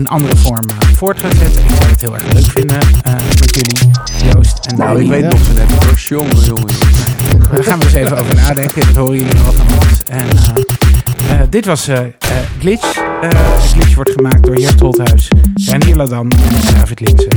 in 0.01 0.07
andere 0.07 0.35
vorm 0.37 0.69
eh, 0.69 0.87
voort 0.95 1.19
gaan 1.19 1.31
zetten. 1.31 1.63
Ik 1.63 1.75
zou 1.75 1.89
het 1.89 2.01
heel 2.01 2.15
erg 2.15 2.33
leuk 2.33 2.51
vinden 2.51 2.79
eh, 3.03 3.13
met 3.13 3.55
jullie, 3.55 3.91
Joost 4.33 4.65
en 4.65 4.77
Nou, 4.77 5.01
ik 5.01 5.09
weet 5.09 5.23
nog 5.23 5.39
zo 5.45 5.53
net. 5.53 6.01
Jongen, 6.01 6.37
jongen. 6.37 6.73
Daar 7.51 7.63
gaan 7.63 7.79
we 7.79 7.85
eens 7.85 7.93
even 7.93 8.17
over 8.17 8.35
nadenken. 8.35 8.81
Dat 8.85 8.95
horen 8.95 9.17
jullie 9.17 9.33
wel 9.33 9.53
van 9.53 9.65
ons. 9.75 10.03
En, 10.07 10.27
eh, 11.31 11.41
dit 11.49 11.65
was 11.65 11.87
eh, 11.87 11.97
eh, 11.99 12.11
Glitch. 12.59 12.97
Eh, 13.21 13.29
Glitch 13.71 13.95
wordt 13.95 14.11
gemaakt 14.11 14.43
door 14.43 14.59
Jert 14.59 14.79
Holthuis, 14.79 15.27
Renier 15.65 15.95
Ladan 15.95 16.31
en 16.31 16.73
David 16.73 16.99
Linsen. 16.99 17.29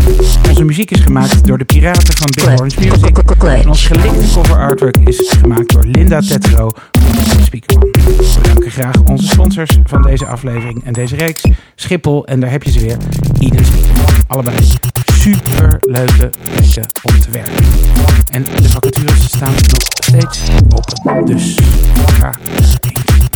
Onze 0.49 0.65
muziek 0.65 0.91
is 0.91 1.01
gemaakt 1.01 1.47
door 1.47 1.59
de 1.59 1.65
piraten 1.65 2.17
van 2.17 2.31
Big 2.35 2.45
Orange 2.45 2.81
Music. 2.81 3.19
En 3.43 3.69
ons 3.69 3.87
gelikte 3.87 4.33
cover 4.33 4.57
artwork 4.57 4.97
is 4.97 5.35
gemaakt 5.41 5.73
door 5.73 5.85
Linda 5.85 6.21
Tetro 6.21 6.71
van 6.93 7.43
Speakerman. 7.45 7.89
We 7.93 8.39
bedanken 8.43 8.71
graag 8.71 9.03
onze 9.05 9.27
sponsors 9.27 9.79
van 9.85 10.03
deze 10.03 10.27
aflevering 10.27 10.85
en 10.85 10.93
deze 10.93 11.17
reeks. 11.17 11.43
Schiphol, 11.75 12.27
en 12.27 12.41
daar 12.41 12.51
heb 12.51 12.63
je 12.63 12.71
ze 12.71 12.81
weer, 12.81 12.97
Speakerman. 13.39 14.05
Allebei 14.27 14.57
super 15.19 15.77
leuke 15.81 16.31
plekken 16.53 16.85
om 17.03 17.21
te 17.21 17.31
werken. 17.31 17.65
En 18.31 18.45
de 18.63 18.69
vacatures 18.69 19.25
staan 19.25 19.53
nog 19.53 19.83
steeds 20.01 20.41
open. 21.05 21.25
Dus 21.27 21.59
ga 22.19 22.35